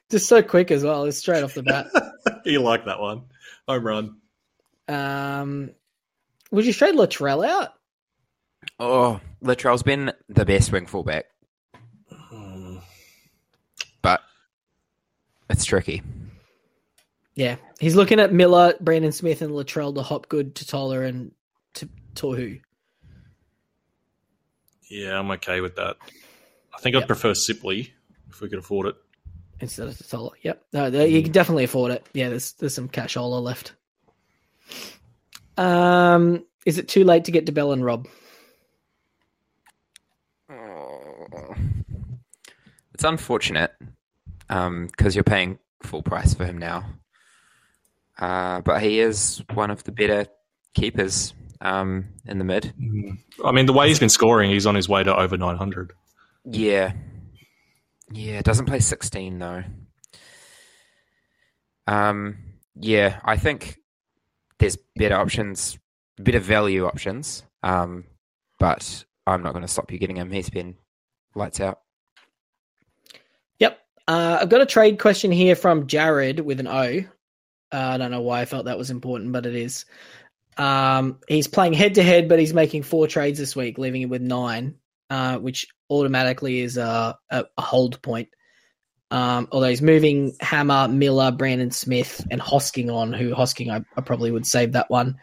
Just 0.10 0.28
so 0.28 0.42
quick 0.42 0.72
as 0.72 0.84
well. 0.84 1.06
It's 1.06 1.18
straight 1.18 1.44
off 1.44 1.54
the 1.54 1.64
bat. 1.64 1.88
you 2.46 2.62
like 2.62 2.86
that 2.86 3.00
one. 3.00 3.24
Home 3.68 3.86
run. 3.86 4.16
Um, 4.88 5.72
would 6.54 6.66
you 6.66 6.72
trade 6.74 6.96
Latrell 6.96 7.46
out? 7.46 7.74
Oh, 8.80 9.20
Latrell's 9.44 9.84
been 9.84 10.14
the 10.30 10.46
best 10.46 10.72
wing 10.72 10.86
fullback, 10.86 11.26
Hmm. 12.10 12.78
but 14.02 14.22
it's 15.50 15.66
tricky. 15.66 16.02
Yeah. 17.36 17.58
He's 17.80 17.96
looking 17.96 18.20
at 18.20 18.32
Miller, 18.32 18.74
Brandon 18.80 19.12
Smith, 19.12 19.42
and 19.42 19.52
Latrell 19.52 19.94
to 19.96 20.02
Hopgood, 20.04 20.56
Tatola, 20.56 21.06
and 21.08 21.32
to 21.74 21.90
Tohu. 22.16 22.62
Yeah, 24.90 25.20
I'm 25.20 25.32
okay 25.32 25.60
with 25.62 25.76
that. 25.76 25.98
I 26.76 26.80
think 26.80 26.96
I'd 26.96 27.08
prefer 27.08 27.32
Sipley 27.34 27.90
if 28.30 28.42
we 28.42 28.50
could 28.50 28.60
afford 28.60 28.88
it. 28.88 28.96
instead 29.60 29.88
of 29.88 29.96
Tatola. 29.98 30.32
Yep. 30.42 30.64
No, 30.74 30.88
you 31.06 31.24
can 31.24 31.32
definitely 31.32 31.64
afford 31.64 31.92
it. 31.92 32.06
Yeah, 32.14 32.30
there's 32.30 32.54
there's 32.54 32.74
some 32.76 32.90
cashola 32.90 33.42
left. 33.42 33.74
Um, 35.58 36.46
is 36.66 36.78
it 36.78 36.88
too 36.88 37.04
late 37.04 37.26
to 37.26 37.32
get 37.32 37.46
de 37.46 37.52
Belin 37.52 37.84
Rob? 37.84 38.08
It's 42.94 43.04
unfortunate 43.04 43.72
because 44.48 45.16
you're 45.16 45.24
paying 45.24 45.60
full 45.82 46.04
price 46.04 46.34
for 46.34 46.46
him 46.46 46.58
now. 46.58 46.86
Uh, 48.18 48.62
but 48.62 48.82
he 48.82 49.00
is 49.00 49.44
one 49.54 49.72
of 49.72 49.84
the 49.84 49.92
better 49.92 50.28
keepers 50.74 51.34
um, 51.62 52.06
in 52.26 52.38
the 52.38 52.44
mid. 52.44 52.74
I 53.44 53.52
mean, 53.52 53.66
the 53.66 53.74
way 53.74 53.88
he's 53.88 54.00
been 54.00 54.10
scoring, 54.10 54.52
he's 54.52 54.66
on 54.66 54.76
his 54.76 54.88
way 54.88 55.04
to 55.04 55.16
over 55.16 55.38
900. 55.38 55.94
Yeah. 56.46 56.94
Yeah, 58.12 58.42
doesn't 58.42 58.66
play 58.68 58.80
16 58.80 59.40
though. 59.40 59.64
Um 61.88 62.38
yeah, 62.76 63.20
I 63.24 63.38
think 63.38 63.78
there's 64.60 64.78
better 64.96 65.16
options, 65.16 65.78
better 66.18 66.40
value 66.40 66.86
options. 66.86 67.44
Um 67.64 68.06
but 68.60 69.06
I'm 69.28 69.44
not 69.44 69.54
going 69.54 69.64
to 69.64 69.68
stop 69.68 69.92
you 69.92 70.00
getting 70.00 70.18
him. 70.18 70.32
He's 70.32 70.50
been 70.50 70.76
lights 71.36 71.60
out. 71.60 71.82
Yep. 73.60 73.80
Uh, 74.08 74.38
I've 74.42 74.50
got 74.50 74.62
a 74.62 74.66
trade 74.66 75.00
question 75.00 75.32
here 75.32 75.56
from 75.56 75.88
Jared 75.88 76.40
with 76.40 76.60
an 76.60 76.68
O. 76.68 77.00
Uh, 77.00 77.04
I 77.72 77.98
don't 77.98 78.12
know 78.12 78.22
why 78.22 78.42
I 78.42 78.46
felt 78.46 78.66
that 78.66 78.78
was 78.78 78.92
important, 78.92 79.32
but 79.32 79.46
it 79.46 79.56
is. 79.56 79.86
Um, 80.58 81.20
he's 81.28 81.48
playing 81.48 81.74
head 81.74 81.96
to 81.96 82.04
head, 82.04 82.30
but 82.30 82.40
he's 82.40 82.54
making 82.54 82.84
four 82.84 83.08
trades 83.08 83.40
this 83.40 83.56
week, 83.56 83.78
leaving 83.78 84.04
him 84.04 84.10
with 84.10 84.22
nine, 84.22 84.76
uh, 85.10 85.40
which 85.40 85.68
automatically 85.90 86.60
is 86.60 86.78
a, 86.78 87.18
a, 87.30 87.46
a 87.58 87.62
hold 87.62 88.02
point. 88.02 88.30
Um, 89.14 89.48
although 89.52 89.68
he's 89.68 89.84
moving 89.84 90.36
Hammer, 90.40 90.88
Miller, 90.88 91.32
Brandon 91.32 91.70
Smith, 91.70 92.26
and 92.32 92.42
Hosking 92.42 92.92
on, 92.92 93.14
who 93.14 93.32
Hosking 93.32 93.70
I, 93.70 93.86
I 93.96 94.02
probably 94.02 94.32
would 94.32 94.48
save 94.48 94.72
that 94.72 94.90
one 94.90 95.20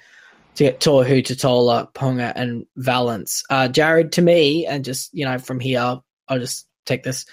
to 0.55 0.65
get 0.65 0.79
Tohu, 0.79 1.25
Tatola, 1.25 1.93
Ponga, 1.93 2.33
and 2.37 2.67
Valynce. 2.79 3.43
Uh, 3.51 3.67
Jared, 3.67 4.13
to 4.13 4.23
me, 4.23 4.65
and 4.65 4.85
just, 4.85 5.13
you 5.13 5.25
know, 5.25 5.39
from 5.39 5.59
here, 5.59 6.01
I'll 6.29 6.39
just 6.39 6.69
take 6.87 7.03
this. 7.03 7.27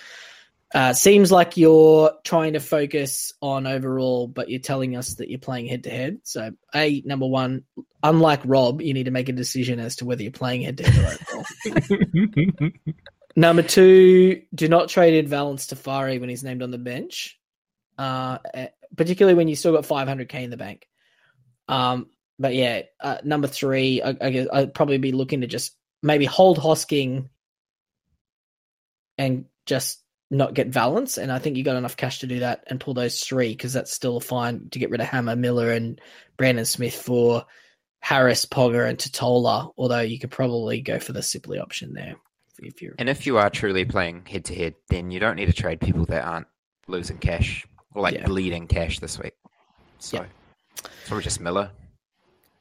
Uh, 0.74 0.94
seems 0.94 1.32
like 1.32 1.58
you're 1.58 2.12
trying 2.24 2.54
to 2.54 2.60
focus 2.60 3.34
on 3.40 3.68
overall, 3.68 4.28
but 4.28 4.50
you're 4.50 4.60
telling 4.60 4.96
us 4.96 5.14
that 5.16 5.30
you're 5.30 5.38
playing 5.38 5.68
head 5.68 5.84
to 5.84 5.92
head. 5.92 6.22
So, 6.24 6.50
a 6.74 7.04
number 7.06 7.28
one, 7.28 7.66
unlike 8.02 8.42
Rob, 8.46 8.82
you 8.82 8.96
need 8.96 9.06
to 9.06 9.12
make 9.12 9.30
a 9.30 9.34
decision 9.34 9.80
as 9.80 9.98
to 9.98 10.06
whether 10.06 10.24
you're 10.24 10.32
playing 10.32 10.64
head 10.64 10.80
to 10.80 10.90
head 10.90 11.20
or 11.32 11.44
overall. 11.78 12.72
number 13.38 13.62
two, 13.62 14.42
do 14.54 14.68
not 14.68 14.90
trade 14.90 15.14
in 15.14 15.32
Valynce 15.32 15.70
Te 15.70 15.76
Whare 15.76 16.20
when 16.20 16.28
he's 16.28 16.44
named 16.44 16.64
on 16.64 16.72
the 16.72 16.78
bench, 16.80 17.40
uh, 17.98 18.40
eh, 18.54 18.68
particularly 18.98 19.36
when 19.36 19.48
you 19.48 19.56
still 19.56 19.74
got 19.74 19.86
500k 19.86 20.34
in 20.44 20.50
the 20.50 20.58
bank. 20.58 20.88
Um, 21.70 22.08
but 22.40 22.56
yeah, 22.56 22.82
uh, 23.00 23.20
number 23.24 23.48
three, 23.48 24.02
I, 24.02 24.10
I 24.20 24.30
guess 24.32 24.48
I'd 24.52 24.74
probably 24.74 24.98
be 24.98 25.12
looking 25.12 25.42
to 25.42 25.48
just 25.48 25.76
maybe 26.02 26.26
hold 26.26 26.58
Hosking 26.58 27.30
and 29.20 29.46
just 29.68 30.04
not 30.32 30.56
get 30.56 30.72
Valynce. 30.72 31.22
And 31.22 31.32
I 31.32 31.38
think 31.38 31.58
you 31.58 31.64
got 31.64 31.78
enough 31.78 31.96
cash 31.96 32.20
to 32.20 32.28
do 32.28 32.40
that 32.40 32.64
and 32.68 32.80
pull 32.80 32.96
those 32.96 33.20
three 33.20 33.50
because 33.50 33.74
that's 33.74 33.94
still 33.94 34.20
fine 34.20 34.70
to 34.72 34.80
get 34.80 34.90
rid 34.90 35.02
of 35.02 35.08
Hammer, 35.08 35.36
Miller, 35.36 35.72
and 35.72 36.02
Brandon 36.38 36.66
Smith 36.66 36.96
for 36.96 37.46
Harris, 38.00 38.46
Ponga, 38.46 38.90
and 38.90 38.98
Tatola. 38.98 39.72
Although 39.78 40.02
you 40.02 40.18
could 40.18 40.32
probably 40.32 40.82
go 40.82 41.00
for 41.00 41.14
the 41.14 41.22
Sipley 41.22 41.62
option 41.62 41.94
there 41.94 42.16
if 42.60 42.82
you're. 42.82 42.94
And 42.98 43.10
if 43.10 43.26
you 43.26 43.38
are 43.38 43.50
truly 43.50 43.86
playing 43.86 44.26
head 44.26 44.46
to 44.46 44.56
head, 44.56 44.76
then 44.90 45.12
you 45.12 45.20
don't 45.20 45.36
need 45.36 45.46
to 45.46 45.54
trade 45.54 45.80
people 45.80 46.06
that 46.06 46.24
aren't 46.24 46.48
losing 46.88 47.18
cash 47.18 47.66
or 47.94 48.02
like 48.02 48.16
Yeah. 48.16 48.26
bleeding 48.26 48.68
cash 48.68 49.00
this 49.00 49.20
week. 49.20 49.34
So, 50.00 50.18
Yep. 50.18 50.30
so 51.06 51.22
just 51.22 51.40
Miller. 51.40 51.72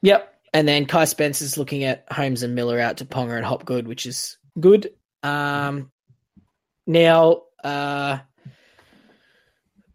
Yep. 0.01 0.33
And 0.53 0.67
then 0.67 0.85
Kai 0.85 1.05
Spence 1.05 1.41
is 1.41 1.57
looking 1.57 1.83
at 1.83 2.05
Holmes 2.11 2.43
and 2.43 2.55
Miller 2.55 2.79
out 2.79 2.97
to 2.97 3.05
Ponga 3.05 3.35
and 3.35 3.45
Hopgood, 3.45 3.87
which 3.87 4.05
is 4.05 4.37
good. 4.59 4.91
Um, 5.23 5.91
now, 6.85 7.43
uh, 7.63 8.19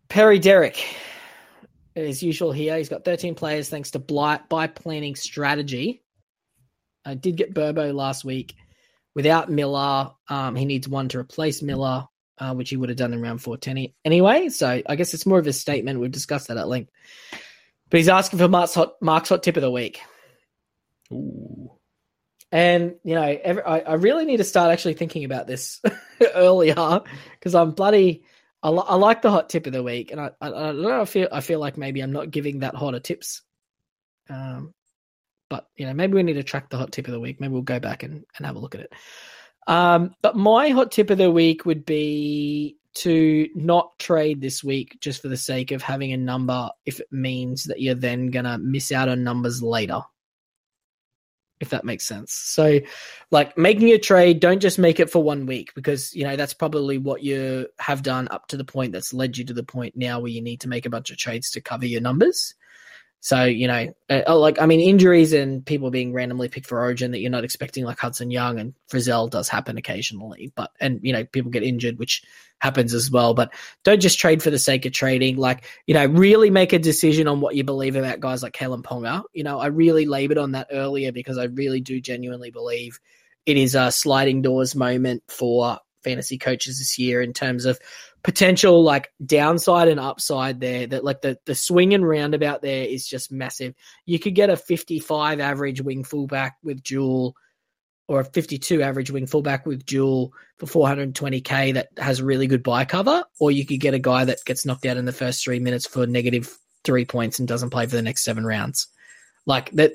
Perry 0.09 0.39
Derrick, 0.39 0.85
as 1.97 2.23
usual 2.23 2.53
here, 2.53 2.77
he's 2.77 2.89
got 2.89 3.05
13 3.05 3.35
players 3.35 3.69
thanks 3.69 3.93
to 3.93 3.99
buy, 3.99 4.41
buy 4.49 4.67
planning 4.67 5.15
strategy. 5.15 6.03
I 7.05 7.15
did 7.15 7.37
get 7.37 7.55
Burbo 7.55 7.95
last 7.95 8.25
week. 8.25 8.55
Without 9.15 9.51
Miller, 9.51 10.13
um, 10.29 10.57
he 10.57 10.65
needs 10.65 10.89
one 10.89 11.09
to 11.11 11.19
replace 11.19 11.63
Miller, 11.63 12.07
uh, 12.39 12.55
which 12.55 12.71
he 12.71 12.77
would 12.77 12.89
have 12.89 12.99
done 12.99 13.13
in 13.13 13.21
round 13.21 13.43
410 13.43 13.93
anyway. 14.05 14.49
So 14.49 14.83
I 14.87 14.97
guess 14.97 15.15
it's 15.15 15.27
more 15.27 15.39
of 15.39 15.47
a 15.47 15.53
statement. 15.53 16.01
We've 16.01 16.11
discussed 16.11 16.49
that 16.49 16.57
at 16.57 16.69
length. 16.69 16.91
But 17.91 17.99
he's 17.99 18.09
asking 18.09 18.39
for 18.39 18.49
Mark's 18.49 18.75
hot, 18.75 18.95
Mark's 19.03 19.29
hot 19.29 19.43
tip 19.43 19.57
of 19.57 19.63
the 19.63 19.71
week. 19.71 20.01
Ooh. 21.13 21.73
And 22.51 22.97
you 23.03 23.15
know, 23.15 23.23
every, 23.23 23.63
I, 23.63 23.79
I 23.81 23.95
really 23.95 24.27
need 24.27 24.37
to 24.37 24.45
start 24.45 24.71
actually 24.71 24.95
thinking 24.95 25.25
about 25.25 25.47
this 25.47 25.81
earlier 26.35 27.01
because 27.33 27.55
I'm 27.55 27.73
bloody. 27.73 28.25
I, 28.63 28.69
li- 28.69 28.85
I 28.87 28.95
like 28.95 29.23
the 29.23 29.31
hot 29.31 29.49
tip 29.49 29.67
of 29.67 29.73
the 29.73 29.83
week, 29.83 30.13
and 30.13 30.21
I, 30.21 30.31
I, 30.41 30.49
I 30.49 30.51
don't 30.51 30.83
know. 30.83 31.01
I 31.01 31.05
feel 31.07 31.29
I 31.33 31.41
feel 31.41 31.59
like 31.59 31.79
maybe 31.79 32.01
I'm 32.01 32.13
not 32.13 32.31
giving 32.31 32.61
that 32.61 32.75
hot 32.75 32.81
hotter 32.81 33.01
tips. 33.01 33.43
Um, 34.29 34.75
but 35.53 35.69
you 35.77 35.85
know, 35.85 35.93
maybe 35.93 36.15
we 36.15 36.23
need 36.23 36.33
to 36.33 36.43
track 36.43 36.71
the 36.71 36.79
hot 36.79 36.93
tip 36.93 37.07
of 37.07 37.13
the 37.13 37.21
week. 37.21 37.39
Maybe 37.39 37.53
we'll 37.53 37.61
go 37.61 37.79
back 37.79 38.05
and, 38.05 38.25
and 38.39 38.47
have 38.47 38.57
a 38.57 38.59
look 38.59 38.75
at 38.75 38.81
it. 38.81 38.93
Um, 39.67 40.15
but 40.23 40.35
my 40.35 40.71
hot 40.71 40.91
tip 40.91 41.11
of 41.11 41.19
the 41.19 41.31
week 41.31 41.67
would 41.67 41.85
be 41.85 42.79
to 42.95 43.51
not 43.55 43.99
trade 43.99 44.41
this 44.41 44.65
week 44.65 44.97
just 45.03 45.21
for 45.21 45.29
the 45.29 45.37
sake 45.37 45.71
of 45.71 45.83
having 45.83 46.15
a 46.15 46.17
number 46.17 46.71
if 46.87 47.01
it 47.01 47.13
means 47.13 47.65
that 47.65 47.83
you're 47.83 47.95
then 47.95 48.31
gonna 48.31 48.57
miss 48.57 48.91
out 48.93 49.11
on 49.11 49.25
numbers 49.25 49.63
later. 49.63 50.01
If 51.61 51.69
that 51.69 51.85
makes 51.85 52.09
sense. 52.09 52.33
So 52.33 52.81
like 53.31 53.59
making 53.59 53.91
a 53.91 53.99
trade, 53.99 54.41
don't 54.41 54.59
just 54.59 54.79
make 54.79 55.01
it 55.01 55.11
for 55.11 55.23
one 55.23 55.45
week 55.45 55.75
because 55.75 56.15
you 56.15 56.25
know 56.25 56.35
that's 56.35 56.55
probably 56.55 56.97
what 56.97 57.23
you 57.23 57.69
have 57.79 58.03
done 58.03 58.27
up 58.31 58.49
to 58.49 58.57
the 58.57 58.65
point 58.65 58.95
that's 58.95 59.13
led 59.13 59.37
you 59.37 59.45
to 59.45 59.53
the 59.53 59.63
point 59.63 59.99
now 59.99 60.19
where 60.19 60.31
you 60.31 60.41
need 60.41 60.63
to 60.63 60.69
make 60.71 60.87
a 60.87 60.91
bunch 60.91 61.11
of 61.11 61.19
trades 61.19 61.51
to 61.51 61.61
cover 61.61 61.85
your 61.85 62.01
numbers. 62.01 62.55
So 63.25 63.45
you 63.45 63.69
know, 63.69 63.95
uh, 64.11 64.37
like 64.37 64.61
I 64.61 64.67
mean, 64.67 64.81
injuries 64.81 65.33
and 65.33 65.65
people 65.65 65.93
being 65.93 66.13
randomly 66.13 66.49
picked 66.49 66.67
for 66.67 66.81
Origin 66.81 67.13
that 67.13 67.21
you're 67.21 67.31
not 67.31 67.45
expecting, 67.45 67.85
like 67.85 68.01
Hudson 68.01 68.33
Young 68.33 68.59
and 68.59 68.75
Frizell, 68.91 69.31
does 69.31 69.49
happen 69.49 69.79
occasionally. 69.79 70.53
But 70.57 70.73
and 70.81 70.99
you 71.05 71.13
know, 71.13 71.25
people 71.25 71.53
get 71.53 71.63
injured, 71.63 72.01
which 72.01 72.25
happens 72.59 72.95
as 72.95 73.13
well. 73.13 73.33
But 73.33 73.55
don't 73.85 74.03
just 74.03 74.19
trade 74.19 74.43
for 74.43 74.51
the 74.51 74.59
sake 74.59 74.87
of 74.87 74.93
trading. 74.93 75.37
Like 75.37 75.65
you 75.87 75.95
know, 75.95 76.05
really 76.05 76.51
make 76.51 76.73
a 76.73 76.81
decision 76.81 77.29
on 77.29 77.41
what 77.41 77.55
you 77.55 77.63
believe 77.63 77.95
about 77.95 78.19
guys 78.19 78.43
like 78.43 78.55
Kalyn 78.55 78.83
Ponga. 78.83 79.23
You 79.33 79.45
know, 79.45 79.61
I 79.61 79.67
really 79.67 80.05
labored 80.07 80.39
on 80.39 80.53
that 80.53 80.67
earlier 80.73 81.13
because 81.13 81.39
I 81.39 81.45
really 81.45 81.81
do 81.81 82.01
genuinely 82.01 82.51
believe 82.51 82.99
it 83.47 83.57
is 83.57 83.77
a 83.77 83.93
sliding 83.93 84.43
doors 84.43 84.75
moment 84.75 85.23
for 85.29 85.79
fantasy 86.03 86.39
coaches 86.39 86.79
this 86.79 86.99
year 86.99 87.23
in 87.23 87.33
terms 87.33 87.65
of 87.65 87.79
potential 88.23 88.83
like 88.83 89.13
downside 89.25 89.89
and 89.89 89.99
upside 89.99 90.61
there 90.61 90.87
that 90.87 91.05
like 91.05 91.23
the 91.23 91.39
the 91.47 91.55
swing 91.55 91.95
and 91.95 92.07
roundabout 92.07 92.63
there 92.63 92.85
is 92.85 93.07
just 93.07 93.33
massive. 93.33 93.75
You 94.07 94.19
could 94.19 94.35
get 94.35 94.51
a 94.51 94.57
55 94.57 95.41
average 95.41 95.81
wing 95.81 96.05
fullback 96.05 96.57
with 96.63 96.83
jewel 96.83 97.37
or 98.09 98.21
a 98.21 98.25
52 98.25 98.83
average 98.83 99.11
wing 99.11 99.27
fullback 99.27 99.65
with 99.65 99.87
Jewell 99.87 100.33
for 100.59 100.67
420k 100.67 101.75
that 101.75 101.89
has 101.97 102.21
really 102.21 102.47
good 102.47 102.63
buy 102.63 102.85
cover 102.85 103.25
or 103.41 103.51
you 103.51 103.65
could 103.65 103.81
get 103.81 103.95
a 103.95 103.99
guy 103.99 104.25
that 104.25 104.45
gets 104.45 104.67
knocked 104.67 104.87
out 104.87 104.97
in 104.97 105.05
the 105.05 105.13
first 105.13 105.45
3 105.45 105.61
minutes 105.61 105.87
for 105.87 106.07
negative 106.07 106.57
3 106.85 107.05
points 107.05 107.39
and 107.39 107.49
doesn't 107.49 107.71
play 107.71 107.87
for 107.87 107.97
the 107.97 108.03
next 108.03 108.25
7 108.25 108.45
rounds. 108.45 108.89
Like 109.47 109.71
that 109.73 109.95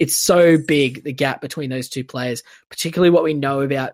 it's 0.00 0.16
so 0.16 0.58
big 0.58 1.04
the 1.04 1.12
gap 1.12 1.40
between 1.40 1.70
those 1.70 1.88
two 1.88 2.04
players 2.04 2.42
particularly 2.68 3.10
what 3.10 3.22
we 3.22 3.34
know 3.34 3.60
about 3.60 3.92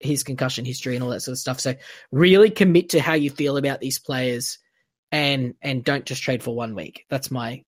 his 0.00 0.22
concussion 0.22 0.64
history 0.64 0.94
and 0.94 1.02
all 1.02 1.10
that 1.10 1.20
sort 1.20 1.32
of 1.32 1.38
stuff. 1.38 1.60
So 1.60 1.74
really 2.12 2.50
commit 2.50 2.90
to 2.90 3.00
how 3.00 3.14
you 3.14 3.30
feel 3.30 3.56
about 3.56 3.80
these 3.80 3.98
players 3.98 4.58
and 5.10 5.54
and 5.62 5.84
don't 5.84 6.04
just 6.04 6.22
trade 6.22 6.42
for 6.42 6.54
one 6.54 6.74
week. 6.74 7.04
That's 7.08 7.30
my 7.30 7.64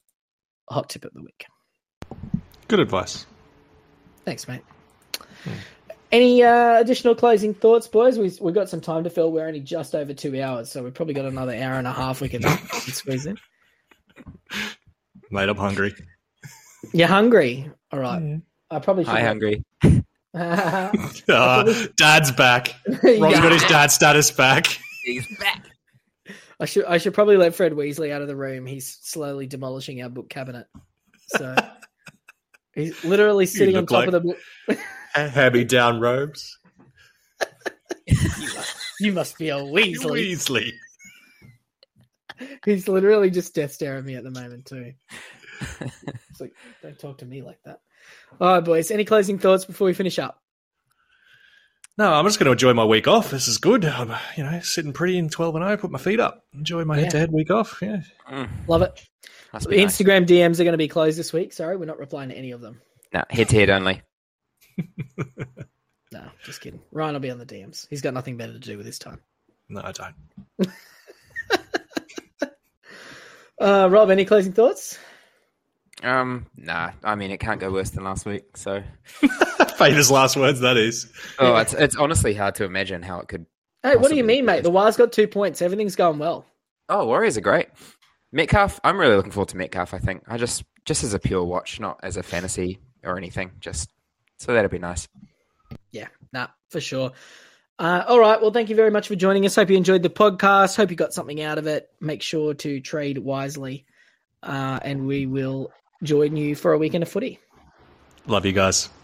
hot 0.69 0.91
tip 0.91 1.05
of 1.05 1.13
the 1.15 1.23
week. 1.23 1.47
Good 2.69 2.81
advice. 2.81 3.27
Thanks, 4.25 4.47
mate. 4.47 4.63
Hmm. 5.45 5.51
Any 6.13 6.43
uh, 6.43 6.81
additional 6.81 7.15
closing 7.15 7.55
thoughts, 7.55 7.87
boys? 7.87 8.19
We 8.19 8.33
we 8.41 8.53
got 8.53 8.69
some 8.69 8.81
time 8.81 9.05
to 9.05 9.11
fill. 9.11 9.31
We're 9.31 9.47
only 9.47 9.61
just 9.61 9.95
over 9.95 10.13
two 10.13 10.41
hours, 10.43 10.71
so 10.71 10.83
we've 10.83 10.95
probably 10.95 11.15
got 11.15 11.25
another 11.25 11.55
hour 11.55 11.75
and 11.75 11.87
a 11.87 11.93
half 11.93 12.21
we 12.21 12.29
can, 12.29 12.43
squeeze 12.73 13.27
in. 13.27 13.37
Mate, 15.31 15.49
I'm 15.49 15.57
hungry. 15.57 15.95
You're 16.93 17.09
hungry. 17.09 17.71
All 17.93 18.01
right. 18.01 18.21
Mm. 18.21 18.43
I 18.71 18.79
probably 18.81 19.05
should. 19.05 19.13
Hi, 19.13 19.23
hungry. 19.23 19.65
uh, 20.35 21.75
dad's 21.97 22.31
back. 22.33 22.75
Rob's 22.87 23.05
yeah. 23.05 23.43
got 23.43 23.53
his 23.53 23.65
dad 23.65 23.91
status 23.91 24.31
back. 24.31 24.67
He's 25.05 25.27
back. 25.39 25.67
I 26.61 26.67
should 26.67 26.85
I 26.85 26.99
should 26.99 27.15
probably 27.15 27.37
let 27.37 27.55
Fred 27.55 27.73
Weasley 27.73 28.13
out 28.13 28.23
of 28.23 28.29
the 28.29 28.37
room. 28.37 28.67
He's 28.67 28.99
slowly 29.03 29.47
demolishing 29.47 30.03
our 30.03 30.09
book 30.09 30.29
cabinet. 30.29 30.67
So 31.29 31.57
he's 32.75 33.03
literally 33.03 33.47
sitting 33.47 33.77
on 33.77 33.87
top 33.87 34.07
like 34.07 34.07
of 34.09 34.13
the 34.13 34.21
book. 34.21 34.79
Hand 35.15 35.69
down 35.69 35.99
robes. 35.99 36.59
you, 38.07 38.17
must, 38.55 38.77
you, 39.01 39.13
must, 39.13 39.39
be 39.39 39.49
a 39.49 39.57
Weasley. 39.57 40.33
Weasley. 40.33 40.73
He's 42.65 42.87
literally 42.87 43.31
just 43.31 43.55
death 43.55 43.73
staring 43.73 44.05
me 44.05 44.15
at 44.15 44.23
the 44.23 44.31
moment 44.31 44.67
too. 44.67 44.93
It's 45.81 46.41
like, 46.41 46.53
don't 46.83 46.99
talk 46.99 47.19
to 47.19 47.27
me 47.27 47.43
like 47.43 47.59
that. 47.65 47.81
All 48.41 48.55
right, 48.55 48.65
boys. 48.65 48.91
Any 48.91 49.05
closing 49.05 49.39
thoughts 49.39 49.65
before 49.65 49.87
we 49.87 49.95
finish 49.95 50.19
up? 50.19 50.41
No, 51.99 52.13
I'm 52.15 52.25
just 52.25 52.39
going 52.39 52.47
to 52.47 52.53
enjoy 52.53 52.73
my 52.73 52.85
week 52.85 53.07
off. 53.07 53.31
This 53.31 53.47
is 53.47 53.59
good. 53.59 53.85
I'm, 53.85 54.15
you 54.37 54.43
know, 54.43 54.61
sitting 54.61 54.95
pretty 54.95 55.19
in 55.19 55.29
12 55.29 55.57
and 55.57 55.65
0, 55.65 55.77
put 55.77 55.91
my 55.91 55.99
feet 55.99 56.19
up, 56.19 56.45
enjoy 56.55 56.85
my 56.85 56.99
head 56.99 57.11
to 57.11 57.19
head 57.19 57.31
week 57.31 57.51
off. 57.51 57.79
Yeah. 57.83 58.01
Mm. 58.31 58.49
Love 58.69 58.83
it. 58.83 59.07
Instagram 59.53 60.21
nice. 60.21 60.31
DMs 60.31 60.61
are 60.61 60.65
going 60.65 60.73
to 60.73 60.79
be 60.79 60.89
closed 60.89 61.19
this 61.19 61.33
week. 61.33 61.53
Sorry, 61.53 61.77
we're 61.77 61.85
not 61.85 61.99
replying 61.99 62.31
to 62.31 62.35
any 62.35 62.53
of 62.53 62.63
them. 62.63 62.81
No, 63.13 63.25
head 63.29 63.49
to 63.51 63.57
head 63.57 63.69
only. 63.69 64.01
no, 66.13 66.23
just 66.45 66.61
kidding. 66.61 66.81
Ryan 66.93 67.15
will 67.15 67.21
be 67.21 67.31
on 67.31 67.39
the 67.39 67.45
DMs. 67.45 67.87
He's 67.91 68.01
got 68.01 68.15
nothing 68.15 68.37
better 68.37 68.53
to 68.53 68.59
do 68.59 68.79
with 68.79 68.87
his 68.87 68.99
time. 68.99 69.21
No, 69.69 69.83
I 69.85 69.93
don't. 69.93 70.73
uh, 73.61 73.89
Rob, 73.91 74.11
any 74.11 74.25
closing 74.25 74.53
thoughts? 74.53 74.99
Um, 76.03 76.47
nah. 76.57 76.93
I 77.05 77.15
mean, 77.15 77.31
it 77.31 77.39
can't 77.39 77.61
go 77.61 77.71
worse 77.71 77.91
than 77.91 78.05
last 78.05 78.27
week. 78.27 78.57
So, 78.57 78.83
famous 79.77 80.11
last 80.11 80.37
words. 80.37 80.61
That 80.61 80.77
is. 80.77 81.11
Oh, 81.39 81.57
it's 81.57 81.75
it's 81.75 81.97
honestly 81.97 82.35
hard 82.35 82.55
to 82.57 82.65
imagine 82.65 83.03
how 83.03 83.21
it 83.21 83.29
could. 83.29 83.47
Hey, 83.83 83.97
what 83.97 84.11
do 84.11 84.17
you 84.17 84.25
mean, 84.25 84.45
mate? 84.45 84.63
The 84.63 84.71
Wires 84.71 84.97
got 84.97 85.13
two 85.13 85.27
points. 85.27 85.63
Everything's 85.63 85.97
going 85.97 86.19
well. 86.19 86.45
Oh, 86.89 87.07
Warriors 87.07 87.37
are 87.37 87.43
great. 87.43 87.69
Metcalf. 88.33 88.81
I'm 88.85 88.99
really 88.99 89.17
looking 89.17 89.33
forward 89.33 89.49
to 89.51 89.57
Metcalf. 89.57 89.95
I 89.95 89.99
think. 89.99 90.25
I 90.29 90.37
just 90.37 90.65
just 90.85 91.05
as 91.05 91.15
a 91.15 91.19
pure 91.19 91.45
watch, 91.45 91.81
not 91.81 92.01
as 92.03 92.17
a 92.17 92.23
fantasy 92.23 92.81
or 93.05 93.17
anything. 93.17 93.53
Just 93.61 93.91
so 94.39 94.53
that'd 94.53 94.71
be 94.71 94.79
nice. 94.79 95.09
Yeah, 95.93 96.09
nah, 96.33 96.49
for 96.69 96.81
sure. 96.81 97.13
Uh, 97.79 98.05
all 98.07 98.21
right. 98.21 98.41
Well, 98.41 98.51
thank 98.51 98.69
you 98.69 98.77
very 98.77 98.91
much 98.91 99.09
for 99.09 99.17
joining 99.17 99.47
us. 99.47 99.57
Hope 99.57 99.71
you 99.71 99.77
enjoyed 99.77 100.03
the 100.03 100.11
podcast. 100.11 100.77
Hope 100.77 100.91
you 100.91 100.97
got 100.97 101.15
something 101.15 101.41
out 101.41 101.57
of 101.57 101.67
it. 101.67 101.89
Make 101.99 102.21
sure 102.21 102.53
to 102.55 102.81
trade 102.81 103.17
wisely. 103.17 103.87
Uh, 104.43 104.79
and 104.83 105.07
we 105.07 105.25
will 105.25 105.71
join 106.03 106.37
you 106.37 106.55
for 106.55 106.73
a 106.73 106.79
weekend 106.79 107.03
of 107.03 107.09
footy. 107.09 107.39
Love 108.27 108.45
you 108.45 108.53
guys. 108.53 108.91